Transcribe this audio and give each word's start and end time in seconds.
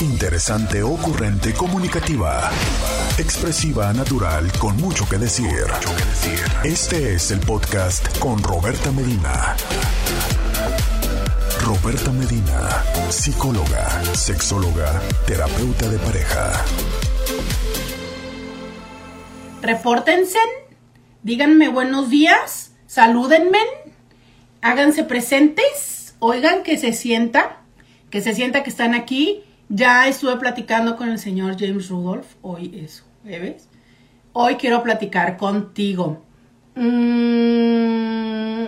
Interesante, 0.00 0.82
ocurrente, 0.82 1.52
comunicativa. 1.52 2.50
Expresiva, 3.18 3.92
natural, 3.92 4.50
con 4.58 4.74
mucho 4.78 5.06
que 5.06 5.18
decir. 5.18 5.66
Este 6.64 7.12
es 7.12 7.30
el 7.30 7.40
podcast 7.40 8.18
con 8.18 8.42
Roberta 8.42 8.90
Medina. 8.92 9.54
Roberta 11.66 12.12
Medina, 12.12 12.82
psicóloga, 13.10 14.02
sexóloga, 14.14 15.02
terapeuta 15.26 15.86
de 15.86 15.98
pareja. 15.98 16.64
Repórtense, 19.60 20.38
díganme 21.22 21.68
buenos 21.68 22.08
días, 22.08 22.72
salúdenme, 22.86 23.60
háganse 24.62 25.04
presentes, 25.04 26.14
oigan 26.20 26.62
que 26.62 26.78
se 26.78 26.94
sienta, 26.94 27.58
que 28.08 28.22
se 28.22 28.34
sienta 28.34 28.62
que 28.62 28.70
están 28.70 28.94
aquí. 28.94 29.44
Ya 29.72 30.08
estuve 30.08 30.36
platicando 30.36 30.96
con 30.96 31.08
el 31.10 31.20
señor 31.20 31.54
James 31.56 31.88
Rudolph, 31.90 32.26
hoy 32.42 32.72
es 32.74 33.04
jueves. 33.22 33.68
Hoy 34.32 34.56
quiero 34.56 34.82
platicar 34.82 35.36
contigo. 35.36 36.24
Mm, 36.74 38.64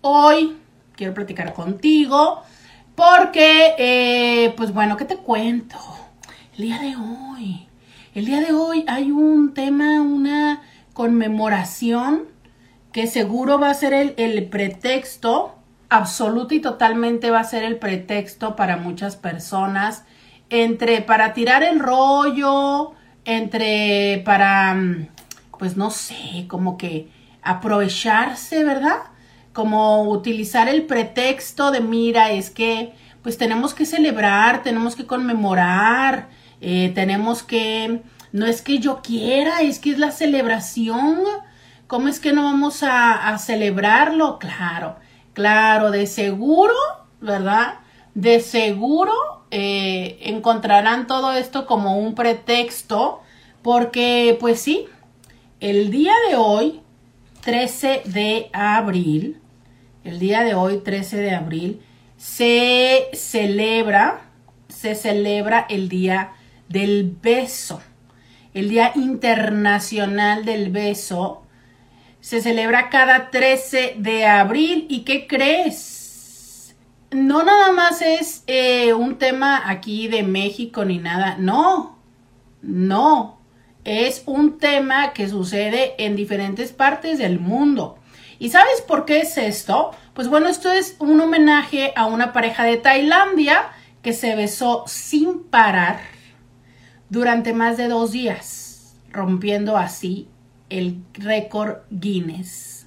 hoy 0.00 0.56
quiero 0.96 1.12
platicar 1.12 1.52
contigo 1.52 2.40
porque, 2.94 3.74
eh, 3.76 4.54
pues 4.56 4.72
bueno, 4.72 4.96
¿qué 4.96 5.04
te 5.04 5.18
cuento? 5.18 5.76
El 6.56 6.64
día 6.64 6.78
de 6.78 6.96
hoy, 6.96 7.68
el 8.14 8.24
día 8.24 8.40
de 8.40 8.54
hoy 8.54 8.86
hay 8.88 9.10
un 9.10 9.52
tema, 9.52 10.00
una 10.00 10.62
conmemoración 10.94 12.22
que 12.90 13.06
seguro 13.06 13.58
va 13.58 13.68
a 13.68 13.74
ser 13.74 13.92
el, 13.92 14.14
el 14.16 14.48
pretexto, 14.48 15.56
absoluto 15.90 16.54
y 16.54 16.60
totalmente 16.60 17.30
va 17.30 17.40
a 17.40 17.44
ser 17.44 17.64
el 17.64 17.76
pretexto 17.76 18.56
para 18.56 18.76
muchas 18.76 19.16
personas, 19.16 20.04
entre 20.48 21.02
para 21.02 21.34
tirar 21.34 21.62
el 21.62 21.80
rollo, 21.80 22.92
entre 23.24 24.22
para, 24.24 24.74
mm, 24.74 25.08
pues 25.58 25.76
no 25.76 25.90
sé, 25.90 26.46
como 26.48 26.78
que 26.78 27.10
aprovecharse, 27.42 28.64
¿verdad? 28.64 28.98
Como 29.52 30.04
utilizar 30.04 30.68
el 30.68 30.86
pretexto 30.86 31.72
de, 31.72 31.80
mira, 31.80 32.30
es 32.30 32.50
que 32.50 32.94
pues 33.22 33.36
tenemos 33.36 33.74
que 33.74 33.84
celebrar, 33.84 34.62
tenemos 34.62 34.96
que 34.96 35.06
conmemorar, 35.06 36.28
eh, 36.60 36.92
tenemos 36.94 37.42
que, 37.42 38.02
no 38.32 38.46
es 38.46 38.62
que 38.62 38.78
yo 38.78 39.02
quiera, 39.02 39.60
es 39.60 39.78
que 39.78 39.90
es 39.90 39.98
la 39.98 40.10
celebración. 40.10 41.20
¿Cómo 41.86 42.08
es 42.08 42.20
que 42.20 42.32
no 42.32 42.44
vamos 42.44 42.82
a 42.82 43.36
celebrarlo? 43.38 44.38
Claro, 44.38 44.96
claro, 45.40 45.90
de 45.90 46.06
seguro, 46.06 46.74
¿verdad? 47.22 47.78
De 48.14 48.40
seguro 48.40 49.14
eh, 49.50 50.18
encontrarán 50.20 51.06
todo 51.06 51.32
esto 51.32 51.66
como 51.66 51.96
un 51.96 52.14
pretexto, 52.14 53.22
porque 53.62 54.36
pues 54.38 54.60
sí, 54.60 54.86
el 55.58 55.90
día 55.90 56.12
de 56.28 56.36
hoy, 56.36 56.82
13 57.40 58.02
de 58.04 58.50
abril, 58.52 59.40
el 60.04 60.18
día 60.18 60.42
de 60.44 60.54
hoy, 60.54 60.82
13 60.84 61.16
de 61.16 61.34
abril, 61.34 61.82
se 62.18 63.08
celebra, 63.14 64.20
se 64.68 64.94
celebra 64.94 65.64
el 65.70 65.88
Día 65.88 66.32
del 66.68 67.16
Beso, 67.22 67.80
el 68.52 68.68
Día 68.68 68.92
Internacional 68.94 70.44
del 70.44 70.70
Beso. 70.70 71.46
Se 72.20 72.42
celebra 72.42 72.90
cada 72.90 73.30
13 73.30 73.94
de 73.98 74.26
abril. 74.26 74.86
¿Y 74.90 75.00
qué 75.00 75.26
crees? 75.26 76.76
No 77.10 77.42
nada 77.42 77.72
más 77.72 78.02
es 78.02 78.44
eh, 78.46 78.92
un 78.92 79.18
tema 79.18 79.62
aquí 79.68 80.06
de 80.06 80.22
México 80.22 80.84
ni 80.84 80.98
nada. 80.98 81.36
No, 81.38 81.98
no. 82.62 83.40
Es 83.84 84.22
un 84.26 84.58
tema 84.58 85.14
que 85.14 85.28
sucede 85.28 85.94
en 85.98 86.14
diferentes 86.14 86.72
partes 86.72 87.18
del 87.18 87.40
mundo. 87.40 87.98
¿Y 88.38 88.50
sabes 88.50 88.82
por 88.82 89.06
qué 89.06 89.20
es 89.20 89.38
esto? 89.38 89.92
Pues 90.12 90.28
bueno, 90.28 90.48
esto 90.48 90.70
es 90.70 90.96
un 90.98 91.20
homenaje 91.20 91.92
a 91.96 92.04
una 92.04 92.34
pareja 92.34 92.64
de 92.64 92.76
Tailandia 92.76 93.70
que 94.02 94.12
se 94.12 94.36
besó 94.36 94.84
sin 94.86 95.44
parar 95.44 96.00
durante 97.08 97.54
más 97.54 97.78
de 97.78 97.88
dos 97.88 98.12
días, 98.12 98.96
rompiendo 99.10 99.76
así 99.76 100.28
el 100.70 101.02
récord 101.14 101.78
Guinness. 101.90 102.86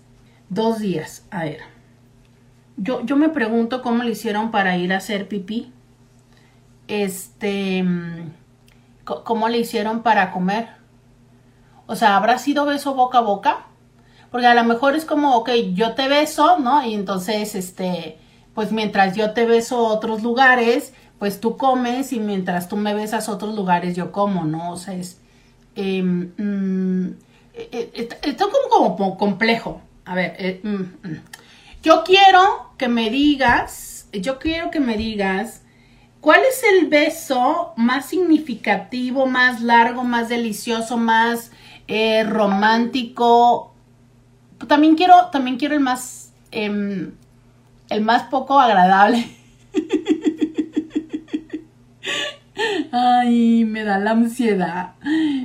Dos 0.49 0.79
días, 0.79 1.25
a 1.29 1.43
ver. 1.43 1.59
Yo, 2.77 3.05
yo 3.05 3.15
me 3.15 3.29
pregunto 3.29 3.81
cómo 3.81 4.03
le 4.03 4.11
hicieron 4.11 4.49
para 4.49 4.77
ir 4.77 4.93
a 4.93 4.97
hacer 4.97 5.27
pipí. 5.27 5.71
Este, 6.87 7.85
¿cómo 9.03 9.49
le 9.49 9.59
hicieron 9.59 10.01
para 10.01 10.31
comer? 10.31 10.69
O 11.85 11.95
sea, 11.95 12.17
¿habrá 12.17 12.39
sido 12.39 12.65
beso 12.65 12.95
boca 12.95 13.19
a 13.19 13.21
boca? 13.21 13.67
Porque 14.31 14.47
a 14.47 14.55
lo 14.55 14.63
mejor 14.63 14.95
es 14.95 15.05
como, 15.05 15.35
ok, 15.35 15.49
yo 15.73 15.93
te 15.93 16.07
beso, 16.07 16.57
¿no? 16.59 16.83
Y 16.83 16.95
entonces, 16.95 17.53
este, 17.53 18.17
pues 18.55 18.71
mientras 18.71 19.15
yo 19.15 19.31
te 19.31 19.45
beso 19.45 19.85
otros 19.85 20.23
lugares, 20.23 20.93
pues 21.19 21.39
tú 21.39 21.57
comes 21.57 22.13
y 22.13 22.19
mientras 22.19 22.67
tú 22.67 22.75
me 22.75 22.93
besas 22.93 23.29
otros 23.29 23.55
lugares, 23.55 23.95
yo 23.95 24.11
como, 24.11 24.45
¿no? 24.45 24.71
O 24.71 24.77
sea, 24.77 24.95
es... 24.95 25.19
Eh, 25.75 26.03
mm, 26.03 27.11
esto 27.53 28.49
como, 28.69 28.95
como, 28.95 29.17
complejo. 29.17 29.81
A 30.05 30.15
ver, 30.15 30.35
eh, 30.39 30.59
mm, 30.63 31.07
mm. 31.07 31.21
yo 31.81 32.03
quiero 32.03 32.73
que 32.77 32.87
me 32.87 33.09
digas, 33.09 34.07
yo 34.11 34.39
quiero 34.39 34.71
que 34.71 34.79
me 34.79 34.97
digas, 34.97 35.61
¿cuál 36.19 36.41
es 36.41 36.61
el 36.63 36.87
beso 36.87 37.73
más 37.77 38.07
significativo, 38.07 39.25
más 39.25 39.61
largo, 39.61 40.03
más 40.03 40.29
delicioso, 40.29 40.97
más 40.97 41.51
eh, 41.87 42.23
romántico 42.23 43.73
también 44.67 44.95
quiero, 44.95 45.27
también 45.31 45.57
quiero 45.57 45.75
el 45.75 45.81
más, 45.81 46.33
eh, 46.51 47.11
el 47.89 48.01
más 48.01 48.23
poco 48.23 48.59
agradable. 48.59 49.27
Ay, 52.91 53.65
me 53.65 53.83
da 53.83 53.99
la 53.99 54.11
ansiedad. 54.11 54.93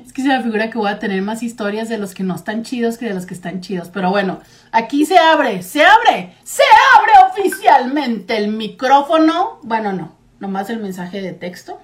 Es 0.04 0.12
que 0.12 0.22
se 0.22 0.28
me 0.28 0.42
figura 0.42 0.70
que 0.70 0.78
voy 0.78 0.90
a 0.90 0.98
tener 0.98 1.22
más 1.22 1.42
historias 1.42 1.88
de 1.88 1.98
los 1.98 2.14
que 2.14 2.22
no 2.22 2.34
están 2.34 2.62
chidos 2.62 2.98
que 2.98 3.06
de 3.06 3.14
los 3.14 3.26
que 3.26 3.34
están 3.34 3.60
chidos. 3.60 3.88
Pero 3.88 4.10
bueno, 4.10 4.40
aquí 4.72 5.06
se 5.06 5.18
abre, 5.18 5.62
se 5.62 5.84
abre, 5.84 6.34
se 6.44 6.62
abre 6.96 7.12
oficialmente 7.30 8.36
el 8.36 8.48
micrófono. 8.48 9.58
Bueno, 9.62 9.92
no, 9.92 10.14
nomás 10.40 10.70
el 10.70 10.78
mensaje 10.78 11.20
de 11.20 11.32
texto. 11.32 11.80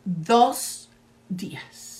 dos 0.04 0.90
días 1.28 1.90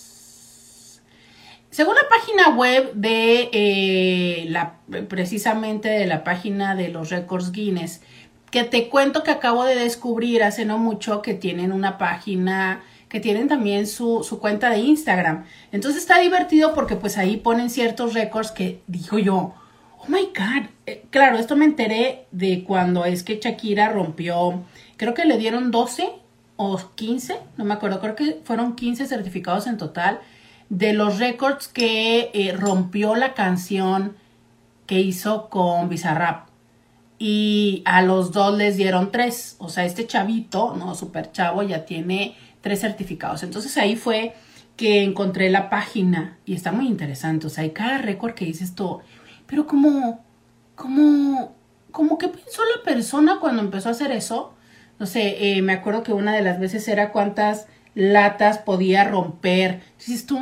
según 1.81 1.95
la 1.95 2.09
página 2.11 2.57
web 2.57 2.93
de 2.95 3.49
eh, 3.53 4.45
la, 4.51 4.81
precisamente 5.09 5.89
de 5.89 6.07
la 6.07 6.25
página 6.25 6.75
de 6.75 6.89
los 6.89 7.09
récords 7.09 7.53
Guinness, 7.53 8.03
que 8.51 8.65
te 8.65 8.89
cuento 8.89 9.23
que 9.23 9.31
acabo 9.31 9.65
de 9.65 9.77
descubrir 9.77 10.43
hace 10.43 10.65
no 10.65 10.79
mucho 10.79 11.23
que 11.23 11.35
tienen 11.35 11.73
una 11.73 11.99
página, 11.99 12.83
que 13.09 13.21
tienen 13.21 13.49
también 13.49 13.87
su, 13.87 14.25
su 14.25 14.39
cuenta 14.39 14.71
de 14.71 14.79
Instagram. 14.79 15.45
Entonces 15.73 16.03
está 16.03 16.19
divertido 16.21 16.75
porque 16.75 16.97
pues 16.97 17.19
ahí 17.19 17.37
ponen 17.37 17.71
ciertos 17.71 18.15
récords 18.15 18.51
que 18.51 18.83
digo 18.87 19.19
yo, 19.19 19.55
oh 19.99 20.07
my 20.09 20.27
god, 20.27 20.69
eh, 20.87 21.05
claro, 21.11 21.39
esto 21.39 21.57
me 21.57 21.65
enteré 21.65 22.27
de 22.31 22.65
cuando 22.65 23.05
es 23.05 23.23
que 23.23 23.39
Shakira 23.41 23.89
rompió, 23.89 24.65
creo 24.97 25.15
que 25.15 25.25
le 25.25 25.39
dieron 25.39 25.71
12 25.71 26.11
o 26.57 26.79
15, 26.95 27.39
no 27.57 27.65
me 27.65 27.75
acuerdo, 27.75 28.01
creo 28.01 28.15
que 28.15 28.41
fueron 28.45 28.75
15 28.75 29.07
certificados 29.07 29.67
en 29.67 29.77
total 29.77 30.21
de 30.69 30.93
los 30.93 31.19
récords 31.19 31.69
que 31.69 32.31
eh, 32.33 32.53
rompió 32.53 33.15
la 33.17 33.35
canción 33.35 34.17
que 34.87 35.01
hizo 35.01 35.49
con 35.49 35.89
Bizarrap. 35.89 36.50
Y 37.23 37.83
a 37.85 38.01
los 38.01 38.33
dos 38.33 38.57
les 38.57 38.79
dieron 38.79 39.13
tres. 39.13 39.57
O 39.59 39.69
sea, 39.69 39.85
este 39.85 40.07
chavito, 40.07 40.75
no, 40.75 40.95
super 40.95 41.31
chavo, 41.31 41.63
ya 41.63 41.85
tiene 41.85 42.35
tres 42.63 42.81
certificados. 42.81 43.43
Entonces 43.43 43.77
ahí 43.77 43.95
fue 43.95 44.35
que 44.77 45.03
encontré 45.03 45.51
la 45.51 45.69
página 45.69 46.39
y 46.47 46.55
está 46.55 46.73
muy 46.73 46.87
interesante. 46.87 47.47
O 47.47 47.51
sea, 47.51 47.65
hay 47.65 47.73
cada 47.73 47.99
récord 47.99 48.33
que 48.33 48.47
dices 48.47 48.75
tú, 48.75 49.01
pero 49.47 49.67
como, 49.67 50.25
como, 50.75 51.55
como 51.91 52.17
que 52.17 52.29
pensó 52.29 52.63
la 52.65 52.83
persona 52.83 53.39
cuando 53.39 53.61
empezó 53.61 53.91
a 53.91 53.93
hacer 53.93 54.13
eso. 54.13 54.55
No 54.99 55.05
sé, 55.05 55.59
eh, 55.59 55.61
me 55.61 55.75
acuerdo 55.75 56.03
que 56.03 56.15
una 56.15 56.33
de 56.35 56.41
las 56.41 56.59
veces 56.59 56.89
era 56.89 57.13
cuántas 57.13 57.67
latas 57.95 58.57
podía 58.57 59.05
romper. 59.05 59.83
Dices 59.99 60.25
tú, 60.25 60.39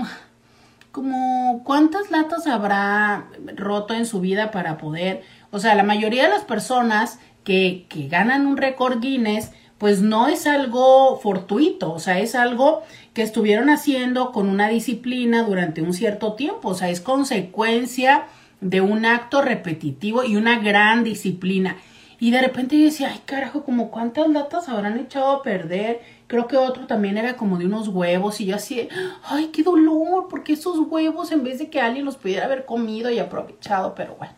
como 0.93 1.63
cuántas 1.65 2.11
latas 2.11 2.47
habrá 2.47 3.27
roto 3.57 3.95
en 3.95 4.07
su 4.07 4.21
vida 4.21 4.51
para 4.51 4.79
poder, 4.79 5.23
o 5.51 5.59
sea, 5.59 5.75
la 5.75 5.83
mayoría 5.83 6.25
de 6.25 6.31
las 6.31 6.45
personas 6.45 7.19
que, 7.45 7.87
que 7.89 8.09
ganan 8.09 8.47
un 8.47 8.57
récord 8.57 9.01
Guinness, 9.01 9.51
pues 9.79 10.01
no 10.03 10.29
es 10.29 10.47
algo 10.47 11.19
fortuito, 11.21 11.93
o 11.93 11.99
sea, 11.99 12.19
es 12.19 12.35
algo 12.35 12.83
que 13.15 13.23
estuvieron 13.23 13.71
haciendo 13.71 14.33
con 14.33 14.49
una 14.49 14.69
disciplina 14.69 15.45
durante 15.45 15.83
un 15.83 15.95
cierto 15.95 16.35
tiempo, 16.35 16.71
o 16.71 16.75
sea, 16.75 16.91
es 16.91 17.01
consecuencia 17.01 18.27
de 18.61 18.81
un 18.81 19.07
acto 19.07 19.41
repetitivo 19.41 20.25
y 20.25 20.37
una 20.37 20.59
gran 20.59 21.05
disciplina. 21.05 21.77
Y 22.21 22.33
de 22.33 22.41
repente 22.41 22.77
yo 22.77 22.85
decía, 22.85 23.11
ay 23.13 23.21
carajo, 23.25 23.63
como 23.63 23.91
cuántas 23.91 24.29
latas 24.29 24.69
habrán 24.69 24.99
echado 24.99 25.31
a 25.31 25.43
perder. 25.43 26.01
Creo 26.27 26.49
que 26.49 26.57
otro 26.57 26.87
también 26.87 27.17
era 27.17 27.37
como 27.37 27.59
de 27.59 27.67
unos 27.67 27.87
huevos 27.89 28.41
y 28.41 28.47
yo 28.47 28.57
así, 28.57 28.89
ay, 29.23 29.51
qué 29.53 29.63
dolor, 29.63 30.27
porque 30.29 30.55
esos 30.55 30.79
huevos 30.89 31.31
en 31.31 31.45
vez 31.45 31.61
de 31.61 31.71
que 31.71 31.81
alguien 31.81 32.05
los 32.05 32.17
pudiera 32.17 32.47
haber 32.47 32.65
comido 32.65 33.09
y 33.11 33.21
aprovechado, 33.21 33.95
pero 33.95 34.17
bueno. 34.17 34.35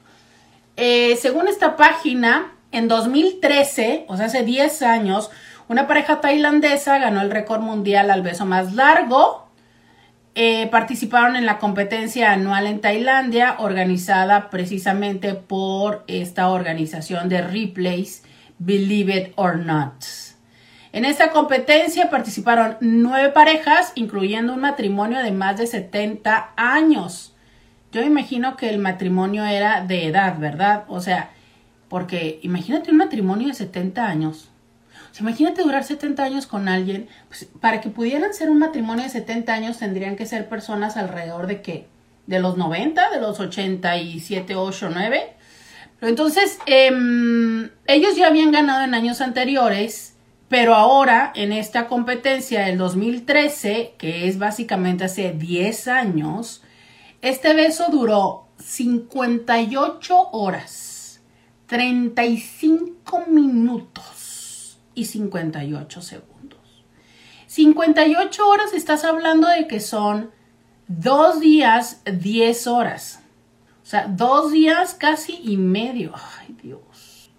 Eh, 0.80 1.16
según 1.20 1.46
esta 1.46 1.76
página, 1.76 2.52
en 2.72 2.88
2013, 2.88 4.06
o 4.08 4.16
sea, 4.16 4.26
hace 4.26 4.42
10 4.42 4.82
años, 4.82 5.30
una 5.68 5.86
pareja 5.86 6.20
tailandesa 6.20 6.98
ganó 6.98 7.20
el 7.20 7.30
récord 7.30 7.60
mundial 7.60 8.10
al 8.10 8.22
beso 8.22 8.46
más 8.46 8.72
largo 8.72 9.50
eh, 10.36 10.68
participaron 10.68 11.34
en 11.34 11.44
la 11.44 11.58
competencia 11.58 12.32
anual 12.32 12.66
en 12.66 12.80
Tailandia, 12.80 13.56
organizada 13.58 14.48
precisamente 14.48 15.34
por 15.34 16.04
esta 16.06 16.48
organización 16.48 17.28
de 17.28 17.42
replays, 17.42 18.22
Believe 18.58 19.16
It 19.16 19.32
or 19.34 19.58
Not. 19.58 20.04
En 20.92 21.04
esta 21.04 21.30
competencia 21.30 22.10
participaron 22.10 22.76
nueve 22.80 23.30
parejas, 23.30 23.92
incluyendo 23.96 24.54
un 24.54 24.60
matrimonio 24.60 25.18
de 25.18 25.32
más 25.32 25.58
de 25.58 25.66
70 25.66 26.52
años. 26.56 27.29
Yo 27.92 28.02
imagino 28.02 28.56
que 28.56 28.70
el 28.70 28.78
matrimonio 28.78 29.44
era 29.44 29.84
de 29.84 30.06
edad, 30.06 30.38
¿verdad? 30.38 30.84
O 30.88 31.00
sea, 31.00 31.30
porque 31.88 32.38
imagínate 32.42 32.90
un 32.90 32.98
matrimonio 32.98 33.48
de 33.48 33.54
70 33.54 34.06
años 34.06 34.50
imagínate 35.18 35.62
durar 35.62 35.84
70 35.84 36.22
años 36.22 36.46
con 36.46 36.68
alguien, 36.68 37.08
pues, 37.28 37.48
para 37.60 37.80
que 37.80 37.88
pudieran 37.88 38.32
ser 38.34 38.50
un 38.50 38.58
matrimonio 38.58 39.04
de 39.04 39.10
70 39.10 39.52
años 39.52 39.78
tendrían 39.78 40.16
que 40.16 40.26
ser 40.26 40.48
personas 40.48 40.96
alrededor 40.96 41.46
de 41.46 41.62
qué? 41.62 41.86
De 42.26 42.38
los 42.38 42.56
90, 42.56 43.10
de 43.10 43.20
los 43.20 43.40
87, 43.40 44.54
8, 44.54 44.90
9. 44.92 45.34
Pero 45.98 46.10
entonces, 46.10 46.58
em, 46.66 47.70
ellos 47.86 48.16
ya 48.16 48.28
habían 48.28 48.52
ganado 48.52 48.84
en 48.84 48.94
años 48.94 49.20
anteriores, 49.20 50.14
pero 50.48 50.74
ahora 50.74 51.32
en 51.34 51.52
esta 51.52 51.86
competencia 51.86 52.62
del 52.66 52.78
2013, 52.78 53.94
que 53.98 54.28
es 54.28 54.38
básicamente 54.38 55.04
hace 55.04 55.32
10 55.32 55.88
años, 55.88 56.62
este 57.22 57.54
beso 57.54 57.88
duró 57.90 58.46
58 58.58 60.30
horas, 60.32 61.20
35 61.66 63.26
minutos 63.26 64.78
y 64.94 65.04
58 65.04 66.02
segundos. 66.02 66.60
58 67.46 68.48
horas 68.48 68.72
estás 68.72 69.04
hablando 69.04 69.48
de 69.48 69.66
que 69.66 69.80
son 69.80 70.30
dos 70.88 71.40
días, 71.40 72.02
10 72.04 72.66
horas. 72.68 73.20
O 73.82 73.86
sea, 73.86 74.06
dos 74.06 74.52
días 74.52 74.94
casi 74.94 75.40
y 75.42 75.56
medio. 75.56 76.14
Ay, 76.38 76.56
Dios. 76.62 77.30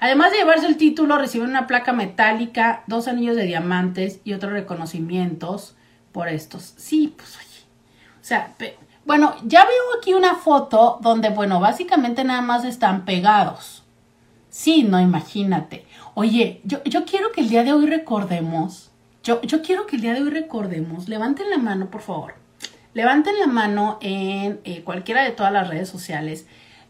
Además 0.00 0.32
de 0.32 0.38
llevarse 0.38 0.66
el 0.66 0.76
título, 0.76 1.16
reciben 1.16 1.48
una 1.48 1.66
placa 1.66 1.92
metálica, 1.92 2.84
dos 2.86 3.08
anillos 3.08 3.36
de 3.36 3.44
diamantes 3.44 4.20
y 4.24 4.34
otros 4.34 4.52
reconocimientos 4.52 5.76
por 6.12 6.28
estos. 6.28 6.74
Sí, 6.76 7.14
pues 7.16 7.36
oye. 7.36 7.64
O 8.20 8.24
sea, 8.24 8.54
bueno, 9.06 9.34
ya 9.44 9.64
veo 9.64 9.98
aquí 9.98 10.14
una 10.14 10.36
foto 10.36 10.98
donde, 11.00 11.30
bueno, 11.30 11.60
básicamente 11.60 12.24
nada 12.24 12.40
más 12.40 12.64
están 12.64 13.04
pegados. 13.04 13.82
Sí, 14.48 14.84
no, 14.84 15.00
imagínate. 15.00 15.86
Oye, 16.14 16.60
yo, 16.64 16.82
yo 16.84 17.04
quiero 17.04 17.32
que 17.32 17.40
el 17.40 17.48
día 17.48 17.64
de 17.64 17.72
hoy 17.72 17.86
recordemos, 17.86 18.92
yo, 19.22 19.42
yo 19.42 19.62
quiero 19.62 19.86
que 19.86 19.96
el 19.96 20.02
día 20.02 20.14
de 20.14 20.22
hoy 20.22 20.30
recordemos, 20.30 21.08
levanten 21.08 21.50
la 21.50 21.58
mano, 21.58 21.90
por 21.90 22.02
favor. 22.02 22.34
Levanten 22.94 23.38
la 23.40 23.48
mano 23.48 23.98
en 24.00 24.60
eh, 24.64 24.82
cualquiera 24.84 25.24
de 25.24 25.32
todas 25.32 25.52
las 25.52 25.68
redes 25.68 25.88
sociales. 25.88 26.46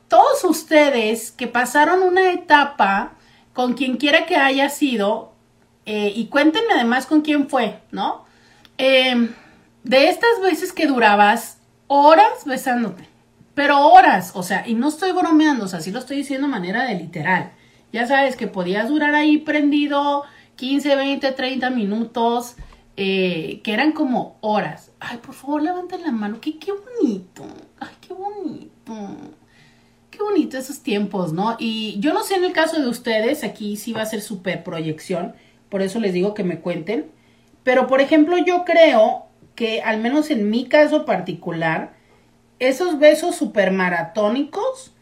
Todos 0.08 0.44
ustedes 0.44 1.32
que 1.32 1.46
pasaron 1.46 2.02
una 2.02 2.32
etapa 2.32 3.14
con 3.54 3.72
quien 3.72 3.96
quiera 3.96 4.26
que 4.26 4.36
haya 4.36 4.68
sido, 4.68 5.32
eh, 5.86 6.12
y 6.14 6.26
cuéntenme 6.26 6.74
además 6.74 7.06
con 7.06 7.22
quién 7.22 7.48
fue, 7.48 7.80
¿no? 7.90 8.24
Em, 8.76 9.34
de 9.82 10.08
estas 10.08 10.40
veces 10.42 10.72
que 10.72 10.86
durabas 10.86 11.58
horas 11.96 12.44
besándote, 12.44 13.04
pero 13.54 13.86
horas, 13.86 14.32
o 14.34 14.42
sea, 14.42 14.66
y 14.66 14.74
no 14.74 14.88
estoy 14.88 15.12
bromeando, 15.12 15.66
o 15.66 15.68
sea, 15.68 15.80
sí 15.80 15.92
lo 15.92 16.00
estoy 16.00 16.16
diciendo 16.16 16.48
de 16.48 16.52
manera 16.52 16.84
de 16.84 16.96
literal. 16.96 17.52
Ya 17.92 18.04
sabes 18.08 18.34
que 18.34 18.48
podías 18.48 18.88
durar 18.88 19.14
ahí 19.14 19.38
prendido 19.38 20.24
15, 20.56 20.96
20, 20.96 21.30
30 21.30 21.70
minutos, 21.70 22.56
eh, 22.96 23.60
que 23.62 23.72
eran 23.72 23.92
como 23.92 24.38
horas. 24.40 24.90
Ay, 24.98 25.18
por 25.18 25.36
favor, 25.36 25.62
levanten 25.62 26.02
la 26.02 26.10
mano. 26.10 26.40
Qué, 26.40 26.58
qué 26.58 26.72
bonito. 26.72 27.44
Ay, 27.78 27.94
qué 28.00 28.12
bonito. 28.12 28.92
Qué 30.10 30.18
bonito 30.20 30.58
esos 30.58 30.80
tiempos, 30.80 31.32
¿no? 31.32 31.56
Y 31.60 32.00
yo 32.00 32.12
no 32.12 32.24
sé 32.24 32.34
en 32.34 32.44
el 32.44 32.52
caso 32.52 32.80
de 32.80 32.88
ustedes, 32.88 33.44
aquí 33.44 33.76
sí 33.76 33.92
va 33.92 34.02
a 34.02 34.06
ser 34.06 34.20
super 34.20 34.64
proyección, 34.64 35.34
por 35.68 35.80
eso 35.80 36.00
les 36.00 36.12
digo 36.12 36.34
que 36.34 36.42
me 36.42 36.58
cuenten. 36.58 37.06
Pero, 37.62 37.86
por 37.86 38.00
ejemplo, 38.00 38.36
yo 38.38 38.64
creo 38.64 39.23
que, 39.54 39.82
al 39.82 40.00
menos 40.00 40.30
en 40.30 40.50
mi 40.50 40.66
caso 40.66 41.04
particular, 41.04 41.94
esos 42.58 42.98
besos 42.98 43.36
super 43.36 43.70
maratónicos 43.70 44.92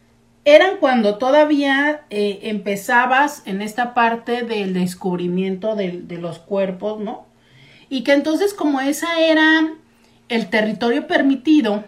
eran 0.45 0.77
cuando 0.77 1.17
todavía 1.17 2.01
eh, 2.09 2.39
empezabas 2.43 3.43
en 3.45 3.61
esta 3.61 3.93
parte 3.93 4.43
del 4.43 4.73
descubrimiento 4.73 5.75
de, 5.75 6.01
de, 6.01 6.17
los 6.17 6.39
cuerpos, 6.39 6.99
¿no? 6.99 7.25
Y 7.89 8.03
que 8.03 8.13
entonces 8.13 8.53
como 8.53 8.81
esa 8.81 9.19
era 9.19 9.73
el 10.27 10.49
territorio 10.49 11.07
permitido, 11.07 11.85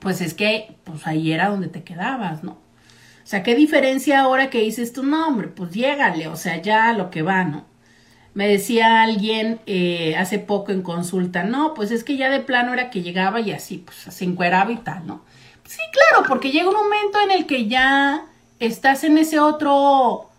pues 0.00 0.20
es 0.20 0.34
que 0.34 0.74
pues 0.84 1.06
ahí 1.06 1.32
era 1.32 1.48
donde 1.48 1.68
te 1.68 1.84
quedabas, 1.84 2.42
¿no? 2.42 2.52
O 2.52 3.26
sea, 3.30 3.42
¿qué 3.44 3.54
diferencia 3.54 4.20
ahora 4.20 4.50
que 4.50 4.60
dices 4.60 4.92
tu 4.92 5.04
nombre? 5.04 5.46
Pues 5.48 5.70
llégale, 5.72 6.26
o 6.26 6.36
sea, 6.36 6.60
ya 6.60 6.92
lo 6.92 7.10
que 7.10 7.22
va, 7.22 7.44
¿no? 7.44 7.64
Me 8.34 8.46
decía 8.46 9.02
alguien 9.02 9.60
eh, 9.66 10.14
hace 10.16 10.38
poco 10.38 10.72
en 10.72 10.82
consulta, 10.82 11.42
no, 11.42 11.74
pues 11.74 11.90
es 11.90 12.04
que 12.04 12.16
ya 12.16 12.30
de 12.30 12.40
plano 12.40 12.72
era 12.72 12.90
que 12.90 13.02
llegaba 13.02 13.40
y 13.40 13.50
así, 13.50 13.78
pues 13.78 14.14
se 14.14 14.24
encueraba 14.24 14.70
y 14.70 14.76
tal, 14.76 15.06
¿no? 15.06 15.22
Sí, 15.66 15.80
claro, 15.92 16.26
porque 16.28 16.50
llega 16.50 16.68
un 16.68 16.76
momento 16.76 17.20
en 17.20 17.30
el 17.30 17.46
que 17.46 17.66
ya 17.66 18.24
estás 18.60 19.04
en 19.04 19.18
ese 19.18 19.40
otro 19.40 20.30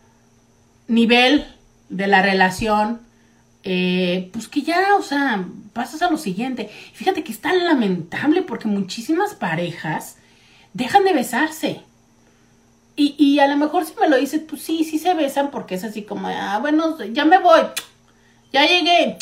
nivel 0.87 1.45
de 1.89 2.07
la 2.07 2.21
relación, 2.21 3.01
eh, 3.63 4.29
pues 4.33 4.47
que 4.47 4.61
ya, 4.61 4.95
o 4.97 5.01
sea, 5.01 5.45
pasas 5.73 6.01
a 6.01 6.09
lo 6.09 6.17
siguiente. 6.17 6.69
Fíjate 6.93 7.23
que 7.23 7.31
es 7.31 7.39
tan 7.39 7.63
lamentable 7.65 8.41
porque 8.41 8.67
muchísimas 8.67 9.35
parejas 9.35 10.17
dejan 10.73 11.03
de 11.03 11.13
besarse. 11.13 11.81
Y, 12.95 13.15
y 13.17 13.39
a 13.39 13.47
lo 13.47 13.57
mejor 13.57 13.85
si 13.85 13.93
me 13.99 14.09
lo 14.09 14.17
dices, 14.17 14.41
pues 14.47 14.61
sí, 14.61 14.83
sí 14.83 14.99
se 14.99 15.13
besan 15.13 15.51
porque 15.51 15.75
es 15.75 15.83
así 15.83 16.03
como, 16.03 16.27
ah, 16.27 16.57
bueno, 16.59 16.97
ya 17.13 17.25
me 17.25 17.39
voy, 17.39 17.61
ya 18.51 18.65
llegué, 18.65 19.17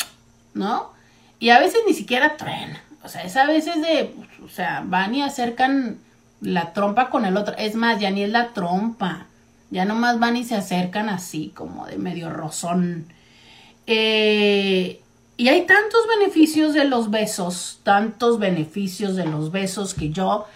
¿no? 0.54 0.90
Y 1.38 1.50
a 1.50 1.58
veces 1.58 1.80
ni 1.86 1.94
siquiera 1.94 2.36
truena. 2.36 2.82
O 3.02 3.08
sea, 3.08 3.22
es 3.22 3.36
a 3.36 3.46
veces 3.46 3.80
de, 3.80 4.14
o 4.44 4.48
sea, 4.48 4.82
van 4.84 5.14
y 5.14 5.22
acercan 5.22 5.98
la 6.40 6.72
trompa 6.72 7.10
con 7.10 7.24
el 7.24 7.36
otro. 7.36 7.54
Es 7.56 7.74
más, 7.74 8.00
ya 8.00 8.10
ni 8.10 8.22
es 8.22 8.30
la 8.30 8.48
trompa. 8.52 9.26
Ya 9.70 9.84
nomás 9.84 10.18
van 10.18 10.36
y 10.36 10.44
se 10.44 10.56
acercan 10.56 11.08
así, 11.08 11.52
como 11.54 11.86
de 11.86 11.96
medio 11.96 12.28
rozón. 12.28 13.06
Eh, 13.86 15.00
y 15.36 15.48
hay 15.48 15.62
tantos 15.62 16.00
beneficios 16.18 16.74
de 16.74 16.84
los 16.84 17.10
besos, 17.10 17.80
tantos 17.82 18.38
beneficios 18.38 19.16
de 19.16 19.24
los 19.24 19.50
besos 19.50 19.94
que 19.94 20.10
yo 20.10 20.46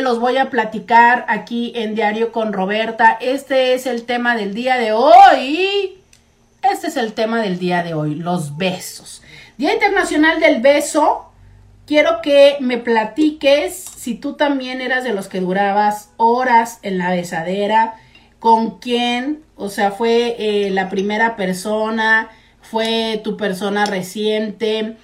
los 0.00 0.18
voy 0.18 0.38
a 0.38 0.48
platicar 0.48 1.26
aquí 1.28 1.72
en 1.74 1.94
Diario 1.94 2.32
con 2.32 2.52
Roberta. 2.52 3.18
Este 3.20 3.74
es 3.74 3.86
el 3.86 4.04
tema 4.04 4.36
del 4.36 4.54
día 4.54 4.76
de 4.76 4.92
hoy. 4.92 5.98
Este 6.62 6.86
es 6.86 6.96
el 6.96 7.12
tema 7.12 7.42
del 7.42 7.58
día 7.58 7.82
de 7.82 7.92
hoy, 7.92 8.14
los 8.14 8.56
besos. 8.56 9.22
Día 9.58 9.74
Internacional 9.74 10.40
del 10.40 10.60
Beso 10.62 11.32
quiero 11.86 12.22
que 12.22 12.56
me 12.60 12.78
platiques 12.78 13.74
si 13.74 14.14
tú 14.14 14.34
también 14.34 14.80
eras 14.80 15.04
de 15.04 15.12
los 15.12 15.28
que 15.28 15.40
durabas 15.40 16.10
horas 16.16 16.78
en 16.82 16.98
la 16.98 17.10
besadera, 17.10 17.96
con 18.38 18.78
quién, 18.78 19.42
o 19.56 19.68
sea, 19.68 19.90
fue 19.90 20.36
eh, 20.38 20.70
la 20.70 20.88
primera 20.88 21.36
persona, 21.36 22.30
fue 22.60 23.20
tu 23.22 23.36
persona 23.36 23.84
reciente, 23.86 24.96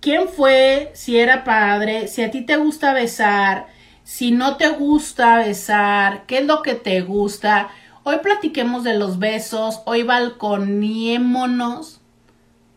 quién 0.00 0.28
fue, 0.28 0.90
si 0.94 1.18
era 1.18 1.44
padre, 1.44 2.08
si 2.08 2.22
a 2.22 2.30
ti 2.30 2.42
te 2.42 2.56
gusta 2.56 2.92
besar, 2.92 3.66
si 4.04 4.30
no 4.30 4.56
te 4.56 4.68
gusta 4.68 5.38
besar, 5.38 6.24
qué 6.26 6.38
es 6.38 6.46
lo 6.46 6.62
que 6.62 6.74
te 6.74 7.02
gusta. 7.02 7.70
Hoy 8.04 8.18
platiquemos 8.22 8.84
de 8.84 8.94
los 8.94 9.18
besos, 9.18 9.80
hoy 9.86 10.02
balconiémonos 10.02 12.00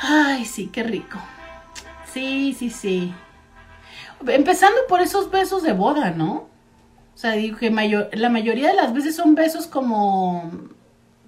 Ay, 0.00 0.44
sí, 0.44 0.68
qué 0.72 0.84
rico. 0.84 1.18
Sí, 2.12 2.54
sí, 2.58 2.70
sí. 2.70 3.14
Empezando 4.26 4.78
por 4.88 5.00
esos 5.00 5.30
besos 5.30 5.62
de 5.62 5.72
boda, 5.72 6.10
¿no? 6.10 6.48
O 7.14 7.18
sea, 7.20 7.32
digo 7.32 7.58
que 7.58 7.70
la 8.12 8.28
mayoría 8.28 8.68
de 8.68 8.74
las 8.74 8.92
veces 8.94 9.16
son 9.16 9.34
besos 9.34 9.66
como 9.66 10.52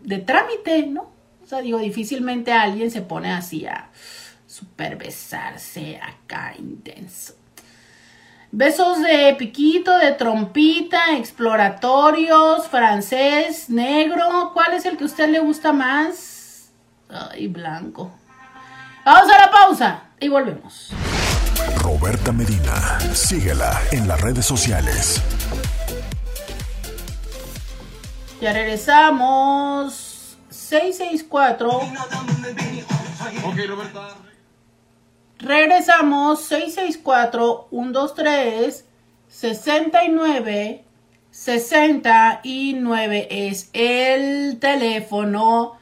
de 0.02 0.18
trámite, 0.18 0.86
¿no? 0.86 1.10
O 1.42 1.46
sea, 1.46 1.60
digo, 1.60 1.78
difícilmente 1.78 2.52
alguien 2.52 2.92
se 2.92 3.02
pone 3.02 3.32
así 3.32 3.66
a 3.66 3.90
super 4.46 4.96
besarse 4.96 6.00
acá 6.00 6.54
intenso. 6.56 7.34
Besos 8.52 9.00
de 9.00 9.36
piquito, 9.38 9.96
de 9.96 10.10
trompita, 10.12 11.16
exploratorios, 11.16 12.66
francés, 12.66 13.70
negro. 13.70 14.50
¿Cuál 14.52 14.74
es 14.74 14.84
el 14.86 14.96
que 14.96 15.04
a 15.04 15.06
usted 15.06 15.28
le 15.28 15.38
gusta 15.38 15.72
más? 15.72 16.72
Ay, 17.08 17.46
blanco. 17.46 18.10
Vamos 19.04 19.32
a 19.32 19.38
la 19.38 19.50
pausa 19.52 20.02
y 20.18 20.28
volvemos. 20.28 20.90
Roberta 21.76 22.32
Medina, 22.32 22.98
síguela 23.14 23.80
en 23.92 24.08
las 24.08 24.20
redes 24.20 24.46
sociales. 24.46 25.22
Ya 28.40 28.52
regresamos. 28.52 30.36
664. 30.50 31.68
Ok, 33.44 33.56
Roberta. 33.68 34.29
Regresamos. 35.40 36.42
664 36.44 37.68
123 37.70 38.84
69 39.28 40.84
69 41.30 43.28
es 43.30 43.70
el 43.72 44.58
teléfono. 44.58 45.78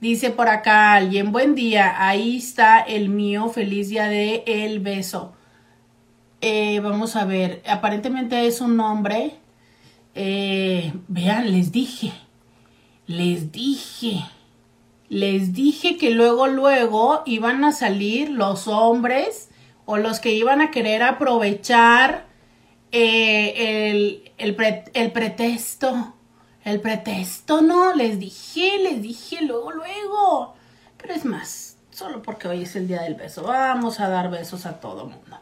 Dice 0.00 0.30
por 0.30 0.48
acá 0.48 0.94
alguien, 0.94 1.32
buen 1.32 1.54
día, 1.54 2.06
ahí 2.06 2.36
está 2.36 2.80
el 2.80 3.08
mío, 3.08 3.48
feliz 3.48 3.88
día 3.88 4.06
de 4.06 4.44
el 4.46 4.78
beso. 4.78 5.34
Eh, 6.40 6.78
vamos 6.80 7.16
a 7.16 7.24
ver, 7.24 7.62
aparentemente 7.66 8.46
es 8.46 8.60
un 8.60 8.76
nombre 8.76 9.38
eh, 10.20 10.92
vean, 11.06 11.52
les 11.52 11.70
dije, 11.70 12.12
les 13.06 13.52
dije, 13.52 14.24
les 15.08 15.52
dije 15.52 15.96
que 15.96 16.10
luego, 16.10 16.46
luego 16.46 17.22
iban 17.26 17.64
a 17.64 17.72
salir 17.72 18.30
los 18.30 18.68
hombres 18.68 19.48
o 19.86 19.96
los 19.96 20.20
que 20.20 20.32
iban 20.32 20.60
a 20.60 20.70
querer 20.70 21.02
aprovechar 21.02 22.26
eh, 22.92 23.90
el, 23.90 24.32
el, 24.38 24.56
el 24.94 25.12
pretexto. 25.12 26.14
El 26.64 26.80
pretexto, 26.80 27.62
no, 27.62 27.94
les 27.94 28.18
dije, 28.18 28.78
les 28.82 29.00
dije 29.00 29.42
luego, 29.42 29.72
luego. 29.72 30.54
Pero 30.98 31.14
es 31.14 31.24
más, 31.24 31.78
solo 31.90 32.20
porque 32.20 32.48
hoy 32.48 32.62
es 32.62 32.76
el 32.76 32.86
día 32.86 33.02
del 33.02 33.14
beso. 33.14 33.42
Vamos 33.44 34.00
a 34.00 34.08
dar 34.08 34.30
besos 34.30 34.66
a 34.66 34.78
todo 34.78 35.06
mundo. 35.06 35.38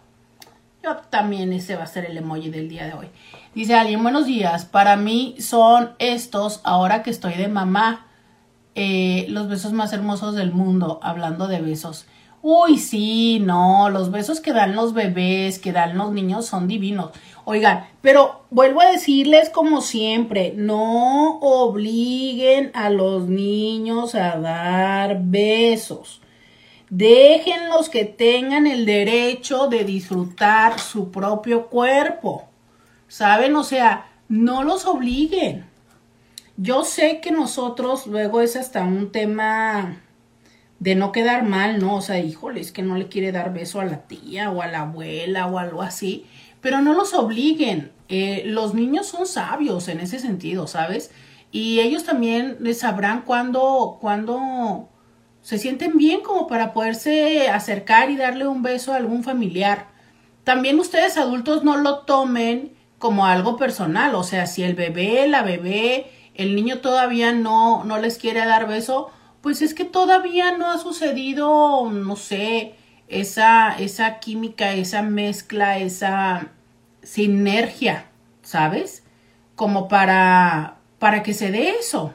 Yo 0.85 0.97
también 1.11 1.53
ese 1.53 1.75
va 1.75 1.83
a 1.83 1.89
ser 1.89 2.05
el 2.05 2.17
emoji 2.17 2.51
del 2.51 2.69
día 2.69 2.87
de 2.87 2.93
hoy. 2.93 3.09
Dice 3.57 3.75
alguien, 3.75 4.05
buenos 4.05 4.27
días. 4.27 4.67
Para 4.67 4.95
mí 4.97 5.35
son 5.41 5.97
estos, 5.99 6.61
ahora 6.63 7.03
que 7.03 7.11
estoy 7.11 7.35
de 7.35 7.49
mamá, 7.49 8.06
eh, 8.77 9.25
los 9.31 9.49
besos 9.49 9.73
más 9.73 9.93
hermosos 9.93 10.35
del 10.35 10.53
mundo, 10.53 11.01
hablando 11.03 11.49
de 11.49 11.61
besos. 11.61 12.07
Uy, 12.43 12.79
sí, 12.79 13.41
no, 13.41 13.91
los 13.91 14.11
besos 14.11 14.41
que 14.41 14.53
dan 14.53 14.77
los 14.77 14.93
bebés, 14.93 15.59
que 15.59 15.73
dan 15.73 15.97
los 15.97 16.13
niños 16.13 16.47
son 16.47 16.69
divinos. 16.69 17.11
Oigan, 17.45 17.87
pero 18.03 18.45
vuelvo 18.51 18.83
a 18.83 18.91
decirles 18.91 19.51
como 19.51 19.81
siempre, 19.81 20.53
no 20.55 21.39
obliguen 21.41 22.71
a 22.75 22.91
los 22.91 23.29
niños 23.29 24.15
a 24.15 24.37
dar 24.39 25.23
besos. 25.23 26.21
Déjenlos 26.91 27.89
que 27.89 28.05
tengan 28.05 28.67
el 28.67 28.87
derecho 28.87 29.69
de 29.69 29.85
disfrutar 29.85 30.79
su 30.79 31.11
propio 31.11 31.67
cuerpo. 31.67 32.45
¿Saben? 33.09 33.57
O 33.57 33.65
sea, 33.65 34.07
no 34.29 34.63
los 34.63 34.87
obliguen. 34.87 35.66
Yo 36.57 36.85
sé 36.85 37.21
que 37.21 37.33
nosotros 37.33 38.07
luego 38.07 38.41
es 38.41 38.57
hasta 38.57 38.83
un 38.83 39.13
tema 39.13 40.01
de 40.79 40.95
no 40.95 41.13
quedar 41.13 41.45
mal, 41.45 41.79
¿no? 41.79 41.97
O 41.97 42.01
sea, 42.01 42.19
híjole, 42.19 42.61
es 42.61 42.73
que 42.73 42.83
no 42.83 42.97
le 42.97 43.09
quiere 43.09 43.33
dar 43.33 43.53
beso 43.53 43.81
a 43.81 43.85
la 43.85 44.07
tía 44.07 44.51
o 44.51 44.63
a 44.63 44.67
la 44.67 44.81
abuela 44.81 45.47
o 45.47 45.59
algo 45.59 45.83
así, 45.83 46.27
pero 46.61 46.81
no 46.81 46.95
los 46.95 47.13
obliguen. 47.15 47.93
Eh, 48.09 48.43
los 48.47 48.75
niños 48.75 49.07
son 49.07 49.27
sabios 49.27 49.89
en 49.89 50.01
ese 50.01 50.19
sentido, 50.19 50.67
¿sabes? 50.67 51.11
Y 51.53 51.81
ellos 51.81 52.05
también 52.05 52.59
sabrán 52.75 53.23
cuándo, 53.23 53.99
cuándo 54.01 54.89
se 55.43 55.59
sienten 55.59 55.97
bien 55.97 56.23
como 56.23 56.47
para 56.47 56.73
poderse 56.73 57.49
acercar 57.49 58.11
y 58.11 58.17
darle 58.17 58.47
un 58.47 58.63
beso 58.63 58.93
a 58.93 58.97
algún 58.97 59.25
familiar. 59.25 59.89
También 60.45 60.79
ustedes 60.79 61.17
adultos 61.19 61.65
no 61.65 61.77
lo 61.77 62.01
tomen 62.01 62.75
como 62.99 63.27
algo 63.27 63.57
personal, 63.57 64.15
o 64.15 64.25
sea, 64.25 64.47
si 64.47 64.63
el 64.63 64.75
bebé, 64.75 65.29
la 65.29 65.43
bebé, 65.43 66.11
el 66.37 66.55
niño 66.55 66.81
todavía 66.81 67.33
no, 67.33 67.85
no 67.85 67.99
les 67.99 68.19
quiere 68.19 68.45
dar 68.45 68.69
beso, 68.69 69.11
pues 69.41 69.63
es 69.63 69.75
que 69.75 69.85
todavía 69.85 70.57
no 70.57 70.71
ha 70.71 70.79
sucedido, 70.79 71.91
no 71.91 72.17
sé, 72.17 72.75
esa, 73.09 73.79
esa 73.79 74.19
química, 74.19 74.73
esa 74.73 75.03
mezcla, 75.03 75.79
esa 75.79 76.49
sinergia, 77.03 78.07
¿sabes? 78.43 79.05
Como 79.55 79.89
para, 79.89 80.79
para 80.99 81.23
que 81.23 81.33
se 81.33 81.51
dé 81.51 81.71
eso. 81.71 82.13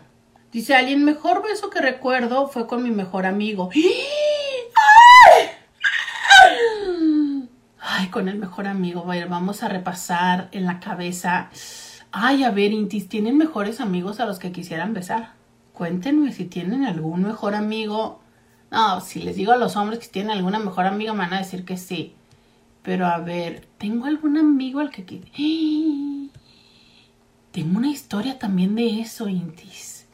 Dice 0.51 0.75
alguien, 0.75 1.05
mejor 1.05 1.43
beso 1.43 1.69
que 1.69 1.79
recuerdo 1.79 2.47
fue 2.47 2.67
con 2.67 2.83
mi 2.83 2.91
mejor 2.91 3.25
amigo. 3.25 3.69
¡Ay! 7.79 8.09
Con 8.09 8.27
el 8.27 8.37
mejor 8.37 8.67
amigo. 8.67 9.03
A 9.03 9.15
ver, 9.15 9.29
vamos 9.29 9.63
a 9.63 9.69
repasar 9.69 10.49
en 10.51 10.65
la 10.65 10.79
cabeza. 10.81 11.49
Ay, 12.13 12.43
a 12.43 12.51
ver, 12.51 12.73
Intis, 12.73 13.07
¿tienen 13.07 13.37
mejores 13.37 13.79
amigos 13.79 14.19
a 14.19 14.25
los 14.25 14.37
que 14.37 14.51
quisieran 14.51 14.93
besar? 14.93 15.31
Cuéntenme 15.71 16.33
si 16.33 16.43
tienen 16.43 16.83
algún 16.83 17.23
mejor 17.23 17.55
amigo. 17.55 18.19
No, 18.69 18.99
si 18.99 19.21
les 19.21 19.37
digo 19.37 19.53
a 19.53 19.57
los 19.57 19.77
hombres 19.77 19.99
que 19.99 20.07
tienen 20.07 20.31
alguna 20.31 20.59
mejor 20.59 20.85
amiga, 20.85 21.13
me 21.13 21.19
van 21.19 21.33
a 21.33 21.39
decir 21.39 21.63
que 21.63 21.77
sí. 21.77 22.15
Pero 22.83 23.07
a 23.07 23.17
ver, 23.19 23.65
¿tengo 23.77 24.07
algún 24.07 24.37
amigo 24.37 24.81
al 24.81 24.89
que... 24.89 25.03
Tengo 27.51 27.77
una 27.77 27.89
historia 27.89 28.39
también 28.39 28.75
de 28.75 29.01
eso, 29.01 29.27
Intis. 29.27 30.05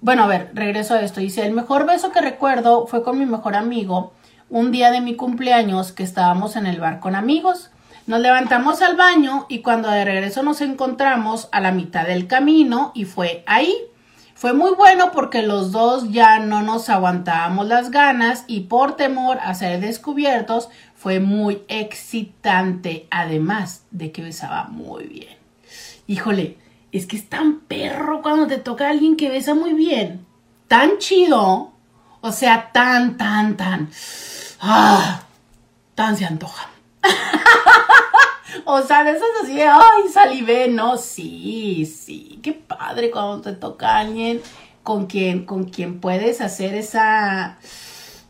Bueno, 0.00 0.24
a 0.24 0.26
ver, 0.28 0.50
regreso 0.54 0.94
a 0.94 1.02
esto. 1.02 1.20
Dice, 1.20 1.44
el 1.46 1.52
mejor 1.52 1.86
beso 1.86 2.12
que 2.12 2.20
recuerdo 2.20 2.86
fue 2.86 3.02
con 3.02 3.18
mi 3.18 3.26
mejor 3.26 3.56
amigo 3.56 4.12
un 4.48 4.70
día 4.72 4.90
de 4.90 5.00
mi 5.00 5.14
cumpleaños 5.14 5.92
que 5.92 6.02
estábamos 6.02 6.56
en 6.56 6.66
el 6.66 6.80
bar 6.80 7.00
con 7.00 7.14
amigos. 7.16 7.70
Nos 8.06 8.20
levantamos 8.20 8.82
al 8.82 8.96
baño 8.96 9.46
y 9.48 9.60
cuando 9.60 9.88
de 9.90 10.04
regreso 10.04 10.42
nos 10.42 10.60
encontramos 10.60 11.48
a 11.52 11.60
la 11.60 11.72
mitad 11.72 12.06
del 12.06 12.26
camino 12.26 12.92
y 12.94 13.04
fue 13.04 13.44
ahí. 13.46 13.74
Fue 14.34 14.52
muy 14.54 14.72
bueno 14.72 15.12
porque 15.12 15.42
los 15.42 15.70
dos 15.70 16.10
ya 16.10 16.38
no 16.38 16.62
nos 16.62 16.88
aguantábamos 16.88 17.66
las 17.66 17.90
ganas 17.90 18.44
y 18.46 18.60
por 18.60 18.96
temor 18.96 19.38
a 19.42 19.54
ser 19.54 19.80
descubiertos 19.80 20.70
fue 20.94 21.20
muy 21.20 21.62
excitante, 21.68 23.06
además 23.10 23.84
de 23.90 24.12
que 24.12 24.22
besaba 24.22 24.64
muy 24.64 25.04
bien. 25.04 25.36
Híjole, 26.06 26.56
es 26.92 27.06
que 27.06 27.16
es 27.16 27.28
tan 27.28 27.60
perro 27.60 28.22
cuando 28.22 28.46
te 28.46 28.58
toca 28.58 28.86
a 28.86 28.90
alguien 28.90 29.16
que 29.16 29.28
besa 29.28 29.54
muy 29.54 29.74
bien, 29.74 30.26
tan 30.68 30.98
chido, 30.98 31.72
o 32.22 32.32
sea, 32.32 32.70
tan, 32.72 33.16
tan, 33.16 33.56
tan 33.56 33.90
¡Ah! 34.60 35.22
Tan 35.94 36.16
se 36.16 36.26
antoja. 36.26 36.68
o 38.72 38.82
sea, 38.82 39.04
de 39.04 39.12
esas 39.12 39.28
así 39.42 39.54
de, 39.54 39.66
ay, 39.66 40.08
salivé, 40.12 40.68
no, 40.68 40.96
sí, 40.96 41.86
sí, 41.86 42.38
qué 42.42 42.52
padre 42.52 43.10
cuando 43.10 43.40
te 43.40 43.52
toca 43.52 43.98
alguien 43.98 44.40
con 44.82 45.06
quien, 45.06 45.44
con 45.44 45.64
quien 45.64 46.00
puedes 46.00 46.40
hacer 46.40 46.74
esa, 46.74 47.58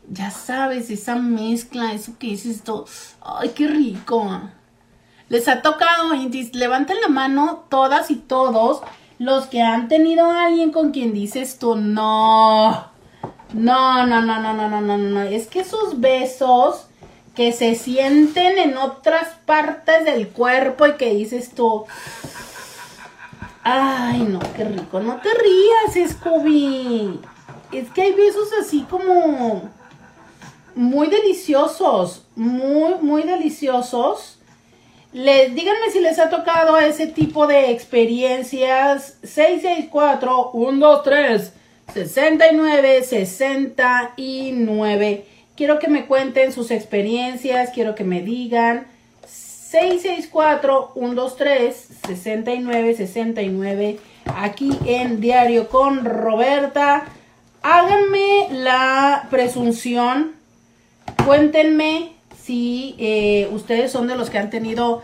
ya 0.08 0.30
sabes, 0.30 0.90
esa 0.90 1.16
mezcla, 1.16 1.92
eso 1.92 2.12
que 2.18 2.28
dices 2.28 2.56
esto, 2.56 2.86
ay, 3.20 3.50
qué 3.50 3.66
rico. 3.68 4.40
Les 5.28 5.46
ha 5.46 5.62
tocado, 5.62 6.12
levanten 6.54 7.00
la 7.00 7.08
mano 7.08 7.64
todas 7.68 8.10
y 8.10 8.16
todos 8.16 8.82
los 9.18 9.46
que 9.46 9.62
han 9.62 9.86
tenido 9.86 10.26
a 10.26 10.46
alguien 10.46 10.72
con 10.72 10.90
quien 10.90 11.12
dices 11.12 11.58
tú, 11.58 11.76
no, 11.76 12.90
no, 13.52 14.06
no, 14.06 14.20
no, 14.20 14.40
no, 14.40 14.52
no, 14.52 14.68
no, 14.68 14.80
no, 14.80 14.98
no. 14.98 15.22
Es 15.22 15.46
que 15.46 15.60
esos 15.60 16.00
besos 16.00 16.89
que 17.34 17.52
se 17.52 17.74
sienten 17.74 18.58
en 18.58 18.76
otras 18.76 19.28
partes 19.46 20.04
del 20.04 20.28
cuerpo 20.28 20.86
y 20.86 20.94
que 20.94 21.14
dices 21.14 21.50
tú, 21.54 21.86
ay 23.62 24.20
no, 24.20 24.40
qué 24.56 24.64
rico, 24.64 25.00
no 25.00 25.20
te 25.20 25.28
rías, 25.28 26.12
Scooby. 26.12 27.20
Es 27.72 27.88
que 27.90 28.02
hay 28.02 28.12
besos 28.12 28.48
así 28.60 28.84
como 28.90 29.70
muy 30.74 31.08
deliciosos, 31.08 32.26
muy, 32.34 32.94
muy 33.00 33.22
deliciosos. 33.22 34.38
Les, 35.12 35.54
díganme 35.54 35.90
si 35.92 36.00
les 36.00 36.18
ha 36.18 36.30
tocado 36.30 36.78
ese 36.78 37.06
tipo 37.06 37.46
de 37.46 37.70
experiencias. 37.70 39.18
664 39.22 40.50
123 40.52 41.52
69 41.92 43.02
69. 43.02 45.26
Quiero 45.60 45.78
que 45.78 45.88
me 45.88 46.06
cuenten 46.06 46.54
sus 46.54 46.70
experiencias, 46.70 47.68
quiero 47.74 47.94
que 47.94 48.02
me 48.02 48.22
digan 48.22 48.86
664 49.26 50.92
123 50.94 51.88
69 52.06 52.94
69 52.94 53.98
aquí 54.24 54.70
en 54.86 55.20
Diario 55.20 55.68
con 55.68 56.06
Roberta. 56.06 57.04
Háganme 57.60 58.48
la 58.52 59.28
presunción, 59.28 60.32
cuéntenme 61.26 62.14
si 62.42 62.94
eh, 62.98 63.46
ustedes 63.52 63.92
son 63.92 64.06
de 64.06 64.16
los 64.16 64.30
que 64.30 64.38
han 64.38 64.48
tenido 64.48 65.02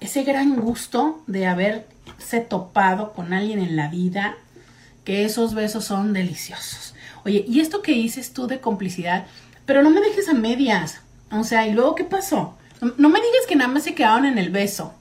ese 0.00 0.22
gran 0.22 0.56
gusto 0.56 1.22
de 1.26 1.46
haberse 1.46 2.40
topado 2.46 3.14
con 3.14 3.32
alguien 3.32 3.60
en 3.60 3.74
la 3.74 3.88
vida, 3.88 4.36
que 5.04 5.24
esos 5.24 5.54
besos 5.54 5.86
son 5.86 6.12
deliciosos. 6.12 6.94
Oye, 7.24 7.42
¿y 7.48 7.60
esto 7.60 7.80
que 7.80 7.92
dices 7.92 8.34
tú 8.34 8.46
de 8.46 8.60
complicidad? 8.60 9.24
Pero 9.66 9.82
no 9.82 9.90
me 9.90 10.00
dejes 10.00 10.28
a 10.28 10.34
medias. 10.34 11.00
O 11.30 11.44
sea, 11.44 11.66
¿y 11.66 11.72
luego 11.72 11.94
qué 11.94 12.04
pasó? 12.04 12.56
No, 12.98 13.08
me 13.08 13.20
digas 13.20 13.46
que 13.48 13.56
nada 13.56 13.70
más 13.70 13.84
se 13.84 13.94
quedaron 13.94 14.26
en 14.26 14.38
el 14.38 14.50
beso. 14.50 14.92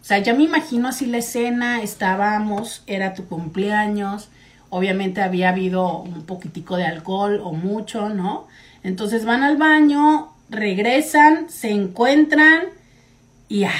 O 0.00 0.04
sea, 0.04 0.18
ya 0.18 0.34
me 0.34 0.42
imagino 0.42 0.88
así 0.88 1.06
la 1.06 1.18
escena, 1.18 1.82
estábamos, 1.82 2.82
era 2.86 3.14
tu 3.14 3.26
cumpleaños, 3.26 4.30
obviamente 4.68 5.22
había 5.22 5.50
habido 5.50 5.98
un 5.98 6.26
poquitico 6.26 6.76
de 6.76 6.86
alcohol 6.86 7.40
o 7.44 7.52
mucho, 7.52 8.08
¿no? 8.08 8.48
Entonces 8.82 9.24
van 9.24 9.44
al 9.44 9.56
baño, 9.56 10.32
regresan, 10.50 11.48
se 11.48 11.70
encuentran 11.70 12.64
y 13.48 13.64
ah, 13.64 13.72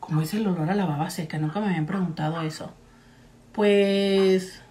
¿Cómo 0.01 0.23
es 0.23 0.35
el 0.35 0.45
olor 0.47 0.69
a 0.69 0.75
la 0.75 0.87
baba 0.87 1.09
seca? 1.09 1.39
Nunca 1.39 1.61
me 1.61 1.69
habían 1.69 1.87
preguntado 1.87 2.43
eso. 2.43 2.75
Pues... 3.53 4.62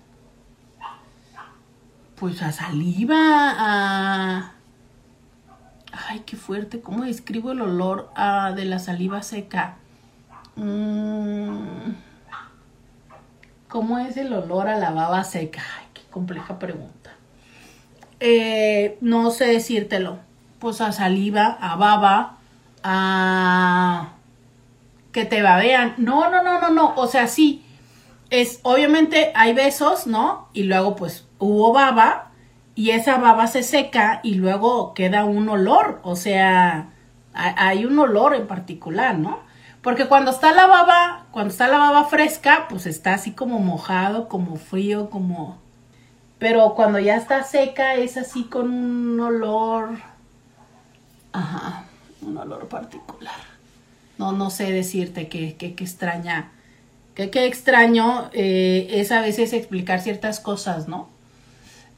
Pues 2.22 2.44
a 2.44 2.52
saliva, 2.52 3.18
a... 3.18 4.52
Ay, 5.92 6.20
qué 6.24 6.38
fuerte. 6.38 6.80
¿Cómo 6.80 7.06
describo 7.06 7.52
el 7.52 7.62
olor 7.62 8.12
de 8.56 8.66
la 8.66 8.78
saliva 8.78 9.24
seca? 9.24 9.78
Mm, 10.56 11.94
¿Cómo 13.68 13.98
es 13.98 14.18
el 14.18 14.32
olor 14.34 14.68
a 14.68 14.78
la 14.78 14.92
baba 14.92 15.24
seca? 15.24 15.64
Ay, 15.80 15.88
qué 15.96 16.04
compleja 16.12 16.60
pregunta. 16.60 17.10
Eh, 18.20 19.00
no 19.02 19.32
sé 19.32 19.46
decírtelo, 19.46 20.20
pues 20.60 20.80
a 20.80 20.92
saliva, 20.92 21.58
a 21.60 21.76
baba, 21.76 22.38
a 22.84 24.10
que 25.12 25.26
te 25.26 25.42
babean. 25.42 25.96
No, 25.98 26.30
no, 26.30 26.44
no, 26.44 26.62
no, 26.62 26.70
no. 26.70 26.94
O 26.98 27.08
sea, 27.08 27.26
sí. 27.26 27.66
Es, 28.30 28.60
obviamente 28.62 29.32
hay 29.34 29.56
besos, 29.56 30.06
¿no? 30.06 30.50
Y 30.54 30.64
luego 30.64 30.96
pues 30.96 31.26
hubo 31.42 31.74
baba 31.74 32.32
y 32.76 32.92
esa 32.92 33.18
baba 33.18 33.48
se 33.48 33.64
seca 33.64 34.22
y 34.24 34.36
luego 34.36 34.94
queda 34.94 35.26
un 35.26 35.50
olor. 35.50 36.00
O 36.04 36.16
sea, 36.16 36.90
hay 37.34 37.86
un 37.86 38.00
olor 38.00 38.36
en 38.36 38.48
particular, 38.48 39.18
¿no? 39.18 39.40
Porque 39.82 40.08
cuando 40.08 40.32
está 40.32 40.54
la 40.54 40.68
baba, 40.68 41.26
cuando 41.32 41.52
está 41.52 41.68
la 41.68 41.80
baba 41.80 42.06
fresca, 42.06 42.68
pues 42.70 42.86
está 42.86 43.16
así 43.16 43.32
como 43.32 43.60
mojado, 43.60 44.30
como 44.30 44.56
frío, 44.56 45.10
como 45.10 45.60
pero 46.42 46.74
cuando 46.74 46.98
ya 46.98 47.18
está 47.18 47.44
seca 47.44 47.94
es 47.94 48.18
así 48.18 48.46
con 48.46 48.72
un 48.72 49.20
olor, 49.20 49.90
ajá, 51.34 51.86
un 52.24 52.36
olor 52.36 52.68
particular. 52.68 53.36
No, 54.18 54.32
no 54.32 54.50
sé 54.50 54.72
decirte 54.72 55.28
qué, 55.28 55.56
qué, 55.56 55.68
extraña, 55.68 56.50
qué, 57.14 57.30
qué 57.30 57.46
extraño 57.46 58.32
eh, 58.34 58.88
es 58.90 59.12
a 59.12 59.22
veces 59.22 59.54
explicar 59.54 60.02
ciertas 60.02 60.40
cosas, 60.40 60.88
¿no? 60.88 61.10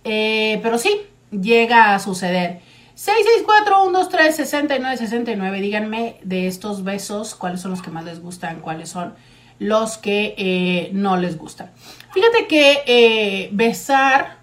Eh, 0.04 0.60
pero 0.62 0.78
sí, 0.78 0.92
llega 1.32 1.96
a 1.96 2.00
suceder. 2.00 2.60
664-123-6969, 2.96 5.62
díganme 5.62 6.18
de 6.24 6.48
estos 6.48 6.84
besos, 6.84 7.34
cuáles 7.36 7.62
son 7.62 7.72
los 7.72 7.82
que 7.82 7.90
más 7.90 8.04
les 8.06 8.22
gustan, 8.22 8.62
cuáles 8.62 8.90
son 8.90 9.16
los 9.60 9.98
que 9.98 10.36
eh, 10.38 10.92
no 10.94 11.18
les 11.18 11.38
gustan. 11.38 11.72
Fíjate 12.14 12.48
que 12.48 12.84
eh, 12.86 13.50
besar 13.52 14.38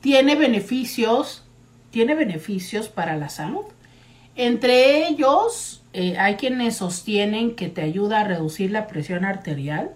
tiene 0.00 0.36
beneficios, 0.36 1.44
tiene 1.90 2.14
beneficios 2.14 2.88
para 2.88 3.16
la 3.16 3.28
salud. 3.28 3.64
Entre 4.36 5.08
ellos, 5.08 5.82
hay 6.18 6.36
quienes 6.36 6.76
sostienen 6.76 7.54
que 7.54 7.68
te 7.68 7.82
ayuda 7.82 8.20
a 8.20 8.24
reducir 8.24 8.70
la 8.70 8.86
presión 8.86 9.26
arterial, 9.26 9.90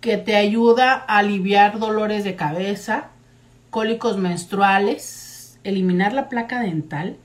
que 0.00 0.16
te 0.16 0.36
ayuda 0.36 1.04
a 1.06 1.18
aliviar 1.18 1.78
dolores 1.78 2.24
de 2.24 2.34
cabeza, 2.34 3.10
cólicos 3.70 4.16
menstruales, 4.16 5.58
eliminar 5.64 6.12
la 6.12 6.28
placa 6.28 6.60
dental, 6.60 7.16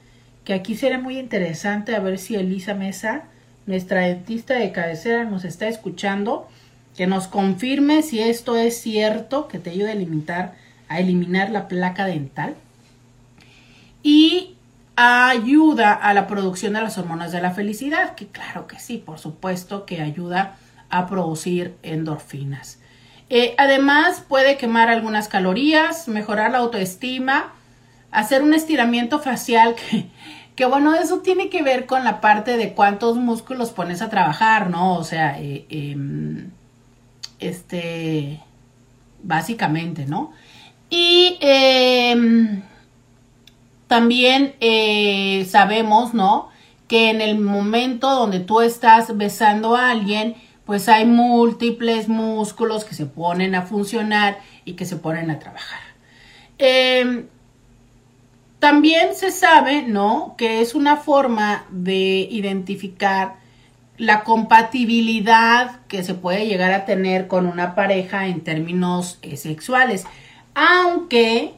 que 0.44 0.54
aquí 0.54 0.76
será 0.76 1.00
muy 1.00 1.18
interesante 1.18 1.96
a 1.96 2.00
ver 2.00 2.18
si 2.20 2.36
Elisa 2.36 2.74
Mesa 2.74 3.24
nuestra 3.66 4.02
dentista 4.02 4.56
de 4.56 4.72
cabecera 4.72 5.24
nos 5.24 5.46
está 5.46 5.68
escuchando, 5.68 6.48
que 6.98 7.08
nos 7.08 7.28
confirme 7.28 8.02
si 8.04 8.20
esto 8.20 8.56
es 8.56 8.82
cierto, 8.82 9.48
que 9.48 9.60
te 9.60 9.72
ayude 9.72 9.90
a 9.90 9.94
eliminar, 9.94 10.56
a 10.90 11.00
eliminar 11.00 11.50
la 11.50 11.68
placa 11.68 12.06
dental. 12.06 12.56
Y 14.04 14.56
ayuda 14.96 15.94
a 15.94 16.14
la 16.14 16.28
producción 16.28 16.74
de 16.74 16.82
las 16.82 16.98
hormonas 16.98 17.32
de 17.32 17.42
la 17.42 17.52
felicidad, 17.52 18.16
que 18.16 18.28
claro 18.28 18.68
que 18.68 18.80
sí, 18.80 18.98
por 18.98 19.18
supuesto 19.18 19.86
que 19.86 20.02
ayuda 20.02 20.58
a 20.90 21.08
producir 21.08 21.76
endorfinas. 21.84 22.80
Eh, 23.30 23.56
además 23.58 24.24
puede 24.28 24.58
quemar 24.58 24.90
algunas 24.90 25.28
calorías, 25.28 26.08
mejorar 26.08 26.52
la 26.52 26.60
autoestima, 26.60 27.54
hacer 28.12 28.44
un 28.44 28.54
estiramiento 28.54 29.20
facial 29.20 29.76
que, 30.56 30.66
bueno, 30.66 30.94
eso 30.94 31.20
tiene 31.20 31.50
que 31.50 31.64
ver 31.64 31.86
con 31.86 32.04
la 32.04 32.22
parte 32.22 32.58
de 32.58 32.74
cuántos 32.74 33.18
músculos 33.18 33.72
pones 33.72 34.02
a 34.02 34.10
trabajar, 34.10 34.70
¿no? 34.70 34.96
O 34.96 35.04
sea, 35.04 35.40
eh, 35.40 35.66
em, 35.70 36.52
este, 37.40 38.40
básicamente, 39.24 40.06
¿no? 40.06 40.32
Y 40.90 41.38
em, 41.42 42.62
también 43.88 44.54
eh, 44.60 45.48
sabemos, 45.50 46.14
¿no? 46.14 46.50
Que 46.88 47.10
en 47.10 47.22
el 47.22 47.40
momento 47.40 48.12
donde 48.12 48.40
tú 48.40 48.62
estás 48.62 49.18
besando 49.18 49.76
a 49.76 49.90
alguien, 49.90 50.36
pues 50.66 50.88
hay 50.88 51.06
múltiples 51.06 52.08
músculos 52.08 52.86
que 52.86 52.96
se 52.96 53.06
ponen 53.06 53.56
a 53.56 53.64
funcionar 53.64 54.40
y 54.66 54.74
que 54.74 54.86
se 54.86 54.96
ponen 54.96 55.30
a 55.30 55.40
trabajar. 55.40 55.82
Em, 56.58 57.28
también 58.60 59.16
se 59.16 59.32
sabe, 59.32 59.84
¿no? 59.84 60.36
Que 60.38 60.62
es 60.62 60.74
una 60.74 60.98
forma 60.98 61.66
de 61.70 62.28
identificar 62.32 63.36
la 63.98 64.24
compatibilidad 64.24 65.82
que 65.88 66.04
se 66.04 66.14
puede 66.14 66.48
llegar 66.48 66.72
a 66.72 66.86
tener 66.86 67.28
con 67.28 67.46
una 67.46 67.76
pareja 67.76 68.28
en 68.28 68.42
términos 68.42 69.20
eh, 69.22 69.38
sexuales. 69.38 70.06
Aunque, 70.56 71.54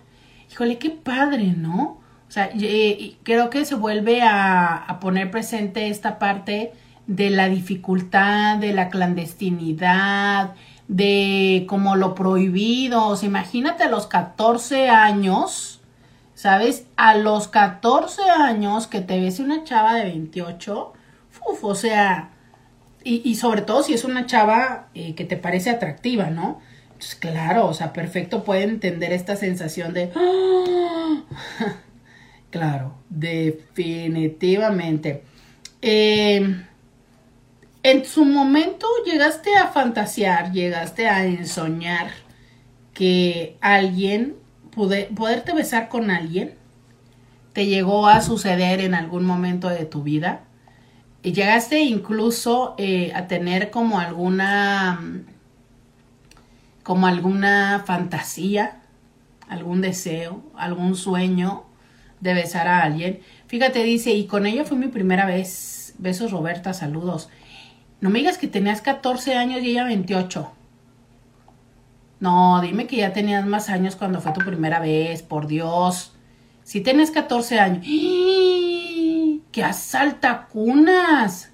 Híjole, 0.50 0.78
qué 0.78 0.90
padre, 0.90 1.54
¿no? 1.56 2.02
O 2.28 2.34
sea, 2.34 2.50
eh, 2.54 3.16
creo 3.24 3.50
que 3.50 3.64
se 3.64 3.74
vuelve 3.74 4.22
a, 4.22 4.98
poner 5.00 5.30
presente 5.30 5.88
esta 5.88 6.18
parte 6.18 6.72
de 7.06 7.28
la 7.30 7.48
dificultad, 7.48 8.58
de 8.58 8.72
la 8.72 8.88
clandestinidad, 8.88 10.54
de 10.92 11.64
como 11.68 11.96
lo 11.96 12.14
prohibido. 12.14 13.06
O 13.06 13.16
sea, 13.16 13.28
imagínate 13.28 13.82
a 13.84 13.88
los 13.88 14.06
14 14.06 14.90
años, 14.90 15.80
¿sabes? 16.34 16.86
A 16.96 17.16
los 17.16 17.48
14 17.48 18.22
años 18.22 18.86
que 18.86 19.00
te 19.00 19.18
ves 19.20 19.40
una 19.40 19.64
chava 19.64 19.94
de 19.94 20.04
28, 20.04 20.92
uf, 21.48 21.64
o 21.64 21.74
sea, 21.74 22.30
y, 23.04 23.34
sobre 23.34 23.62
todo 23.62 23.82
si 23.82 23.94
es 23.94 24.04
una 24.04 24.26
chava 24.26 24.86
eh, 24.94 25.16
que 25.16 25.24
te 25.24 25.36
parece 25.36 25.70
atractiva, 25.70 26.30
¿no? 26.30 26.60
Entonces, 26.92 27.16
claro, 27.16 27.66
o 27.66 27.74
sea, 27.74 27.92
perfecto 27.92 28.44
puede 28.44 28.62
entender 28.62 29.12
esta 29.12 29.34
sensación 29.34 29.92
de... 29.92 30.12
claro, 32.50 32.94
definitivamente. 33.08 35.24
Em, 35.80 36.64
en 37.82 38.04
su 38.04 38.24
momento 38.24 38.86
llegaste 39.04 39.56
a 39.56 39.68
fantasear, 39.68 40.52
llegaste 40.52 41.08
a 41.08 41.24
ensoñar 41.24 42.10
que 42.94 43.56
alguien, 43.60 44.36
pude, 44.70 45.04
poderte 45.14 45.52
besar 45.52 45.88
con 45.88 46.10
alguien, 46.10 46.54
te 47.52 47.66
llegó 47.66 48.06
a 48.06 48.20
suceder 48.20 48.80
en 48.80 48.94
algún 48.94 49.24
momento 49.24 49.68
de 49.68 49.84
tu 49.84 50.02
vida 50.02 50.44
llegaste 51.30 51.80
incluso 51.80 52.74
eh, 52.78 53.12
a 53.14 53.28
tener 53.28 53.70
como 53.70 54.00
alguna, 54.00 55.00
como 56.82 57.06
alguna 57.06 57.84
fantasía, 57.86 58.80
algún 59.48 59.80
deseo, 59.80 60.42
algún 60.56 60.96
sueño 60.96 61.64
de 62.20 62.34
besar 62.34 62.66
a 62.66 62.82
alguien. 62.82 63.20
Fíjate, 63.46 63.84
dice, 63.84 64.12
y 64.12 64.26
con 64.26 64.46
ella 64.46 64.64
fue 64.64 64.76
mi 64.76 64.88
primera 64.88 65.26
vez. 65.26 65.94
Besos, 65.98 66.32
Roberta, 66.32 66.72
saludos. 66.72 67.28
No 68.02 68.10
me 68.10 68.18
digas 68.18 68.36
que 68.36 68.48
tenías 68.48 68.82
14 68.82 69.36
años 69.36 69.62
y 69.62 69.70
ella 69.70 69.84
28. 69.84 70.50
No, 72.18 72.60
dime 72.60 72.88
que 72.88 72.96
ya 72.96 73.12
tenías 73.12 73.46
más 73.46 73.68
años 73.68 73.94
cuando 73.94 74.20
fue 74.20 74.32
tu 74.32 74.40
primera 74.40 74.80
vez, 74.80 75.22
por 75.22 75.46
Dios. 75.46 76.12
Si 76.64 76.80
tienes 76.80 77.12
14 77.12 77.60
años. 77.60 77.86
¡Qué 79.52 79.62
asalta 79.62 80.48
cunas! 80.48 81.52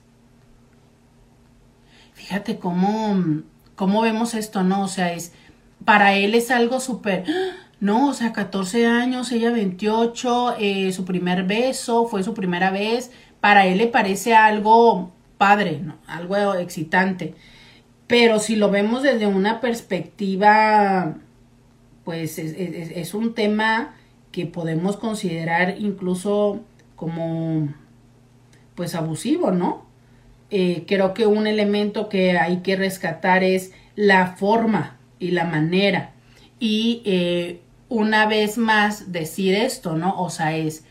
Fíjate 2.15 2.59
cómo, 2.59 3.43
cómo 3.75 4.01
vemos 4.01 4.33
esto, 4.33 4.63
¿no? 4.63 4.85
O 4.85 4.89
sea, 4.89 5.13
es, 5.13 5.33
para 5.85 6.15
él 6.15 6.35
es 6.35 6.51
algo 6.51 6.81
súper, 6.81 7.25
no, 7.79 8.09
o 8.09 8.15
sea, 8.15 8.33
14 8.33 8.87
años, 8.87 9.31
ella 9.33 9.51
28, 9.51 10.55
eh, 10.59 10.93
su 10.93 11.05
primer 11.05 11.45
beso, 11.45 12.07
fue 12.07 12.23
su 12.23 12.33
primera 12.33 12.71
vez, 12.71 13.11
para 13.41 13.67
él 13.67 13.77
le 13.77 13.87
parece 13.87 14.35
algo 14.35 15.13
padre, 15.39 15.81
¿no? 15.81 15.97
Algo 16.07 16.55
excitante. 16.55 17.35
Pero 18.07 18.39
si 18.39 18.57
lo 18.57 18.71
vemos 18.71 19.03
desde 19.03 19.27
una 19.27 19.61
perspectiva, 19.61 21.17
pues 22.05 22.39
es 22.39 23.15
un 23.15 23.35
tema 23.35 23.95
que 24.33 24.47
podemos 24.47 24.97
considerar 24.97 25.77
incluso 25.79 26.61
como 26.97 27.69
pues 28.75 28.95
abusivo, 28.95 29.51
¿no? 29.51 29.87
Eh, 30.51 30.85
creo 30.87 31.13
que 31.15 31.27
un 31.27 31.47
elemento 31.47 32.09
que 32.09 32.39
hay 32.39 32.59
que 32.59 32.77
rescatar 32.77 33.45
es 33.45 33.73
la 33.97 34.37
forma 34.37 34.97
y 35.19 35.33
la 35.33 35.45
manera. 35.45 36.13
Y 36.59 37.03
eh, 37.05 37.61
una 37.89 38.27
vez 38.27 38.57
más 38.57 39.13
decir 39.13 39.55
esto, 39.55 39.97
¿no? 39.97 40.21
O 40.21 40.31
sea, 40.31 40.57
es 40.57 40.85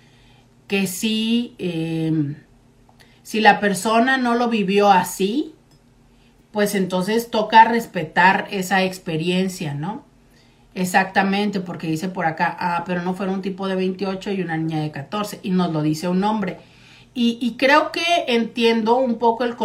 que 0.68 0.86
si, 0.86 1.56
eh, 1.60 2.36
si 3.28 3.42
la 3.42 3.60
persona 3.60 4.18
no 4.18 4.36
lo 4.36 4.48
vivió 4.48 4.90
así, 4.90 5.54
pues 6.54 6.76
entonces 6.76 7.30
toca 7.30 7.66
respetar 7.66 8.48
esa 8.52 8.84
experiencia, 8.84 9.74
¿no? 9.74 10.06
Exactamente, 10.74 11.60
porque 11.60 11.88
dice 11.88 12.08
por 12.08 12.26
acá, 12.26 12.56
ah, 12.58 12.86
pero 12.88 13.02
no 13.02 13.16
fuera 13.16 13.34
un 13.34 13.42
tipo 13.42 13.68
de 13.68 13.76
28 13.76 14.32
y 14.32 14.42
una 14.42 14.56
niña 14.56 14.80
de 14.80 14.92
14, 14.92 15.42
y 15.44 15.50
nos 15.50 15.74
lo 15.74 15.82
dice 15.82 16.08
un 16.08 16.24
hombre. 16.24 16.60
Y, 17.14 17.56
creo 17.58 17.92
que 17.92 18.06
entiendo 18.28 18.96
un 18.96 19.16
poco 19.16 19.44
el, 19.44 19.58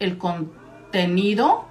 el 0.00 0.18
contenido, 0.18 1.66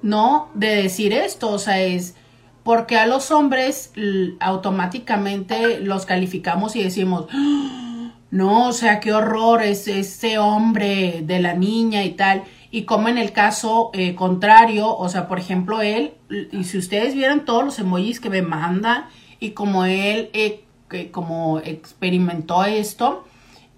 ¿no? 0.00 0.48
De 0.54 0.76
decir 0.76 1.12
esto, 1.12 1.50
o 1.50 1.58
sea, 1.58 1.78
es, 1.82 2.14
porque 2.62 2.96
a 2.96 3.04
los 3.04 3.30
hombres 3.32 3.92
automáticamente 4.40 5.80
los 5.80 6.06
calificamos 6.06 6.74
y 6.74 6.82
decimos, 6.82 7.26
¡Ah! 7.30 7.93
No, 8.34 8.66
o 8.66 8.72
sea, 8.72 8.98
qué 8.98 9.12
horror 9.12 9.62
es 9.62 9.86
ese 9.86 10.38
hombre 10.38 11.22
de 11.22 11.38
la 11.38 11.54
niña 11.54 12.02
y 12.02 12.14
tal. 12.14 12.42
Y 12.72 12.82
como 12.82 13.08
en 13.08 13.16
el 13.16 13.30
caso 13.30 13.92
eh, 13.94 14.16
contrario, 14.16 14.92
o 14.92 15.08
sea, 15.08 15.28
por 15.28 15.38
ejemplo, 15.38 15.82
él, 15.82 16.14
y 16.50 16.64
si 16.64 16.78
ustedes 16.78 17.14
vieran 17.14 17.44
todos 17.44 17.64
los 17.64 17.78
emojis 17.78 18.18
que 18.18 18.30
me 18.30 18.42
manda 18.42 19.08
y 19.38 19.52
como 19.52 19.84
él, 19.84 20.30
eh, 20.32 20.64
como 21.12 21.60
experimentó 21.60 22.64
esto, 22.64 23.24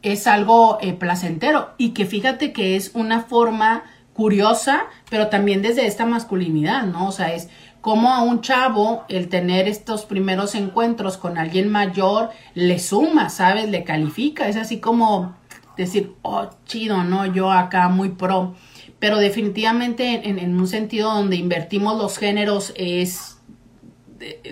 es 0.01 0.27
algo 0.27 0.79
eh, 0.81 0.95
placentero 0.95 1.75
y 1.77 1.91
que 1.91 2.07
fíjate 2.07 2.55
que 2.55 2.77
es 2.77 2.93
una 2.95 3.25
forma 3.25 3.85
curiosa, 4.15 4.87
pero 5.11 5.29
también 5.29 5.61
desde 5.61 5.87
esta 5.87 6.07
masculinidad, 6.07 6.85
¿no? 6.85 7.09
O 7.09 7.13
sea, 7.13 7.35
es 7.35 7.51
como 7.87 8.13
a 8.13 8.21
un 8.21 8.41
chavo 8.41 9.05
el 9.09 9.29
tener 9.29 9.69
estos 9.69 10.07
primeros 10.07 10.57
encuentros 10.57 11.19
con 11.19 11.39
alguien 11.39 11.71
mayor 11.71 12.31
le 12.53 12.81
suma, 12.81 13.29
¿sabes? 13.29 13.71
Le 13.71 13.85
califica, 13.85 14.49
es 14.49 14.57
así 14.57 14.81
como 14.81 15.37
decir, 15.77 16.13
oh, 16.23 16.51
chido, 16.65 17.05
¿no? 17.05 17.27
Yo 17.27 17.53
acá 17.53 17.89
muy 17.89 18.09
pro, 18.09 18.57
pero 18.99 19.19
definitivamente 19.19 20.29
en, 20.29 20.59
un 20.59 20.67
sentido 20.67 21.15
donde 21.15 21.37
invertimos 21.37 21.97
los 21.97 22.19
géneros 22.19 22.73
es 22.75 23.39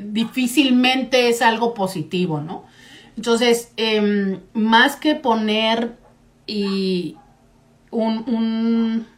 difícilmente 0.01 1.29
es 1.29 1.42
algo 1.42 1.75
positivo, 1.75 2.40
¿no? 2.40 2.64
Entonces, 3.16 3.73
em, 3.77 4.42
más 4.53 4.94
que 4.94 5.16
poner 5.16 5.97
y 6.47 7.16
un 7.90 9.09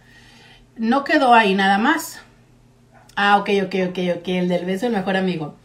no 0.81 1.05
quedó 1.05 1.35
ahí 1.35 1.55
nada 1.55 1.77
más. 1.77 2.21
Ah, 3.14 3.37
ok, 3.37 3.51
ok, 3.66 3.75
ok, 3.90 3.99
ok, 4.16 4.29
el 4.29 4.49
del 4.49 4.64
beso 4.64 4.87
el 4.87 4.93
mejor 4.93 5.19
amigo. 5.19 5.57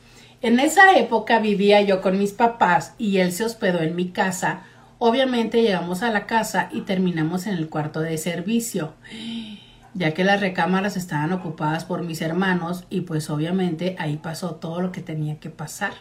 En 0.42 0.60
esa 0.60 0.98
época 0.98 1.40
vivía 1.40 1.82
yo 1.82 2.02
con 2.02 2.20
mis 2.20 2.34
papás 2.34 2.94
y 2.98 3.20
él 3.20 3.32
se 3.32 3.46
hospedó 3.46 3.80
en 3.80 3.96
mi 3.96 4.10
casa. 4.10 4.64
Obviamente 5.00 5.62
llegamos 5.62 6.04
a 6.04 6.12
la 6.12 6.26
casa 6.26 6.68
y 6.74 6.82
terminamos 6.82 7.48
en 7.48 7.54
el 7.54 7.70
cuarto 7.70 8.02
de 8.02 8.18
servicio, 8.18 8.94
ya 9.94 10.14
que 10.14 10.26
las 10.26 10.42
recámaras 10.42 10.98
estaban 10.98 11.32
ocupadas 11.32 11.86
por 11.86 12.04
mis 12.04 12.22
hermanos 12.22 12.84
y 12.90 13.02
pues 13.02 13.30
obviamente 13.30 13.96
ahí 13.98 14.18
pasó 14.18 14.56
todo 14.56 14.82
lo 14.82 14.92
que 14.92 15.02
tenía 15.02 15.40
que 15.40 15.50
pasar. 15.50 15.94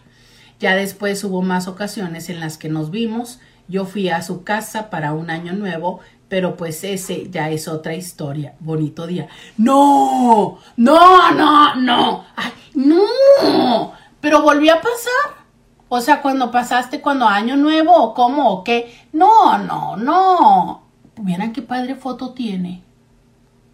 Ya 0.59 0.75
después 0.75 1.23
hubo 1.23 1.41
más 1.41 1.69
ocasiones 1.69 2.31
en 2.31 2.41
las 2.41 2.59
que 2.59 2.69
nos 2.69 2.91
vimos. 2.91 3.39
Yo 3.69 3.87
fui 3.87 4.09
a 4.09 4.23
su 4.23 4.43
casa 4.43 4.91
para 4.91 5.13
un 5.13 5.31
año 5.31 5.53
nuevo 5.53 6.01
pero 6.29 6.57
pues 6.57 6.83
ese 6.85 7.31
ya 7.31 7.51
es 7.51 7.69
otra 7.69 7.95
historia. 7.95 8.55
Bonito 8.61 9.07
día. 9.07 9.29
No, 9.57 10.59
no, 10.77 11.33
no, 11.33 11.75
no. 11.77 12.25
Ay, 12.37 12.53
no. 12.75 13.93
Pero 14.21 14.43
volvió 14.43 14.73
a 14.75 14.81
pasar. 14.81 15.45
O 15.89 16.01
sea, 16.01 16.23
cuando 16.23 16.51
pasaste, 16.51 17.01
cuando 17.01 17.29
año 17.29 17.57
nuevo 17.57 17.95
o 17.95 18.15
cómo 18.15 18.51
o 18.51 18.65
qué. 18.65 19.07
No, 19.13 19.59
no, 19.59 19.97
no. 19.97 20.83
Vieran 21.17 21.53
qué 21.53 21.63
padre 21.63 21.95
foto 21.95 22.33
tiene. 22.33 22.83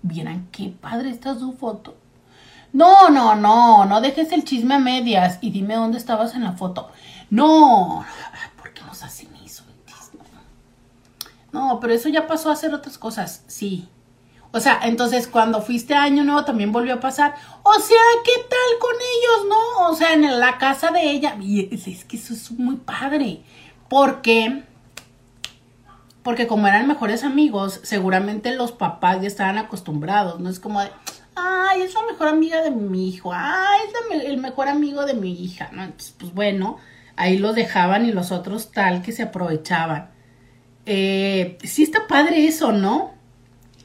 Vieran 0.02 0.48
qué 0.50 0.68
padre 0.68 1.10
está 1.10 1.38
su 1.38 1.52
foto. 1.52 1.96
No, 2.72 3.08
no, 3.08 3.34
no, 3.34 3.84
no 3.84 4.00
dejes 4.00 4.32
el 4.32 4.44
chisme 4.44 4.74
a 4.74 4.78
medias 4.78 5.38
y 5.40 5.50
dime 5.50 5.74
dónde 5.74 5.98
estabas 5.98 6.34
en 6.34 6.44
la 6.44 6.52
foto. 6.52 6.90
No, 7.30 8.04
¿por 8.56 8.72
qué 8.72 8.82
nos 8.82 9.02
hacen 9.02 9.30
no, 11.52 11.78
pero 11.80 11.92
eso 11.92 12.08
ya 12.08 12.26
pasó 12.26 12.50
a 12.50 12.54
hacer 12.54 12.74
otras 12.74 12.98
cosas, 12.98 13.44
sí. 13.46 13.88
O 14.52 14.58
sea, 14.58 14.80
entonces 14.82 15.28
cuando 15.28 15.62
fuiste 15.62 15.94
a 15.94 16.02
Año 16.02 16.24
Nuevo 16.24 16.44
también 16.44 16.72
volvió 16.72 16.94
a 16.94 17.00
pasar. 17.00 17.34
O 17.62 17.74
sea, 17.74 18.02
¿qué 18.24 18.32
tal 18.48 18.78
con 18.80 18.94
ellos, 18.94 19.48
no? 19.48 19.88
O 19.90 19.94
sea, 19.94 20.12
en 20.12 20.40
la 20.40 20.58
casa 20.58 20.90
de 20.90 21.02
ella. 21.02 21.36
Y 21.40 21.72
es, 21.72 22.04
que 22.04 22.16
eso 22.16 22.34
es 22.34 22.50
muy 22.52 22.76
padre. 22.76 23.42
Porque, 23.88 24.64
porque 26.24 26.48
como 26.48 26.66
eran 26.66 26.88
mejores 26.88 27.22
amigos, 27.22 27.80
seguramente 27.84 28.54
los 28.56 28.72
papás 28.72 29.20
ya 29.20 29.28
estaban 29.28 29.56
acostumbrados. 29.56 30.40
No 30.40 30.50
es 30.50 30.58
como 30.58 30.80
de, 30.80 30.90
ay, 31.36 31.82
es 31.82 31.94
la 31.94 32.02
mejor 32.02 32.26
amiga 32.26 32.60
de 32.62 32.72
mi 32.72 33.08
hijo. 33.08 33.30
Ay, 33.32 33.80
es 33.86 34.24
el 34.24 34.38
mejor 34.38 34.68
amigo 34.68 35.06
de 35.06 35.14
mi 35.14 35.32
hija. 35.32 35.70
¿no? 35.72 35.84
Entonces, 35.84 36.14
pues 36.18 36.34
bueno, 36.34 36.78
ahí 37.14 37.38
los 37.38 37.54
dejaban 37.54 38.04
y 38.04 38.10
los 38.10 38.32
otros 38.32 38.72
tal 38.72 39.02
que 39.02 39.12
se 39.12 39.22
aprovechaban. 39.22 40.10
Eh, 40.86 41.58
sí 41.62 41.82
está 41.82 42.06
padre 42.06 42.46
eso, 42.46 42.72
¿no? 42.72 43.14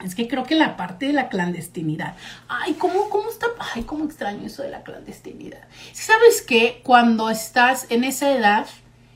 Es 0.04 0.14
que 0.14 0.28
creo 0.28 0.44
que 0.44 0.54
la 0.54 0.76
parte 0.76 1.06
de 1.06 1.12
la 1.12 1.28
clandestinidad. 1.28 2.16
Ay, 2.48 2.74
¿cómo, 2.74 3.08
cómo 3.08 3.30
está? 3.30 3.46
Ay, 3.74 3.84
cómo 3.84 4.04
extraño 4.04 4.46
eso 4.46 4.62
de 4.62 4.70
la 4.70 4.82
clandestinidad. 4.82 5.60
¿Sabes 5.92 6.42
qué? 6.42 6.80
Cuando 6.84 7.30
estás 7.30 7.86
en 7.90 8.04
esa 8.04 8.30
edad 8.30 8.66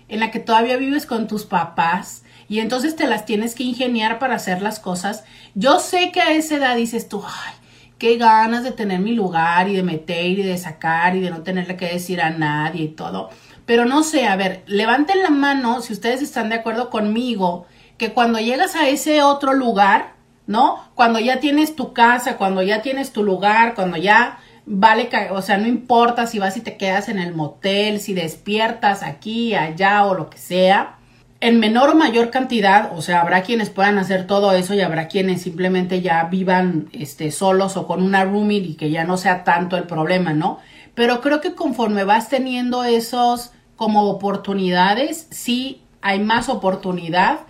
en 0.08 0.20
la 0.20 0.30
que 0.30 0.40
todavía 0.40 0.76
vives 0.76 1.06
con 1.06 1.28
tus 1.28 1.44
papás 1.44 2.24
y 2.48 2.60
entonces 2.60 2.96
te 2.96 3.06
las 3.06 3.26
tienes 3.26 3.54
que 3.54 3.62
ingeniar 3.62 4.18
para 4.18 4.36
hacer 4.36 4.62
las 4.62 4.80
cosas, 4.80 5.24
yo 5.54 5.78
sé 5.78 6.10
que 6.12 6.20
a 6.20 6.32
esa 6.32 6.56
edad 6.56 6.76
dices 6.76 7.08
tú, 7.08 7.22
ay, 7.24 7.54
qué 7.98 8.16
ganas 8.16 8.64
de 8.64 8.72
tener 8.72 9.00
mi 9.00 9.12
lugar 9.12 9.68
y 9.68 9.76
de 9.76 9.82
meter 9.82 10.26
y 10.26 10.42
de 10.42 10.56
sacar 10.56 11.14
y 11.14 11.20
de 11.20 11.30
no 11.30 11.42
tenerle 11.42 11.76
que 11.76 11.86
decir 11.86 12.22
a 12.22 12.30
nadie 12.30 12.84
y 12.84 12.88
todo. 12.88 13.30
Pero 13.70 13.84
no 13.84 14.02
sé, 14.02 14.26
a 14.26 14.34
ver, 14.34 14.64
levanten 14.66 15.22
la 15.22 15.30
mano 15.30 15.80
si 15.80 15.92
ustedes 15.92 16.22
están 16.22 16.48
de 16.48 16.56
acuerdo 16.56 16.90
conmigo 16.90 17.68
que 17.98 18.12
cuando 18.12 18.40
llegas 18.40 18.74
a 18.74 18.88
ese 18.88 19.22
otro 19.22 19.52
lugar, 19.52 20.14
¿no? 20.48 20.84
Cuando 20.96 21.20
ya 21.20 21.38
tienes 21.38 21.76
tu 21.76 21.92
casa, 21.92 22.36
cuando 22.36 22.64
ya 22.64 22.82
tienes 22.82 23.12
tu 23.12 23.22
lugar, 23.22 23.76
cuando 23.76 23.96
ya 23.96 24.40
vale, 24.66 25.08
o 25.30 25.40
sea, 25.40 25.56
no 25.56 25.68
importa 25.68 26.26
si 26.26 26.40
vas 26.40 26.56
y 26.56 26.62
te 26.62 26.76
quedas 26.76 27.08
en 27.08 27.20
el 27.20 27.32
motel, 27.32 28.00
si 28.00 28.12
despiertas 28.12 29.04
aquí, 29.04 29.54
allá 29.54 30.04
o 30.04 30.14
lo 30.14 30.30
que 30.30 30.38
sea. 30.38 30.96
En 31.38 31.60
menor 31.60 31.90
o 31.90 31.94
mayor 31.94 32.30
cantidad, 32.30 32.90
o 32.96 33.02
sea, 33.02 33.20
habrá 33.20 33.42
quienes 33.42 33.70
puedan 33.70 33.98
hacer 33.98 34.26
todo 34.26 34.50
eso 34.50 34.74
y 34.74 34.80
habrá 34.80 35.06
quienes 35.06 35.42
simplemente 35.42 36.02
ya 36.02 36.24
vivan 36.24 36.88
este, 36.90 37.30
solos 37.30 37.76
o 37.76 37.86
con 37.86 38.02
una 38.02 38.24
roomie 38.24 38.58
y 38.58 38.74
que 38.74 38.90
ya 38.90 39.04
no 39.04 39.16
sea 39.16 39.44
tanto 39.44 39.76
el 39.76 39.84
problema, 39.84 40.32
¿no? 40.32 40.58
Pero 40.96 41.20
creo 41.20 41.40
que 41.40 41.54
conforme 41.54 42.02
vas 42.02 42.28
teniendo 42.28 42.82
esos 42.82 43.52
como 43.80 44.10
oportunidades, 44.10 45.26
sí 45.30 45.80
hay 46.02 46.20
más 46.20 46.50
oportunidad, 46.50 47.40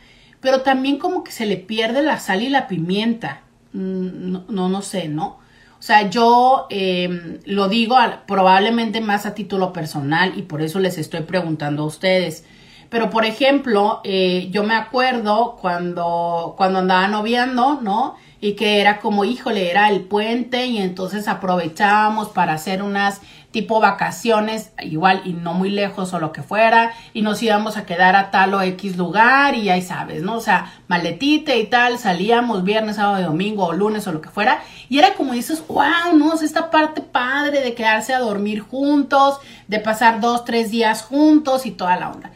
pero 0.41 0.61
también 0.61 0.97
como 0.97 1.25
que 1.25 1.33
se 1.33 1.45
le 1.45 1.57
pierde 1.57 2.05
la 2.05 2.21
sal 2.21 2.41
y 2.43 2.49
la 2.49 2.69
pimienta. 2.69 3.41
Mm, 3.73 4.37
no, 4.49 4.69
no, 4.69 4.81
sé, 4.81 5.09
¿no? 5.09 5.41
O 5.77 5.83
sea, 5.83 6.09
yo 6.09 6.69
em, 6.71 7.41
lo 7.47 7.69
digo 7.69 7.97
probablemente 8.29 9.01
más 9.01 9.27
a 9.27 9.35
título 9.35 9.73
personal 9.73 10.35
y 10.37 10.43
por 10.43 10.63
eso 10.63 10.79
les 10.79 10.99
estoy 10.99 11.23
preguntando 11.23 11.83
a 11.83 11.87
ustedes. 11.87 12.45
Pero, 12.91 13.11
por 13.11 13.25
ejemplo, 13.25 14.01
eh, 14.05 14.51
yo 14.53 14.63
me 14.63 14.75
acuerdo 14.75 15.57
cuando, 15.61 16.55
cuando 16.57 16.79
andaba 16.79 17.09
noviando, 17.09 17.81
¿no? 17.83 18.15
Y 18.41 18.55
que 18.55 18.81
era 18.81 19.01
como, 19.01 19.25
híjole, 19.25 19.71
era 19.71 19.91
el 19.91 20.03
puente 20.03 20.67
y 20.67 20.79
entonces 20.79 21.29
aprovechábamos 21.29 22.29
para 22.29 22.55
hacer 22.55 22.83
unas 22.83 23.21
tipo 23.51 23.81
vacaciones, 23.81 24.71
igual 24.81 25.23
y 25.25 25.33
no 25.33 25.55
muy 25.55 25.71
lejos 25.71 26.13
o 26.13 26.21
lo 26.21 26.33
que 26.33 26.43
fuera, 26.43 26.93
y 27.13 27.23
nos 27.23 27.43
íbamos 27.43 27.77
a 27.77 27.85
quedar 27.85 28.15
a 28.15 28.31
tal 28.31 28.55
o 28.55 28.63
X 28.63 28.97
lugar 28.97 29.57
y 29.57 29.71
ahí 29.71 29.83
sabes, 29.83 30.23
¿no? 30.23 30.37
O 30.37 30.41
sea, 30.41 30.73
maletita 30.87 31.57
y 31.57 31.67
tal, 31.67 31.99
salíamos 31.99 32.63
viernes, 32.63 32.97
sábado, 32.97 33.25
domingo 33.25 33.67
o 33.67 33.73
lunes 33.73 34.07
o 34.07 34.13
lo 34.13 34.21
que 34.21 34.29
fuera, 34.29 34.63
y 34.89 34.99
era 34.99 35.15
como 35.15 35.33
dices, 35.33 35.65
wow, 35.67 36.15
¿no? 36.15 36.35
esta 36.41 36.71
parte 36.71 37.01
padre 37.03 37.61
de 37.61 37.75
quedarse 37.75 38.15
a 38.15 38.21
dormir 38.21 38.61
juntos, 38.61 39.39
de 39.67 39.81
pasar 39.81 40.21
dos, 40.21 40.45
tres 40.45 40.71
días 40.71 41.03
juntos 41.03 41.67
y 41.67 41.73
toda 41.73 41.97
la 41.97 42.11
onda. 42.11 42.31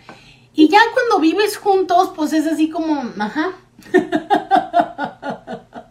Y 0.53 0.69
ya 0.69 0.81
cuando 0.93 1.21
vives 1.21 1.57
juntos, 1.57 2.13
pues 2.15 2.33
es 2.33 2.47
así 2.47 2.69
como, 2.69 3.03
ajá. 3.19 3.53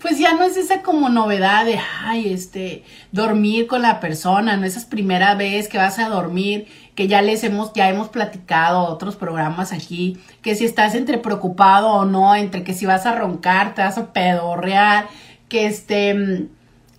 pues 0.00 0.18
ya 0.18 0.34
no 0.34 0.44
es 0.44 0.56
esa 0.56 0.82
como 0.82 1.08
novedad 1.08 1.64
de, 1.64 1.78
ay, 2.04 2.32
este, 2.32 2.84
dormir 3.12 3.66
con 3.66 3.82
la 3.82 4.00
persona, 4.00 4.56
no 4.56 4.66
esas 4.66 4.84
primera 4.84 5.34
vez 5.34 5.68
que 5.68 5.78
vas 5.78 5.98
a 5.98 6.08
dormir, 6.08 6.66
que 6.94 7.08
ya 7.08 7.22
les 7.22 7.44
hemos, 7.44 7.72
ya 7.74 7.88
hemos 7.88 8.08
platicado 8.08 8.84
otros 8.84 9.16
programas 9.16 9.72
aquí, 9.72 10.18
que 10.42 10.54
si 10.54 10.64
estás 10.64 10.94
entre 10.94 11.18
preocupado 11.18 11.88
o 11.88 12.04
no, 12.04 12.34
entre 12.34 12.64
que 12.64 12.74
si 12.74 12.86
vas 12.86 13.06
a 13.06 13.14
roncar, 13.14 13.74
te 13.74 13.82
vas 13.82 13.98
a 13.98 14.12
pedorrear, 14.12 15.08
que 15.48 15.66
este, 15.66 16.48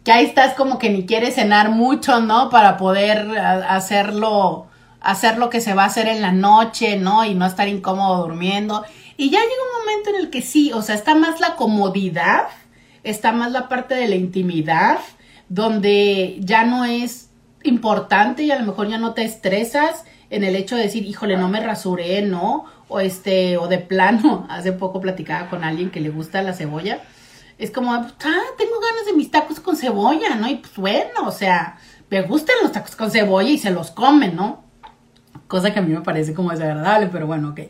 que 0.07 0.13
ahí 0.13 0.25
estás 0.25 0.53
como 0.53 0.79
que 0.79 0.89
ni 0.89 1.05
quieres 1.05 1.35
cenar 1.35 1.69
mucho, 1.69 2.21
¿no? 2.21 2.49
Para 2.49 2.77
poder 2.77 3.37
hacerlo, 3.37 4.67
hacer 5.01 5.37
lo 5.37 5.49
que 5.49 5.59
se 5.59 5.73
va 5.73 5.83
a 5.83 5.87
hacer 5.87 6.07
en 6.07 6.21
la 6.21 6.31
noche, 6.31 6.95
¿no? 6.95 7.25
Y 7.25 7.35
no 7.35 7.45
estar 7.45 7.67
incómodo 7.67 8.25
durmiendo. 8.25 8.85
Y 9.17 9.31
ya 9.31 9.39
llega 9.39 9.51
un 9.51 9.79
momento 9.81 10.09
en 10.11 10.15
el 10.17 10.29
que 10.29 10.43
sí, 10.43 10.71
o 10.71 10.83
sea, 10.83 10.93
está 10.93 11.15
más 11.15 11.39
la 11.39 11.55
comodidad, 11.55 12.47
está 13.03 13.31
más 13.31 13.51
la 13.51 13.67
parte 13.67 13.95
de 13.95 14.07
la 14.07 14.15
intimidad, 14.15 14.99
donde 15.49 16.37
ya 16.39 16.63
no 16.63 16.85
es 16.85 17.31
importante 17.63 18.43
y 18.43 18.51
a 18.51 18.59
lo 18.59 18.65
mejor 18.65 18.87
ya 18.87 18.99
no 18.99 19.13
te 19.13 19.23
estresas 19.23 20.05
en 20.29 20.43
el 20.43 20.55
hecho 20.55 20.75
de 20.75 20.83
decir, 20.83 21.03
híjole, 21.05 21.35
no 21.35 21.49
me 21.49 21.59
rasuré, 21.61 22.21
¿no? 22.21 22.65
O 22.87 22.99
este, 22.99 23.57
o 23.57 23.67
de 23.67 23.79
plano, 23.79 24.45
hace 24.49 24.71
poco 24.71 25.01
platicaba 25.01 25.49
con 25.49 25.63
alguien 25.63 25.89
que 25.89 25.99
le 25.99 26.09
gusta 26.09 26.43
la 26.43 26.53
cebolla. 26.53 27.01
Es 27.57 27.71
como, 27.71 27.93
ah, 27.93 28.07
tengo 28.19 28.79
ganas 28.79 29.05
de 29.07 29.13
mis 29.13 29.31
tacos 29.31 29.59
con 29.59 29.75
cebolla, 29.75 30.35
¿no? 30.35 30.47
Y 30.47 30.55
pues 30.55 30.75
bueno, 30.75 31.25
o 31.25 31.31
sea, 31.31 31.77
me 32.09 32.21
gustan 32.21 32.55
los 32.61 32.71
tacos 32.71 32.95
con 32.95 33.09
cebolla 33.09 33.49
y 33.49 33.57
se 33.57 33.71
los 33.71 33.89
comen, 33.89 34.35
¿no? 34.35 34.63
Cosa 35.47 35.73
que 35.73 35.79
a 35.79 35.81
mí 35.81 35.91
me 35.91 36.01
parece 36.01 36.35
como 36.35 36.51
desagradable, 36.51 37.07
pero 37.07 37.25
bueno, 37.25 37.49
ok. 37.49 37.61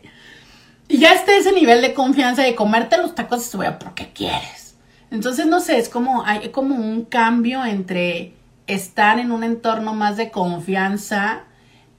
Y 0.88 1.00
ya 1.00 1.14
está 1.14 1.36
ese 1.36 1.52
nivel 1.52 1.82
de 1.82 1.94
confianza 1.94 2.44
de 2.44 2.56
comerte 2.56 2.98
los 2.98 3.16
tacos 3.16 3.40
de 3.40 3.46
cebolla 3.46 3.80
porque 3.80 4.10
quieres. 4.14 4.78
Entonces, 5.12 5.46
no 5.46 5.60
sé, 5.60 5.78
es 5.78 5.90
como, 5.90 6.24
hay 6.26 6.50
como 6.50 6.76
un 6.76 7.06
cambio 7.06 7.64
entre 7.66 8.34
estar 8.68 9.20
en 9.20 9.32
un 9.32 9.44
entorno 9.44 9.94
más 9.94 10.18
de 10.18 10.32
confianza, 10.32 11.44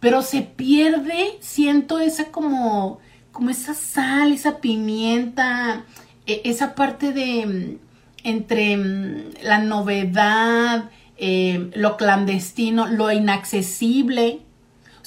pero 0.01 0.23
se 0.23 0.43
pierde, 0.43 1.39
siento 1.41 1.99
esa 1.99 2.27
como, 2.27 3.01
como 3.33 3.51
esa 3.51 3.75
sal, 3.75 4.33
esa 4.33 4.59
pimienta, 4.59 5.85
e, 6.27 6.43
esa 6.45 6.75
parte 6.75 7.13
de 7.13 7.47
mm, 7.47 7.79
entre 8.25 8.77
mm, 8.77 9.31
la 9.43 9.59
novedad, 9.59 10.91
eh, 11.17 11.71
lo 11.75 11.97
clandestino, 11.97 12.87
lo 12.87 13.11
inaccesible, 13.11 14.41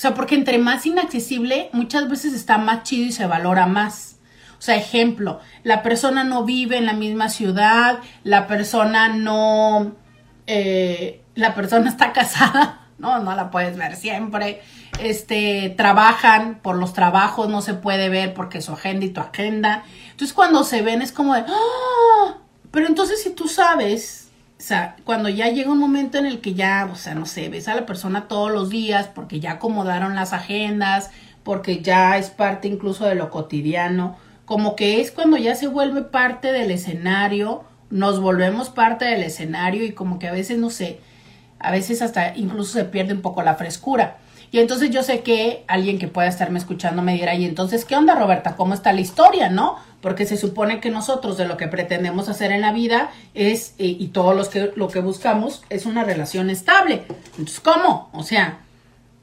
sea, 0.02 0.16
porque 0.16 0.34
entre 0.34 0.58
más 0.58 0.88
inaccesible, 0.88 1.70
muchas 1.74 2.10
veces 2.10 2.34
está 2.34 2.58
más 2.58 2.82
chido 2.82 3.06
y 3.06 3.12
se 3.12 3.28
valora 3.28 3.68
más. 3.68 4.18
O 4.58 4.62
sea, 4.64 4.76
ejemplo, 4.76 5.40
la 5.62 5.84
persona 5.84 6.24
no 6.24 6.44
vive 6.44 6.78
en 6.78 6.88
la 6.88 6.94
misma 6.94 7.30
ciudad, 7.30 8.00
la 8.24 8.48
persona 8.48 9.10
no, 9.10 9.92
eh, 10.48 11.22
la 11.36 11.54
persona 11.54 11.88
está 11.92 12.14
casada, 12.14 12.88
no, 12.98 13.20
no 13.20 13.36
la 13.36 13.52
puedes 13.52 13.78
ver 13.78 13.96
siempre. 13.96 14.64
Este, 15.00 15.74
trabajan 15.78 16.60
por 16.64 16.78
los 16.78 16.94
trabajos, 16.94 17.50
no 17.50 17.62
se 17.62 17.76
puede 17.76 18.10
ver 18.10 18.34
porque 18.34 18.62
su 18.62 18.74
agenda 18.74 19.06
y 19.06 19.10
tu 19.10 19.22
agenda. 19.22 19.84
Entonces, 20.10 20.34
cuando 20.34 20.64
se 20.64 20.82
ven 20.82 21.04
es 21.04 21.12
como 21.12 21.36
de, 21.36 21.46
¡Ah! 21.48 22.38
pero 22.72 22.88
entonces 22.88 23.22
si 23.22 23.30
tú 23.30 23.48
sabes 23.48 24.21
o 24.62 24.63
sea, 24.63 24.95
cuando 25.06 25.28
ya 25.28 25.50
llega 25.50 25.71
un 25.71 25.80
momento 25.80 26.19
en 26.19 26.28
el 26.28 26.39
que 26.39 26.54
ya, 26.54 26.88
o 26.91 26.95
sea, 26.95 27.15
no 27.15 27.26
sé, 27.26 27.50
ves 27.50 27.67
a 27.67 27.74
la 27.74 27.88
persona 27.88 28.28
todos 28.28 28.52
los 28.52 28.69
días 28.69 29.08
porque 29.08 29.39
ya 29.39 29.54
acomodaron 29.54 30.13
las 30.13 30.34
agendas, 30.34 31.10
porque 31.41 31.82
ya 31.82 32.15
es 32.19 32.30
parte 32.30 32.67
incluso 32.67 33.06
de 33.08 33.15
lo 33.15 33.32
cotidiano, 33.32 34.17
como 34.45 34.76
que 34.76 35.02
es 35.02 35.10
cuando 35.10 35.38
ya 35.38 35.56
se 35.56 35.65
vuelve 35.65 36.04
parte 36.04 36.52
del 36.52 36.69
escenario, 36.69 37.63
nos 37.89 38.19
volvemos 38.19 38.69
parte 38.69 39.06
del 39.06 39.24
escenario 39.24 39.84
y 39.84 39.93
como 39.93 40.19
que 40.19 40.28
a 40.28 40.32
veces, 40.32 40.60
no 40.60 40.69
sé, 40.69 41.00
a 41.58 41.71
veces 41.71 42.04
hasta 42.04 42.38
incluso 42.38 42.74
se 42.74 42.86
pierde 42.86 43.13
un 43.13 43.21
poco 43.21 43.41
la 43.41 43.56
frescura. 43.56 44.17
Y 44.52 44.60
entonces 44.60 44.91
yo 44.91 45.02
sé 45.02 45.21
que 45.21 45.63
alguien 45.67 45.97
que 45.97 46.08
pueda 46.08 46.28
estarme 46.28 46.60
escuchando 46.60 47.02
me 47.02 47.13
dirá, 47.13 47.34
y 47.34 47.45
entonces, 47.45 47.84
¿qué 47.84 47.95
onda, 47.95 48.13
Roberta? 48.13 48.56
¿Cómo 48.56 48.76
está 48.76 48.93
la 48.93 49.02
historia, 49.02 49.50
no? 49.50 49.78
Porque 50.02 50.26
se 50.26 50.36
supone 50.38 50.80
que 50.80 50.90
nosotros 50.90 51.38
de 51.38 51.46
lo 51.46 51.58
que 51.58 51.68
pretendemos 51.68 52.28
hacer 52.28 52.52
en 52.52 52.62
la 52.62 52.74
vida 52.74 53.12
es, 53.34 53.76
eh, 53.78 53.86
y 54.00 54.08
todos 54.08 54.36
los 54.36 54.50
que 54.50 54.72
lo 54.76 54.88
que 54.88 55.00
buscamos, 55.00 55.64
es 55.70 55.86
una 55.86 56.04
relación 56.04 56.50
estable. 56.50 57.04
Entonces, 57.38 57.60
¿cómo? 57.60 58.10
O 58.14 58.24
sea, 58.24 58.62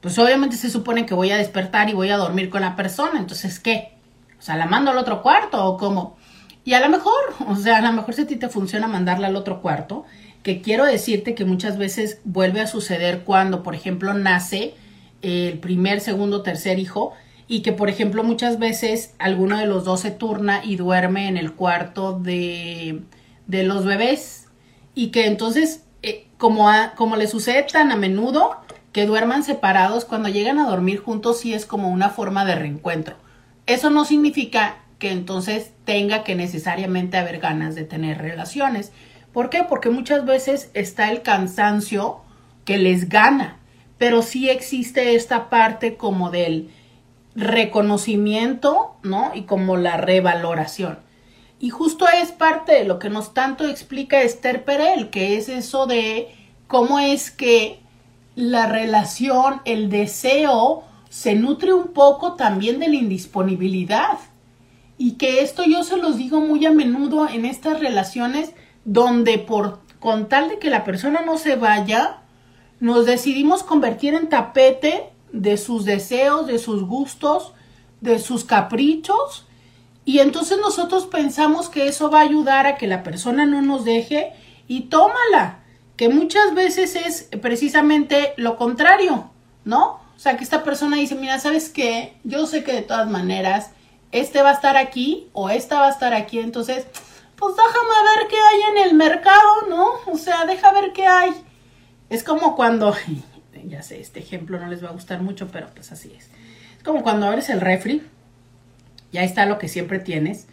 pues 0.01 0.19
obviamente 0.19 0.57
se 0.57 0.71
supone 0.71 1.05
que 1.05 1.14
voy 1.14 1.31
a 1.31 1.37
despertar 1.37 1.91
y 1.91 1.95
voy 1.95 2.11
a 2.11 2.17
dormir 2.17 2.49
con 2.49 2.61
la 2.61 2.77
persona. 2.77 3.19
Entonces, 3.19 3.59
¿qué? 3.59 3.93
O 4.38 4.43
sea, 4.43 4.57
¿la 4.57 4.67
mando 4.67 4.93
al 4.93 4.99
otro 4.99 5.23
cuarto 5.23 5.64
o 5.64 5.77
cómo? 5.77 6.17
Y 6.64 6.75
a 6.75 6.81
lo 6.81 6.88
mejor, 6.88 7.14
o 7.49 7.57
sea, 7.57 7.79
a 7.79 7.81
lo 7.81 7.93
mejor 7.93 8.14
si 8.14 8.23
a 8.23 8.27
ti 8.27 8.37
te 8.37 8.49
funciona 8.49 8.87
mandarla 8.87 9.29
al 9.29 9.37
otro 9.37 9.61
cuarto, 9.61 10.05
que 10.43 10.61
quiero 10.61 10.85
decirte 10.85 11.35
que 11.35 11.45
muchas 11.45 11.79
veces 11.79 12.21
vuelve 12.25 12.61
a 12.61 12.67
suceder 12.67 13.25
cuando, 13.25 13.62
por 13.62 13.75
ejemplo, 13.75 14.14
nace 14.14 14.75
el 15.23 15.59
primer, 15.59 16.01
segundo, 16.01 16.43
tercer 16.43 16.79
hijo 16.79 17.12
y 17.49 17.63
que, 17.63 17.73
por 17.73 17.89
ejemplo, 17.89 18.23
muchas 18.23 18.59
veces 18.59 19.15
alguno 19.19 19.59
de 19.59 19.67
los 19.67 19.85
dos 19.85 20.01
se 20.01 20.11
turna 20.11 20.63
y 20.63 20.77
duerme 20.77 21.29
en 21.29 21.39
el 21.39 21.55
cuarto 21.55 22.19
de, 22.19 23.01
de 23.47 23.63
los 23.65 23.87
bebés 23.87 24.49
y 24.95 25.09
que 25.09 25.27
entonces, 25.27 25.85
eh, 26.03 26.27
como, 26.37 26.69
como 26.95 27.17
le 27.17 27.27
sucede 27.27 27.63
tan 27.65 27.91
a 27.91 27.97
menudo, 27.97 28.57
que 28.93 29.07
duerman 29.07 29.45
separados, 29.45 30.05
cuando 30.05 30.29
llegan 30.29 30.59
a 30.59 30.69
dormir 30.69 31.01
juntos 31.01 31.41
sí 31.41 31.55
es 31.55 31.65
como 31.65 31.89
una 31.89 32.11
forma 32.11 32.45
de 32.45 32.55
reencuentro. 32.55 33.17
Eso 33.67 33.91
no 33.91 34.05
significa 34.05 34.77
que 34.99 35.11
entonces 35.11 35.73
tenga 35.85 36.25
que 36.25 36.35
necesariamente 36.35 37.17
haber 37.17 37.39
ganas 37.39 37.75
de 37.75 37.85
tener 37.85 38.19
relaciones. 38.19 38.93
¿Por 39.33 39.51
qué? 39.51 39.65
Porque 39.67 39.91
muchas 39.91 40.25
veces 40.27 40.71
está 40.75 41.11
el 41.11 41.23
cansancio 41.23 42.21
que 42.65 42.77
les 42.77 43.09
gana 43.09 43.59
pero 43.99 44.23
sí 44.23 44.49
existe 44.49 45.15
esta 45.15 45.51
parte 45.51 45.97
como 45.97 46.31
del 46.31 46.71
reconocimiento, 47.35 48.96
¿no? 49.02 49.33
Y 49.35 49.42
como 49.42 49.77
la 49.77 49.96
revaloración. 49.96 50.98
Y 51.61 51.71
justo 51.71 52.07
es 52.09 52.31
parte 52.31 52.73
de 52.73 52.85
lo 52.85 52.98
que 52.98 53.11
nos 53.11 53.35
tanto 53.35 53.67
explica 53.67 54.23
Esther 54.23 54.65
Perel, 54.65 55.11
que 55.11 55.37
es 55.37 55.48
eso 55.48 55.87
de 55.87 56.29
cómo 56.67 56.98
es 56.98 57.31
que 57.31 57.81
la 58.37 58.67
relación, 58.67 59.61
el 59.65 59.90
deseo, 59.90 60.85
se 61.09 61.35
nutre 61.35 61.73
un 61.73 61.88
poco 61.88 62.35
también 62.35 62.79
de 62.79 62.88
la 62.88 62.94
indisponibilidad. 62.94 64.19
Y 64.96 65.13
que 65.13 65.42
esto 65.42 65.65
yo 65.65 65.83
se 65.83 65.96
los 65.96 66.17
digo 66.17 66.40
muy 66.40 66.65
a 66.67 66.71
menudo 66.71 67.29
en 67.29 67.44
estas 67.44 67.81
relaciones 67.81 68.52
donde 68.85 69.38
por 69.38 69.81
con 69.98 70.29
tal 70.29 70.48
de 70.48 70.59
que 70.59 70.71
la 70.71 70.85
persona 70.85 71.23
no 71.23 71.38
se 71.38 71.57
vaya, 71.57 72.19
nos 72.81 73.07
decidimos 73.07 73.63
convertir 73.63 74.15
en 74.15 74.29
tapete 74.29 75.11
de 75.33 75.56
sus 75.56 75.85
deseos, 75.85 76.46
de 76.46 76.58
sus 76.58 76.85
gustos, 76.85 77.52
de 78.00 78.18
sus 78.18 78.44
caprichos. 78.44 79.46
Y 80.04 80.20
entonces 80.20 80.58
nosotros 80.58 81.06
pensamos 81.06 81.68
que 81.68 81.88
eso 81.88 82.10
va 82.10 82.20
a 82.20 82.22
ayudar 82.22 82.66
a 82.66 82.76
que 82.76 82.87
la 82.87 83.02
persona 83.02 83.46
no 83.46 83.62
nos 83.62 83.85
deje 83.85 84.33
y 84.66 84.83
tómala. 84.83 85.60
que 85.96 86.08
muchas 86.08 86.54
veces 86.54 86.94
es 86.94 87.29
precisamente 87.42 88.33
lo 88.37 88.56
contrario, 88.56 89.31
¿no? 89.64 90.00
O 90.16 90.20
sea, 90.20 90.37
que 90.37 90.44
esta 90.44 90.62
persona 90.62 90.96
dice, 90.96 91.16
mira, 91.16 91.40
¿sabes 91.40 91.70
qué? 91.70 92.16
Yo 92.22 92.46
sé 92.46 92.62
que 92.62 92.72
de 92.72 92.83
todas 92.83 93.10
maneras 93.10 93.70
este 94.12 94.42
va 94.42 94.50
a 94.50 94.54
estar 94.54 94.76
aquí 94.76 95.29
o 95.33 95.50
esta 95.50 95.81
va 95.81 95.87
a 95.87 95.90
estar 95.90 96.14
aquí, 96.14 96.38
entonces, 96.38 96.87
pues 97.37 97.54
déjame 97.56 98.16
ver 98.16 98.29
qué 98.29 98.37
hay 98.37 98.60
en 98.70 98.88
el 98.88 98.94
mercado, 98.94 99.66
¿no? 99.68 99.88
O 100.06 100.16
sea, 100.16 100.44
deja 100.46 100.72
ver 100.72 100.92
qué 100.92 101.06
hay. 101.06 101.33
Es 102.08 102.24
como 102.24 102.56
cuando, 102.56 102.94
ya 103.67 103.83
sé, 103.83 104.00
este 104.00 104.21
ejemplo 104.21 104.59
no 104.59 104.69
les 104.69 104.83
va 104.83 104.88
a 104.88 104.92
gustar 104.92 105.23
mucho, 105.23 105.48
pero 105.48 105.69
pues 105.75 105.92
así 105.92 106.13
es. 106.17 106.29
Es 106.77 106.83
como 106.85 107.02
cuando 107.02 107.27
abres 107.27 107.48
el 107.50 107.61
refri, 107.61 108.02
ya 109.13 109.23
está 109.23 109.46
lo 109.46 109.59
que 109.59 109.69
siempre 109.69 109.98
tienes. 109.98 110.46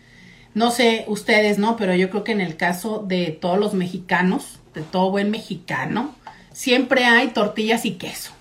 No 0.54 0.72
sé 0.72 1.06
ustedes, 1.08 1.58
¿no? 1.58 1.76
Pero 1.76 1.94
yo 1.96 2.10
creo 2.10 2.24
que 2.24 2.32
en 2.32 2.42
el 2.42 2.56
caso 2.56 3.04
de 3.06 3.28
todos 3.28 3.60
los 3.60 3.74
mexicanos, 3.74 4.60
de 4.74 4.82
todo 4.82 5.12
buen 5.12 5.30
mexicano, 5.30 6.16
siempre 6.54 7.06
hay 7.06 7.28
tortillas 7.30 7.86
y 7.86 7.96
queso, 7.96 8.32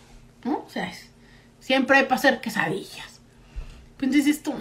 ¿no? 0.44 0.64
O 0.66 0.70
sea, 0.70 0.90
siempre 1.60 1.98
hay 1.98 2.04
para 2.04 2.16
hacer 2.16 2.40
quesadillas. 2.40 3.20
Pues 3.96 4.12
dices 4.12 4.42
tú, 4.42 4.54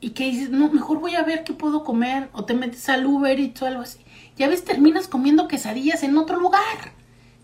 y 0.00 0.10
que 0.10 0.24
dices, 0.30 0.50
no, 0.50 0.70
mejor 0.70 1.00
voy 1.00 1.16
a 1.16 1.24
ver 1.24 1.42
qué 1.42 1.52
puedo 1.52 1.82
comer, 1.82 2.28
o 2.32 2.44
te 2.44 2.54
metes 2.54 2.88
al 2.88 3.06
Uber 3.06 3.40
y 3.40 3.48
todo 3.48 3.66
algo 3.66 3.82
así. 3.82 3.98
Ya 4.36 4.48
ves, 4.48 4.64
terminas 4.64 5.08
comiendo 5.08 5.48
quesadillas 5.48 6.04
en 6.04 6.16
otro 6.16 6.38
lugar. 6.38 6.92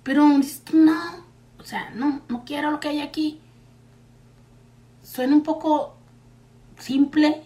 Pero 0.03 0.27
no, 0.27 1.01
o 1.59 1.65
sea, 1.65 1.91
no, 1.95 2.23
no 2.29 2.45
quiero 2.45 2.71
lo 2.71 2.81
que 2.81 2.89
hay 2.89 3.01
aquí. 3.01 3.41
Suena 5.03 5.35
un 5.35 5.43
poco 5.43 5.97
simple, 6.79 7.43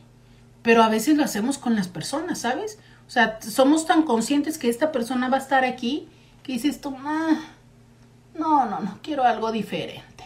pero 0.62 0.82
a 0.82 0.88
veces 0.88 1.16
lo 1.16 1.24
hacemos 1.24 1.58
con 1.58 1.76
las 1.76 1.88
personas, 1.88 2.40
¿sabes? 2.40 2.78
O 3.06 3.10
sea, 3.10 3.38
somos 3.40 3.86
tan 3.86 4.02
conscientes 4.02 4.58
que 4.58 4.68
esta 4.68 4.92
persona 4.92 5.28
va 5.28 5.36
a 5.36 5.40
estar 5.40 5.64
aquí 5.64 6.08
que 6.42 6.52
dices 6.52 6.80
tú, 6.80 6.94
ah, 7.04 7.40
no, 8.38 8.66
no, 8.66 8.80
no, 8.80 8.98
quiero 9.02 9.24
algo 9.24 9.52
diferente. 9.52 10.24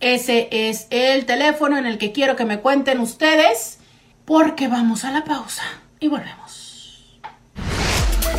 Ese 0.00 0.48
es 0.50 0.86
el 0.90 1.26
teléfono 1.26 1.78
en 1.78 1.86
el 1.86 1.98
que 1.98 2.10
quiero 2.12 2.36
que 2.36 2.44
me 2.44 2.60
cuenten 2.60 3.00
ustedes 3.00 3.78
porque 4.24 4.68
vamos 4.68 5.04
a 5.04 5.10
la 5.12 5.24
pausa 5.24 5.64
y 6.00 6.08
volvemos. 6.08 7.20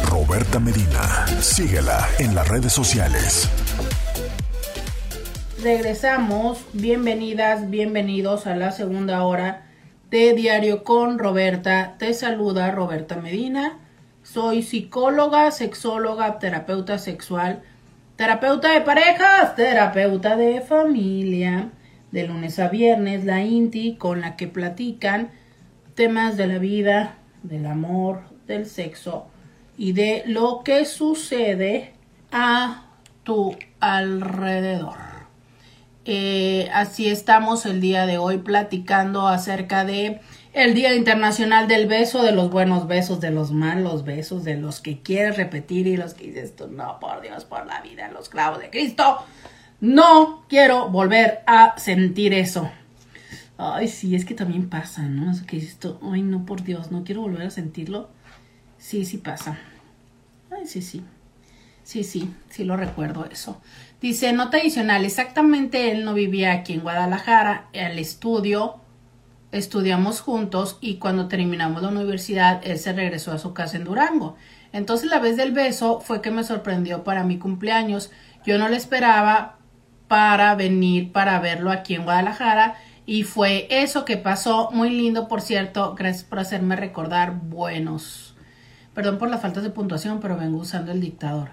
Roberta 0.06 0.60
Medina. 0.60 1.26
Síguela 1.40 2.08
en 2.20 2.36
las 2.36 2.48
redes 2.48 2.72
sociales. 2.74 3.50
Regresamos. 5.62 6.60
Bienvenidas, 6.74 7.70
bienvenidos 7.70 8.48
a 8.48 8.56
la 8.56 8.72
segunda 8.72 9.24
hora 9.24 9.69
de 10.10 10.34
Diario 10.34 10.84
con 10.84 11.20
Roberta. 11.20 11.96
Te 12.00 12.14
saluda 12.14 12.72
Roberta 12.72 13.18
Medina. 13.18 13.78
Soy 14.24 14.64
psicóloga, 14.64 15.52
sexóloga, 15.52 16.40
terapeuta 16.40 16.98
sexual, 16.98 17.62
terapeuta 18.16 18.74
de 18.74 18.82
parejas, 18.82 19.56
terapeuta 19.56 20.36
de 20.36 20.62
familia. 20.62 21.70
De 22.12 22.28
lunes 22.28 22.58
a 22.58 22.70
viernes, 22.70 23.24
la 23.24 23.44
INTI 23.44 23.96
con 23.98 24.22
la 24.22 24.36
que 24.36 24.48
platican 24.48 25.30
temas 25.94 26.38
de 26.38 26.48
la 26.48 26.58
vida, 26.58 27.18
del 27.44 27.68
amor, 27.68 28.22
del 28.48 28.66
sexo 28.66 29.28
y 29.78 29.92
de 29.92 30.24
lo 30.26 30.64
que 30.64 30.86
sucede 30.86 31.94
a 32.32 32.88
tu 33.24 33.56
alrededor. 33.80 35.09
Eh, 36.12 36.72
así 36.74 37.08
estamos 37.08 37.68
el 37.68 37.82
día 37.82 38.08
de 38.08 38.18
hoy 38.18 38.40
platicando 38.40 39.28
acerca 39.28 39.86
de 39.86 40.20
el 40.54 40.74
Día 40.74 40.96
Internacional 40.96 41.68
del 41.68 41.88
Beso, 41.88 42.24
de 42.24 42.32
los 42.32 42.50
buenos 42.50 42.88
besos, 42.88 43.22
de 43.22 43.30
los 43.30 43.52
malos 43.52 44.06
besos, 44.06 44.44
de 44.44 44.56
los 44.56 44.82
que 44.82 45.04
quieres 45.04 45.38
repetir 45.38 45.86
y 45.86 45.98
los 45.98 46.16
que 46.16 46.26
dices 46.26 46.56
tú, 46.56 46.68
no, 46.68 47.00
por 47.00 47.22
Dios, 47.22 47.46
por 47.46 47.68
la 47.68 47.82
vida, 47.82 48.10
los 48.10 48.28
clavos 48.28 48.60
de 48.60 48.72
Cristo. 48.72 49.20
No 49.82 50.46
quiero 50.50 50.90
volver 50.90 51.44
a 51.46 51.78
sentir 51.78 52.34
eso. 52.34 52.72
Ay, 53.60 53.88
sí, 53.88 54.16
es 54.16 54.26
que 54.26 54.34
también 54.34 54.68
pasa, 54.68 55.04
¿no? 55.04 55.30
Eso 55.30 55.46
que 55.46 55.64
ay, 56.12 56.24
no, 56.24 56.44
por 56.44 56.64
Dios, 56.64 56.90
no 56.90 57.04
quiero 57.04 57.22
volver 57.22 57.44
a 57.44 57.52
sentirlo. 57.52 58.10
Sí, 58.80 59.06
sí 59.06 59.20
pasa. 59.20 59.60
Ay, 60.50 60.66
sí, 60.66 60.82
sí. 60.82 61.04
Sí, 61.90 62.04
sí, 62.04 62.32
sí 62.52 62.66
lo 62.66 62.78
recuerdo 62.78 63.26
eso. 63.32 63.60
Dice, 64.00 64.32
nota 64.32 64.58
adicional, 64.58 65.06
exactamente 65.06 65.90
él 65.92 66.06
no 66.06 66.14
vivía 66.14 66.52
aquí 66.52 66.74
en 66.74 66.82
Guadalajara, 66.82 67.68
el 67.74 67.98
estudio, 67.98 68.76
estudiamos 69.52 70.22
juntos 70.22 70.78
y 70.82 70.98
cuando 70.98 71.28
terminamos 71.28 71.82
la 71.82 71.88
universidad, 71.88 72.62
él 72.64 72.78
se 72.78 72.94
regresó 72.94 73.32
a 73.32 73.40
su 73.40 73.56
casa 73.56 73.78
en 73.78 73.86
Durango. 73.86 74.38
Entonces 74.72 75.10
la 75.10 75.18
vez 75.18 75.36
del 75.36 75.52
beso 75.52 76.00
fue 76.00 76.22
que 76.22 76.30
me 76.30 76.44
sorprendió 76.44 77.04
para 77.04 77.24
mi 77.24 77.40
cumpleaños. 77.40 78.12
Yo 78.46 78.60
no 78.60 78.70
le 78.70 78.78
esperaba 78.78 79.58
para 80.08 80.54
venir 80.54 81.12
para 81.12 81.40
verlo 81.40 81.72
aquí 81.72 81.96
en 81.96 82.04
Guadalajara 82.04 82.76
y 83.08 83.24
fue 83.24 83.66
eso 83.72 84.06
que 84.06 84.18
pasó. 84.18 84.70
Muy 84.72 84.92
lindo, 84.92 85.28
por 85.28 85.42
cierto. 85.42 85.96
Gracias 85.96 86.24
por 86.24 86.38
hacerme 86.38 86.76
recordar 86.76 87.34
buenos 87.34 88.36
Perdón 88.94 89.18
por 89.18 89.30
las 89.30 89.42
faltas 89.42 89.64
de 89.64 89.70
puntuación, 89.70 90.20
pero 90.20 90.36
vengo 90.36 90.58
usando 90.58 90.92
el 90.92 91.00
dictador. 91.00 91.52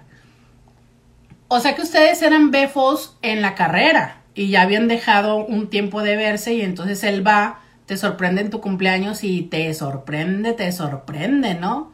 O 1.47 1.59
sea 1.59 1.75
que 1.75 1.81
ustedes 1.81 2.21
eran 2.21 2.51
befos 2.51 3.17
en 3.21 3.41
la 3.41 3.55
carrera 3.55 4.21
y 4.35 4.49
ya 4.49 4.61
habían 4.63 4.87
dejado 4.87 5.37
un 5.37 5.69
tiempo 5.69 6.01
de 6.01 6.15
verse 6.15 6.53
y 6.53 6.61
entonces 6.61 7.03
él 7.03 7.25
va, 7.25 7.61
te 7.85 7.97
sorprende 7.97 8.41
en 8.41 8.49
tu 8.49 8.59
cumpleaños 8.59 9.23
y 9.23 9.43
te 9.43 9.73
sorprende, 9.73 10.53
te 10.53 10.71
sorprende, 10.71 11.55
¿no? 11.55 11.93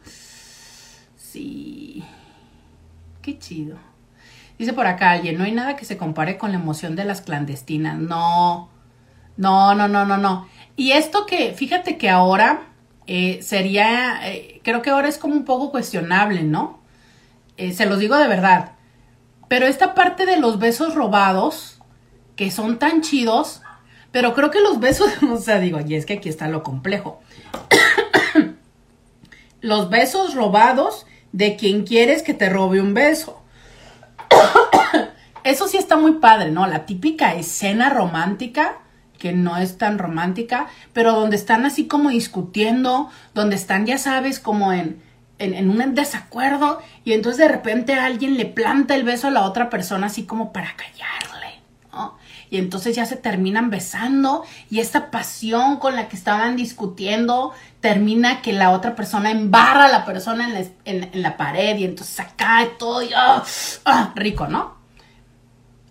Sí. 1.16 2.04
Qué 3.22 3.38
chido. 3.38 3.78
Dice 4.58 4.72
por 4.72 4.86
acá 4.86 5.12
alguien, 5.12 5.38
no 5.38 5.44
hay 5.44 5.52
nada 5.52 5.76
que 5.76 5.84
se 5.84 5.96
compare 5.96 6.36
con 6.36 6.52
la 6.52 6.58
emoción 6.58 6.96
de 6.96 7.04
las 7.04 7.22
clandestinas. 7.22 7.98
No, 7.98 8.68
no, 9.36 9.74
no, 9.74 9.88
no, 9.88 10.04
no, 10.04 10.16
no. 10.16 10.48
Y 10.76 10.92
esto 10.92 11.26
que, 11.26 11.52
fíjate 11.54 11.96
que 11.96 12.10
ahora 12.10 12.68
eh, 13.06 13.40
sería, 13.42 14.20
eh, 14.30 14.60
creo 14.62 14.82
que 14.82 14.90
ahora 14.90 15.08
es 15.08 15.18
como 15.18 15.34
un 15.34 15.44
poco 15.44 15.70
cuestionable, 15.70 16.42
¿no? 16.42 16.80
Eh, 17.56 17.72
se 17.72 17.86
los 17.86 17.98
digo 17.98 18.16
de 18.16 18.28
verdad. 18.28 18.72
Pero 19.54 19.68
esta 19.68 19.94
parte 19.94 20.26
de 20.26 20.36
los 20.36 20.58
besos 20.58 20.96
robados, 20.96 21.78
que 22.34 22.50
son 22.50 22.80
tan 22.80 23.02
chidos, 23.02 23.62
pero 24.10 24.34
creo 24.34 24.50
que 24.50 24.60
los 24.60 24.80
besos, 24.80 25.12
o 25.30 25.36
sea, 25.36 25.60
digo, 25.60 25.78
y 25.78 25.94
es 25.94 26.06
que 26.06 26.14
aquí 26.14 26.28
está 26.28 26.48
lo 26.48 26.64
complejo. 26.64 27.20
los 29.60 29.90
besos 29.90 30.34
robados 30.34 31.06
de 31.30 31.54
quien 31.54 31.84
quieres 31.86 32.24
que 32.24 32.34
te 32.34 32.50
robe 32.50 32.80
un 32.80 32.94
beso. 32.94 33.44
Eso 35.44 35.68
sí 35.68 35.76
está 35.76 35.96
muy 35.96 36.14
padre, 36.14 36.50
¿no? 36.50 36.66
La 36.66 36.84
típica 36.84 37.36
escena 37.36 37.90
romántica 37.90 38.78
que 39.20 39.32
no 39.32 39.56
es 39.56 39.78
tan 39.78 40.00
romántica, 40.00 40.66
pero 40.92 41.12
donde 41.12 41.36
están 41.36 41.64
así 41.64 41.86
como 41.86 42.10
discutiendo, 42.10 43.08
donde 43.34 43.54
están, 43.54 43.86
ya 43.86 43.98
sabes, 43.98 44.40
como 44.40 44.72
en, 44.72 45.00
en, 45.38 45.68
un 45.68 45.94
desacuerdo, 45.94 46.80
y 47.04 47.12
entonces 47.12 47.38
de 47.38 47.48
repente 47.48 47.94
alguien 47.94 48.36
le 48.36 48.46
planta 48.46 48.94
el 48.94 49.04
beso 49.04 49.28
a 49.28 49.30
la 49.30 49.42
otra 49.42 49.70
persona 49.70 50.06
así 50.06 50.24
como 50.24 50.52
para 50.52 50.74
callarle, 50.76 51.60
¿no? 51.92 52.16
Y 52.50 52.58
entonces 52.58 52.94
ya 52.94 53.04
se 53.04 53.16
terminan 53.16 53.70
besando 53.70 54.44
y 54.70 54.78
esta 54.78 55.10
pasión 55.10 55.78
con 55.78 55.96
la 55.96 56.08
que 56.08 56.16
estaban 56.16 56.56
discutiendo 56.56 57.52
termina 57.80 58.42
que 58.42 58.52
la 58.52 58.70
otra 58.70 58.94
persona 58.94 59.30
embarra 59.30 59.86
a 59.86 59.88
la 59.88 60.04
persona 60.04 60.46
en 60.46 60.54
la, 60.54 60.64
en, 60.84 61.22
la 61.22 61.36
pared 61.36 61.76
y 61.76 61.84
entonces 61.84 62.24
cae 62.36 62.66
todo 62.78 63.02
y. 63.02 63.10
¡ah! 63.14 63.42
rico, 64.14 64.46
¿no? 64.46 64.83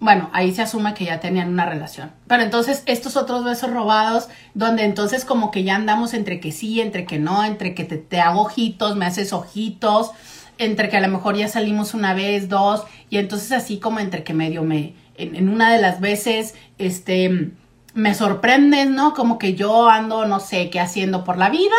Bueno, 0.04 0.30
ahí 0.34 0.54
se 0.54 0.62
asume 0.62 0.94
que 0.94 1.06
ya 1.06 1.22
tenían 1.22 1.48
una 1.48 1.66
relación. 1.66 2.12
Pero 2.28 2.44
entonces 2.44 2.84
estos 2.88 3.16
otros 3.16 3.46
besos 3.46 3.72
robados, 3.72 4.28
donde 4.54 4.84
entonces 4.84 5.24
como 5.24 5.50
que 5.50 5.64
ya 5.64 5.78
andamos 5.78 6.14
entre 6.14 6.42
que 6.42 6.52
sí, 6.52 6.82
entre 6.82 7.06
que 7.06 7.20
no, 7.20 7.46
entre 7.46 7.74
que 7.74 7.86
te, 7.86 8.20
hago 8.20 8.42
ojitos, 8.42 8.98
me 8.98 9.06
haces 9.06 9.32
ojitos, 9.32 10.12
entre 10.58 10.90
que 10.90 10.98
a 10.98 11.00
lo 11.00 11.08
mejor 11.08 11.38
ya 11.38 11.48
salimos 11.48 11.94
una 11.94 12.14
vez, 12.14 12.50
dos, 12.50 12.84
y 13.10 13.18
entonces 13.18 13.54
así 13.54 13.80
como 13.80 14.02
entre 14.02 14.26
que 14.26 14.34
medio 14.34 14.64
me, 14.64 14.94
en, 15.16 15.48
una 15.48 15.72
de 15.72 15.82
las 15.82 16.02
veces, 16.02 16.54
este, 16.78 17.52
me 17.94 18.14
sorprendes, 18.14 18.90
¿no? 18.90 19.14
Como 19.14 19.38
que 19.38 19.56
yo 19.56 19.90
ando, 19.90 20.26
no 20.26 20.42
sé, 20.42 20.70
qué 20.70 20.82
haciendo 20.82 21.24
por 21.24 21.38
la 21.38 21.50
vida, 21.50 21.78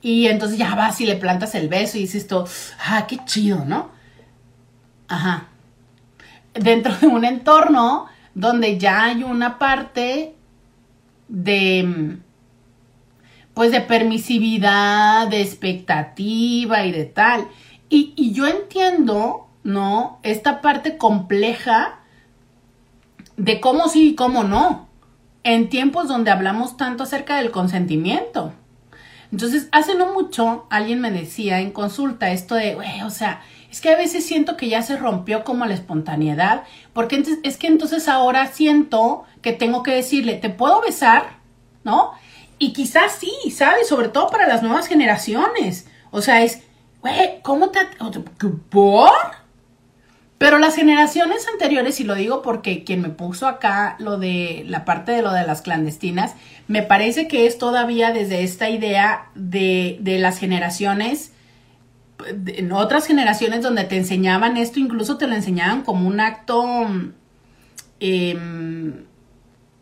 y 0.00 0.28
entonces 0.28 0.56
ya 0.56 0.74
vas 0.74 0.98
y 1.02 1.04
le 1.04 1.16
plantas 1.16 1.54
el 1.54 1.68
beso 1.68 1.98
y 1.98 2.02
dices 2.02 2.22
esto, 2.22 2.48
ah, 2.86 3.06
qué 3.06 3.18
chido, 3.26 3.66
¿no? 3.66 3.90
Ajá 5.08 5.48
dentro 6.58 6.94
de 6.96 7.06
un 7.06 7.24
entorno 7.24 8.06
donde 8.34 8.78
ya 8.78 9.04
hay 9.04 9.22
una 9.22 9.58
parte 9.58 10.34
de, 11.28 12.18
pues 13.54 13.70
de 13.70 13.80
permisividad, 13.80 15.28
de 15.28 15.40
expectativa 15.40 16.84
y 16.84 16.92
de 16.92 17.04
tal. 17.04 17.48
Y, 17.88 18.12
y 18.16 18.32
yo 18.32 18.46
entiendo, 18.46 19.48
¿no? 19.62 20.18
Esta 20.22 20.60
parte 20.60 20.98
compleja 20.98 22.00
de 23.36 23.60
cómo 23.60 23.88
sí 23.88 24.10
y 24.10 24.14
cómo 24.14 24.44
no, 24.44 24.88
en 25.44 25.68
tiempos 25.68 26.08
donde 26.08 26.30
hablamos 26.30 26.76
tanto 26.76 27.04
acerca 27.04 27.36
del 27.36 27.50
consentimiento. 27.50 28.52
Entonces, 29.32 29.68
hace 29.72 29.94
no 29.94 30.12
mucho 30.12 30.66
alguien 30.70 31.00
me 31.00 31.10
decía 31.10 31.60
en 31.60 31.72
consulta 31.72 32.30
esto 32.30 32.54
de, 32.54 32.74
güey, 32.74 33.02
o 33.02 33.10
sea, 33.10 33.42
es 33.76 33.82
que 33.82 33.90
a 33.90 33.96
veces 33.96 34.24
siento 34.24 34.56
que 34.56 34.70
ya 34.70 34.80
se 34.80 34.96
rompió 34.96 35.44
como 35.44 35.66
la 35.66 35.74
espontaneidad, 35.74 36.62
porque 36.94 37.22
es 37.42 37.58
que 37.58 37.66
entonces 37.66 38.08
ahora 38.08 38.46
siento 38.46 39.24
que 39.42 39.52
tengo 39.52 39.82
que 39.82 39.90
decirle, 39.90 40.36
¿te 40.36 40.48
puedo 40.48 40.80
besar? 40.80 41.40
¿No? 41.84 42.12
Y 42.58 42.72
quizás 42.72 43.12
sí, 43.20 43.50
¿sabes? 43.50 43.86
Sobre 43.86 44.08
todo 44.08 44.28
para 44.28 44.48
las 44.48 44.62
nuevas 44.62 44.86
generaciones. 44.86 45.86
O 46.10 46.22
sea, 46.22 46.42
es, 46.42 46.62
güey, 47.02 47.42
¿cómo 47.42 47.68
te... 47.68 47.80
¿Por? 48.70 49.12
Pero 50.38 50.58
las 50.58 50.74
generaciones 50.74 51.46
anteriores, 51.46 52.00
y 52.00 52.04
lo 52.04 52.14
digo 52.14 52.40
porque 52.40 52.82
quien 52.82 53.02
me 53.02 53.10
puso 53.10 53.46
acá 53.46 53.96
lo 53.98 54.16
de 54.16 54.64
la 54.66 54.86
parte 54.86 55.12
de 55.12 55.20
lo 55.20 55.32
de 55.32 55.46
las 55.46 55.60
clandestinas, 55.60 56.32
me 56.66 56.82
parece 56.82 57.28
que 57.28 57.46
es 57.46 57.58
todavía 57.58 58.10
desde 58.10 58.42
esta 58.42 58.70
idea 58.70 59.28
de, 59.34 59.98
de 60.00 60.18
las 60.18 60.38
generaciones, 60.38 61.32
en 62.24 62.72
otras 62.72 63.06
generaciones 63.06 63.62
donde 63.62 63.84
te 63.84 63.96
enseñaban 63.96 64.56
esto, 64.56 64.80
incluso 64.80 65.18
te 65.18 65.26
lo 65.26 65.34
enseñaban 65.34 65.82
como 65.82 66.08
un 66.08 66.20
acto 66.20 66.86
em, 68.00 69.04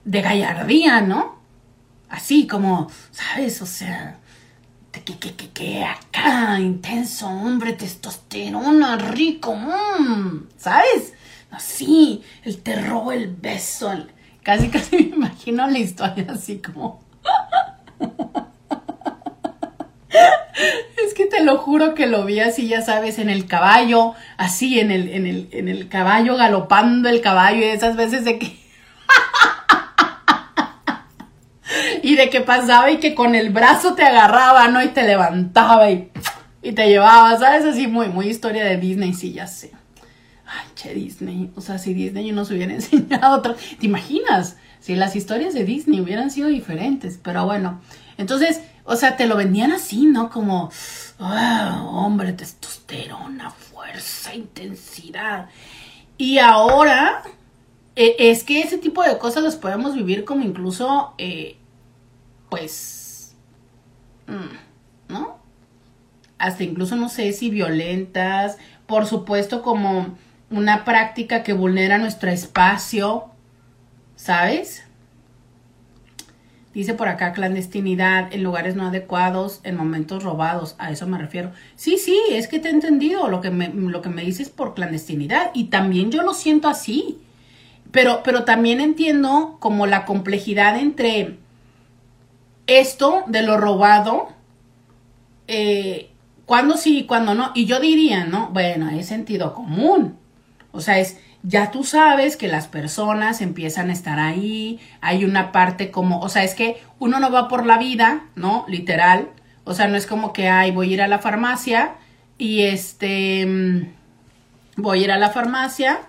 de 0.05 0.23
gallardía, 0.23 1.01
¿no? 1.01 1.39
Así 2.09 2.47
como, 2.47 2.91
¿sabes? 3.11 3.63
O 3.63 3.67
sea, 3.67 4.19
que, 4.93 5.19
que, 5.19 5.35
que, 5.35 5.51
que 5.51 5.85
acá, 5.85 6.61
intenso, 6.61 7.27
hombre, 7.29 7.73
testosterona, 7.73 8.97
rico, 8.97 9.55
mmm, 9.55 10.47
¿sabes? 10.57 11.15
Así, 11.51 12.23
el 12.43 12.59
terror, 12.59 13.13
el 13.15 13.29
beso, 13.35 13.93
casi, 14.43 14.69
casi 14.71 14.97
me 14.97 15.03
imagino 15.17 15.67
la 15.67 15.79
historia 15.79 16.27
así 16.29 16.59
como... 16.59 17.03
Es 21.05 21.15
que 21.15 21.27
te 21.27 21.43
lo 21.43 21.59
juro 21.59 21.95
que 21.95 22.07
lo 22.07 22.25
vi 22.25 22.41
así, 22.41 22.69
ya 22.69 22.83
sabes, 22.83 23.19
en 23.19 23.29
el 23.29 23.47
caballo, 23.47 24.15
así, 24.37 24.79
en 24.79 24.91
el, 24.91 25.09
en 25.09 25.27
el, 25.27 25.49
en 25.53 25.69
el 25.69 25.89
caballo, 25.89 26.37
galopando 26.37 27.09
el 27.09 27.21
caballo, 27.21 27.59
y 27.59 27.65
esas 27.65 27.97
veces 27.97 28.25
de 28.25 28.39
que 28.39 28.47
y 32.03 32.17
de 32.17 32.31
que 32.31 32.41
pasaba 32.41 32.91
y 32.91 32.99
que 32.99 33.15
con 33.15 33.35
el 33.35 33.51
brazo 33.51 33.95
te 33.95 34.05
agarraba, 34.05 34.69
¿no? 34.69 34.83
Y 34.83 34.89
te 34.89 35.03
levantaba 35.03 35.91
y, 35.91 36.11
y 36.63 36.73
te 36.73 36.89
llevaba, 36.89 37.37
¿sabes? 37.39 37.65
Así 37.65 37.87
muy, 37.87 38.09
muy 38.09 38.29
historia 38.29 38.65
de 38.65 38.77
Disney, 38.77 39.13
sí, 39.13 39.33
ya 39.33 39.47
sé. 39.47 39.73
Ay, 40.47 40.69
che, 40.75 40.95
Disney. 40.95 41.51
O 41.57 41.61
sea, 41.61 41.79
si 41.79 41.95
Disney 41.95 42.31
nos 42.33 42.51
hubiera 42.51 42.73
enseñado 42.75 43.37
otro. 43.37 43.55
¿Te 43.55 43.87
imaginas? 43.87 44.57
Si 44.81 44.95
las 44.95 45.17
historias 45.17 45.55
de 45.55 45.65
Disney 45.65 46.01
hubieran 46.01 46.31
sido 46.31 46.49
diferentes. 46.49 47.19
Pero 47.23 47.45
bueno, 47.45 47.81
entonces, 48.19 48.61
o 48.85 48.97
sea, 48.97 49.17
te 49.17 49.27
lo 49.27 49.37
vendían 49.37 49.73
así, 49.73 50.07
¿no? 50.07 50.31
Como, 50.31 50.71
oh, 51.19 51.91
hombre, 51.93 52.33
testosterona, 52.33 53.51
fuerza, 53.51 54.35
intensidad. 54.35 55.49
Y 56.19 56.39
ahora, 56.39 57.23
eh, 57.97 58.17
es 58.19 58.45
que 58.45 58.61
ese 58.61 58.79
tipo 58.79 59.03
de 59.03 59.19
cosas 59.19 59.43
las 59.43 59.57
podemos 59.57 59.95
vivir 59.95 60.25
como 60.25 60.43
incluso 60.45 61.15
eh, 61.19 61.57
pues, 62.49 63.35
mm, 64.27 65.13
¿no? 65.13 65.39
Hasta 66.39 66.63
incluso 66.63 66.97
no 66.97 67.09
sé 67.09 67.33
si 67.33 67.51
violentas, 67.51 68.59
por 68.87 69.07
supuesto 69.07 69.63
como 69.63 70.17
una 70.51 70.85
práctica 70.85 71.43
que 71.43 71.53
vulnera 71.53 71.99
nuestro 71.99 72.31
espacio, 72.31 73.25
¿sabes? 74.15 74.84
Dice 76.75 76.95
por 76.95 77.07
acá 77.07 77.33
clandestinidad 77.33 78.35
en 78.35 78.43
lugares 78.43 78.75
no 78.75 78.89
adecuados, 78.89 79.61
en 79.63 79.77
momentos 79.77 80.25
robados, 80.25 80.75
a 80.79 80.91
eso 80.91 81.07
me 81.07 81.19
refiero. 81.19 81.53
Sí, 81.77 81.99
sí, 81.99 82.19
es 82.31 82.49
que 82.49 82.59
te 82.59 82.69
he 82.69 82.73
entendido 82.73 83.29
lo 83.29 83.41
que 83.41 83.51
me, 83.51 83.69
lo 83.69 84.03
que 84.03 84.09
me 84.09 84.23
dices 84.23 84.49
por 84.49 84.75
clandestinidad 84.75 85.53
y 85.55 85.65
también 85.65 86.11
yo 86.11 86.23
lo 86.23 86.35
siento 86.35 86.67
así. 86.67 87.21
Pero, 87.93 88.23
pero 88.25 88.43
también 88.43 88.81
entiendo 88.81 89.57
como 89.61 89.87
la 89.87 90.05
complejidad 90.05 90.77
entre 90.77 91.37
esto 92.67 93.23
de 93.29 93.43
lo 93.43 93.57
robado, 93.57 94.31
eh, 95.47 96.11
cuando 96.45 96.77
sí 96.77 96.99
y 96.99 97.05
cuando 97.05 97.37
no. 97.37 97.53
Y 97.55 97.67
yo 97.67 97.79
diría, 97.79 98.25
¿no? 98.25 98.49
Bueno, 98.49 98.91
es 98.91 99.07
sentido 99.07 99.55
común. 99.55 100.17
O 100.73 100.81
sea, 100.81 100.99
es, 100.99 101.19
ya 101.45 101.71
tú 101.71 101.85
sabes 101.85 102.37
que 102.37 102.49
las 102.49 102.67
personas 102.69 103.43
empiezan 103.43 103.91
a 103.91 103.93
estar 103.93 104.19
ahí, 104.19 104.81
hay 105.03 105.25
una 105.25 105.53
parte 105.53 105.91
como, 105.91 106.21
o 106.21 106.29
sea, 106.31 106.43
es 106.43 106.55
que 106.55 106.83
uno 106.99 107.21
no 107.21 107.31
va 107.31 107.49
por 107.49 107.67
la 107.67 107.79
vida, 107.79 108.25
¿no? 108.35 108.65
Literal. 108.67 109.29
O 109.65 109.75
sea, 109.75 109.87
no 109.87 109.97
es 109.97 110.07
como 110.07 110.33
que, 110.33 110.49
ay, 110.49 110.71
voy 110.71 110.91
a 110.91 110.93
ir 110.95 111.03
a 111.03 111.09
la 111.09 111.19
farmacia 111.19 111.95
y 112.39 112.63
este, 112.63 113.45
mm, 113.47 114.83
voy 114.83 115.01
a 115.01 115.05
ir 115.05 115.13
a 115.13 115.19
la 115.19 115.31
farmacia 115.31 116.01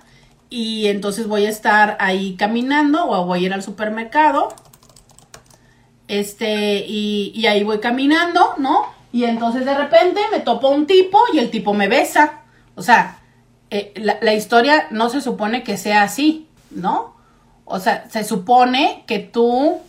y 0.50 0.88
entonces 0.88 1.28
voy 1.28 1.46
a 1.46 1.50
estar 1.50 1.98
ahí 2.00 2.36
caminando 2.38 3.06
o 3.06 3.26
voy 3.26 3.44
a 3.44 3.46
ir 3.48 3.54
al 3.54 3.62
supermercado 3.62 4.56
este, 6.08 6.86
y, 6.88 7.46
ahí 7.46 7.64
voy 7.64 7.80
caminando, 7.80 8.54
¿no? 8.58 8.86
Y 9.12 9.26
entonces 9.26 9.66
de 9.66 9.76
repente 9.76 10.22
me 10.32 10.40
topo 10.40 10.70
un 10.70 10.86
tipo 10.86 11.20
y 11.34 11.40
el 11.40 11.50
tipo 11.50 11.74
me 11.74 11.88
besa. 11.88 12.42
O 12.76 12.82
sea, 12.82 13.20
eh, 13.70 13.94
la, 13.96 14.18
la, 14.22 14.34
historia 14.34 14.88
no 14.92 15.10
se 15.10 15.22
supone 15.22 15.64
que 15.64 15.78
sea 15.78 16.04
así, 16.04 16.48
¿no? 16.72 17.16
O 17.66 17.80
sea, 17.80 18.10
se 18.10 18.24
supone 18.24 19.04
que 19.08 19.20
tú 19.20 19.80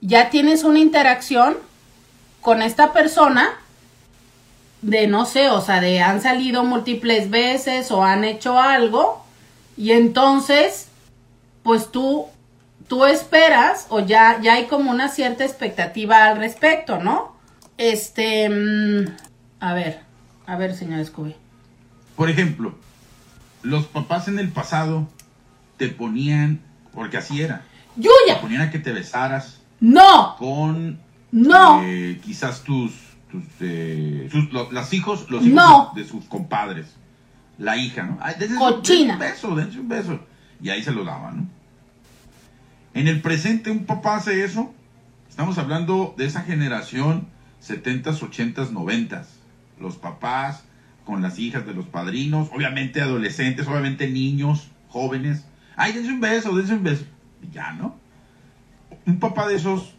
ya 0.00 0.30
tienes 0.30 0.64
una 0.64 0.78
interacción 0.78 1.56
con 2.40 2.62
esta 2.62 2.92
persona 2.92 3.48
de, 4.82 5.06
no 5.06 5.26
sé, 5.26 5.50
o 5.50 5.60
sea, 5.60 5.80
de 5.80 6.00
han 6.00 6.20
salido 6.20 6.64
múltiples 6.64 7.30
veces 7.30 7.90
o 7.90 8.04
han 8.04 8.24
hecho 8.24 8.58
algo 8.58 9.24
y 9.76 9.92
entonces, 9.92 10.88
pues 11.62 11.90
tú 11.90 12.26
tú 12.88 13.04
esperas 13.04 13.86
o 13.88 14.00
ya, 14.00 14.40
ya 14.40 14.54
hay 14.54 14.66
como 14.66 14.90
una 14.90 15.08
cierta 15.08 15.44
expectativa 15.44 16.26
al 16.26 16.38
respecto, 16.38 16.98
¿no? 16.98 17.36
Este, 17.78 18.48
mm, 18.48 19.06
a 19.60 19.74
ver, 19.74 20.00
a 20.46 20.56
ver, 20.56 20.74
señor 20.74 21.04
Scooby. 21.04 21.34
Por 22.14 22.30
ejemplo, 22.30 22.74
los 23.66 23.86
papás 23.86 24.28
en 24.28 24.38
el 24.38 24.48
pasado 24.48 25.08
te 25.76 25.88
ponían, 25.88 26.60
porque 26.92 27.16
así 27.16 27.42
era. 27.42 27.64
¡Yuya! 27.96 28.36
Te 28.36 28.40
ponían 28.40 28.62
a 28.62 28.70
que 28.70 28.78
te 28.78 28.92
besaras. 28.92 29.60
¡No! 29.80 30.36
Con. 30.38 31.00
¡No! 31.32 31.82
Eh, 31.82 32.20
quizás 32.24 32.62
tus. 32.62 32.92
tus 33.30 33.42
eh, 33.60 34.30
los, 34.52 34.92
hijos, 34.94 35.28
los 35.30 35.44
hijos 35.44 35.94
de, 35.94 36.04
sus 36.04 36.24
compadres. 36.26 36.94
La 37.58 37.76
hija, 37.76 38.04
¿no? 38.04 38.18
Ay, 38.20 38.34
Cochina. 38.56 39.14
un 39.14 39.18
beso, 39.20 39.54
dense 39.54 39.80
un 39.80 39.88
beso. 39.88 40.20
Y 40.62 40.70
ahí 40.70 40.82
se 40.82 40.92
lo 40.92 41.04
daban, 41.04 41.36
¿no? 41.36 41.46
En 42.94 43.08
el 43.08 43.20
presente 43.20 43.70
un 43.70 43.84
papá 43.84 44.16
hace 44.16 44.44
eso. 44.44 44.72
Estamos 45.28 45.58
hablando 45.58 46.14
de 46.16 46.26
esa 46.26 46.42
generación 46.42 47.26
70s, 47.66 48.20
80s, 48.20 48.70
90s. 48.70 49.26
Los 49.80 49.96
papás 49.96 50.65
con 51.06 51.22
las 51.22 51.38
hijas 51.38 51.64
de 51.64 51.72
los 51.72 51.86
padrinos, 51.86 52.50
obviamente 52.52 53.00
adolescentes, 53.00 53.66
obviamente 53.66 54.10
niños, 54.10 54.68
jóvenes. 54.88 55.46
Ay, 55.76 55.92
dense 55.92 56.10
un 56.12 56.20
beso, 56.20 56.54
dense 56.54 56.74
un 56.74 56.82
beso. 56.82 57.04
Y 57.42 57.54
ya, 57.54 57.72
¿no? 57.72 57.96
Un 59.06 59.18
papá 59.18 59.48
de 59.48 59.54
esos 59.54 59.94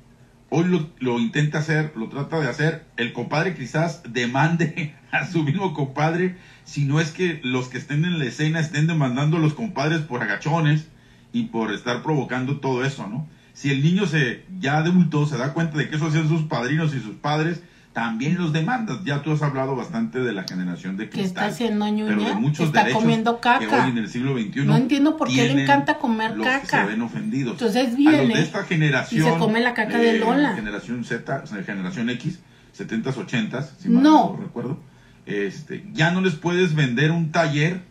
hoy 0.49 0.65
lo, 0.65 0.89
lo, 0.99 1.17
intenta 1.17 1.59
hacer, 1.59 1.93
lo 1.95 2.09
trata 2.09 2.39
de 2.39 2.49
hacer. 2.49 2.85
El 2.97 3.13
compadre 3.13 3.55
quizás 3.55 4.03
demande 4.07 4.95
a 5.11 5.25
su 5.25 5.43
mismo 5.43 5.73
compadre, 5.73 6.35
si 6.65 6.83
no 6.83 6.99
es 6.99 7.11
que 7.11 7.39
los 7.41 7.69
que 7.69 7.77
estén 7.77 8.05
en 8.05 8.19
la 8.19 8.25
escena 8.25 8.59
estén 8.59 8.85
demandando 8.85 9.37
a 9.37 9.39
los 9.39 9.53
compadres 9.53 10.01
por 10.01 10.21
agachones 10.21 10.89
y 11.31 11.43
por 11.43 11.73
estar 11.73 12.03
provocando 12.03 12.59
todo 12.59 12.83
eso, 12.85 13.07
¿no? 13.07 13.27
Si 13.53 13.71
el 13.71 13.81
niño 13.81 14.05
se 14.05 14.43
ya 14.59 14.77
adulto 14.77 15.25
se 15.25 15.37
da 15.37 15.53
cuenta 15.53 15.77
de 15.77 15.89
que 15.89 15.95
eso 15.95 16.07
hacían 16.07 16.27
sus 16.27 16.43
padrinos 16.43 16.93
y 16.93 16.99
sus 16.99 17.15
padres, 17.15 17.63
también 17.97 18.37
los 18.37 18.53
demandas. 18.53 18.99
Ya 19.05 19.23
tú 19.23 19.31
has 19.31 19.41
hablado 19.41 19.75
bastante 19.75 20.19
de 20.19 20.31
la 20.31 20.43
generación 20.43 20.97
de 20.97 21.09
cristal. 21.09 21.19
¿Qué 21.19 21.27
está 21.27 21.45
haciendo 21.47 21.87
ñuña? 21.87 22.15
Pero 22.15 22.23
de 22.25 22.35
muchos 22.35 22.67
está 22.67 22.91
comiendo 22.91 23.41
caca. 23.41 23.57
que 23.57 23.75
hoy 23.75 23.89
en 23.89 23.97
el 23.97 24.07
siglo 24.07 24.37
XXI 24.37 24.65
No 24.65 24.77
entiendo 24.77 25.17
por 25.17 25.29
qué 25.29 25.51
le 25.51 25.63
encanta 25.63 25.97
comer 25.97 26.37
los 26.37 26.45
caca. 26.45 26.61
Que 26.61 26.67
se 26.67 26.85
ven 26.91 27.01
ofendidos. 27.01 27.53
Entonces 27.53 27.97
viene 27.97 28.19
a 28.19 28.23
los 28.23 28.37
de 28.37 28.43
esta 28.43 28.63
generación 28.65 29.27
y 29.27 29.31
se 29.31 29.37
come 29.39 29.61
la 29.61 29.73
caca 29.73 29.97
de, 29.97 30.19
Lola. 30.19 30.53
Generación 30.53 31.03
Z, 31.05 31.43
generación 31.65 32.11
X, 32.11 32.39
70s, 32.77 33.15
80s, 33.15 33.67
si 33.79 33.89
mal 33.89 34.03
no 34.03 34.37
recuerdo. 34.39 34.79
Este, 35.25 35.83
ya 35.91 36.11
no 36.11 36.21
les 36.21 36.35
puedes 36.35 36.75
vender 36.75 37.09
un 37.11 37.31
taller 37.31 37.81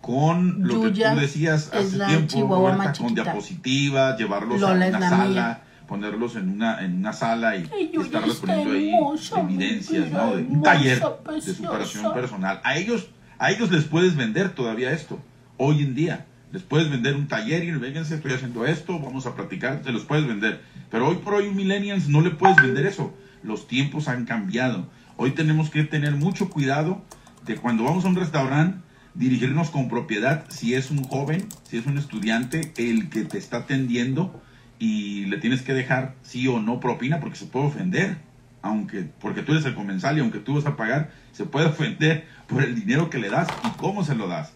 con 0.00 0.66
lo 0.66 0.82
que 0.82 0.90
tú 0.90 1.20
decías 1.20 1.70
hace 1.72 1.98
tiempo, 2.26 2.68
con 2.98 3.14
diapositivas, 3.14 4.18
llevarlos 4.18 4.60
a 4.60 4.72
una 4.72 5.08
sala, 5.08 5.60
ponerlos 5.92 6.36
en 6.36 6.48
una, 6.48 6.82
en 6.82 6.94
una 6.94 7.12
sala 7.12 7.54
y, 7.54 7.68
y 7.92 8.00
estarles 8.00 8.36
poniendo 8.36 8.72
ahí 8.72 8.94
hermosa, 8.94 9.40
evidencias, 9.42 10.10
¿no? 10.10 10.36
De 10.36 10.42
un 10.42 10.66
hermosa, 10.66 10.72
taller 10.72 11.02
de 11.44 11.54
superación 11.54 12.14
personal. 12.14 12.62
A 12.64 12.78
ellos, 12.78 13.10
a 13.38 13.50
ellos 13.50 13.70
les 13.70 13.84
puedes 13.84 14.16
vender 14.16 14.54
todavía 14.54 14.92
esto, 14.92 15.20
hoy 15.58 15.82
en 15.82 15.94
día. 15.94 16.24
Les 16.50 16.62
puedes 16.62 16.90
vender 16.90 17.14
un 17.14 17.28
taller 17.28 17.62
y 17.64 17.72
vénganse, 17.72 18.14
estoy 18.14 18.32
haciendo 18.32 18.64
esto, 18.64 18.98
vamos 19.00 19.26
a 19.26 19.34
platicar, 19.34 19.82
se 19.84 19.92
los 19.92 20.06
puedes 20.06 20.26
vender. 20.26 20.62
Pero 20.90 21.08
hoy 21.08 21.16
por 21.16 21.34
hoy 21.34 21.48
un 21.48 21.56
millennials 21.56 22.08
no 22.08 22.22
le 22.22 22.30
puedes 22.30 22.56
vender 22.56 22.86
eso. 22.86 23.12
Los 23.42 23.68
tiempos 23.68 24.08
han 24.08 24.24
cambiado. 24.24 24.88
Hoy 25.18 25.32
tenemos 25.32 25.68
que 25.68 25.84
tener 25.84 26.12
mucho 26.12 26.48
cuidado 26.48 27.02
de 27.44 27.56
cuando 27.56 27.84
vamos 27.84 28.06
a 28.06 28.08
un 28.08 28.16
restaurante, 28.16 28.78
dirigirnos 29.12 29.68
con 29.68 29.90
propiedad 29.90 30.46
si 30.48 30.72
es 30.72 30.90
un 30.90 31.04
joven, 31.04 31.48
si 31.64 31.76
es 31.76 31.84
un 31.84 31.98
estudiante, 31.98 32.72
el 32.78 33.10
que 33.10 33.26
te 33.26 33.36
está 33.36 33.58
atendiendo 33.58 34.40
y 34.82 35.26
le 35.26 35.38
tienes 35.38 35.62
que 35.62 35.74
dejar 35.74 36.16
sí 36.22 36.48
o 36.48 36.58
no 36.58 36.80
propina 36.80 37.20
porque 37.20 37.36
se 37.36 37.46
puede 37.46 37.66
ofender. 37.66 38.16
Aunque, 38.62 39.08
porque 39.20 39.42
tú 39.42 39.52
eres 39.52 39.64
el 39.64 39.76
comensal 39.76 40.16
y 40.16 40.20
aunque 40.20 40.40
tú 40.40 40.56
vas 40.56 40.66
a 40.66 40.74
pagar, 40.74 41.12
se 41.30 41.44
puede 41.44 41.66
ofender 41.68 42.26
por 42.48 42.64
el 42.64 42.74
dinero 42.74 43.08
que 43.08 43.18
le 43.18 43.30
das 43.30 43.46
y 43.64 43.70
cómo 43.76 44.02
se 44.02 44.16
lo 44.16 44.26
das. 44.26 44.54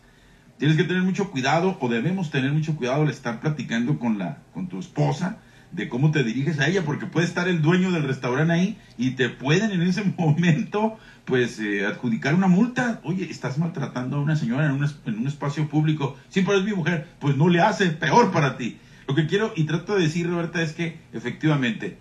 Tienes 0.58 0.76
que 0.76 0.82
tener 0.82 1.04
mucho 1.04 1.30
cuidado 1.30 1.78
o 1.80 1.88
debemos 1.88 2.32
tener 2.32 2.50
mucho 2.50 2.74
cuidado 2.74 3.02
al 3.02 3.10
estar 3.10 3.38
platicando 3.38 4.00
con, 4.00 4.18
la, 4.18 4.38
con 4.52 4.66
tu 4.66 4.80
esposa 4.80 5.38
de 5.70 5.88
cómo 5.88 6.10
te 6.10 6.24
diriges 6.24 6.58
a 6.58 6.66
ella, 6.66 6.82
porque 6.84 7.06
puede 7.06 7.26
estar 7.26 7.46
el 7.46 7.62
dueño 7.62 7.92
del 7.92 8.02
restaurante 8.02 8.52
ahí 8.52 8.78
y 8.98 9.12
te 9.12 9.28
pueden 9.28 9.70
en 9.70 9.82
ese 9.82 10.02
momento 10.18 10.98
pues 11.24 11.60
eh, 11.60 11.86
adjudicar 11.86 12.34
una 12.34 12.48
multa. 12.48 13.00
Oye, 13.04 13.30
estás 13.30 13.58
maltratando 13.58 14.16
a 14.16 14.22
una 14.22 14.34
señora 14.34 14.66
en 14.66 14.72
un, 14.72 14.84
en 15.04 15.18
un 15.18 15.28
espacio 15.28 15.68
público. 15.68 16.16
Sí, 16.30 16.42
pero 16.42 16.58
es 16.58 16.64
mi 16.64 16.72
mujer. 16.72 17.06
Pues 17.20 17.36
no 17.36 17.48
le 17.48 17.60
hace 17.60 17.90
peor 17.90 18.32
para 18.32 18.56
ti. 18.56 18.78
Lo 19.06 19.14
que 19.14 19.26
quiero 19.26 19.52
y 19.54 19.64
trato 19.64 19.94
de 19.94 20.02
decir, 20.02 20.28
Roberta, 20.28 20.62
es 20.62 20.72
que 20.72 20.98
efectivamente, 21.12 21.98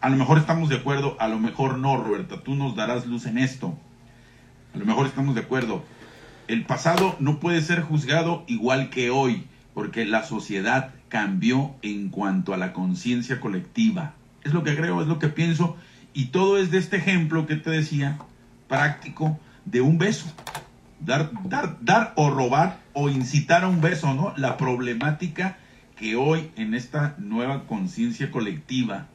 a 0.00 0.08
lo 0.08 0.16
mejor 0.16 0.38
estamos 0.38 0.68
de 0.68 0.76
acuerdo, 0.76 1.16
a 1.18 1.28
lo 1.28 1.38
mejor 1.38 1.78
no, 1.78 1.96
Roberta. 1.96 2.42
Tú 2.42 2.54
nos 2.54 2.76
darás 2.76 3.06
luz 3.06 3.26
en 3.26 3.38
esto. 3.38 3.76
A 4.74 4.78
lo 4.78 4.84
mejor 4.84 5.06
estamos 5.06 5.34
de 5.34 5.40
acuerdo. 5.40 5.84
El 6.46 6.64
pasado 6.64 7.16
no 7.18 7.40
puede 7.40 7.60
ser 7.62 7.82
juzgado 7.82 8.44
igual 8.46 8.90
que 8.90 9.10
hoy, 9.10 9.46
porque 9.72 10.04
la 10.04 10.24
sociedad 10.24 10.94
cambió 11.08 11.74
en 11.82 12.10
cuanto 12.10 12.54
a 12.54 12.56
la 12.56 12.72
conciencia 12.72 13.40
colectiva. 13.40 14.14
Es 14.44 14.52
lo 14.52 14.62
que 14.62 14.76
creo, 14.76 15.00
es 15.00 15.08
lo 15.08 15.18
que 15.18 15.28
pienso, 15.28 15.76
y 16.12 16.26
todo 16.26 16.58
es 16.58 16.70
de 16.70 16.78
este 16.78 16.98
ejemplo 16.98 17.46
que 17.46 17.56
te 17.56 17.70
decía, 17.70 18.18
práctico, 18.68 19.40
de 19.64 19.80
un 19.80 19.98
beso. 19.98 20.26
Dar, 21.00 21.30
dar, 21.44 21.78
dar 21.80 22.12
o 22.16 22.30
robar 22.30 22.78
o 22.92 23.08
incitar 23.08 23.64
a 23.64 23.68
un 23.68 23.80
beso, 23.80 24.14
¿no? 24.14 24.34
La 24.36 24.56
problemática 24.56 25.58
que 25.96 26.16
hoy 26.16 26.50
en 26.56 26.74
esta 26.74 27.14
nueva 27.18 27.66
conciencia 27.66 28.30
colectiva 28.30 29.06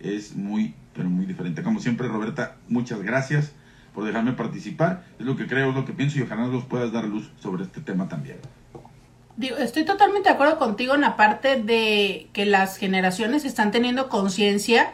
es 0.00 0.36
muy, 0.36 0.74
pero 0.94 1.08
muy 1.08 1.26
diferente. 1.26 1.62
Como 1.62 1.80
siempre, 1.80 2.08
Roberta, 2.08 2.56
muchas 2.68 3.02
gracias 3.02 3.52
por 3.94 4.04
dejarme 4.04 4.32
participar. 4.32 5.04
Es 5.18 5.26
lo 5.26 5.36
que 5.36 5.46
creo, 5.46 5.70
es 5.70 5.74
lo 5.74 5.84
que 5.84 5.92
pienso 5.92 6.18
y 6.18 6.22
ojalá 6.22 6.46
nos 6.46 6.64
puedas 6.64 6.92
dar 6.92 7.04
luz 7.04 7.30
sobre 7.40 7.64
este 7.64 7.80
tema 7.80 8.08
también. 8.08 8.38
Digo, 9.36 9.56
estoy 9.56 9.84
totalmente 9.84 10.28
de 10.28 10.34
acuerdo 10.34 10.58
contigo 10.58 10.94
en 10.94 11.00
la 11.00 11.16
parte 11.16 11.62
de 11.62 12.28
que 12.32 12.44
las 12.44 12.76
generaciones 12.76 13.44
están 13.44 13.70
teniendo 13.70 14.08
conciencia 14.08 14.92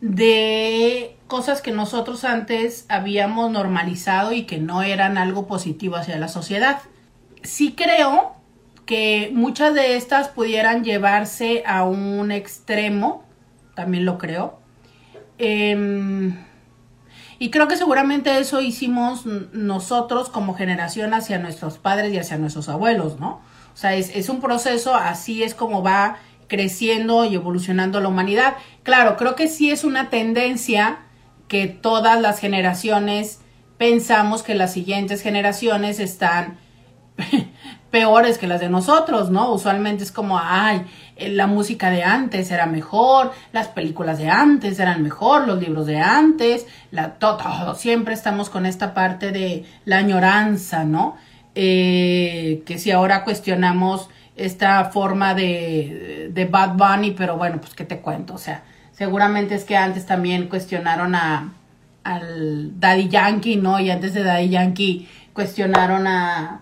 de 0.00 1.16
cosas 1.26 1.62
que 1.62 1.72
nosotros 1.72 2.24
antes 2.24 2.86
habíamos 2.88 3.50
normalizado 3.50 4.32
y 4.32 4.44
que 4.44 4.58
no 4.58 4.82
eran 4.82 5.18
algo 5.18 5.46
positivo 5.46 5.96
hacia 5.96 6.18
la 6.18 6.28
sociedad. 6.28 6.80
Sí 7.42 7.74
creo 7.76 8.34
que 8.86 9.30
muchas 9.34 9.74
de 9.74 9.96
estas 9.96 10.28
pudieran 10.28 10.84
llevarse 10.84 11.64
a 11.66 11.84
un 11.84 12.30
extremo, 12.30 13.24
también 13.74 14.04
lo 14.04 14.16
creo. 14.16 14.60
Em, 15.38 16.36
y 17.38 17.50
creo 17.50 17.68
que 17.68 17.76
seguramente 17.76 18.38
eso 18.38 18.60
hicimos 18.60 19.26
nosotros 19.52 20.30
como 20.30 20.54
generación 20.54 21.12
hacia 21.12 21.38
nuestros 21.38 21.78
padres 21.78 22.14
y 22.14 22.18
hacia 22.18 22.38
nuestros 22.38 22.68
abuelos, 22.68 23.20
¿no? 23.20 23.40
O 23.74 23.76
sea, 23.76 23.94
es, 23.94 24.14
es 24.14 24.28
un 24.30 24.40
proceso, 24.40 24.94
así 24.94 25.42
es 25.42 25.54
como 25.54 25.82
va 25.82 26.16
creciendo 26.48 27.24
y 27.24 27.34
evolucionando 27.34 28.00
la 28.00 28.08
humanidad. 28.08 28.54
Claro, 28.84 29.16
creo 29.16 29.34
que 29.34 29.48
sí 29.48 29.70
es 29.70 29.84
una 29.84 30.08
tendencia 30.08 31.00
que 31.48 31.66
todas 31.66 32.20
las 32.20 32.38
generaciones 32.38 33.40
pensamos 33.78 34.42
que 34.42 34.54
las 34.54 34.72
siguientes 34.72 35.22
generaciones 35.22 36.00
están 36.00 36.58
peores 37.90 38.38
que 38.38 38.46
las 38.46 38.60
de 38.60 38.68
nosotros, 38.68 39.30
¿no? 39.30 39.52
Usualmente 39.52 40.02
es 40.04 40.12
como, 40.12 40.38
ay, 40.42 40.82
eh, 41.16 41.28
la 41.30 41.46
música 41.46 41.90
de 41.90 42.02
antes 42.02 42.50
era 42.50 42.66
mejor, 42.66 43.32
las 43.52 43.68
películas 43.68 44.18
de 44.18 44.28
antes 44.28 44.78
eran 44.80 45.02
mejor, 45.02 45.46
los 45.46 45.60
libros 45.60 45.86
de 45.86 46.00
antes, 46.00 46.66
la, 46.90 47.14
to- 47.14 47.36
todo, 47.36 47.74
siempre 47.74 48.12
estamos 48.14 48.50
con 48.50 48.66
esta 48.66 48.92
parte 48.92 49.32
de 49.32 49.64
la 49.84 49.98
añoranza, 49.98 50.84
¿no? 50.84 51.16
Eh, 51.54 52.62
que 52.66 52.78
si 52.78 52.90
ahora 52.90 53.24
cuestionamos 53.24 54.10
esta 54.36 54.84
forma 54.86 55.32
de, 55.34 56.30
de 56.34 56.44
Bad 56.44 56.74
Bunny, 56.74 57.12
pero 57.12 57.38
bueno, 57.38 57.58
pues 57.60 57.72
qué 57.74 57.84
te 57.84 58.00
cuento, 58.00 58.34
o 58.34 58.38
sea, 58.38 58.62
seguramente 58.92 59.54
es 59.54 59.64
que 59.64 59.76
antes 59.76 60.04
también 60.04 60.48
cuestionaron 60.48 61.14
a, 61.14 61.54
al 62.04 62.78
Daddy 62.78 63.08
Yankee, 63.08 63.56
¿no? 63.56 63.80
Y 63.80 63.90
antes 63.90 64.12
de 64.12 64.22
Daddy 64.22 64.50
Yankee 64.50 65.08
cuestionaron 65.32 66.06
a, 66.06 66.60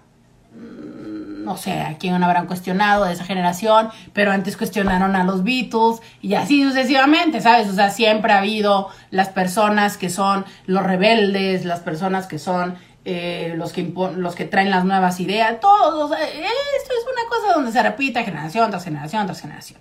no 1.45 1.57
sé, 1.57 1.80
a 1.80 1.97
quién 1.99 2.22
habrán 2.22 2.47
cuestionado 2.47 3.05
de 3.05 3.12
esa 3.12 3.24
generación, 3.24 3.90
pero 4.12 4.32
antes 4.32 4.57
cuestionaron 4.57 5.14
a 5.14 5.24
los 5.24 5.45
Beatles 5.45 6.01
y 6.22 6.34
así 6.34 6.64
sucesivamente, 6.64 7.40
¿sabes? 7.40 7.68
O 7.68 7.74
sea, 7.74 7.90
siempre 7.90 8.32
ha 8.32 8.38
habido 8.38 8.88
las 9.11 9.28
personas 9.28 9.97
que 9.97 10.11
son 10.11 10.45
los 10.66 10.82
rebeldes, 10.82 11.64
las 11.64 11.80
personas 11.80 12.26
que 12.26 12.38
son 12.38 12.76
eh, 13.05 13.53
los, 13.57 13.74
que 13.74 13.92
los 14.16 14.34
que 14.34 14.47
traen 14.47 14.70
las 14.70 14.86
nuevas 14.86 15.20
ideas, 15.20 15.61
todos, 15.61 16.11
o 16.11 16.14
sea, 16.14 16.24
esto 16.24 16.40
es 16.40 17.05
una 17.12 17.28
cosa 17.28 17.53
donde 17.55 17.70
se 17.70 17.82
repite 17.82 18.24
generación 18.24 18.70
tras 18.70 18.84
generación 18.84 19.26
tras 19.26 19.42
generación. 19.42 19.78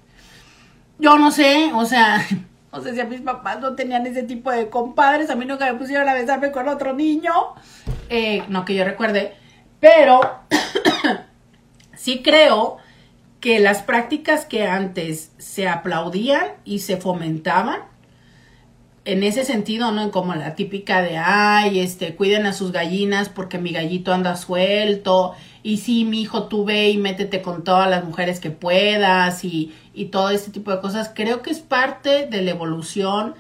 Yo 0.99 1.17
no 1.17 1.31
sé, 1.31 1.71
o 1.73 1.85
sea, 1.85 2.21
no 2.73 2.81
sé 2.81 2.93
si 2.93 2.99
a 2.99 3.05
mis 3.05 3.21
papás 3.21 3.61
no 3.61 3.75
tenían 3.75 4.05
ese 4.05 4.23
tipo 4.23 4.51
de 4.51 4.69
compadres, 4.69 5.29
a 5.29 5.35
mí 5.35 5.45
nunca 5.45 5.71
me 5.71 5.79
pusieron 5.79 6.09
a 6.09 6.13
besarme 6.13 6.51
con 6.51 6.67
otro 6.67 6.93
niño, 6.93 7.31
eh, 8.09 8.43
no 8.49 8.65
que 8.65 8.75
yo 8.75 8.83
recuerde, 8.83 9.35
pero 9.79 10.19
sí 12.03 12.21
creo 12.21 12.79
que 13.39 13.61
las 13.61 13.81
prácticas 13.81 14.45
que 14.45 14.67
antes 14.67 15.31
se 15.37 15.69
aplaudían 15.69 16.47
y 16.65 16.79
se 16.79 16.97
fomentaban, 16.97 17.79
en 19.05 19.23
ese 19.23 19.45
sentido, 19.45 19.91
¿no? 19.91 20.11
Como 20.11 20.35
la 20.35 20.55
típica 20.55 21.01
de, 21.01 21.17
ay, 21.17 21.79
este, 21.79 22.15
cuiden 22.15 22.45
a 22.45 22.51
sus 22.51 22.73
gallinas 22.73 23.29
porque 23.29 23.57
mi 23.57 23.71
gallito 23.71 24.13
anda 24.13 24.35
suelto, 24.35 25.33
y 25.61 25.77
sí, 25.77 26.03
mi 26.03 26.21
hijo, 26.21 26.47
tú 26.49 26.65
ve 26.65 26.89
y 26.89 26.97
métete 26.97 27.41
con 27.41 27.63
todas 27.63 27.89
las 27.89 28.03
mujeres 28.03 28.41
que 28.41 28.51
puedas, 28.51 29.45
y, 29.45 29.73
y 29.93 30.05
todo 30.05 30.29
este 30.29 30.51
tipo 30.51 30.71
de 30.71 30.81
cosas, 30.81 31.09
creo 31.15 31.41
que 31.41 31.51
es 31.51 31.59
parte 31.59 32.27
de 32.27 32.41
la 32.41 32.51
evolución 32.51 33.35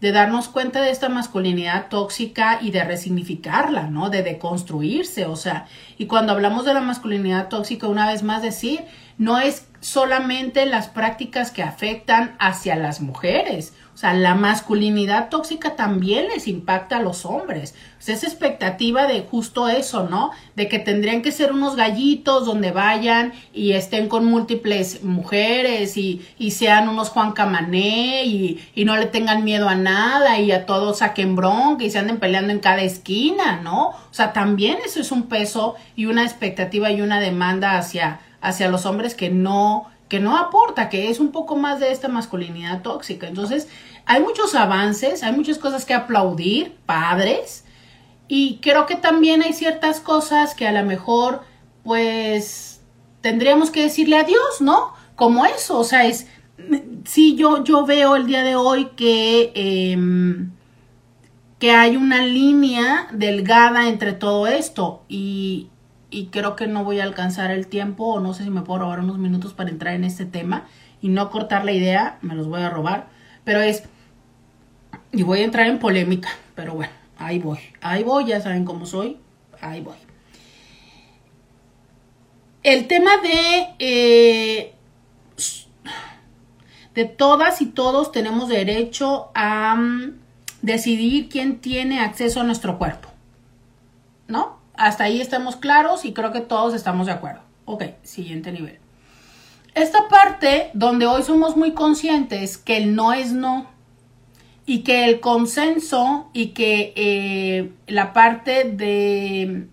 de 0.00 0.12
darnos 0.12 0.48
cuenta 0.48 0.80
de 0.80 0.90
esta 0.90 1.08
masculinidad 1.08 1.88
tóxica 1.88 2.58
y 2.62 2.70
de 2.70 2.84
resignificarla, 2.84 3.88
¿no? 3.88 4.10
De 4.10 4.22
deconstruirse, 4.22 5.26
o 5.26 5.36
sea, 5.36 5.66
y 5.96 6.06
cuando 6.06 6.32
hablamos 6.32 6.64
de 6.64 6.74
la 6.74 6.80
masculinidad 6.80 7.48
tóxica, 7.48 7.88
una 7.88 8.06
vez 8.06 8.22
más 8.22 8.42
decir, 8.42 8.84
no 9.16 9.38
es 9.38 9.66
solamente 9.80 10.66
las 10.66 10.88
prácticas 10.88 11.50
que 11.50 11.62
afectan 11.62 12.36
hacia 12.38 12.76
las 12.76 13.00
mujeres, 13.00 13.74
o 13.98 14.00
sea, 14.00 14.14
la 14.14 14.36
masculinidad 14.36 15.28
tóxica 15.28 15.74
también 15.74 16.28
les 16.28 16.46
impacta 16.46 16.98
a 16.98 17.02
los 17.02 17.26
hombres. 17.26 17.74
O 17.98 18.00
sea, 18.02 18.14
esa 18.14 18.28
expectativa 18.28 19.08
de 19.08 19.22
justo 19.22 19.68
eso, 19.68 20.08
¿no? 20.08 20.30
De 20.54 20.68
que 20.68 20.78
tendrían 20.78 21.20
que 21.20 21.32
ser 21.32 21.52
unos 21.52 21.74
gallitos 21.74 22.46
donde 22.46 22.70
vayan 22.70 23.32
y 23.52 23.72
estén 23.72 24.08
con 24.08 24.24
múltiples 24.24 25.02
mujeres 25.02 25.96
y, 25.96 26.24
y 26.38 26.52
sean 26.52 26.88
unos 26.88 27.08
Juan 27.08 27.32
Camané 27.32 28.24
y, 28.24 28.64
y 28.72 28.84
no 28.84 28.96
le 28.96 29.06
tengan 29.06 29.42
miedo 29.42 29.68
a 29.68 29.74
nada 29.74 30.38
y 30.38 30.52
a 30.52 30.64
todos 30.64 30.98
saquen 30.98 31.34
bronca 31.34 31.82
y 31.82 31.90
se 31.90 31.98
anden 31.98 32.20
peleando 32.20 32.52
en 32.52 32.60
cada 32.60 32.82
esquina, 32.82 33.60
¿no? 33.64 33.88
O 33.88 34.12
sea, 34.12 34.32
también 34.32 34.78
eso 34.86 35.00
es 35.00 35.10
un 35.10 35.24
peso 35.24 35.74
y 35.96 36.06
una 36.06 36.22
expectativa 36.22 36.92
y 36.92 37.02
una 37.02 37.18
demanda 37.18 37.76
hacia, 37.76 38.20
hacia 38.40 38.68
los 38.68 38.86
hombres 38.86 39.16
que 39.16 39.28
no 39.28 39.88
que 40.08 40.20
no 40.20 40.36
aporta, 40.36 40.88
que 40.88 41.10
es 41.10 41.20
un 41.20 41.30
poco 41.30 41.56
más 41.56 41.80
de 41.80 41.92
esta 41.92 42.08
masculinidad 42.08 42.82
tóxica. 42.82 43.28
Entonces, 43.28 43.68
hay 44.06 44.20
muchos 44.22 44.54
avances, 44.54 45.22
hay 45.22 45.32
muchas 45.32 45.58
cosas 45.58 45.84
que 45.84 45.94
aplaudir, 45.94 46.76
padres, 46.86 47.64
y 48.26 48.58
creo 48.60 48.86
que 48.86 48.96
también 48.96 49.42
hay 49.42 49.52
ciertas 49.52 50.00
cosas 50.00 50.54
que 50.54 50.66
a 50.66 50.72
lo 50.72 50.84
mejor, 50.84 51.42
pues, 51.84 52.80
tendríamos 53.20 53.70
que 53.70 53.82
decirle 53.82 54.16
adiós, 54.18 54.60
¿no? 54.60 54.92
Como 55.14 55.44
eso, 55.46 55.78
o 55.78 55.84
sea, 55.84 56.06
es, 56.06 56.26
sí, 57.04 57.36
yo, 57.36 57.64
yo 57.64 57.84
veo 57.86 58.16
el 58.16 58.26
día 58.26 58.42
de 58.42 58.56
hoy 58.56 58.90
que, 58.96 59.52
eh, 59.54 59.96
que 61.58 61.72
hay 61.72 61.96
una 61.96 62.22
línea 62.24 63.08
delgada 63.12 63.88
entre 63.88 64.12
todo 64.12 64.46
esto 64.46 65.04
y, 65.08 65.68
y 66.10 66.26
creo 66.26 66.56
que 66.56 66.66
no 66.66 66.84
voy 66.84 67.00
a 67.00 67.04
alcanzar 67.04 67.50
el 67.50 67.66
tiempo 67.66 68.04
o 68.04 68.20
no 68.20 68.34
sé 68.34 68.44
si 68.44 68.50
me 68.50 68.62
puedo 68.62 68.80
robar 68.80 69.00
unos 69.00 69.18
minutos 69.18 69.52
para 69.52 69.70
entrar 69.70 69.94
en 69.94 70.04
este 70.04 70.24
tema 70.24 70.66
y 71.00 71.08
no 71.08 71.30
cortar 71.30 71.64
la 71.64 71.72
idea, 71.72 72.18
me 72.22 72.34
los 72.34 72.48
voy 72.48 72.62
a 72.62 72.70
robar. 72.70 73.08
pero 73.44 73.60
es, 73.60 73.84
y 75.12 75.22
voy 75.22 75.40
a 75.40 75.44
entrar 75.44 75.66
en 75.66 75.78
polémica, 75.78 76.28
pero 76.54 76.74
bueno, 76.74 76.92
ahí 77.18 77.38
voy, 77.38 77.58
ahí 77.80 78.02
voy, 78.04 78.26
ya 78.26 78.40
saben 78.40 78.64
cómo 78.64 78.86
soy, 78.86 79.18
ahí 79.60 79.80
voy. 79.80 79.96
El 82.62 82.86
tema 82.86 83.12
de, 83.18 83.68
eh, 83.78 84.74
de 86.94 87.04
todas 87.04 87.62
y 87.62 87.66
todos 87.66 88.12
tenemos 88.12 88.48
derecho 88.48 89.30
a 89.34 89.76
mm, 89.76 90.18
decidir 90.62 91.28
quién 91.28 91.60
tiene 91.60 92.00
acceso 92.00 92.40
a 92.40 92.44
nuestro 92.44 92.78
cuerpo, 92.78 93.08
¿no? 94.26 94.57
Hasta 94.78 95.04
ahí 95.04 95.20
estamos 95.20 95.56
claros 95.56 96.04
y 96.04 96.12
creo 96.12 96.32
que 96.32 96.40
todos 96.40 96.72
estamos 96.72 97.06
de 97.06 97.12
acuerdo. 97.12 97.40
Ok, 97.64 97.82
siguiente 98.04 98.52
nivel. 98.52 98.78
Esta 99.74 100.08
parte 100.08 100.70
donde 100.72 101.06
hoy 101.06 101.22
somos 101.24 101.56
muy 101.56 101.72
conscientes 101.72 102.56
que 102.56 102.78
el 102.78 102.94
no 102.94 103.12
es 103.12 103.32
no 103.32 103.66
y 104.66 104.84
que 104.84 105.04
el 105.04 105.18
consenso 105.18 106.30
y 106.32 106.48
que 106.48 106.92
eh, 106.94 107.72
la 107.88 108.12
parte 108.12 108.64
de 108.64 109.66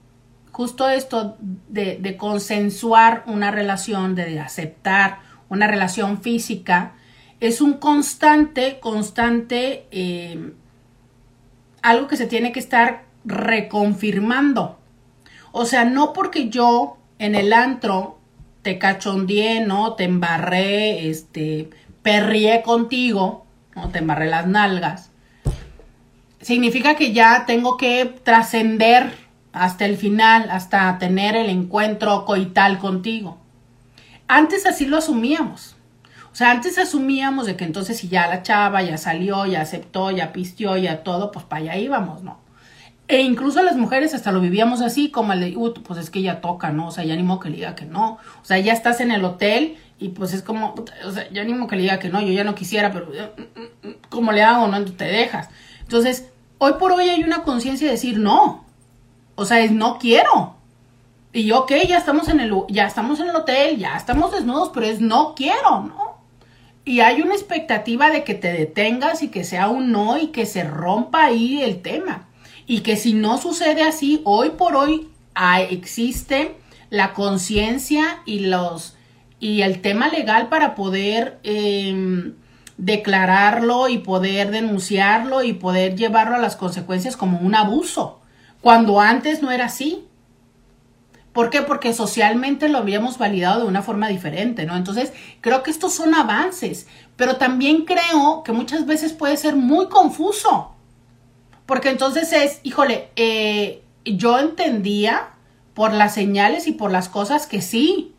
justo 0.51 0.89
esto 0.89 1.37
de, 1.39 2.15
consensuar 2.17 3.25
una 3.27 3.51
relación, 3.51 4.15
de 4.15 4.39
aceptar 4.39 5.19
una 5.49 5.67
relación 5.67 6.21
física, 6.21 6.93
es 7.41 7.61
un 7.61 7.73
constante, 7.73 8.79
constante, 8.79 9.85
eh, 9.91 10.53
algo 11.81 12.07
que 12.07 12.17
se 12.17 12.25
tiene 12.25 12.51
que 12.51 12.59
estar 12.59 13.03
reconfirmando. 13.25 14.79
O 15.57 15.65
sea, 15.65 15.85
no 15.85 16.11
porque 16.11 16.49
yo 16.49 16.97
en 17.17 17.33
el 17.33 17.53
antro 17.53 18.19
te 18.61 18.77
cachondeé, 18.77 19.61
¿no? 19.61 19.93
Te 19.93 20.03
embarré, 20.03 21.09
este, 21.09 21.69
perrié 22.01 22.61
contigo, 22.61 23.45
¿no? 23.73 23.87
Te 23.87 23.99
embarré 23.99 24.29
las 24.29 24.47
nalgas. 24.47 25.11
Significa 26.41 26.95
que 26.95 27.13
ya 27.13 27.45
tengo 27.45 27.77
que 27.77 28.03
trascender 28.03 29.13
hasta 29.53 29.85
el 29.85 29.95
final, 29.95 30.49
hasta 30.51 30.97
tener 30.99 31.37
el 31.37 31.49
encuentro 31.49 32.25
coital 32.25 32.77
contigo. 32.77 33.37
Antes 34.27 34.65
así 34.65 34.85
lo 34.85 34.97
asumíamos. 34.97 35.77
O 36.33 36.35
sea, 36.35 36.51
antes 36.51 36.77
asumíamos 36.77 37.45
de 37.45 37.55
que 37.55 37.63
entonces 37.63 37.97
si 37.97 38.09
ya 38.09 38.27
la 38.27 38.43
chava 38.43 38.81
ya 38.81 38.97
salió, 38.97 39.45
ya 39.45 39.61
aceptó, 39.61 40.11
ya 40.11 40.33
pistió, 40.33 40.75
ya 40.75 41.01
todo, 41.01 41.31
pues 41.31 41.45
para 41.45 41.61
allá 41.61 41.77
íbamos, 41.77 42.23
¿no? 42.23 42.43
E 43.07 43.21
incluso 43.21 43.61
las 43.61 43.77
mujeres 43.77 44.15
hasta 44.15 44.31
lo 44.31 44.41
vivíamos 44.41 44.81
así, 44.81 45.11
como 45.11 45.33
el 45.33 45.39
de, 45.39 45.73
pues 45.83 45.99
es 45.99 46.09
que 46.09 46.23
ya 46.23 46.41
toca, 46.41 46.71
¿no? 46.71 46.87
O 46.87 46.91
sea, 46.91 47.03
ya 47.03 47.13
animo 47.13 47.39
que 47.39 47.49
le 47.49 47.57
diga 47.57 47.75
que 47.75 47.85
no. 47.85 48.17
O 48.41 48.45
sea, 48.45 48.57
ya 48.57 48.73
estás 48.73 48.99
en 48.99 49.11
el 49.11 49.23
hotel 49.23 49.77
y 49.99 50.09
pues 50.09 50.33
es 50.33 50.41
como, 50.41 50.73
o 51.05 51.11
sea, 51.11 51.29
ya 51.31 51.41
animo 51.41 51.67
que 51.67 51.75
le 51.75 51.83
diga 51.83 51.99
que 51.99 52.09
no, 52.09 52.19
yo 52.21 52.33
ya 52.33 52.43
no 52.43 52.55
quisiera, 52.55 52.91
pero 52.91 53.13
eh, 53.13 53.31
mm, 53.37 53.41
mm, 53.41 53.89
mm, 53.89 53.95
¿cómo 54.09 54.31
le 54.31 54.41
hago? 54.41 54.67
No, 54.67 54.83
te 54.83 55.05
dejas. 55.05 55.49
Entonces, 55.81 56.29
hoy 56.57 56.73
por 56.79 56.91
hoy 56.91 57.09
hay 57.09 57.23
una 57.23 57.43
conciencia 57.43 57.85
de 57.85 57.93
decir 57.93 58.17
no. 58.17 58.65
O 59.35 59.45
sea, 59.45 59.59
es 59.59 59.71
no 59.71 59.99
quiero. 59.99 60.55
Y 61.31 61.51
ok, 61.51 61.73
ya 61.87 61.97
estamos 61.97 62.27
en 62.29 62.39
el, 62.39 62.53
ya 62.69 62.87
estamos 62.87 63.19
en 63.19 63.29
el 63.29 63.35
hotel, 63.35 63.77
ya 63.77 63.97
estamos 63.97 64.31
desnudos, 64.31 64.71
pero 64.73 64.85
es 64.87 64.99
no 64.99 65.35
quiero, 65.35 65.81
¿no? 65.81 66.15
Y 66.85 67.01
hay 67.01 67.21
una 67.21 67.33
expectativa 67.33 68.09
de 68.09 68.23
que 68.23 68.35
te 68.35 68.53
detengas 68.53 69.21
y 69.21 69.27
que 69.27 69.43
sea 69.43 69.67
un 69.67 69.91
no 69.91 70.17
y 70.17 70.27
que 70.27 70.45
se 70.45 70.63
rompa 70.63 71.25
ahí 71.25 71.61
el 71.61 71.81
tema. 71.81 72.27
Y 72.67 72.79
que 72.79 72.97
si 72.97 73.13
no 73.13 73.37
sucede 73.37 73.83
así, 73.83 74.21
hoy 74.23 74.51
por 74.51 74.75
hoy 74.75 75.09
existe 75.69 76.55
la 76.89 77.13
conciencia 77.13 78.21
y 78.25 78.39
los 78.39 78.95
y 79.39 79.61
el 79.61 79.81
tema 79.81 80.07
legal 80.07 80.47
para 80.47 80.75
poder 80.75 81.39
em, 81.43 82.33
declararlo 82.77 83.89
y 83.89 83.99
poder 83.99 84.49
denunciarlo 84.49 85.43
y 85.43 85.53
poder 85.53 85.95
llevarlo 85.95 86.35
a 86.35 86.39
las 86.39 86.55
consecuencias 86.55 87.17
como 87.17 87.39
un 87.39 87.53
abuso, 87.53 88.21
cuando 88.61 89.01
antes 89.01 89.41
no 89.41 89.51
era 89.51 89.65
así. 89.65 90.07
¿Por 91.33 91.49
qué? 91.49 91.61
Porque 91.61 91.93
socialmente 91.93 92.69
lo 92.69 92.77
habíamos 92.77 93.17
validado 93.17 93.61
de 93.61 93.67
una 93.67 93.81
forma 93.81 94.07
diferente, 94.07 94.65
¿no? 94.65 94.77
Entonces, 94.77 95.11
creo 95.41 95.63
que 95.63 95.71
estos 95.71 95.93
son 95.93 96.15
avances, 96.15 96.87
pero 97.17 97.35
también 97.35 97.83
creo 97.83 98.41
que 98.43 98.53
muchas 98.53 98.85
veces 98.85 99.11
puede 99.11 99.35
ser 99.35 99.57
muy 99.57 99.87
confuso 99.89 100.74
porque 101.65 101.89
entonces 101.89 102.31
es, 102.33 102.59
híjole, 102.63 103.09
eh, 103.15 103.83
yo 104.05 104.39
entendía 104.39 105.29
por 105.73 105.93
las 105.93 106.13
señales 106.13 106.67
y 106.67 106.71
por 106.71 106.91
las 106.91 107.09
cosas 107.09 107.47
que 107.47 107.61
sí. 107.61 108.13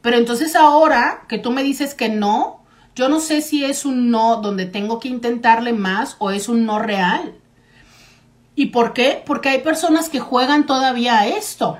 Pero 0.00 0.16
entonces 0.16 0.54
ahora 0.54 1.24
que 1.28 1.38
tú 1.38 1.50
me 1.50 1.62
dices 1.62 1.94
que 1.94 2.08
no, 2.08 2.62
yo 2.94 3.08
no 3.08 3.20
sé 3.20 3.42
si 3.42 3.64
es 3.64 3.84
un 3.84 4.10
no 4.10 4.36
donde 4.36 4.66
tengo 4.66 5.00
que 5.00 5.08
intentarle 5.08 5.72
más 5.72 6.16
o 6.18 6.30
es 6.30 6.48
un 6.48 6.66
no 6.66 6.78
real. 6.78 7.34
¿Y 8.54 8.66
por 8.66 8.92
qué? 8.92 9.22
Porque 9.24 9.50
hay 9.50 9.60
personas 9.60 10.08
que 10.08 10.20
juegan 10.20 10.66
todavía 10.66 11.20
a 11.20 11.26
esto. 11.26 11.78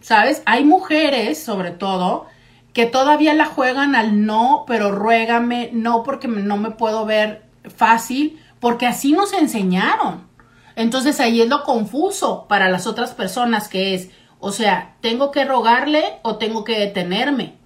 ¿Sabes? 0.00 0.42
Hay 0.46 0.64
mujeres, 0.64 1.42
sobre 1.42 1.70
todo, 1.70 2.26
que 2.72 2.86
todavía 2.86 3.34
la 3.34 3.46
juegan 3.46 3.94
al 3.94 4.26
no, 4.26 4.64
pero 4.66 4.90
ruégame, 4.90 5.70
no 5.72 6.02
porque 6.02 6.26
no 6.28 6.56
me 6.56 6.70
puedo 6.70 7.04
ver 7.04 7.44
fácil, 7.74 8.41
porque 8.62 8.86
así 8.86 9.10
nos 9.10 9.32
enseñaron. 9.32 10.28
Entonces 10.76 11.18
ahí 11.18 11.40
es 11.40 11.48
lo 11.48 11.64
confuso 11.64 12.46
para 12.48 12.68
las 12.68 12.86
otras 12.86 13.10
personas 13.10 13.66
que 13.66 13.92
es, 13.92 14.10
o 14.38 14.52
sea, 14.52 14.94
tengo 15.00 15.32
que 15.32 15.44
rogarle 15.44 16.04
o 16.22 16.36
tengo 16.36 16.62
que 16.62 16.78
detenerme. 16.78 17.56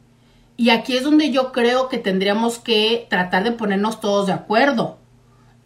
Y 0.57 0.71
aquí 0.71 0.97
es 0.97 1.05
donde 1.05 1.31
yo 1.31 1.53
creo 1.53 1.91
que 1.91 1.99
tendríamos 1.99 2.59
que 2.59 3.07
tratar 3.11 3.45
de 3.45 3.53
ponernos 3.53 4.01
todos 4.01 4.27
de 4.27 4.33
acuerdo. 4.33 4.97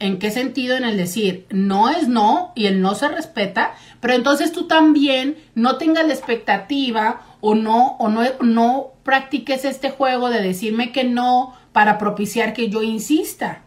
¿En 0.00 0.18
qué 0.18 0.32
sentido? 0.32 0.76
En 0.76 0.82
el 0.82 0.96
decir, 0.96 1.46
no 1.50 1.90
es 1.90 2.08
no 2.08 2.50
y 2.56 2.66
el 2.66 2.82
no 2.82 2.96
se 2.96 3.06
respeta, 3.06 3.74
pero 4.00 4.14
entonces 4.14 4.50
tú 4.50 4.66
también 4.66 5.36
no 5.54 5.76
tengas 5.76 6.08
la 6.08 6.14
expectativa 6.14 7.20
o 7.40 7.54
no, 7.54 7.94
o 8.00 8.08
no, 8.08 8.22
no 8.40 8.94
practiques 9.04 9.64
este 9.64 9.90
juego 9.90 10.28
de 10.28 10.42
decirme 10.42 10.90
que 10.90 11.04
no 11.04 11.54
para 11.70 11.98
propiciar 11.98 12.52
que 12.52 12.68
yo 12.68 12.82
insista. 12.82 13.62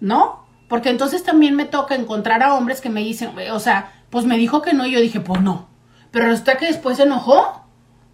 ¿No? 0.00 0.49
Porque 0.70 0.88
entonces 0.88 1.24
también 1.24 1.56
me 1.56 1.64
toca 1.64 1.96
encontrar 1.96 2.44
a 2.44 2.54
hombres 2.54 2.80
que 2.80 2.90
me 2.90 3.00
dicen, 3.00 3.32
o 3.50 3.58
sea, 3.58 3.92
pues 4.08 4.24
me 4.24 4.38
dijo 4.38 4.62
que 4.62 4.72
no 4.72 4.86
y 4.86 4.92
yo 4.92 5.00
dije, 5.00 5.18
pues 5.18 5.42
no. 5.42 5.68
Pero 6.12 6.26
resulta 6.26 6.58
que 6.58 6.66
después 6.66 6.96
se 6.96 7.02
enojó 7.02 7.64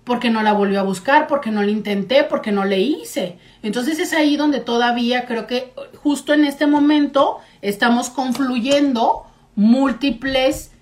porque 0.05 0.31
no 0.31 0.43
la 0.43 0.55
volvió 0.55 0.81
a 0.81 0.85
buscar, 0.85 1.27
porque 1.27 1.51
no 1.51 1.63
le 1.63 1.71
intenté, 1.71 2.25
porque 2.25 2.53
no 2.53 2.65
le 2.65 2.81
hice. 2.81 3.39
Entonces 3.63 3.99
es 3.99 4.15
ahí 4.15 4.39
donde 4.39 4.61
todavía 4.61 5.27
creo 5.27 5.47
que 5.47 5.75
justo 6.03 6.33
en 6.33 6.47
este 6.47 6.67
momento 6.67 7.41
estamos 7.61 8.09
confluyendo 8.09 9.27
múltiples 9.55 10.73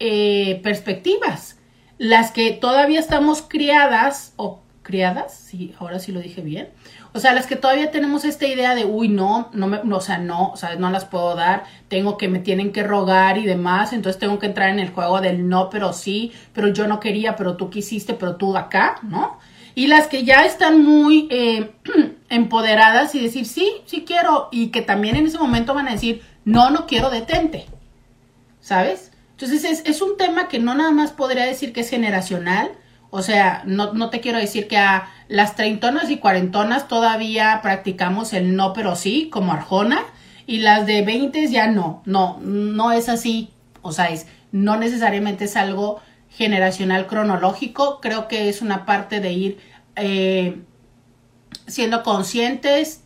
eh, 0.00 0.60
perspectivas. 0.62 1.58
Las 1.96 2.30
que 2.30 2.50
todavía 2.50 3.00
estamos 3.00 3.40
criadas, 3.40 4.34
o 4.36 4.60
criadas, 4.82 5.32
sí, 5.34 5.74
ahora 5.78 5.98
sí 5.98 6.12
lo 6.12 6.20
dije 6.20 6.42
bien, 6.42 6.68
o 7.14 7.20
sea, 7.20 7.34
las 7.34 7.46
que 7.46 7.56
todavía 7.56 7.90
tenemos 7.90 8.24
esta 8.24 8.46
idea 8.46 8.74
de, 8.74 8.86
uy, 8.86 9.08
no, 9.08 9.50
no 9.52 9.66
me, 9.66 9.78
o 9.78 10.00
sea, 10.00 10.18
no, 10.18 10.48
o 10.48 10.56
sea, 10.56 10.76
no 10.76 10.90
las 10.90 11.04
puedo 11.04 11.34
dar, 11.34 11.64
tengo 11.88 12.16
que, 12.16 12.28
me 12.28 12.38
tienen 12.38 12.72
que 12.72 12.82
rogar 12.82 13.36
y 13.36 13.44
demás, 13.44 13.92
entonces 13.92 14.18
tengo 14.18 14.38
que 14.38 14.46
entrar 14.46 14.70
en 14.70 14.78
el 14.78 14.90
juego 14.90 15.20
del 15.20 15.48
no, 15.48 15.68
pero 15.68 15.92
sí, 15.92 16.32
pero 16.54 16.68
yo 16.68 16.86
no 16.86 17.00
quería, 17.00 17.36
pero 17.36 17.56
tú 17.56 17.68
quisiste, 17.68 18.14
pero 18.14 18.36
tú 18.36 18.56
acá, 18.56 18.98
¿no? 19.02 19.38
Y 19.74 19.88
las 19.88 20.06
que 20.06 20.24
ya 20.24 20.44
están 20.46 20.82
muy 20.82 21.28
eh, 21.30 21.72
empoderadas 22.30 23.14
y 23.14 23.20
decir, 23.20 23.44
sí, 23.44 23.70
sí 23.84 24.04
quiero, 24.06 24.48
y 24.50 24.68
que 24.68 24.80
también 24.80 25.16
en 25.16 25.26
ese 25.26 25.38
momento 25.38 25.74
van 25.74 25.88
a 25.88 25.92
decir, 25.92 26.22
no, 26.46 26.70
no 26.70 26.86
quiero, 26.86 27.10
detente, 27.10 27.66
¿sabes? 28.60 29.12
Entonces 29.32 29.64
es, 29.64 29.82
es 29.84 30.00
un 30.00 30.16
tema 30.16 30.48
que 30.48 30.58
no 30.58 30.74
nada 30.74 30.92
más 30.92 31.12
podría 31.12 31.44
decir 31.44 31.74
que 31.74 31.82
es 31.82 31.90
generacional, 31.90 32.70
o 33.14 33.20
sea, 33.20 33.62
no, 33.66 33.92
no 33.92 34.08
te 34.08 34.20
quiero 34.20 34.38
decir 34.38 34.68
que 34.68 34.78
a 34.78 35.10
las 35.28 35.54
treintonas 35.54 36.08
y 36.08 36.16
cuarentonas 36.16 36.88
todavía 36.88 37.60
practicamos 37.62 38.32
el 38.32 38.56
no 38.56 38.72
pero 38.72 38.96
sí, 38.96 39.28
como 39.30 39.52
Arjona, 39.52 40.02
y 40.46 40.60
las 40.60 40.86
de 40.86 41.02
veinte 41.02 41.46
ya 41.48 41.66
no, 41.66 42.02
no, 42.06 42.38
no 42.40 42.90
es 42.90 43.10
así. 43.10 43.50
O 43.82 43.92
sea, 43.92 44.06
es, 44.06 44.26
no 44.50 44.78
necesariamente 44.78 45.44
es 45.44 45.56
algo 45.56 46.00
generacional 46.30 47.06
cronológico, 47.06 48.00
creo 48.00 48.28
que 48.28 48.48
es 48.48 48.62
una 48.62 48.86
parte 48.86 49.20
de 49.20 49.32
ir 49.34 49.58
eh, 49.96 50.62
siendo 51.66 52.02
conscientes, 52.02 53.02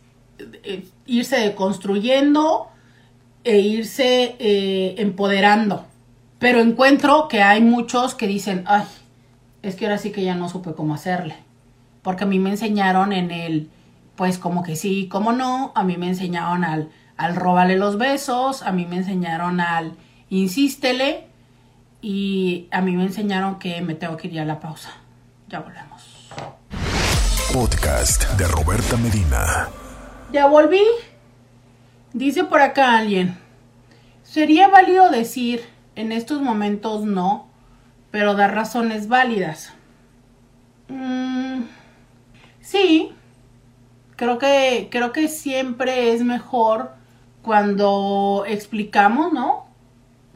eh, 0.63 0.85
irse 1.05 1.37
deconstruyendo 1.37 2.69
e 3.43 3.59
irse 3.59 4.37
eh, 4.39 4.95
empoderando. 4.99 5.85
Pero 6.39 6.61
encuentro 6.61 7.27
que 7.27 7.41
hay 7.41 7.59
muchos 7.59 8.15
que 8.15 8.25
dicen, 8.25 8.63
ay, 8.67 8.83
es 9.67 9.75
que 9.75 9.85
ahora 9.85 9.97
sí 9.97 10.11
que 10.11 10.23
ya 10.23 10.35
no 10.35 10.49
supe 10.49 10.73
cómo 10.73 10.93
hacerle. 10.93 11.35
Porque 12.01 12.23
a 12.23 12.27
mí 12.27 12.39
me 12.39 12.49
enseñaron 12.49 13.11
en 13.11 13.31
el, 13.31 13.69
pues 14.15 14.37
como 14.37 14.63
que 14.63 14.75
sí, 14.75 15.07
como 15.09 15.33
no, 15.33 15.71
a 15.75 15.83
mí 15.83 15.97
me 15.97 16.07
enseñaron 16.07 16.63
al, 16.63 16.89
al 17.17 17.35
robarle 17.35 17.77
los 17.77 17.97
besos, 17.97 18.61
a 18.61 18.71
mí 18.71 18.85
me 18.85 18.97
enseñaron 18.97 19.59
al 19.59 19.93
insístele 20.29 21.27
y 22.01 22.67
a 22.71 22.81
mí 22.81 22.95
me 22.95 23.03
enseñaron 23.03 23.59
que 23.59 23.81
me 23.81 23.95
tengo 23.95 24.15
que 24.17 24.27
ir 24.27 24.39
a 24.39 24.45
la 24.45 24.59
pausa. 24.59 24.91
Ya 25.47 25.59
volvemos. 25.59 26.29
Podcast 27.51 28.23
de 28.37 28.47
Roberta 28.47 28.97
Medina. 28.97 29.67
Ya 30.31 30.47
volví. 30.47 30.83
Dice 32.13 32.43
por 32.43 32.61
acá 32.61 32.97
alguien, 32.97 33.37
sería 34.23 34.69
válido 34.69 35.09
decir 35.09 35.63
en 35.95 36.11
estos 36.11 36.41
momentos 36.41 37.03
no, 37.03 37.46
pero 38.11 38.35
dar 38.35 38.53
razones 38.55 39.07
válidas. 39.07 39.73
Mm, 40.89 41.63
sí, 42.61 43.11
creo 44.15 44.37
que, 44.37 44.87
creo 44.91 45.11
que 45.11 45.27
siempre 45.27 46.13
es 46.13 46.23
mejor 46.23 46.91
cuando 47.41 48.43
explicamos, 48.47 49.31
¿no? 49.31 49.67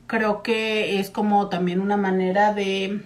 Creo 0.08 0.44
que 0.44 1.00
es 1.00 1.10
como 1.10 1.50
también 1.50 1.82
una 1.82 1.98
manera 1.98 2.54
de 2.54 3.06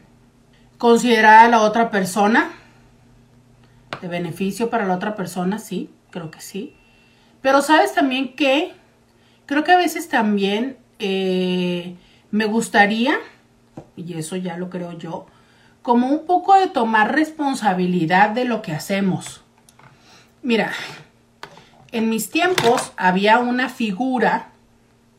considerar 0.78 1.46
a 1.46 1.50
la 1.50 1.62
otra 1.62 1.90
persona, 1.90 2.52
de 4.02 4.08
beneficio 4.08 4.70
para 4.70 4.86
la 4.86 4.96
otra 4.96 5.16
persona, 5.16 5.60
sí, 5.60 5.90
creo 6.12 6.32
que 6.32 6.42
sí. 6.42 6.76
Pero 7.42 7.62
sabes 7.62 7.94
también 7.94 8.36
que 8.36 8.74
creo 9.46 9.64
que 9.64 9.72
a 9.72 9.78
veces 9.78 10.10
también 10.10 10.78
eh, 11.00 11.96
me 12.32 12.46
gustaría, 12.46 13.18
y 13.96 14.14
eso 14.14 14.36
ya 14.36 14.58
lo 14.58 14.70
creo 14.70 14.98
yo, 14.98 15.26
como 15.82 16.08
un 16.08 16.26
poco 16.26 16.56
de 16.56 16.68
tomar 16.68 17.14
responsabilidad 17.14 18.32
de 18.32 18.46
lo 18.46 18.62
que 18.62 18.72
hacemos. 18.72 19.42
Mira, 20.42 20.72
en 21.92 22.10
mis 22.10 22.30
tiempos 22.30 22.92
había 22.98 23.40
una 23.40 23.70
figura, 23.70 24.50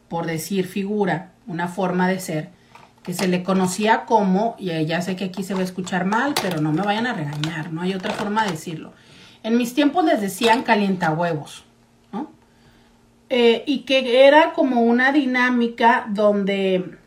por 0.08 0.26
decir 0.26 0.66
figura, 0.66 1.32
una 1.46 1.68
forma 1.68 2.08
de 2.08 2.20
ser, 2.20 2.50
que 3.02 3.14
se 3.14 3.28
le 3.28 3.44
conocía 3.44 4.04
como, 4.04 4.56
y 4.58 4.84
ya 4.84 5.00
sé 5.00 5.14
que 5.14 5.24
aquí 5.26 5.44
se 5.44 5.54
va 5.54 5.60
a 5.60 5.64
escuchar 5.64 6.04
mal, 6.04 6.34
pero 6.42 6.60
no 6.60 6.72
me 6.72 6.82
vayan 6.82 7.06
a 7.06 7.12
regañar, 7.12 7.72
no 7.72 7.82
hay 7.82 7.94
otra 7.94 8.12
forma 8.12 8.44
de 8.44 8.50
decirlo. 8.50 8.92
En 9.44 9.56
mis 9.56 9.74
tiempos 9.74 10.04
les 10.04 10.20
decían 10.20 10.64
calientahuevos, 10.64 11.64
¿no? 12.12 12.32
Eh, 13.30 13.62
y 13.66 13.80
que 13.80 14.26
era 14.26 14.52
como 14.52 14.82
una 14.82 15.12
dinámica 15.12 16.06
donde 16.08 16.98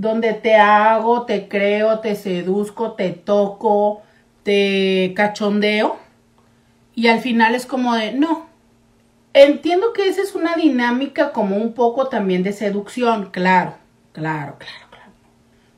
donde 0.00 0.32
te 0.32 0.56
hago, 0.56 1.26
te 1.26 1.46
creo, 1.46 2.00
te 2.00 2.14
seduzco, 2.14 2.92
te 2.92 3.10
toco, 3.10 4.00
te 4.42 5.12
cachondeo. 5.14 5.98
Y 6.94 7.08
al 7.08 7.20
final 7.20 7.54
es 7.54 7.66
como 7.66 7.94
de, 7.94 8.12
no. 8.12 8.46
Entiendo 9.34 9.92
que 9.92 10.08
esa 10.08 10.22
es 10.22 10.34
una 10.34 10.56
dinámica 10.56 11.32
como 11.32 11.56
un 11.56 11.74
poco 11.74 12.08
también 12.08 12.42
de 12.42 12.52
seducción, 12.52 13.30
claro, 13.30 13.74
claro, 14.12 14.56
claro, 14.58 14.86
claro. 14.88 15.12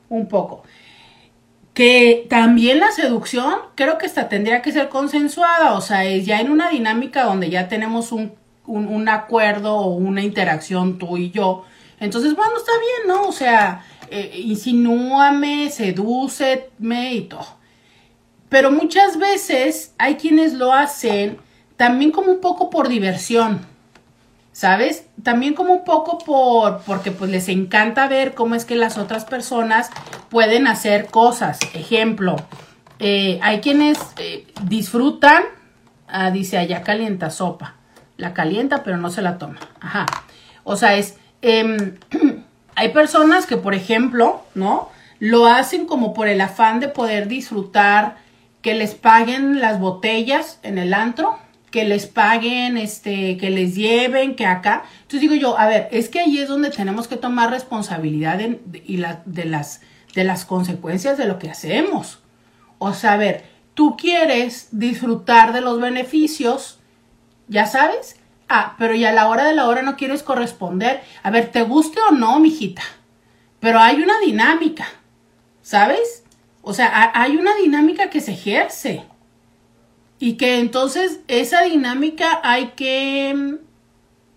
Un 0.07 0.29
poco. 0.29 0.63
Que 1.73 2.25
también 2.29 2.79
la 2.79 2.91
seducción 2.91 3.55
creo 3.75 3.97
que 3.97 4.05
esta 4.05 4.29
tendría 4.29 4.61
que 4.61 4.71
ser 4.71 4.87
consensuada, 4.87 5.73
o 5.73 5.81
sea, 5.81 6.05
es 6.05 6.25
ya 6.25 6.39
en 6.39 6.49
una 6.49 6.69
dinámica 6.69 7.25
donde 7.25 7.49
ya 7.49 7.67
tenemos 7.67 8.13
un, 8.13 8.33
un, 8.67 8.87
un 8.87 9.09
acuerdo 9.09 9.75
o 9.75 9.87
una 9.87 10.21
interacción 10.21 10.97
tú 10.97 11.17
y 11.17 11.31
yo. 11.31 11.65
Entonces, 11.99 12.35
bueno, 12.35 12.57
está 12.57 12.71
bien, 12.71 13.07
¿no? 13.07 13.27
O 13.27 13.31
sea, 13.31 13.83
eh, 14.15 14.39
insinúame, 14.41 15.71
sedúceme 15.71 17.15
y 17.15 17.21
todo. 17.21 17.47
Pero 18.47 18.71
muchas 18.71 19.17
veces 19.17 19.95
hay 19.97 20.17
quienes 20.17 20.53
lo 20.53 20.71
hacen 20.71 21.39
también 21.77 22.11
como 22.11 22.31
un 22.31 22.39
poco 22.39 22.69
por 22.69 22.89
diversión, 22.89 23.61
¿sabes? 24.51 25.07
También 25.23 25.55
como 25.55 25.73
un 25.73 25.83
poco 25.83 26.19
por, 26.19 26.83
porque 26.83 27.09
pues 27.09 27.31
les 27.31 27.49
encanta 27.49 28.07
ver 28.07 28.35
cómo 28.35 28.53
es 28.53 28.65
que 28.65 28.75
las 28.75 28.99
otras 28.99 29.25
personas 29.25 29.89
pueden 30.29 30.67
hacer 30.67 31.07
cosas. 31.07 31.57
Ejemplo, 31.73 32.35
eh, 32.99 33.39
hay 33.41 33.61
quienes 33.61 33.97
eh, 34.17 34.45
disfrutan, 34.65 35.41
ah, 36.07 36.29
dice 36.29 36.59
allá 36.59 36.83
calienta 36.83 37.31
sopa, 37.31 37.77
la 38.17 38.35
calienta 38.35 38.83
pero 38.83 38.97
no 38.97 39.09
se 39.09 39.23
la 39.23 39.39
toma, 39.39 39.57
ajá. 39.81 40.05
O 40.63 40.75
sea, 40.75 40.95
es, 40.97 41.17
em, 41.41 41.97
Hay 42.75 42.89
personas 42.89 43.45
que, 43.45 43.57
por 43.57 43.73
ejemplo, 43.73 44.43
¿no? 44.55 44.89
Lo 45.19 45.47
hacen 45.47 45.85
como 45.85 46.13
por 46.13 46.27
el 46.27 46.41
afán 46.41 46.79
de 46.79 46.87
poder 46.87 47.27
disfrutar, 47.27 48.17
que 48.61 48.73
les 48.73 48.95
paguen 48.95 49.59
las 49.59 49.79
botellas 49.79 50.59
en 50.63 50.77
el 50.77 50.93
antro, 50.93 51.37
que 51.69 51.85
les 51.85 52.07
paguen, 52.07 52.77
este, 52.77 53.37
que 53.37 53.49
les 53.49 53.75
lleven, 53.75 54.35
que 54.35 54.45
acá. 54.45 54.83
Entonces 55.01 55.21
digo 55.21 55.35
yo, 55.35 55.57
a 55.57 55.67
ver, 55.67 55.89
es 55.91 56.07
que 56.07 56.19
ahí 56.19 56.37
es 56.37 56.47
donde 56.47 56.69
tenemos 56.69 57.07
que 57.07 57.17
tomar 57.17 57.49
responsabilidad 57.49 58.39
y 58.39 58.97
de, 59.25 59.45
las, 59.45 59.81
de 60.13 60.23
las 60.23 60.45
consecuencias 60.45 61.17
de 61.17 61.25
lo 61.25 61.39
que 61.39 61.49
hacemos. 61.49 62.19
O 62.77 62.93
sea, 62.93 63.13
a 63.13 63.17
ver, 63.17 63.43
tú 63.73 63.97
quieres 63.97 64.69
disfrutar 64.71 65.51
de 65.51 65.61
los 65.61 65.81
beneficios, 65.81 66.79
ya 67.47 67.65
sabes, 67.65 68.17
Ah, 68.55 68.75
pero 68.77 68.93
y 68.93 69.03
a 69.03 69.11
la 69.11 69.29
hora 69.29 69.45
de 69.45 69.55
la 69.55 69.67
hora 69.67 69.81
no 69.81 69.95
quieres 69.95 70.21
corresponder. 70.21 71.01
A 71.23 71.31
ver, 71.31 71.51
te 71.51 71.63
guste 71.63 71.99
o 72.07 72.11
no, 72.11 72.39
mijita. 72.39 72.83
Pero 73.59 73.79
hay 73.79 73.99
una 73.99 74.19
dinámica, 74.19 74.85
¿sabes? 75.63 76.23
O 76.61 76.71
sea, 76.71 77.11
hay 77.15 77.35
una 77.35 77.55
dinámica 77.55 78.11
que 78.11 78.21
se 78.21 78.33
ejerce. 78.33 79.05
Y 80.19 80.33
que 80.33 80.59
entonces 80.59 81.21
esa 81.27 81.63
dinámica 81.63 82.41
hay 82.43 82.73
que 82.75 83.33
mm, 83.35 83.55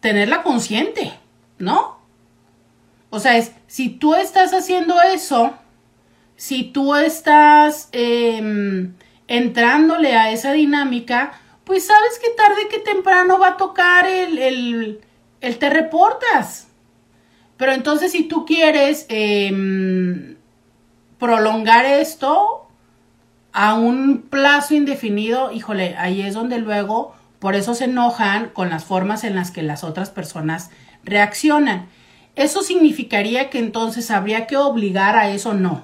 tenerla 0.00 0.42
consciente, 0.42 1.12
¿no? 1.58 1.98
O 3.10 3.20
sea, 3.20 3.36
es, 3.36 3.52
si 3.66 3.90
tú 3.90 4.14
estás 4.14 4.54
haciendo 4.54 4.98
eso, 5.02 5.52
si 6.36 6.64
tú 6.64 6.94
estás 6.94 7.90
em, 7.92 8.94
entrándole 9.28 10.16
a 10.16 10.30
esa 10.30 10.52
dinámica, 10.52 11.38
pues 11.66 11.84
sabes 11.84 12.20
que 12.20 12.30
tarde 12.30 12.68
que 12.70 12.78
temprano 12.78 13.40
va 13.40 13.48
a 13.48 13.56
tocar 13.56 14.06
el, 14.06 14.38
el, 14.38 15.58
te 15.58 15.68
reportas. 15.68 16.68
Pero 17.56 17.72
entonces 17.72 18.12
si 18.12 18.22
tú 18.22 18.46
quieres 18.46 19.04
em, 19.08 20.36
prolongar 21.18 21.84
esto 21.84 22.68
a 23.52 23.74
un 23.74 24.22
plazo 24.30 24.74
indefinido, 24.74 25.50
híjole, 25.50 25.96
ahí 25.98 26.22
es 26.22 26.34
donde 26.34 26.58
luego 26.58 27.16
por 27.40 27.56
eso 27.56 27.74
se 27.74 27.86
enojan 27.86 28.50
con 28.50 28.70
las 28.70 28.84
formas 28.84 29.24
en 29.24 29.34
las 29.34 29.50
que 29.50 29.64
las 29.64 29.82
otras 29.82 30.10
personas 30.10 30.70
reaccionan. 31.02 31.88
¿Eso 32.36 32.62
significaría 32.62 33.50
que 33.50 33.58
entonces 33.58 34.12
habría 34.12 34.46
que 34.46 34.56
obligar 34.56 35.16
a 35.16 35.30
eso? 35.30 35.52
No, 35.52 35.82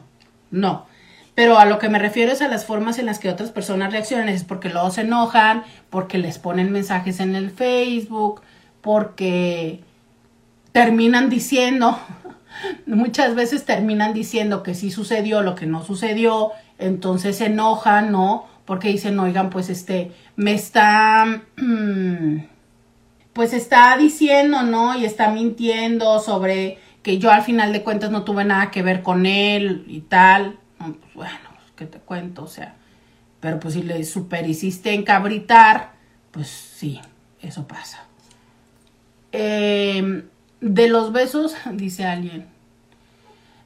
no. 0.53 0.87
Pero 1.35 1.59
a 1.59 1.65
lo 1.65 1.79
que 1.79 1.89
me 1.89 1.99
refiero 1.99 2.33
es 2.33 2.43
a 2.43 2.49
las 2.49 2.67
formas 2.67 2.99
en 2.99 3.07
las 3.07 3.19
que 3.19 3.31
otras 3.31 3.51
personas 3.51 3.93
reaccionan, 3.93 4.29
es 4.29 4.45
porque 4.45 4.69
luego 4.69 4.91
se 4.91 5.03
enojan, 5.03 5.65
porque 5.89 6.19
les 6.19 6.39
ponen 6.39 6.73
mensajes 6.73 7.21
en 7.21 7.35
el 7.35 7.51
Facebook, 7.51 8.43
porque 8.83 9.81
terminan 10.73 11.31
diciendo, 11.31 11.99
muchas 12.87 13.35
veces 13.35 13.65
terminan 13.65 14.13
diciendo 14.13 14.63
que 14.63 14.75
sí 14.75 14.91
sucedió 14.91 15.43
lo 15.43 15.55
que 15.55 15.67
no 15.67 15.83
sucedió, 15.83 16.51
entonces 16.79 17.39
se 17.39 17.47
enojan, 17.47 18.13
¿no? 18.13 18.47
Porque 18.67 18.89
dicen, 18.89 19.19
oigan, 19.19 19.49
pues 19.49 19.71
este, 19.71 20.13
me 20.37 20.53
está, 20.53 21.45
pues 23.33 23.55
está 23.55 23.97
diciendo, 23.97 24.65
¿no? 24.65 24.99
Y 24.99 25.07
está 25.07 25.31
mintiendo 25.31 26.21
sobre 26.21 26.79
que 27.03 27.19
yo 27.19 27.31
al 27.31 27.43
final 27.43 27.73
de 27.73 27.83
cuentas 27.83 28.11
no 28.11 28.23
tuve 28.23 28.45
nada 28.45 28.71
que 28.71 28.83
ver 28.83 29.03
con 29.03 29.25
él 29.25 29.85
y 29.89 30.03
tal 30.03 30.59
pues 30.85 31.15
bueno, 31.15 31.51
¿qué 31.77 31.87
te 31.87 31.99
cuento? 31.99 32.45
O 32.45 32.49
sea, 32.49 32.77
pero 33.41 33.59
pues 33.61 33.75
si 33.75 33.83
le 33.83 34.05
super 34.05 34.49
hiciste 34.49 34.95
encabritar, 34.95 35.93
pues 36.31 36.49
sí, 36.49 37.01
eso 37.41 37.67
pasa. 37.67 38.05
Em, 39.33 40.25
de 40.61 40.89
los 40.89 41.13
besos, 41.13 41.55
dice 41.73 42.05
alguien, 42.05 42.47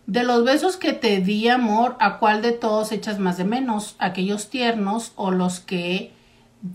de 0.06 0.22
los 0.22 0.44
besos 0.44 0.76
que 0.76 0.92
te 0.92 1.20
di, 1.20 1.48
amor, 1.48 1.96
¿a 1.98 2.18
cuál 2.18 2.40
de 2.40 2.52
todos 2.52 2.92
echas 2.92 3.18
más 3.18 3.36
de 3.38 3.44
menos? 3.44 3.96
¿Aquellos 3.98 4.50
tiernos 4.50 5.12
o 5.16 5.30
los 5.30 5.58
que 5.60 6.12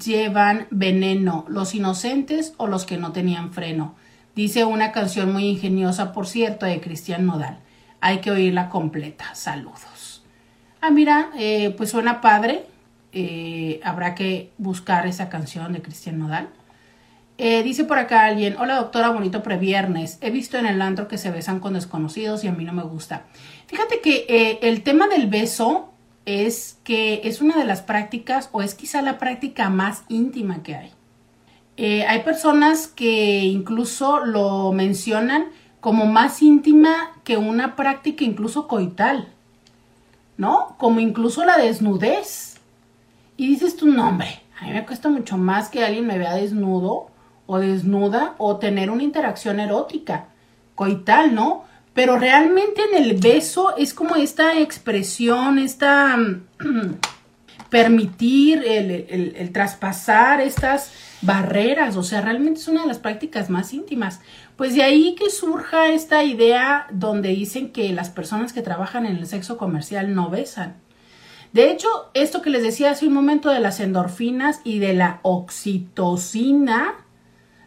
llevan 0.03 0.67
veneno? 0.69 1.45
¿Los 1.47 1.73
inocentes 1.73 2.53
o 2.57 2.67
los 2.67 2.85
que 2.85 2.97
no 2.97 3.13
tenían 3.13 3.53
freno? 3.53 3.95
Dice 4.35 4.65
una 4.65 4.91
canción 4.91 5.31
muy 5.31 5.47
ingeniosa, 5.47 6.11
por 6.11 6.27
cierto, 6.27 6.65
de 6.65 6.81
Cristian 6.81 7.25
Nodal. 7.25 7.59
Hay 8.01 8.19
que 8.19 8.31
oírla 8.31 8.69
completa. 8.69 9.33
Saludos 9.33 10.00
ah, 10.81 10.91
mira, 10.91 11.31
eh, 11.37 11.73
pues 11.77 11.91
suena 11.91 12.21
padre, 12.21 12.65
eh, 13.13 13.79
habrá 13.83 14.15
que 14.15 14.51
buscar 14.57 15.07
esa 15.07 15.29
canción 15.29 15.73
de 15.73 15.81
Cristian 15.81 16.19
Nodal. 16.19 16.49
Eh, 17.37 17.63
dice 17.63 17.85
por 17.85 17.97
acá 17.97 18.25
alguien, 18.25 18.55
hola 18.59 18.75
doctora, 18.75 19.09
bonito 19.09 19.41
previernes. 19.41 20.17
He 20.21 20.29
visto 20.31 20.57
en 20.57 20.65
el 20.65 20.81
antro 20.81 21.07
que 21.07 21.17
se 21.17 21.31
besan 21.31 21.59
con 21.59 21.73
desconocidos 21.73 22.43
y 22.43 22.47
a 22.47 22.51
mí 22.51 22.65
no 22.65 22.73
me 22.73 22.83
gusta. 22.83 23.25
Fíjate 23.67 24.01
que 24.01 24.59
el 24.61 24.83
tema 24.83 25.07
del 25.07 25.27
beso 25.27 25.91
es 26.25 26.77
que 26.83 27.21
es 27.23 27.41
una 27.41 27.57
de 27.57 27.65
las 27.65 27.81
prácticas 27.81 28.49
o 28.51 28.61
es 28.61 28.75
quizá 28.75 29.01
la 29.01 29.17
práctica 29.17 29.69
más 29.69 30.03
íntima 30.07 30.61
que 30.61 30.75
hay. 30.75 30.91
hay 32.05 32.19
personas 32.23 32.87
que 32.87 33.39
incluso 33.45 34.23
lo 34.23 34.71
mencionan 34.71 35.47
como 35.79 36.05
más 36.05 36.43
íntima 36.43 37.11
que 37.23 37.37
una 37.37 37.75
práctica 37.75 38.23
incluso 38.23 38.67
coital. 38.67 39.29
¿No? 40.41 40.75
Como 40.79 40.99
incluso 40.99 41.45
la 41.45 41.57
desnudez. 41.57 42.55
Y 43.37 43.47
dices 43.47 43.77
tu 43.77 43.85
nombre. 43.85 44.41
A 44.59 44.65
mí 44.65 44.73
me 44.73 44.85
cuesta 44.85 45.07
mucho 45.07 45.37
más 45.37 45.69
que 45.69 45.85
alguien 45.85 46.07
me 46.07 46.17
vea 46.17 46.33
desnudo 46.33 47.11
o 47.45 47.59
desnuda 47.59 48.33
o 48.39 48.57
tener 48.57 48.89
una 48.89 49.03
interacción 49.03 49.59
erótica, 49.59 50.25
coital, 50.73 51.35
¿no? 51.35 51.63
Pero 51.93 52.17
realmente 52.17 52.81
en 52.91 53.03
el 53.03 53.19
beso 53.19 53.77
es 53.77 53.93
como 53.93 54.15
esta 54.15 54.59
expresión, 54.59 55.59
esta 55.59 56.17
permitir 57.69 58.63
el, 58.65 59.51
traspasar 59.53 60.41
estas 60.41 60.91
barreras, 61.21 61.97
o 61.97 62.03
sea, 62.03 62.21
realmente 62.21 62.59
es 62.59 62.67
una 62.67 62.81
de 62.81 62.87
las 62.87 62.99
prácticas 62.99 63.49
más 63.51 63.73
íntimas. 63.73 64.21
Pues 64.61 64.75
de 64.75 64.83
ahí 64.83 65.15
que 65.15 65.31
surja 65.31 65.89
esta 65.89 66.23
idea 66.23 66.85
donde 66.91 67.29
dicen 67.29 67.71
que 67.71 67.91
las 67.93 68.11
personas 68.11 68.53
que 68.53 68.61
trabajan 68.61 69.07
en 69.07 69.15
el 69.15 69.25
sexo 69.25 69.57
comercial 69.57 70.13
no 70.13 70.29
besan. 70.29 70.75
De 71.51 71.71
hecho, 71.71 71.87
esto 72.13 72.43
que 72.43 72.51
les 72.51 72.61
decía 72.61 72.91
hace 72.91 73.07
un 73.07 73.13
momento 73.13 73.49
de 73.49 73.59
las 73.59 73.79
endorfinas 73.79 74.61
y 74.63 74.77
de 74.77 74.93
la 74.93 75.19
oxitocina, 75.23 76.93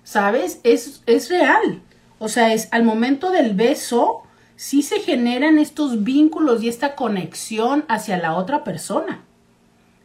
¿sabes? 0.05 0.61
Es, 0.63 1.03
es 1.07 1.31
real. 1.31 1.83
O 2.21 2.29
sea, 2.29 2.55
es 2.55 2.69
al 2.71 2.85
momento 2.85 3.33
del 3.33 3.55
beso, 3.55 4.23
sí 4.55 4.83
se 4.83 5.01
generan 5.01 5.59
estos 5.59 6.05
vínculos 6.05 6.63
y 6.63 6.69
esta 6.69 6.95
conexión 6.95 7.85
hacia 7.89 8.19
la 8.19 8.37
otra 8.37 8.63
persona. 8.63 9.25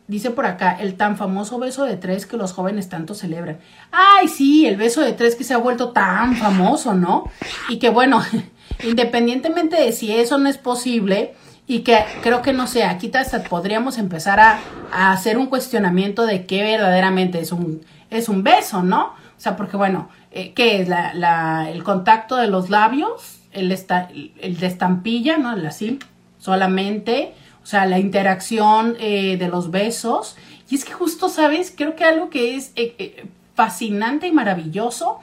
Dice 0.09 0.31
por 0.31 0.47
acá, 0.47 0.75
el 0.79 0.95
tan 0.95 1.17
famoso 1.17 1.59
beso 1.59 1.85
de 1.85 1.95
tres 1.95 2.25
que 2.25 2.35
los 2.35 2.51
jóvenes 2.51 2.89
tanto 2.89 3.13
celebran. 3.13 3.59
Ay, 3.91 4.27
sí, 4.27 4.65
el 4.65 4.75
beso 4.75 5.01
de 5.01 5.13
tres 5.13 5.35
que 5.35 5.43
se 5.43 5.53
ha 5.53 5.57
vuelto 5.57 5.89
tan 5.89 6.35
famoso, 6.35 6.95
¿no? 6.95 7.25
Y 7.69 7.77
que 7.77 7.89
bueno, 7.89 8.19
independientemente 8.83 9.79
de 9.79 9.91
si 9.91 10.11
eso 10.11 10.39
no 10.39 10.49
es 10.49 10.57
posible, 10.57 11.35
y 11.67 11.81
que 11.81 11.99
creo 12.23 12.41
que 12.41 12.53
no 12.53 12.65
sé, 12.65 12.85
aquí 12.85 13.11
hasta 13.13 13.43
podríamos 13.43 13.99
empezar 13.99 14.39
a, 14.39 14.59
hacer 14.91 15.37
un 15.37 15.45
cuestionamiento 15.45 16.25
de 16.25 16.47
qué 16.47 16.63
verdaderamente 16.63 17.39
es 17.39 17.51
un, 17.51 17.85
es 18.09 18.29
un 18.29 18.41
beso, 18.41 18.81
¿no? 18.81 19.09
O 19.09 19.39
sea, 19.39 19.55
porque 19.55 19.77
bueno, 19.77 20.09
eh, 20.31 20.53
¿qué 20.55 20.81
es 20.81 20.89
la, 20.89 21.13
la, 21.13 21.69
el 21.69 21.83
contacto 21.83 22.35
de 22.35 22.47
los 22.47 22.71
labios? 22.71 23.41
El, 23.51 23.71
esta, 23.71 24.09
el 24.41 24.57
de 24.57 24.65
estampilla, 24.65 25.37
¿no? 25.37 25.53
El 25.53 25.67
así, 25.67 25.99
solamente 26.39 27.35
sea, 27.69 27.85
la 27.85 27.99
interacción 27.99 28.95
eh, 28.99 29.37
de 29.37 29.47
los 29.47 29.69
besos. 29.69 30.35
Y 30.69 30.75
es 30.75 30.85
que 30.85 30.93
justo, 30.93 31.29
¿sabes? 31.29 31.71
Creo 31.75 31.95
que 31.95 32.03
algo 32.03 32.29
que 32.31 32.55
es 32.55 32.71
eh, 32.75 32.95
eh, 32.97 33.25
fascinante 33.53 34.27
y 34.27 34.31
maravilloso 34.31 35.19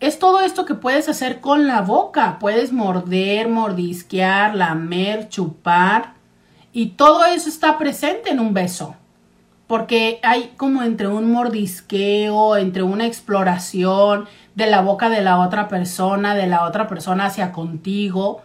es 0.00 0.18
todo 0.18 0.40
esto 0.40 0.64
que 0.64 0.74
puedes 0.74 1.08
hacer 1.08 1.40
con 1.40 1.68
la 1.68 1.82
boca. 1.82 2.38
Puedes 2.40 2.72
morder, 2.72 3.48
mordisquear, 3.48 4.56
lamer, 4.56 5.28
chupar. 5.28 6.14
Y 6.72 6.86
todo 6.90 7.24
eso 7.26 7.48
está 7.48 7.78
presente 7.78 8.30
en 8.30 8.40
un 8.40 8.54
beso. 8.54 8.96
Porque 9.68 10.18
hay 10.24 10.52
como 10.56 10.82
entre 10.82 11.06
un 11.06 11.30
mordisqueo, 11.30 12.56
entre 12.56 12.82
una 12.82 13.06
exploración 13.06 14.26
de 14.56 14.66
la 14.66 14.80
boca 14.80 15.10
de 15.10 15.22
la 15.22 15.38
otra 15.38 15.68
persona, 15.68 16.34
de 16.34 16.48
la 16.48 16.64
otra 16.64 16.88
persona 16.88 17.26
hacia 17.26 17.52
contigo. 17.52 18.42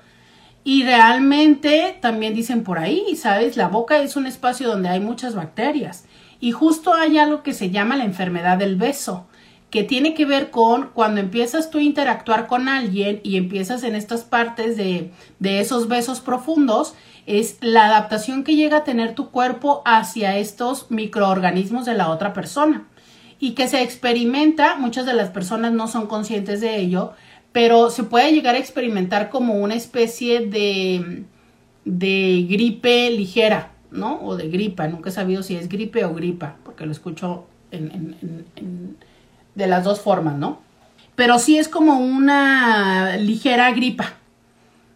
Y 0.63 0.83
realmente 0.83 1.97
también 2.01 2.35
dicen 2.35 2.63
por 2.63 2.79
ahí, 2.79 3.15
¿sabes? 3.15 3.57
La 3.57 3.67
boca 3.67 4.01
es 4.01 4.15
un 4.15 4.27
espacio 4.27 4.67
donde 4.67 4.89
hay 4.89 4.99
muchas 4.99 5.35
bacterias. 5.35 6.05
Y 6.39 6.51
justo 6.51 6.93
hay 6.93 7.17
algo 7.17 7.43
que 7.43 7.53
se 7.53 7.69
llama 7.69 7.97
la 7.97 8.05
enfermedad 8.05 8.57
del 8.57 8.75
beso, 8.75 9.27
que 9.69 9.83
tiene 9.83 10.13
que 10.13 10.25
ver 10.25 10.51
con 10.51 10.89
cuando 10.93 11.21
empiezas 11.21 11.69
tú 11.69 11.77
a 11.77 11.83
interactuar 11.83 12.47
con 12.47 12.67
alguien 12.67 13.19
y 13.23 13.37
empiezas 13.37 13.83
en 13.83 13.95
estas 13.95 14.23
partes 14.23 14.77
de, 14.77 15.11
de 15.39 15.59
esos 15.59 15.87
besos 15.87 16.21
profundos, 16.21 16.93
es 17.25 17.57
la 17.61 17.85
adaptación 17.85 18.43
que 18.43 18.55
llega 18.55 18.77
a 18.77 18.83
tener 18.83 19.13
tu 19.13 19.29
cuerpo 19.29 19.83
hacia 19.85 20.37
estos 20.37 20.89
microorganismos 20.89 21.85
de 21.85 21.93
la 21.93 22.09
otra 22.09 22.33
persona 22.33 22.87
y 23.39 23.51
que 23.51 23.67
se 23.67 23.81
experimenta, 23.81 24.75
muchas 24.75 25.05
de 25.05 25.13
las 25.13 25.29
personas 25.29 25.71
no 25.71 25.87
son 25.87 26.07
conscientes 26.07 26.59
de 26.59 26.77
ello, 26.77 27.13
pero 27.51 27.89
se 27.89 28.03
puede 28.03 28.31
llegar 28.31 28.55
a 28.55 28.59
experimentar 28.59 29.29
como 29.29 29.55
una 29.55 29.75
especie 29.75 30.41
de, 30.47 31.23
de 31.85 32.45
gripe 32.49 33.09
ligera, 33.11 33.71
¿no? 33.91 34.19
O 34.21 34.35
de 34.35 34.49
gripa, 34.49 34.87
nunca 34.87 35.09
he 35.09 35.13
sabido 35.13 35.43
si 35.43 35.55
es 35.55 35.69
gripe 35.69 36.05
o 36.05 36.13
gripa, 36.13 36.55
porque 36.63 36.85
lo 36.85 36.91
escucho 36.91 37.45
de 39.55 39.67
las 39.67 39.83
dos 39.83 40.01
formas, 40.01 40.35
¿no? 40.35 40.59
Pero 41.15 41.37
sí 41.39 41.57
es 41.57 41.67
como 41.67 41.99
una 41.99 43.17
ligera 43.17 43.71
gripa. 43.71 44.13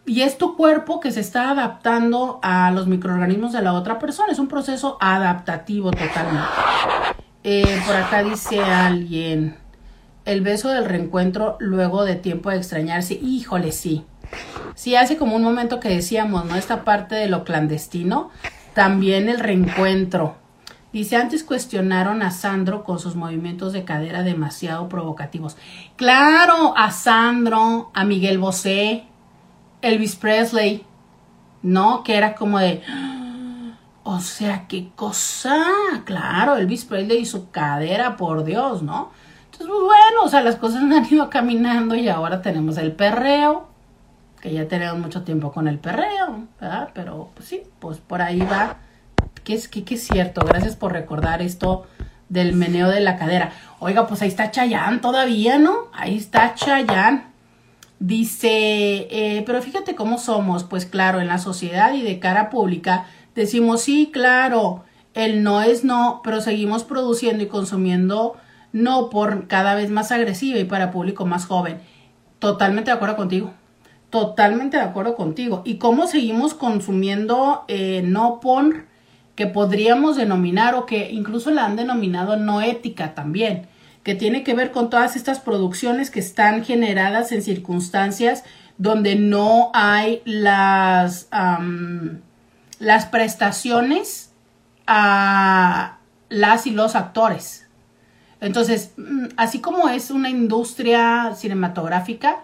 Y 0.06 0.22
es 0.22 0.38
tu 0.38 0.58
cuerpo 0.58 1.00
que 1.00 1.12
se 1.12 1.22
está 1.22 1.50
adaptando 1.50 2.40
a 2.42 2.72
los 2.72 2.88
microorganismos 2.88 3.54
de 3.54 3.62
la 3.62 3.74
otra 3.74 4.00
persona. 4.00 4.32
Es 4.32 4.40
un 4.40 4.48
proceso 4.48 4.98
adaptativo 5.00 5.92
totalmente. 5.92 6.48
Eh, 7.44 7.82
por 7.86 7.96
acá 7.96 8.24
dice 8.24 8.62
alguien, 8.62 9.56
el 10.26 10.42
beso 10.42 10.70
del 10.70 10.86
reencuentro 10.86 11.58
luego 11.60 12.06
de 12.06 12.16
tiempo 12.16 12.50
de 12.50 12.58
extrañarse, 12.58 13.14
híjole, 13.16 13.72
sí. 13.72 14.06
Sí, 14.76 14.96
hace 14.96 15.18
como 15.18 15.36
un 15.36 15.44
momento 15.44 15.80
que 15.80 15.90
decíamos, 15.90 16.46
¿no? 16.46 16.56
Esta 16.56 16.84
parte 16.84 17.16
de 17.16 17.28
lo 17.28 17.44
clandestino, 17.44 18.32
también 18.74 19.30
el 19.30 19.40
reencuentro. 19.40 20.36
Dice, 20.92 21.16
antes 21.16 21.44
cuestionaron 21.44 22.22
a 22.22 22.32
Sandro 22.32 22.84
con 22.84 23.00
sus 23.00 23.16
movimientos 23.16 23.74
de 23.74 23.84
cadera 23.84 24.22
demasiado 24.24 24.90
provocativos. 24.90 25.58
Claro, 25.96 26.76
a 26.78 26.92
Sandro, 26.92 27.90
a 27.94 28.04
Miguel 28.06 28.38
Bosé, 28.38 29.06
Elvis 29.82 30.16
Presley, 30.16 30.86
¿no? 31.64 32.04
Que 32.04 32.16
era 32.16 32.36
como 32.36 32.60
de, 32.60 32.84
¡Ah! 32.88 33.74
o 34.04 34.20
sea, 34.20 34.68
qué 34.68 34.92
cosa, 34.96 35.66
claro, 36.06 36.58
Elvis 36.58 36.86
Presley 36.86 37.20
y 37.20 37.26
su 37.26 37.50
cadera, 37.50 38.16
por 38.16 38.44
Dios, 38.44 38.84
¿no? 38.84 39.12
Entonces, 39.54 39.68
pues 39.68 39.84
bueno, 39.84 40.24
o 40.24 40.30
sea, 40.30 40.42
las 40.42 40.56
cosas 40.56 40.82
han 40.82 41.06
ido 41.12 41.30
caminando 41.30 41.94
y 41.96 42.10
ahora 42.10 42.42
tenemos 42.42 42.78
el 42.78 42.92
perreo, 42.92 43.68
que 44.42 44.52
ya 44.52 44.68
tenemos 44.68 44.98
mucho 44.98 45.22
tiempo 45.24 45.52
con 45.52 45.68
el 45.68 45.78
perreo, 45.78 46.48
¿verdad? 46.60 46.90
Pero 46.94 47.30
pues 47.36 47.50
sí, 47.50 47.62
pues 47.80 48.00
por 48.00 48.22
ahí 48.22 48.40
va. 48.40 48.78
Que 49.44 49.54
es, 49.54 49.68
que, 49.68 49.84
es 49.94 50.08
cierto, 50.08 50.42
gracias 50.46 50.76
por 50.76 50.94
recordar 50.94 51.42
esto 51.42 51.86
del 52.30 52.54
meneo 52.54 52.90
de 52.90 53.02
la 53.02 53.18
cadera. 53.18 53.52
Oiga, 53.80 54.08
pues 54.08 54.22
ahí 54.22 54.30
está 54.30 54.50
Chayán 54.50 55.02
todavía, 55.02 55.60
¿no? 55.60 55.90
Ahí 55.94 56.18
está 56.18 56.56
Chayán. 56.56 57.32
Dice, 58.00 59.08
eh, 59.12 59.44
pero 59.46 59.62
fíjate 59.62 59.96
cómo 59.96 60.18
somos, 60.18 60.64
pues 60.64 60.86
claro, 60.86 61.22
en 61.22 61.28
la 61.28 61.38
sociedad 61.38 61.94
y 61.94 62.02
de 62.02 62.20
cara 62.20 62.50
pública 62.50 63.06
decimos 63.36 63.82
sí, 63.82 64.10
claro, 64.12 64.84
el 65.14 65.44
no 65.44 65.62
es 65.62 65.84
no, 65.84 66.22
pero 66.24 66.42
seguimos 66.42 66.84
produciendo 66.84 67.44
y 67.44 67.48
consumiendo 67.48 68.36
no 68.74 69.10
por 69.10 69.48
cada 69.48 69.76
vez 69.76 69.90
más 69.90 70.12
agresiva 70.12 70.60
y 70.60 70.66
para 70.66 70.92
público 70.92 71.26
más 71.26 71.46
joven. 71.46 71.80
Totalmente 72.40 72.92
de 72.92 72.98
acuerdo 72.98 73.16
contigo. 73.16 73.54
Totalmente 74.10 74.76
de 74.76 74.84
acuerdo 74.84 75.16
contigo. 75.16 75.62
¿Y 75.64 75.76
cómo 75.76 76.08
seguimos 76.08 76.54
consumiendo 76.54 77.64
eh, 77.70 78.02
no 78.04 78.42
por 78.42 78.86
que 79.36 79.48
podríamos 79.48 80.18
denominar 80.18 80.76
o 80.76 80.86
que 80.86 81.12
incluso 81.12 81.50
la 81.50 81.66
han 81.66 81.78
denominado 81.78 82.36
no 82.36 82.62
ética 82.62 83.16
también? 83.16 83.68
que 84.04 84.16
tiene 84.16 84.44
que 84.44 84.54
ver 84.54 84.72
con 84.72 84.90
todas 84.90 85.16
estas 85.16 85.40
producciones 85.40 86.12
que 86.12 86.20
están 86.20 86.64
generadas 86.64 87.32
en 87.32 87.42
circunstancias 87.42 88.44
donde 88.78 89.16
no 89.16 89.72
hay 89.74 90.22
las, 90.26 91.30
las 92.80 93.06
prestaciones 93.06 94.34
a 94.88 96.00
las 96.30 96.68
y 96.68 96.72
los 96.72 96.96
actores. 96.96 97.63
Entonces, 98.44 98.92
mm, 98.98 99.28
así 99.38 99.60
como 99.60 99.88
es 99.88 100.12
una 100.12 100.30
industria 100.30 101.34
cinematográfica, 101.34 102.42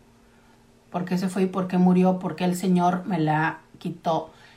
¿Por 0.91 1.05
qué 1.05 1.19
se 1.19 1.29
fue 1.29 1.43
y 1.43 1.47
por 1.47 1.69
qué 1.69 1.77
murió? 1.77 2.19
Porque 2.19 2.45
el 2.45 2.57
Señor 2.57 3.05
me 3.05 3.19
la 3.19 3.64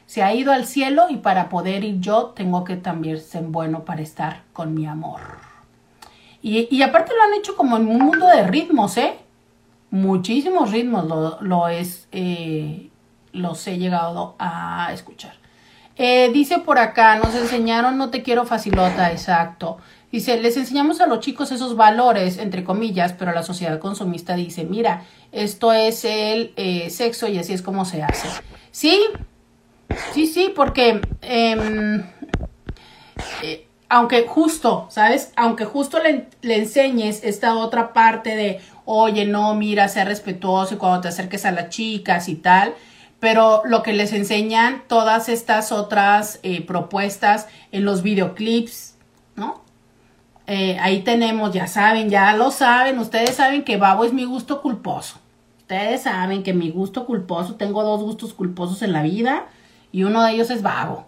se 0.05 0.23
ha 0.23 0.34
ido 0.34 0.51
al 0.53 0.65
cielo 0.65 1.07
y 1.09 1.17
para 1.17 1.49
poder 1.49 1.84
ir 1.84 1.99
yo 1.99 2.34
tengo 2.36 2.63
que 2.63 2.78
también 2.78 3.19
ser 3.19 3.43
bueno 3.43 3.84
para 3.84 4.01
estar 4.01 4.43
con 4.53 4.73
mi 4.73 4.86
amor. 4.86 5.19
Y, 6.41 6.82
aparte 6.82 7.11
lo 7.13 7.23
han 7.23 7.34
hecho 7.34 7.57
como 7.57 7.75
en 7.75 7.88
un 7.88 7.99
mundo 7.99 8.28
de 8.28 8.47
ritmos, 8.47 8.95
¿eh? 8.97 9.17
Muchísimos 9.91 10.71
ritmos 10.71 11.05
lo, 11.05 11.41
lo 11.41 11.67
es, 11.67 12.07
eh, 12.13 12.89
los 13.34 13.67
he 13.67 13.78
llegado 13.78 14.36
a 14.39 14.91
escuchar. 14.93 15.34
Eh, 15.97 16.30
dice 16.32 16.59
por 16.59 16.78
acá, 16.78 17.17
nos 17.17 17.34
enseñaron 17.36 17.97
no 17.97 18.09
te 18.11 18.21
quiero 18.21 18.45
facilota, 18.45 19.11
exacto. 19.11 19.78
Dice, 20.11 20.39
les 20.39 20.55
enseñamos 20.55 21.01
a 21.01 21.07
los 21.07 21.19
chicos 21.19 21.51
esos 21.51 21.75
valores, 21.75 22.38
entre 22.38 22.63
comillas, 22.63 23.13
pero 23.13 23.34
la 23.34 23.43
sociedad 23.43 23.80
consumista 23.80 24.36
dice, 24.36 24.63
mira, 24.63 25.03
esto 25.32 25.73
es 25.73 26.05
el 26.05 26.53
eh, 26.55 26.89
sexo 26.89 27.28
y 27.28 27.39
así 27.39 27.51
es 27.51 27.61
como 27.61 27.84
se 27.84 28.03
hace. 28.03 28.30
Sí, 28.78 28.95
Sí, 30.13 30.28
sí, 30.28 30.53
porque 30.55 31.01
em, 31.21 32.03
eh, 33.41 33.67
aunque 33.89 34.28
justo, 34.28 34.88
¿sabes? 34.89 35.32
Aunque 35.36 35.65
justo 35.65 35.97
le, 35.99 36.28
enseñes 36.41 37.23
esta 37.23 37.55
otra 37.55 37.93
parte 37.93 38.36
de, 38.36 38.61
oye, 38.86 39.25
no, 39.25 39.55
mira, 39.55 39.88
sea 39.88 40.05
respetuoso 40.05 40.75
y 40.75 40.78
cuando 40.78 41.01
te 41.01 41.07
acerques 41.07 41.45
a 41.45 41.51
las 41.51 41.69
chicas 41.69 42.30
y 42.30 42.36
tal, 42.36 42.75
pero 43.19 43.63
lo 43.65 43.82
que 43.82 43.93
les 43.93 44.13
enseñan 44.13 44.84
todas 44.88 45.30
estas 45.30 45.71
otras 45.71 46.39
eh, 46.43 46.61
propuestas 46.61 47.47
en 47.71 47.86
los 47.86 48.03
videoclips, 48.03 48.95
¿no? 49.36 49.61
Eh, 50.45 50.78
ahí 50.80 51.01
tenemos, 51.01 51.51
ya 51.53 51.67
saben, 51.67 52.09
ya 52.09 52.34
lo 52.34 52.51
saben, 52.51 52.99
ustedes 52.99 53.36
saben 53.36 53.63
que 53.63 53.78
Babo 53.78 54.05
es 54.05 54.13
mi 54.13 54.25
gusto 54.25 54.61
culposo. 54.61 55.19
Ustedes 55.68 56.03
saben 56.03 56.43
que 56.43 56.53
mi 56.53 56.70
gusto 56.70 57.05
culposo, 57.05 57.55
tengo 57.55 57.84
dos 57.84 58.01
gustos 58.01 58.34
culposos 58.34 58.84
en 58.84 58.93
la 58.93 59.01
vida 59.03 59.47
y 59.91 60.03
uno 60.03 60.24
de 60.24 60.32
ellos 60.32 60.49
es 60.49 60.61
babo. 60.61 61.07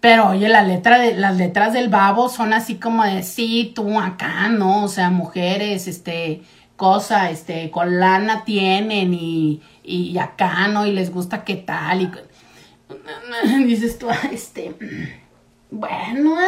Pero 0.00 0.28
oye, 0.28 0.48
la 0.48 0.62
letra 0.62 0.98
de, 0.98 1.14
las 1.16 1.36
letras 1.36 1.74
del 1.74 1.90
babo 1.90 2.30
son 2.30 2.54
así 2.54 2.76
como 2.76 3.04
de 3.04 3.22
sí, 3.22 3.72
tú 3.74 4.00
acá, 4.00 4.48
¿no? 4.48 4.84
O 4.84 4.88
sea, 4.88 5.10
mujeres, 5.10 5.86
este, 5.86 6.44
cosa, 6.76 7.28
este, 7.28 7.70
con 7.70 8.00
lana 8.00 8.42
tienen 8.46 9.12
y, 9.12 9.60
y 9.84 10.16
acá, 10.16 10.68
¿no? 10.68 10.86
Y 10.86 10.92
les 10.92 11.12
gusta 11.12 11.44
qué 11.44 11.56
tal. 11.56 12.00
Y 12.00 13.64
dices 13.66 13.98
tú, 13.98 14.06
este, 14.32 14.74
bueno, 15.70 16.38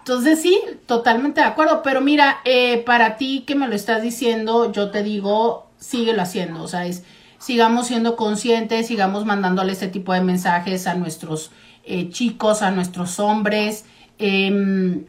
entonces 0.00 0.42
sí, 0.42 0.60
totalmente 0.86 1.40
de 1.40 1.46
acuerdo. 1.46 1.80
Pero 1.84 2.00
mira, 2.00 2.40
eh, 2.44 2.78
para 2.78 3.16
ti 3.16 3.44
que 3.46 3.54
me 3.54 3.68
lo 3.68 3.76
estás 3.76 4.02
diciendo, 4.02 4.72
yo 4.72 4.90
te 4.90 5.04
digo, 5.04 5.68
síguelo 5.82 6.22
haciendo. 6.22 6.62
O 6.62 6.68
sea, 6.68 6.86
es 6.86 7.04
sigamos 7.42 7.88
siendo 7.88 8.14
conscientes, 8.14 8.86
sigamos 8.86 9.26
mandándole 9.26 9.72
este 9.72 9.88
tipo 9.88 10.12
de 10.12 10.20
mensajes 10.20 10.86
a 10.86 10.94
nuestros 10.94 11.50
eh, 11.84 12.08
chicos, 12.10 12.62
a 12.62 12.70
nuestros 12.70 13.18
hombres. 13.18 13.84
Em, 14.18 15.04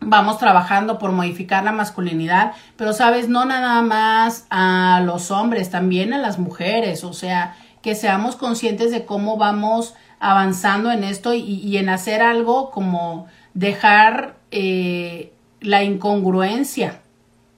vamos 0.00 0.38
trabajando 0.38 0.98
por 0.98 1.12
modificar 1.12 1.62
la 1.62 1.72
masculinidad, 1.72 2.52
pero 2.76 2.94
sabes, 2.94 3.28
no 3.28 3.44
nada 3.44 3.82
más 3.82 4.46
a 4.48 5.02
los 5.04 5.30
hombres, 5.30 5.70
también 5.70 6.14
a 6.14 6.18
las 6.18 6.38
mujeres, 6.38 7.04
o 7.04 7.12
sea, 7.12 7.56
que 7.82 7.94
seamos 7.94 8.36
conscientes 8.36 8.90
de 8.90 9.04
cómo 9.04 9.36
vamos 9.36 9.94
avanzando 10.20 10.90
en 10.90 11.04
esto 11.04 11.34
y, 11.34 11.76
en 11.76 11.90
hacer 11.90 12.22
algo 12.22 12.70
como 12.70 13.26
dejar 13.52 14.36
eh, 14.50 15.32
la 15.60 15.82
incongruencia, 15.82 17.02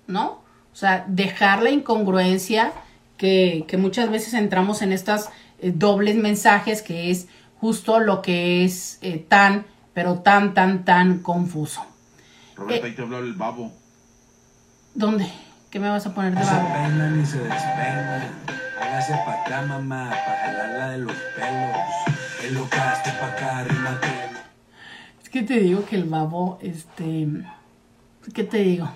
¿no? 0.08 0.45
O 0.76 0.78
sea, 0.78 1.06
dejar 1.08 1.62
la 1.62 1.70
incongruencia 1.70 2.70
que, 3.16 3.64
muchas 3.78 4.10
veces 4.10 4.34
entramos 4.34 4.82
en 4.82 4.92
estas 4.92 5.30
eh, 5.58 5.72
dobles 5.74 6.16
mensajes 6.16 6.82
que 6.82 7.10
es 7.10 7.28
justo 7.58 7.98
lo 7.98 8.20
que 8.20 8.62
es 8.62 8.98
eh, 9.00 9.24
tan, 9.26 9.64
pero 9.94 10.18
tan, 10.18 10.52
tan, 10.52 10.84
tan 10.84 11.20
confuso. 11.20 11.80
Roberta, 12.56 12.88
ahí 12.88 12.92
te 12.92 13.00
habló 13.00 13.20
el 13.20 13.32
babo. 13.32 13.72
¿Dónde? 14.94 15.32
¿Qué 15.70 15.80
me 15.80 15.88
vas 15.88 16.04
a 16.04 16.12
poner 16.12 16.34
de 16.34 16.44
babo? 16.44 16.68
Se 16.68 16.74
peina 16.74 17.10
ni 17.10 17.24
se 17.24 17.38
despeina. 17.38 18.30
Hágase 18.78 19.14
pa' 19.24 19.44
acá, 19.44 19.62
mamá, 19.62 20.10
pa' 20.10 20.36
jalarla 20.44 20.90
de 20.90 20.98
los 20.98 21.16
pelos. 21.36 22.68
Que 22.68 22.76
hace 22.76 23.12
pa' 23.12 23.28
acá, 23.28 23.58
arrímate. 23.60 24.08
Es 25.22 25.30
que 25.30 25.42
te 25.42 25.58
digo 25.58 25.86
que 25.86 25.96
el 25.96 26.04
babo, 26.04 26.58
este... 26.60 27.28
¿Qué 28.34 28.44
te 28.44 28.58
digo? 28.58 28.90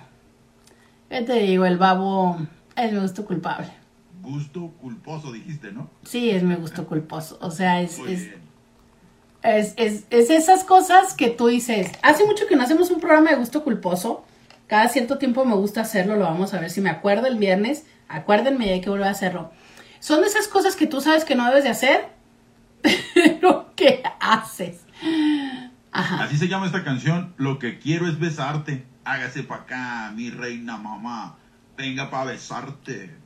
¿Qué 1.11 1.21
te 1.21 1.35
digo? 1.35 1.67
El 1.67 1.77
babo 1.77 2.39
es 2.77 2.91
mi 2.91 2.99
gusto 3.01 3.27
culpable 3.27 3.81
gusto 4.23 4.73
culposo, 4.81 5.33
dijiste, 5.33 5.73
¿no? 5.73 5.91
Sí, 6.05 6.31
es 6.31 6.43
mi 6.43 6.55
gusto 6.55 6.87
culposo. 6.87 7.39
O 7.41 7.51
sea, 7.51 7.81
es, 7.81 7.99
es, 7.99 9.75
es, 9.77 10.05
es, 10.11 10.31
esas 10.31 10.65
cosas 10.65 11.15
que 11.15 11.31
tú 11.31 11.49
dices. 11.49 11.91
Hace 12.03 12.25
mucho 12.25 12.47
que 12.47 12.57
no 12.57 12.63
hacemos 12.63 12.91
un 12.91 13.01
programa 13.01 13.31
de 13.31 13.37
gusto 13.37 13.65
culposo. 13.65 14.25
Cada 14.67 14.89
cierto 14.89 15.19
tiempo 15.19 15.45
me 15.45 15.55
gusta 15.55 15.81
hacerlo, 15.81 16.17
lo 16.17 16.25
vamos 16.25 16.55
a 16.55 16.61
ver 16.61 16.71
si 16.71 16.81
me 16.81 16.91
acuerdo 16.91 17.27
el 17.27 17.39
viernes. 17.39 17.87
Acuérdenme 18.09 18.67
y 18.67 18.71
hay 18.71 18.81
que 18.81 18.91
volver 18.91 19.09
a 19.09 19.11
hacerlo. 19.11 19.51
Son 19.99 20.25
esas 20.25 20.49
cosas 20.49 20.77
que 20.77 20.87
tú 20.87 21.01
sabes 21.01 21.25
que 21.25 21.35
no 21.35 21.47
debes 21.47 21.65
de 21.65 21.71
hacer, 21.71 22.09
pero 23.15 23.75
que 23.75 24.03
haces. 24.21 24.81
Ajá. 25.93 26.25
Así 26.25 26.37
se 26.37 26.49
llama 26.49 26.67
esta 26.67 26.85
canción. 26.85 27.35
Lo 27.37 27.59
que 27.59 27.79
quiero 27.79 28.07
es 28.07 28.19
besarte. 28.19 28.87
Hágase 29.05 29.43
para 29.43 29.63
acá, 29.63 30.13
mi 30.15 30.31
reina 30.31 30.77
mamá. 30.77 31.37
Venga 31.77 32.11
para 32.11 32.33
besarte. 32.33 33.17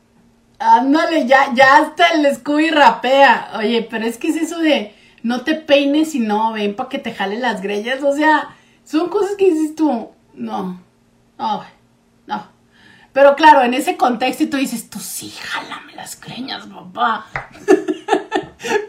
Ándale, 0.58 1.26
ya, 1.26 1.52
ya 1.54 1.78
hasta 1.78 2.08
el 2.10 2.34
Scooby 2.34 2.70
rapea. 2.70 3.52
Oye, 3.56 3.86
pero 3.90 4.06
es 4.06 4.18
que 4.18 4.28
es 4.28 4.36
eso 4.36 4.58
de 4.60 4.94
no 5.22 5.40
te 5.40 5.54
peines 5.54 6.14
y 6.14 6.20
no, 6.20 6.52
ven 6.52 6.76
para 6.76 6.88
que 6.88 6.98
te 6.98 7.12
jale 7.12 7.38
las 7.38 7.60
greñas. 7.60 8.02
O 8.02 8.14
sea, 8.14 8.54
son 8.84 9.08
cosas 9.08 9.36
que 9.36 9.50
dices 9.50 9.74
tú, 9.74 10.10
no, 10.34 10.80
no, 11.38 11.64
no. 12.26 12.54
Pero 13.12 13.36
claro, 13.36 13.62
en 13.62 13.74
ese 13.74 13.96
contexto 13.96 14.48
tú 14.48 14.56
dices, 14.56 14.90
tú 14.90 14.98
sí, 15.00 15.30
jálame 15.30 15.94
las 15.94 16.20
greñas, 16.20 16.66
papá. 16.66 17.26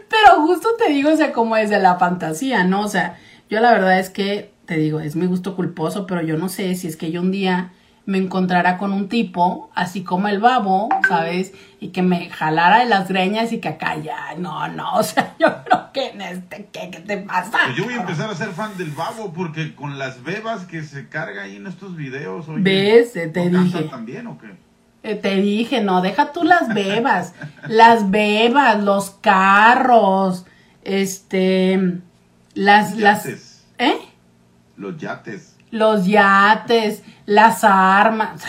pero 0.08 0.42
justo 0.46 0.68
te 0.78 0.90
digo, 0.92 1.12
o 1.12 1.16
sea, 1.16 1.32
como 1.32 1.56
desde 1.56 1.78
la 1.78 1.96
fantasía, 1.96 2.64
¿no? 2.64 2.82
O 2.82 2.88
sea, 2.88 3.18
yo 3.48 3.60
la 3.60 3.72
verdad 3.72 3.98
es 3.98 4.10
que, 4.10 4.52
te 4.66 4.76
digo, 4.76 5.00
es 5.00 5.16
mi 5.16 5.26
gusto 5.26 5.56
culposo, 5.56 6.06
pero 6.06 6.22
yo 6.22 6.36
no 6.36 6.48
sé 6.48 6.74
si 6.74 6.88
es 6.88 6.96
que 6.96 7.10
yo 7.10 7.20
un 7.20 7.30
día 7.30 7.72
me 8.06 8.18
encontrara 8.18 8.78
con 8.78 8.92
un 8.92 9.08
tipo, 9.08 9.68
así 9.74 10.04
como 10.04 10.28
el 10.28 10.38
babo, 10.38 10.88
¿sabes? 11.08 11.52
Y 11.80 11.88
que 11.88 12.02
me 12.02 12.30
jalara 12.30 12.78
de 12.78 12.86
las 12.86 13.08
greñas 13.08 13.52
y 13.52 13.58
que 13.58 13.68
acá 13.68 13.96
ya, 13.96 14.34
no, 14.38 14.68
no, 14.68 14.94
o 14.98 15.02
sea, 15.02 15.34
yo 15.40 15.48
creo 15.64 15.92
que 15.92 16.10
en 16.10 16.20
este, 16.20 16.68
¿qué, 16.72 16.90
qué 16.90 17.00
te 17.00 17.18
pasa? 17.18 17.58
Pues 17.64 17.76
yo 17.76 17.84
voy 17.84 17.94
a 17.94 18.00
empezar 18.00 18.30
a 18.30 18.34
ser 18.34 18.50
fan 18.50 18.76
del 18.78 18.90
babo 18.90 19.32
porque 19.32 19.74
con 19.74 19.98
las 19.98 20.22
bebas 20.22 20.66
que 20.66 20.84
se 20.84 21.08
carga 21.08 21.42
ahí 21.42 21.56
en 21.56 21.66
estos 21.66 21.96
videos, 21.96 22.48
oye, 22.48 22.62
¿ves? 22.62 23.12
Te 23.12 23.28
dije. 23.28 23.82
también 23.84 24.28
o 24.28 24.38
qué? 24.38 24.54
Eh, 25.02 25.14
te 25.14 25.36
dije, 25.36 25.82
no, 25.82 26.00
deja 26.00 26.32
tú 26.32 26.42
las 26.42 26.72
bebas, 26.74 27.34
las 27.68 28.10
bebas, 28.10 28.82
los 28.82 29.10
carros, 29.10 30.46
este, 30.82 32.00
las, 32.54 32.96
las. 32.96 33.55
Los 34.76 34.98
yates 34.98 35.56
los 35.70 36.06
yates, 36.06 37.02
las 37.26 37.64
armas. 37.64 38.42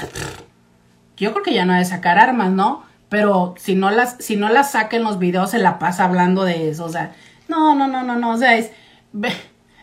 Yo 1.18 1.32
creo 1.34 1.44
que 1.44 1.54
ya 1.54 1.66
no 1.66 1.74
debe 1.74 1.86
sacar 1.86 2.18
armas, 2.20 2.52
¿no? 2.52 2.84
Pero 3.10 3.56
si 3.58 3.76
no 3.76 3.91
las, 3.91 4.16
si 4.20 4.36
no 4.36 4.49
las 4.49 4.72
saca 4.72 4.98
en 4.98 5.04
los 5.04 5.20
videos, 5.20 5.52
se 5.52 5.60
la 5.60 5.80
pasa 5.80 6.06
hablando 6.06 6.44
de 6.44 6.70
eso. 6.70 6.86
O 6.86 6.90
sea, 6.90 7.16
no, 7.48 7.76
no, 7.76 7.88
no, 7.88 8.04
no, 8.04 8.16
no. 8.18 8.32
O 8.32 8.38
sea, 8.38 8.58
es. 8.58 8.72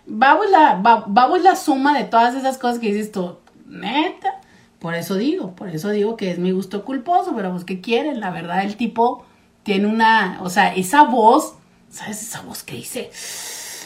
Babo 0.07 0.45
es 0.45 0.51
la, 0.51 1.07
la 1.43 1.57
suma 1.57 1.97
de 1.97 2.05
todas 2.05 2.35
esas 2.35 2.59
cosas 2.59 2.79
que 2.79 2.93
dices 2.93 3.11
tú. 3.11 3.39
Neta. 3.67 4.41
Por 4.79 4.95
eso 4.95 5.15
digo, 5.15 5.57
por 5.57 5.71
eso 5.71 5.89
digo 5.89 6.17
que 6.17 6.31
es 6.31 6.39
mi 6.39 6.51
gusto 6.51 6.85
culposo, 6.85 7.35
pero 7.35 7.51
pues, 7.53 7.65
¿qué 7.65 7.81
quieren? 7.81 8.21
La 8.21 8.31
verdad, 8.31 8.63
el 8.65 8.77
tipo 8.77 9.25
tiene 9.63 9.87
una. 9.87 10.39
O 10.43 10.51
sea, 10.51 10.75
esa 10.75 11.05
voz. 11.05 11.55
¿Sabes? 11.89 12.23
Esa 12.23 12.43
voz 12.43 12.63
que 12.63 12.75
dice. 12.77 13.11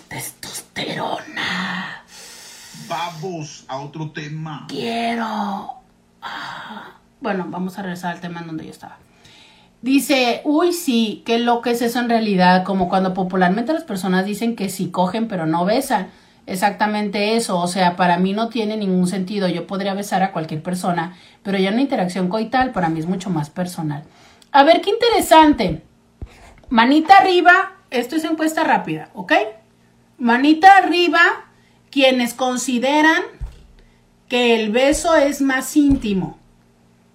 Testosterona 0.08 2.04
Vamos 2.86 3.64
a 3.68 3.78
otro 3.78 4.10
tema. 4.10 4.66
Quiero. 4.68 5.74
Bueno, 7.20 7.46
vamos 7.48 7.78
a 7.78 7.82
regresar 7.82 8.14
al 8.14 8.20
tema 8.20 8.40
en 8.40 8.46
donde 8.46 8.64
yo 8.64 8.70
estaba. 8.70 8.98
Dice, 9.82 10.40
uy, 10.44 10.72
sí, 10.72 11.22
qué 11.24 11.38
lo 11.38 11.62
que 11.62 11.70
es 11.70 11.82
eso 11.82 12.00
en 12.00 12.08
realidad, 12.08 12.64
como 12.64 12.88
cuando 12.88 13.14
popularmente 13.14 13.72
las 13.72 13.84
personas 13.84 14.24
dicen 14.24 14.56
que 14.56 14.68
sí 14.68 14.90
cogen 14.90 15.28
pero 15.28 15.46
no 15.46 15.64
besan. 15.64 16.08
exactamente 16.46 17.36
eso. 17.36 17.58
O 17.60 17.66
sea, 17.68 17.94
para 17.96 18.18
mí 18.18 18.32
no 18.32 18.48
tiene 18.48 18.76
ningún 18.76 19.06
sentido. 19.06 19.48
Yo 19.48 19.66
podría 19.66 19.94
besar 19.94 20.22
a 20.22 20.32
cualquier 20.32 20.62
persona, 20.62 21.16
pero 21.42 21.58
ya 21.58 21.70
una 21.70 21.82
interacción 21.82 22.28
coital 22.28 22.72
para 22.72 22.88
mí 22.88 22.98
es 23.00 23.06
mucho 23.06 23.30
más 23.30 23.50
personal. 23.50 24.04
A 24.50 24.64
ver, 24.64 24.80
qué 24.80 24.90
interesante. 24.90 25.82
Manita 26.70 27.18
arriba, 27.18 27.72
esto 27.90 28.16
es 28.16 28.24
encuesta 28.24 28.64
rápida, 28.64 29.10
¿ok? 29.14 29.32
Manita 30.18 30.76
arriba, 30.76 31.20
quienes 31.90 32.34
consideran 32.34 33.22
que 34.28 34.60
el 34.60 34.70
beso 34.70 35.14
es 35.16 35.40
más 35.40 35.76
íntimo. 35.76 36.38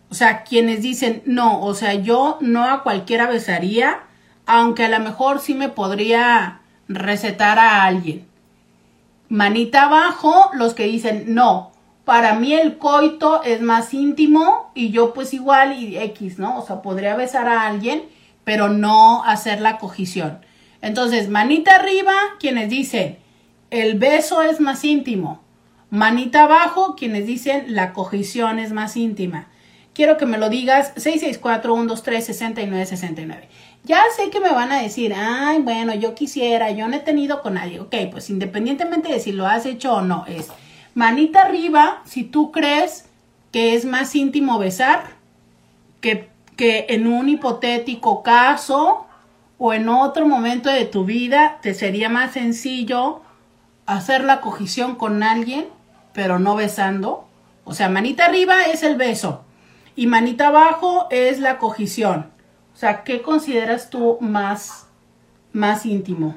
O 0.10 0.16
sea, 0.16 0.44
quienes 0.44 0.82
dicen, 0.82 1.24
no, 1.26 1.62
o 1.62 1.74
sea, 1.74 1.94
yo 1.95 2.38
no 2.41 2.66
a 2.66 2.84
cualquiera 2.84 3.28
besaría, 3.28 4.04
aunque 4.45 4.86
a 4.86 4.90
lo 4.90 5.00
mejor 5.00 5.40
sí 5.40 5.54
me 5.54 5.70
podría 5.70 6.62
recetar 6.88 7.60
a 7.60 7.84
alguien. 7.84 8.28
Manita 9.30 9.86
abajo, 9.86 10.52
los 10.54 10.74
que 10.74 10.86
dicen, 10.86 11.34
no, 11.34 11.72
para 12.06 12.36
mí 12.36 12.54
el 12.54 12.78
coito 12.78 13.44
es 13.44 13.62
más 13.62 13.94
íntimo 13.94 14.72
y 14.76 14.91
yo 14.91 15.14
pues 15.14 15.34
igual 15.34 15.80
y 15.80 15.98
X, 15.98 16.38
¿no? 16.38 16.60
O 16.60 16.66
sea, 16.66 16.82
podría 16.82 17.16
besar 17.16 17.48
a 17.48 17.66
alguien, 17.66 18.04
pero 18.44 18.70
no 18.70 19.24
hacer 19.24 19.62
la 19.62 19.78
cogición. 19.78 20.40
Entonces, 20.82 21.30
manita 21.30 21.76
arriba, 21.76 22.14
quienes 22.40 22.70
dicen, 22.70 23.18
el 23.74 23.98
beso 23.98 24.41
es 24.44 24.60
más 24.60 24.84
íntimo. 24.84 25.41
Manita 25.90 26.44
abajo, 26.44 26.95
quienes 26.95 27.26
dicen, 27.26 27.74
la 27.74 27.91
cogición 27.91 28.60
es 28.60 28.72
más 28.72 28.95
íntima. 28.95 29.48
Quiero 29.94 30.18
que 30.18 30.28
me 30.28 30.38
lo 30.38 30.50
digas, 30.50 30.94
664-123-6969. 30.94 33.48
Ya 33.84 34.04
sé 34.16 34.30
que 34.30 34.40
me 34.40 34.52
van 34.52 34.72
a 34.72 34.80
decir, 34.80 35.16
ay, 35.18 35.58
bueno, 35.60 35.95
yo 35.95 36.14
quisiera, 36.14 36.70
yo 36.70 36.88
no 36.88 36.98
he 36.98 37.00
tenido 37.00 37.41
con 37.41 37.56
nadie. 37.56 37.80
Ok, 37.80 37.95
pues 38.12 38.30
independientemente 38.30 39.12
de 39.12 39.20
si 39.20 39.32
lo 39.32 39.48
has 39.48 39.66
hecho 39.66 39.95
o 39.95 40.02
no, 40.02 40.24
es 40.28 40.50
manita 40.94 41.41
arriba 41.41 42.04
si 42.06 42.24
tú 42.24 42.52
crees 42.52 43.06
que 43.52 43.74
es 43.74 43.86
más 43.86 44.16
íntimo 44.16 44.60
besar 44.60 45.06
que, 46.00 46.30
que 46.56 46.86
en 46.90 47.08
un 47.08 47.28
hipotético 47.28 48.22
caso 48.22 49.08
o 49.58 49.74
en 49.74 49.90
otro 49.90 50.28
momento 50.28 50.70
de 50.70 50.86
tu 50.86 51.06
vida 51.06 51.58
te 51.64 51.74
sería 51.74 52.10
más 52.10 52.34
sencillo 52.34 53.24
hacer 53.85 54.23
la 54.23 54.41
cogición 54.41 54.95
con 54.95 55.23
alguien, 55.23 55.68
pero 56.14 56.39
no 56.39 56.55
besando. 56.55 57.27
O 57.65 57.73
sea, 57.73 57.89
manita 57.89 58.26
arriba 58.26 58.64
es 58.65 58.84
el 58.84 58.95
beso 58.95 59.43
y 59.95 60.07
manita 60.07 60.47
abajo 60.47 61.07
es 61.11 61.39
la 61.39 61.57
cogición. 61.57 62.31
O 62.73 62.77
sea, 62.77 63.03
¿qué 63.03 63.22
consideras 63.22 63.89
tú 63.89 64.18
más, 64.19 64.88
más 65.51 65.85
íntimo? 65.85 66.35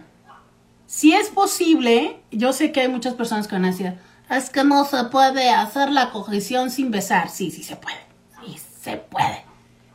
Si 0.86 1.14
es 1.14 1.28
posible, 1.31 2.20
yo 2.31 2.52
sé 2.52 2.73
que 2.73 2.82
hay 2.82 2.89
muchas 2.89 3.14
personas 3.14 3.48
que 3.48 3.55
van 3.55 3.64
a 3.64 3.70
decir, 3.70 3.94
es 4.31 4.51
que 4.51 4.64
no 4.64 4.85
se 4.85 5.05
puede 5.05 5.51
hacer 5.51 5.90
la 5.90 6.10
cogición 6.10 6.70
sin 6.70 6.90
besar. 6.90 7.28
Sí, 7.28 7.51
sí 7.51 7.62
se 7.62 7.77
puede. 7.77 7.98
Sí 8.44 8.59
se 8.81 8.97
puede. 8.97 9.44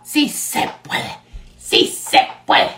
Sí 0.03 0.30
se 0.30 0.69
puede. 0.84 1.18
Sí 1.57 1.88
se 1.88 2.28
puede. 2.45 2.72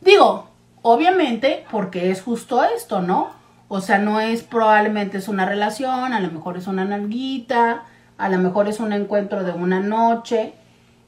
Digo, 0.00 0.48
obviamente, 0.82 1.66
porque 1.70 2.10
es 2.10 2.22
justo 2.22 2.62
esto, 2.64 3.02
¿no? 3.02 3.30
O 3.68 3.80
sea, 3.80 3.98
no 3.98 4.20
es 4.20 4.42
probablemente 4.42 5.18
es 5.18 5.28
una 5.28 5.44
relación, 5.44 6.12
a 6.12 6.20
lo 6.20 6.30
mejor 6.30 6.56
es 6.56 6.66
una 6.66 6.84
nalguita, 6.84 7.84
a 8.16 8.28
lo 8.28 8.38
mejor 8.38 8.68
es 8.68 8.80
un 8.80 8.92
encuentro 8.92 9.44
de 9.44 9.52
una 9.52 9.80
noche. 9.80 10.54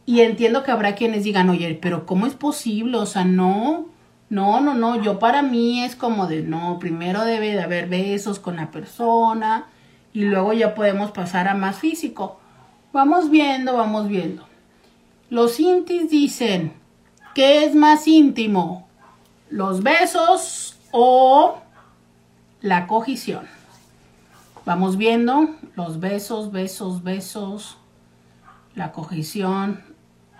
Y 0.07 0.23
entiendo 0.23 0.63
que 0.63 0.71
habrá 0.71 0.95
quienes 0.95 1.25
digan, 1.25 1.51
oye, 1.51 1.79
pero 1.81 2.07
¿cómo 2.07 2.27
es 2.27 2.35
posible? 2.35 2.97
O 2.97 3.07
sea, 3.07 3.25
no, 3.25 3.87
no, 4.31 4.61
no, 4.61 4.75
no. 4.75 5.01
Yo 5.03 5.19
para 5.19 5.43
mí 5.43 5.85
es 5.85 5.95
como 5.95 6.27
de, 6.27 6.43
no, 6.43 6.79
primero 6.79 7.25
debe 7.25 7.53
de 7.53 7.63
haber 7.63 7.89
besos 7.89 8.39
con 8.39 8.57
la 8.57 8.71
persona 8.71 9.67
y 10.13 10.23
luego 10.23 10.53
ya 10.53 10.75
podemos 10.75 11.11
pasar 11.13 11.47
a 11.47 11.55
más 11.55 11.79
físico. 11.79 12.41
Vamos 12.93 13.31
viendo, 13.31 13.77
vamos 13.77 14.09
viendo. 14.09 14.49
Los 15.31 15.61
intis 15.61 16.09
dicen, 16.11 16.73
¿qué 17.35 17.65
es 17.65 17.75
más 17.75 18.09
íntimo? 18.09 18.89
¿Los 19.51 19.83
besos 19.83 20.79
o 20.91 21.59
la 22.61 22.87
cogición? 22.87 23.47
Vamos 24.65 24.97
viendo 24.97 25.57
los 25.77 26.01
besos, 26.01 26.53
besos, 26.53 27.03
besos, 27.03 27.79
la 28.75 28.93
cogición, 28.93 29.83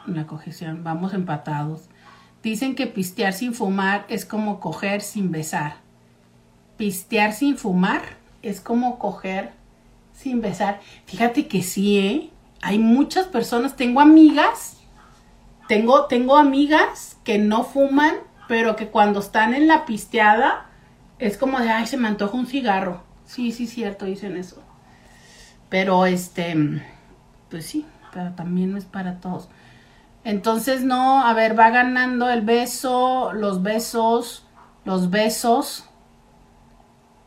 la 0.07 0.27
cogición, 0.27 0.85
vamos 0.85 1.15
empatados. 1.15 1.89
Dicen 2.43 2.75
que 2.75 2.87
pistear 2.87 3.33
sin 3.33 3.55
fumar 3.55 4.05
es 4.09 4.25
como 4.25 4.61
coger 4.61 5.01
sin 5.01 5.31
besar. 5.31 5.77
Pistear 6.77 7.33
sin 7.33 7.57
fumar 7.57 8.03
es 8.43 8.61
como 8.61 8.99
coger 8.99 9.53
sin 10.13 10.41
besar. 10.41 10.81
Fíjate 11.07 11.49
que 11.49 11.63
sí, 11.63 11.99
¿eh? 11.99 12.31
Hay 12.61 12.79
muchas 12.79 13.27
personas, 13.27 13.77
tengo 13.77 14.01
amigas, 14.01 14.77
tengo, 15.69 16.07
tengo 16.07 16.37
amigas 16.37 17.17
que 17.25 17.39
no 17.39 17.65
fuman, 17.65 18.15
pero 18.47 18.77
que 18.77 18.89
cuando 18.89 19.21
están 19.21 19.55
en 19.55 19.69
la 19.69 19.87
pisteada 19.87 20.68
es 21.19 21.37
como 21.37 21.59
de, 21.61 21.71
ay, 21.71 21.87
se 21.87 21.97
me 21.97 22.09
antoja 22.09 22.37
un 22.37 22.47
cigarro. 22.47 23.03
Sí, 23.25 23.53
sí, 23.53 23.67
cierto, 23.67 24.07
dicen 24.07 24.37
eso. 24.37 24.63
Pero 25.69 26.07
este, 26.07 26.57
pues 27.51 27.67
sí, 27.67 27.87
pero 28.13 28.33
también 28.33 28.73
no 28.73 28.79
es 28.79 28.85
para 28.85 29.21
todos. 29.21 29.49
Entonces, 30.25 30.83
no, 30.83 31.25
a 31.25 31.33
ver, 31.35 31.59
va 31.59 31.71
ganando 31.71 32.29
el 32.29 32.43
beso, 32.43 33.33
los 33.33 33.63
besos, 33.63 34.47
los 34.85 35.11
besos, 35.11 35.85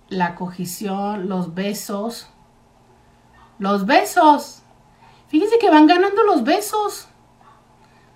la 0.09 0.35
cogición, 0.35 1.29
los 1.29 1.53
besos, 1.53 2.27
los 3.59 3.85
besos. 3.85 4.63
Fíjense 5.27 5.57
que 5.59 5.69
van 5.69 5.87
ganando 5.87 6.23
los 6.23 6.43
besos. 6.43 7.07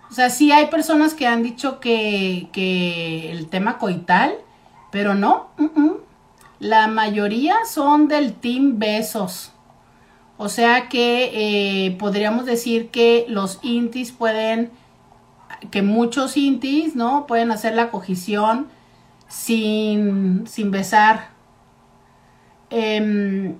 O 0.10 0.14
sea, 0.14 0.30
sí 0.30 0.52
hay 0.52 0.68
personas 0.68 1.14
que 1.14 1.28
han 1.28 1.44
dicho 1.44 1.80
que, 1.80 2.50
que 2.52 3.32
el 3.32 3.48
tema 3.48 3.78
coital, 3.78 4.36
pero 4.96 5.14
no. 5.14 5.50
La 6.60 6.88
mayoría 6.88 7.58
son 7.70 8.08
del 8.08 8.32
team 8.32 8.80
besos. 8.80 9.52
O 10.38 10.48
sea 10.48 10.88
que 10.88 11.32
eh, 11.88 11.98
podríamos 11.98 12.46
decir 12.46 12.92
que 12.92 13.26
los 13.28 13.60
intis 13.62 14.14
pueden, 14.14 14.72
que 15.70 15.82
muchos 15.82 16.38
intis, 16.38 16.96
¿no? 16.96 17.28
Pueden 17.28 17.52
hacer 17.52 17.76
la 17.76 17.92
cogición 17.92 18.68
sin, 19.28 20.48
sin 20.48 20.72
besar. 20.72 21.28
Em, 22.70 23.58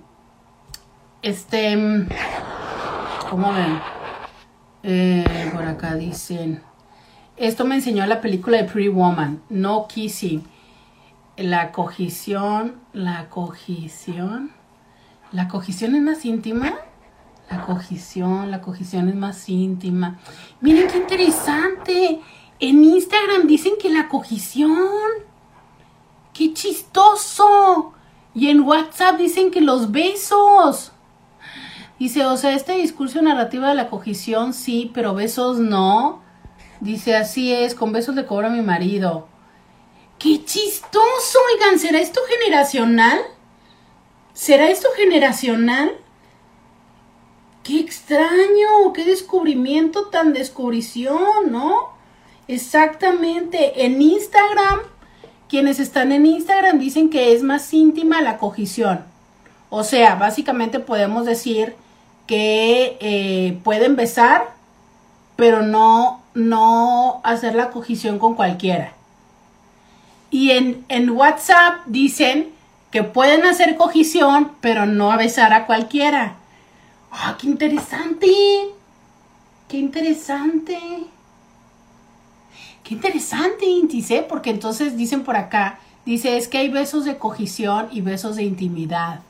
este, 1.20 1.76
¿cómo 3.28 3.52
ven? 3.52 3.78
Eh, 4.84 5.50
por 5.52 5.66
acá 5.66 5.96
dicen, 5.96 6.62
esto 7.36 7.66
me 7.66 7.74
enseñó 7.74 8.06
la 8.06 8.22
película 8.22 8.56
de 8.56 8.64
Pretty 8.64 8.88
Woman, 8.88 9.42
no 9.50 9.86
kissing. 9.86 10.55
La 11.36 11.70
cogición, 11.70 12.80
la 12.94 13.28
cogición. 13.28 14.52
¿La 15.32 15.48
cogición 15.48 15.94
es 15.94 16.00
más 16.00 16.24
íntima? 16.24 16.74
La 17.50 17.60
cogición, 17.60 18.50
la 18.50 18.62
cogición 18.62 19.10
es 19.10 19.14
más 19.16 19.46
íntima. 19.50 20.18
Miren 20.62 20.88
qué 20.88 20.96
interesante. 20.96 22.20
En 22.58 22.82
Instagram 22.82 23.46
dicen 23.46 23.74
que 23.78 23.90
la 23.90 24.08
cogición. 24.08 24.78
¡Qué 26.32 26.54
chistoso! 26.54 27.92
Y 28.34 28.48
en 28.48 28.60
WhatsApp 28.60 29.18
dicen 29.18 29.50
que 29.50 29.60
los 29.60 29.90
besos. 29.92 30.92
Dice, 31.98 32.24
o 32.24 32.38
sea, 32.38 32.54
este 32.54 32.78
discurso 32.78 33.20
narrativo 33.20 33.66
de 33.66 33.74
la 33.74 33.88
cogición 33.88 34.54
sí, 34.54 34.90
pero 34.94 35.14
besos 35.14 35.58
no. 35.58 36.22
Dice, 36.80 37.14
así 37.14 37.52
es, 37.52 37.74
con 37.74 37.92
besos 37.92 38.14
le 38.14 38.24
cobro 38.24 38.46
a 38.46 38.50
mi 38.50 38.62
marido. 38.62 39.28
¡Qué 40.18 40.44
chistoso! 40.44 41.38
Oigan, 41.52 41.78
¿será 41.78 42.00
esto 42.00 42.20
generacional? 42.28 43.20
¿Será 44.32 44.70
esto 44.70 44.88
generacional? 44.96 45.92
¡Qué 47.62 47.80
extraño! 47.80 48.92
¡Qué 48.94 49.04
descubrimiento 49.04 50.06
tan 50.06 50.32
descubrición, 50.32 51.50
¿no? 51.50 51.90
Exactamente. 52.48 53.84
En 53.84 54.00
Instagram, 54.00 54.80
quienes 55.48 55.80
están 55.80 56.12
en 56.12 56.26
Instagram 56.26 56.78
dicen 56.78 57.10
que 57.10 57.34
es 57.34 57.42
más 57.42 57.72
íntima 57.74 58.22
la 58.22 58.38
cogición. 58.38 59.04
O 59.68 59.84
sea, 59.84 60.14
básicamente 60.14 60.80
podemos 60.80 61.26
decir 61.26 61.74
que 62.26 62.96
eh, 63.00 63.58
pueden 63.64 63.96
besar, 63.96 64.54
pero 65.36 65.62
no, 65.62 66.22
no 66.34 67.20
hacer 67.24 67.54
la 67.54 67.70
cogición 67.70 68.18
con 68.18 68.34
cualquiera. 68.34 68.95
Y 70.36 70.50
en, 70.50 70.84
en 70.90 71.08
WhatsApp 71.08 71.86
dicen 71.86 72.50
que 72.90 73.02
pueden 73.02 73.46
hacer 73.46 73.74
cogición, 73.76 74.52
pero 74.60 74.84
no 74.84 75.10
a 75.10 75.16
besar 75.16 75.54
a 75.54 75.64
cualquiera. 75.64 76.34
¡Ah, 77.10 77.38
qué 77.40 77.46
interesante! 77.46 78.28
¡Qué 79.66 79.78
interesante! 79.78 80.78
¡Qué 82.84 82.92
interesante, 82.92 83.64
Intis! 83.64 84.10
¿eh? 84.10 84.26
Porque 84.28 84.50
entonces 84.50 84.98
dicen 84.98 85.24
por 85.24 85.38
acá 85.38 85.78
Dice, 86.04 86.36
es 86.36 86.48
que 86.48 86.58
hay 86.58 86.68
besos 86.68 87.06
de 87.06 87.16
cogición 87.16 87.88
y 87.90 88.02
besos 88.02 88.36
de 88.36 88.42
intimidad. 88.42 89.20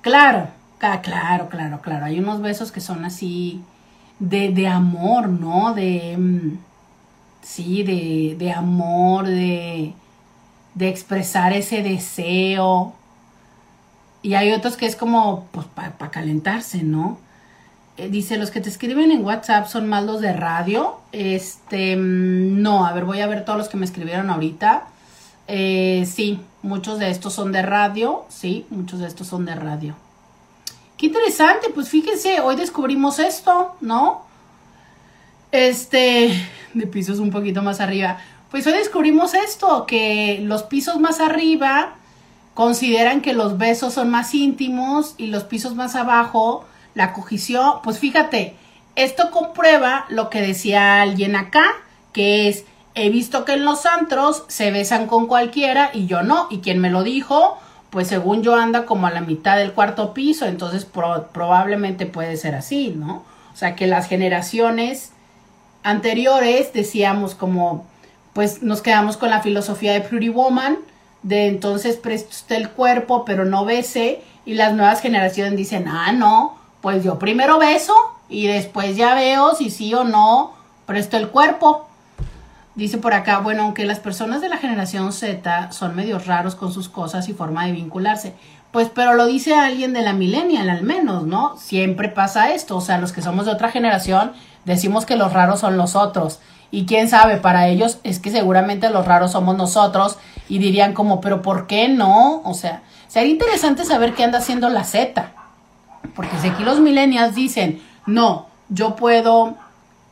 Claro, 0.00 0.48
claro, 0.78 1.48
claro, 1.48 1.80
claro. 1.80 2.06
Hay 2.06 2.18
unos 2.18 2.42
besos 2.42 2.72
que 2.72 2.80
son 2.80 3.04
así 3.04 3.62
de, 4.18 4.50
de 4.50 4.66
amor, 4.66 5.28
¿no? 5.28 5.74
De, 5.74 6.16
mm, 6.18 6.58
sí, 7.40 7.84
de, 7.84 8.34
de 8.36 8.52
amor, 8.52 9.28
de, 9.28 9.94
de 10.80 10.88
expresar 10.88 11.52
ese 11.52 11.82
deseo. 11.82 12.94
Y 14.22 14.34
hay 14.34 14.52
otros 14.52 14.76
que 14.76 14.86
es 14.86 14.96
como, 14.96 15.46
pues, 15.52 15.66
para 15.66 16.10
calentarse, 16.10 16.82
¿no? 16.82 17.18
Eh, 17.98 18.08
dice, 18.08 18.38
los 18.38 18.50
que 18.50 18.62
te 18.62 18.70
escriben 18.70 19.12
en 19.12 19.22
WhatsApp 19.22 19.68
son 19.68 19.88
más 19.88 20.04
los 20.04 20.22
de 20.22 20.32
radio. 20.32 20.98
Este, 21.12 21.96
mm, 21.96 22.62
no, 22.62 22.86
a 22.86 22.92
ver, 22.94 23.04
voy 23.04 23.20
a 23.20 23.26
ver 23.26 23.44
todos 23.44 23.58
los 23.58 23.68
que 23.68 23.76
me 23.76 23.84
escribieron 23.84 24.30
ahorita. 24.30 24.84
Eh, 25.48 26.08
sí, 26.10 26.40
muchos 26.62 26.98
de 26.98 27.10
estos 27.10 27.34
son 27.34 27.52
de 27.52 27.60
radio. 27.60 28.24
Sí, 28.30 28.66
muchos 28.70 29.00
de 29.00 29.06
estos 29.06 29.26
son 29.26 29.44
de 29.44 29.54
radio. 29.54 29.94
Qué 30.96 31.06
interesante, 31.06 31.68
pues 31.74 31.90
fíjense, 31.90 32.40
hoy 32.40 32.56
descubrimos 32.56 33.18
esto, 33.18 33.76
¿no? 33.82 34.24
Este, 35.52 36.30
de 36.74 36.86
pisos 36.86 37.18
un 37.18 37.30
poquito 37.30 37.62
más 37.62 37.80
arriba. 37.80 38.18
Pues 38.50 38.66
hoy 38.66 38.72
descubrimos 38.72 39.34
esto, 39.34 39.86
que 39.86 40.40
los 40.42 40.64
pisos 40.64 40.98
más 40.98 41.20
arriba 41.20 41.94
consideran 42.54 43.20
que 43.20 43.32
los 43.32 43.58
besos 43.58 43.94
son 43.94 44.10
más 44.10 44.34
íntimos 44.34 45.14
y 45.18 45.28
los 45.28 45.44
pisos 45.44 45.76
más 45.76 45.94
abajo, 45.94 46.64
la 46.94 47.12
cogición, 47.12 47.74
pues 47.84 48.00
fíjate, 48.00 48.56
esto 48.96 49.30
comprueba 49.30 50.04
lo 50.08 50.30
que 50.30 50.40
decía 50.40 51.00
alguien 51.00 51.36
acá, 51.36 51.64
que 52.12 52.48
es, 52.48 52.64
he 52.96 53.08
visto 53.08 53.44
que 53.44 53.52
en 53.52 53.64
los 53.64 53.86
antros 53.86 54.44
se 54.48 54.72
besan 54.72 55.06
con 55.06 55.26
cualquiera 55.28 55.90
y 55.94 56.06
yo 56.06 56.22
no, 56.22 56.48
y 56.50 56.58
quien 56.58 56.80
me 56.80 56.90
lo 56.90 57.04
dijo, 57.04 57.56
pues 57.90 58.08
según 58.08 58.42
yo 58.42 58.56
anda 58.56 58.84
como 58.84 59.06
a 59.06 59.12
la 59.12 59.20
mitad 59.20 59.56
del 59.58 59.72
cuarto 59.72 60.12
piso, 60.12 60.46
entonces 60.46 60.84
pro- 60.84 61.28
probablemente 61.32 62.04
puede 62.06 62.36
ser 62.36 62.56
así, 62.56 62.92
¿no? 62.96 63.22
O 63.54 63.56
sea 63.56 63.76
que 63.76 63.86
las 63.86 64.08
generaciones 64.08 65.12
anteriores 65.84 66.72
decíamos 66.72 67.36
como, 67.36 67.86
pues 68.40 68.62
nos 68.62 68.80
quedamos 68.80 69.18
con 69.18 69.28
la 69.28 69.42
filosofía 69.42 69.92
de 69.92 70.00
Pretty 70.00 70.30
Woman, 70.30 70.78
de 71.22 71.48
entonces 71.48 71.96
preste 71.96 72.56
el 72.56 72.70
cuerpo, 72.70 73.26
pero 73.26 73.44
no 73.44 73.66
bese, 73.66 74.22
y 74.46 74.54
las 74.54 74.72
nuevas 74.72 75.02
generaciones 75.02 75.58
dicen, 75.58 75.86
ah, 75.86 76.10
no, 76.12 76.56
pues 76.80 77.04
yo 77.04 77.18
primero 77.18 77.58
beso 77.58 77.94
y 78.30 78.46
después 78.46 78.96
ya 78.96 79.14
veo 79.14 79.54
si 79.54 79.68
sí 79.68 79.92
o 79.92 80.04
no 80.04 80.54
presto 80.86 81.18
el 81.18 81.28
cuerpo. 81.28 81.86
Dice 82.76 82.96
por 82.96 83.12
acá, 83.12 83.40
bueno, 83.40 83.64
aunque 83.64 83.84
las 83.84 84.00
personas 84.00 84.40
de 84.40 84.48
la 84.48 84.56
generación 84.56 85.12
Z 85.12 85.70
son 85.72 85.94
medios 85.94 86.26
raros 86.26 86.54
con 86.54 86.72
sus 86.72 86.88
cosas 86.88 87.28
y 87.28 87.34
forma 87.34 87.66
de 87.66 87.72
vincularse, 87.72 88.32
pues 88.70 88.88
pero 88.88 89.12
lo 89.12 89.26
dice 89.26 89.54
alguien 89.54 89.92
de 89.92 90.00
la 90.00 90.14
millennial 90.14 90.70
al 90.70 90.82
menos, 90.82 91.26
¿no? 91.26 91.58
Siempre 91.58 92.08
pasa 92.08 92.54
esto, 92.54 92.78
o 92.78 92.80
sea, 92.80 92.96
los 92.96 93.12
que 93.12 93.20
somos 93.20 93.44
de 93.44 93.52
otra 93.52 93.70
generación 93.70 94.32
decimos 94.64 95.04
que 95.04 95.16
los 95.16 95.30
raros 95.34 95.60
son 95.60 95.76
los 95.76 95.94
otros. 95.94 96.40
Y 96.70 96.86
quién 96.86 97.08
sabe, 97.08 97.36
para 97.36 97.68
ellos 97.68 97.98
es 98.04 98.20
que 98.20 98.30
seguramente 98.30 98.90
los 98.90 99.06
raros 99.06 99.32
somos 99.32 99.56
nosotros 99.56 100.18
y 100.48 100.58
dirían 100.58 100.92
como, 100.92 101.20
pero 101.20 101.42
¿por 101.42 101.66
qué 101.66 101.88
no? 101.88 102.42
O 102.44 102.54
sea, 102.54 102.82
sería 103.08 103.32
interesante 103.32 103.84
saber 103.84 104.14
qué 104.14 104.24
anda 104.24 104.38
haciendo 104.38 104.68
la 104.68 104.84
Z. 104.84 105.32
Porque 106.14 106.38
si 106.40 106.48
aquí 106.48 106.62
los 106.62 106.80
millennials 106.80 107.34
dicen, 107.34 107.82
no, 108.06 108.46
yo 108.68 108.96
puedo, 108.96 109.56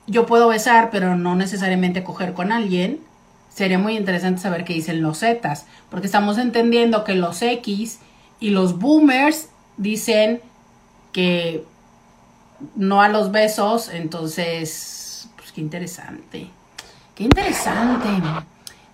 yo 0.07 0.27
puedo 0.27 0.49
besar, 0.49 0.91
pero 0.91 1.17
no 1.17 1.37
necesariamente 1.37 2.03
coger 2.03 2.35
con 2.35 2.51
alguien, 2.51 3.01
sería 3.49 3.79
muy 3.79 3.97
interesante 3.97 4.41
saber 4.41 4.65
qué 4.65 4.75
dicen 4.75 5.03
los 5.03 5.21
Zetas. 5.21 5.67
Porque 5.91 6.07
estamos 6.07 6.39
entendiendo 6.39 7.05
que 7.05 7.15
los 7.15 7.41
X 7.41 8.01
y 8.41 8.51
los 8.51 8.79
boomers 8.79 9.49
dicen 9.77 10.41
que 11.13 11.65
no 12.75 13.03
a 13.03 13.09
los 13.09 13.31
besos, 13.31 13.89
entonces, 13.89 14.98
qué 15.59 15.63
interesante. 15.63 16.51
Qué 17.17 17.25
interesante. 17.25 18.09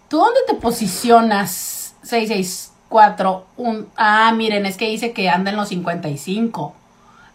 ¿Tú 0.09 0.17
dónde 0.17 0.41
te 0.47 0.55
posicionas? 0.55 1.95
664. 2.03 3.45
Un, 3.59 3.89
ah, 3.97 4.33
miren, 4.35 4.65
es 4.65 4.79
que 4.79 4.89
dice 4.89 5.13
que 5.13 5.29
anda 5.29 5.51
en 5.51 5.59
los 5.59 5.69
55. 5.69 6.75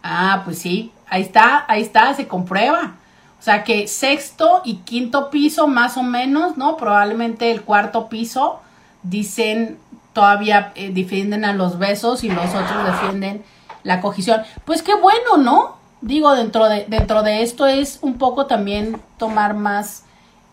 Ah, 0.01 0.41
pues 0.45 0.57
sí, 0.57 0.91
ahí 1.07 1.21
está, 1.21 1.63
ahí 1.67 1.83
está, 1.83 2.11
se 2.15 2.27
comprueba. 2.27 2.95
O 3.39 3.43
sea 3.43 3.63
que 3.63 3.87
sexto 3.87 4.63
y 4.65 4.77
quinto 4.77 5.29
piso 5.29 5.67
más 5.67 5.95
o 5.95 6.01
menos, 6.01 6.57
¿no? 6.57 6.75
Probablemente 6.75 7.51
el 7.51 7.61
cuarto 7.61 8.09
piso 8.09 8.61
dicen 9.03 9.77
todavía 10.13 10.71
eh, 10.73 10.89
defienden 10.91 11.45
a 11.45 11.53
los 11.53 11.77
besos 11.77 12.23
y 12.23 12.29
los 12.29 12.49
otros 12.55 12.83
defienden 12.85 13.43
la 13.83 14.01
cogición. 14.01 14.41
Pues 14.65 14.81
qué 14.81 14.95
bueno, 14.95 15.37
¿no? 15.37 15.78
Digo, 16.01 16.33
dentro 16.33 16.69
de, 16.69 16.85
dentro 16.87 17.23
de 17.23 17.41
esto 17.41 17.67
es 17.67 17.99
un 18.01 18.17
poco 18.17 18.45
también 18.45 19.01
tomar 19.17 19.53
más 19.53 20.03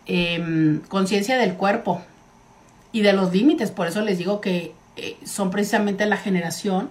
em, 0.05 0.81
conciencia 0.89 1.37
del 1.37 1.53
cuerpo 1.55 2.01
y 2.91 3.01
de 3.01 3.13
los 3.13 3.31
límites. 3.31 3.71
Por 3.71 3.87
eso 3.87 4.01
les 4.01 4.17
digo 4.17 4.41
que 4.41 4.73
eh, 4.97 5.17
son 5.25 5.49
precisamente 5.49 6.05
la 6.05 6.17
generación 6.17 6.89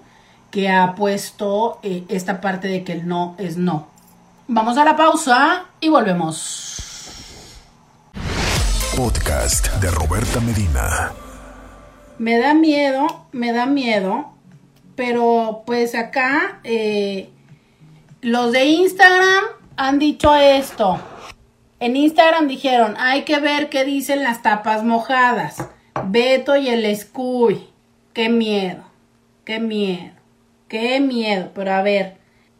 que 0.50 0.70
ha 0.70 0.94
puesto 0.94 1.78
eh, 1.82 2.04
esta 2.08 2.40
parte 2.40 2.68
de 2.68 2.82
que 2.82 2.92
el 2.92 3.06
no 3.06 3.34
es 3.38 3.58
no. 3.58 3.88
Vamos 4.48 4.78
a 4.78 4.84
la 4.84 4.96
pausa 4.96 5.66
y 5.80 5.88
volvemos. 5.88 6.76
Podcast 8.96 9.66
de 9.82 9.90
Roberta 9.90 10.40
Medina. 10.40 11.12
Me 12.18 12.38
da 12.38 12.54
miedo, 12.54 13.26
me 13.32 13.52
da 13.52 13.66
miedo, 13.66 14.30
pero 14.94 15.64
pues 15.66 15.94
acá 15.94 16.60
eh, 16.64 17.28
los 18.22 18.52
de 18.52 18.64
Instagram 18.64 19.44
han 19.76 19.98
dicho 19.98 20.34
esto. 20.34 20.98
En 21.78 21.96
Instagram 21.96 22.48
dijeron, 22.48 22.94
hay 22.98 23.24
que 23.24 23.38
ver 23.38 23.68
qué 23.68 23.84
dicen 23.84 24.22
las 24.22 24.42
tapas 24.42 24.82
mojadas. 24.84 25.68
Beto 26.06 26.56
y 26.56 26.68
el 26.68 26.96
Scooby. 26.96 27.68
Qué 28.14 28.30
miedo, 28.30 28.82
qué 29.44 29.60
miedo, 29.60 30.14
qué 30.68 31.00
miedo. 31.00 31.50
Pero 31.54 31.72
a 31.72 31.82
ver, 31.82 32.16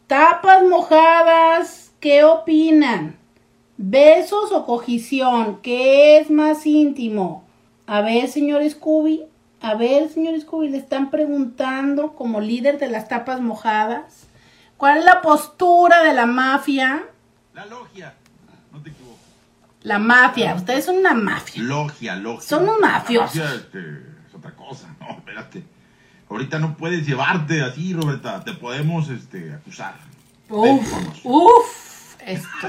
tapas 0.07 0.62
mojadas, 0.65 1.93
¿qué 2.01 2.24
opinan? 2.24 3.16
¿Besos 3.78 4.53
o 4.53 4.66
cogición? 4.66 5.61
¿Qué 5.62 6.19
es 6.19 6.31
más 6.31 6.66
íntimo? 6.66 7.45
A 7.87 8.03
ver, 8.03 8.28
señor 8.28 8.69
Scooby, 8.69 9.24
a 9.61 9.74
ver, 9.74 10.11
señor 10.11 10.39
Scooby, 10.39 10.69
le 10.69 10.78
están 10.78 11.11
preguntando 11.11 12.15
como 12.15 12.41
líder 12.41 12.78
de 12.78 12.89
las 12.89 13.09
tapas 13.09 13.41
mojadas. 13.41 14.26
¿Cuál 14.77 14.98
es 14.98 15.05
la 15.05 15.20
postura 15.23 16.03
de 16.03 16.12
la 16.12 16.27
mafia? 16.27 17.05
La 17.55 17.66
logia. 17.66 18.15
No 18.73 18.82
te 18.82 18.90
equivoques. 18.90 19.16
La 19.82 19.98
mafia, 19.98 20.55
ustedes 20.55 20.85
son 20.85 20.97
una 20.98 21.15
mafia. 21.15 21.62
Logia, 21.62 22.16
logia. 22.16 22.47
Son 22.48 22.66
La 22.66 22.73
mafiosos. 22.81 23.36
mafia, 23.36 23.55
este, 23.55 23.78
es 24.28 24.35
otra 24.35 24.53
cosa. 24.55 24.94
No, 25.01 25.11
espérate. 25.19 25.65
Ahorita 26.28 26.59
no 26.59 26.77
puedes 26.77 27.07
llevarte 27.07 27.62
así, 27.62 27.94
Roberta. 27.94 28.43
Te 28.44 28.53
podemos 28.53 29.09
este, 29.09 29.55
acusar. 29.55 29.94
Uf, 30.48 31.24
uf, 31.24 32.16
esto. 32.24 32.69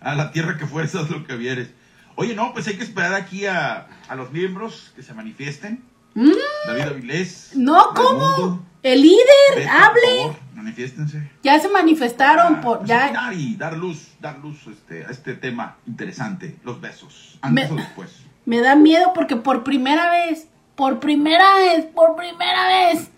A 0.00 0.14
la 0.16 0.32
tierra 0.32 0.56
que 0.58 0.66
fuerzas 0.66 1.10
lo 1.10 1.24
que 1.24 1.36
vieres. 1.36 1.70
Oye, 2.16 2.34
no, 2.34 2.52
pues 2.52 2.66
hay 2.66 2.76
que 2.76 2.82
esperar 2.84 3.14
aquí 3.14 3.46
a, 3.46 3.86
a 4.08 4.14
los 4.16 4.32
miembros 4.32 4.92
que 4.96 5.02
se 5.02 5.14
manifiesten. 5.14 5.82
David 6.14 6.82
Avilés. 6.82 7.50
Mm. 7.54 7.62
No, 7.64 7.88
¿cómo? 7.94 8.64
El 8.82 9.02
líder, 9.02 9.24
por 9.54 9.62
hable. 9.62 10.18
favor, 10.18 10.36
manifiéstense. 10.54 11.30
Ya 11.42 11.58
se 11.60 11.68
manifestaron 11.68 12.60
por, 12.60 12.84
ya, 12.84 13.04
opinar 13.06 13.32
y 13.34 13.54
dar 13.56 13.76
luz, 13.76 14.08
dar 14.20 14.38
luz 14.38 14.58
este, 14.66 15.04
a 15.06 15.10
este 15.10 15.34
tema 15.34 15.76
interesante, 15.86 16.56
los 16.64 16.80
besos, 16.80 17.38
antes 17.42 17.70
Me- 17.70 17.74
o 17.74 17.76
después. 17.78 18.10
Me 18.44 18.60
da 18.60 18.74
miedo 18.74 19.12
porque 19.14 19.36
por 19.36 19.62
primera 19.62 20.10
vez, 20.10 20.48
por 20.74 20.98
primera 20.98 21.54
vez, 21.54 21.84
por 21.86 22.16
primera 22.16 22.66
vez, 22.66 23.08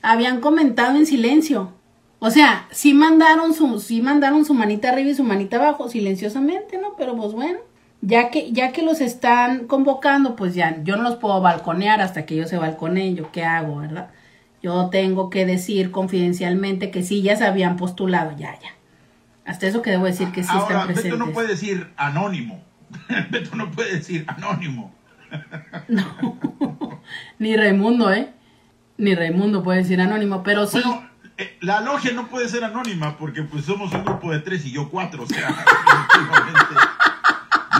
habían 0.00 0.40
comentado 0.40 0.96
en 0.96 1.04
silencio. 1.04 1.74
O 2.18 2.30
sea, 2.30 2.66
sí 2.70 2.94
mandaron 2.94 3.52
su, 3.54 3.78
sí 3.80 4.00
mandaron 4.00 4.44
su 4.46 4.54
manita 4.54 4.88
arriba 4.88 5.10
y 5.10 5.14
su 5.14 5.24
manita 5.24 5.56
abajo, 5.56 5.88
silenciosamente, 5.90 6.78
¿no? 6.78 6.94
Pero 6.96 7.14
pues 7.16 7.32
bueno, 7.32 7.58
ya 8.02 8.30
que, 8.30 8.52
ya 8.52 8.72
que 8.72 8.82
los 8.82 9.00
están 9.00 9.66
convocando, 9.66 10.36
pues 10.36 10.54
ya, 10.54 10.82
yo 10.82 10.96
no 10.96 11.02
los 11.02 11.16
puedo 11.16 11.40
balconear 11.40 12.00
hasta 12.00 12.24
que 12.24 12.36
yo 12.36 12.46
se 12.46 12.56
balconeen, 12.56 13.16
yo 13.16 13.30
qué 13.30 13.44
hago, 13.44 13.76
¿verdad? 13.76 14.10
Yo 14.62 14.88
tengo 14.90 15.30
que 15.30 15.46
decir 15.46 15.90
confidencialmente 15.90 16.90
que 16.90 17.02
sí, 17.02 17.22
ya 17.22 17.36
se 17.36 17.44
habían 17.44 17.76
postulado, 17.76 18.36
ya, 18.36 18.58
ya. 18.60 18.70
Hasta 19.44 19.66
eso 19.66 19.82
que 19.82 19.90
debo 19.90 20.04
decir 20.04 20.30
que 20.32 20.42
sí 20.42 20.50
Ahora, 20.52 20.62
están 20.62 20.86
presentes. 20.86 21.12
Beto 21.12 21.26
no 21.26 21.32
puede 21.32 21.48
decir 21.48 21.90
anónimo. 21.96 22.62
Beto 23.30 23.56
no 23.56 23.70
puede 23.70 23.96
decir 23.96 24.24
anónimo. 24.28 24.94
Ni 27.38 27.56
Raimundo, 27.56 28.12
¿eh? 28.12 28.32
Ni 28.98 29.14
Raimundo 29.14 29.62
puede 29.62 29.78
decir 29.78 30.00
anónimo, 30.00 30.42
pero 30.42 30.66
sí. 30.66 30.80
Bueno, 30.84 31.08
eh, 31.38 31.56
la 31.60 31.80
logia 31.80 32.12
no 32.12 32.28
puede 32.28 32.48
ser 32.48 32.64
anónima 32.64 33.16
porque 33.16 33.42
pues 33.42 33.64
somos 33.64 33.92
un 33.94 34.04
grupo 34.04 34.30
de 34.30 34.40
tres 34.40 34.64
y 34.66 34.72
yo 34.72 34.90
cuatro. 34.90 35.22
O 35.22 35.26
sea, 35.26 35.48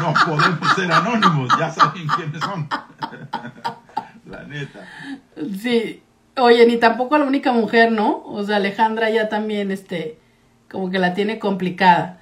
No 0.01 0.15
podemos 0.27 0.75
ser 0.75 0.91
anónimos, 0.91 1.49
ya 1.59 1.71
saben 1.71 2.07
quiénes 2.17 2.41
son. 2.41 2.69
La 4.29 4.43
neta. 4.45 4.81
Sí. 5.61 6.03
Oye, 6.37 6.67
ni 6.67 6.77
tampoco 6.79 7.19
la 7.19 7.25
única 7.25 7.53
mujer, 7.53 7.93
¿no? 7.93 8.23
O 8.25 8.43
sea, 8.45 8.57
Alejandra 8.57 9.11
ya 9.11 9.29
también, 9.29 9.71
este, 9.71 10.19
como 10.71 10.91
que 10.91 10.99
la 10.99 11.13
tiene 11.15 11.39
complicada. 11.39 12.21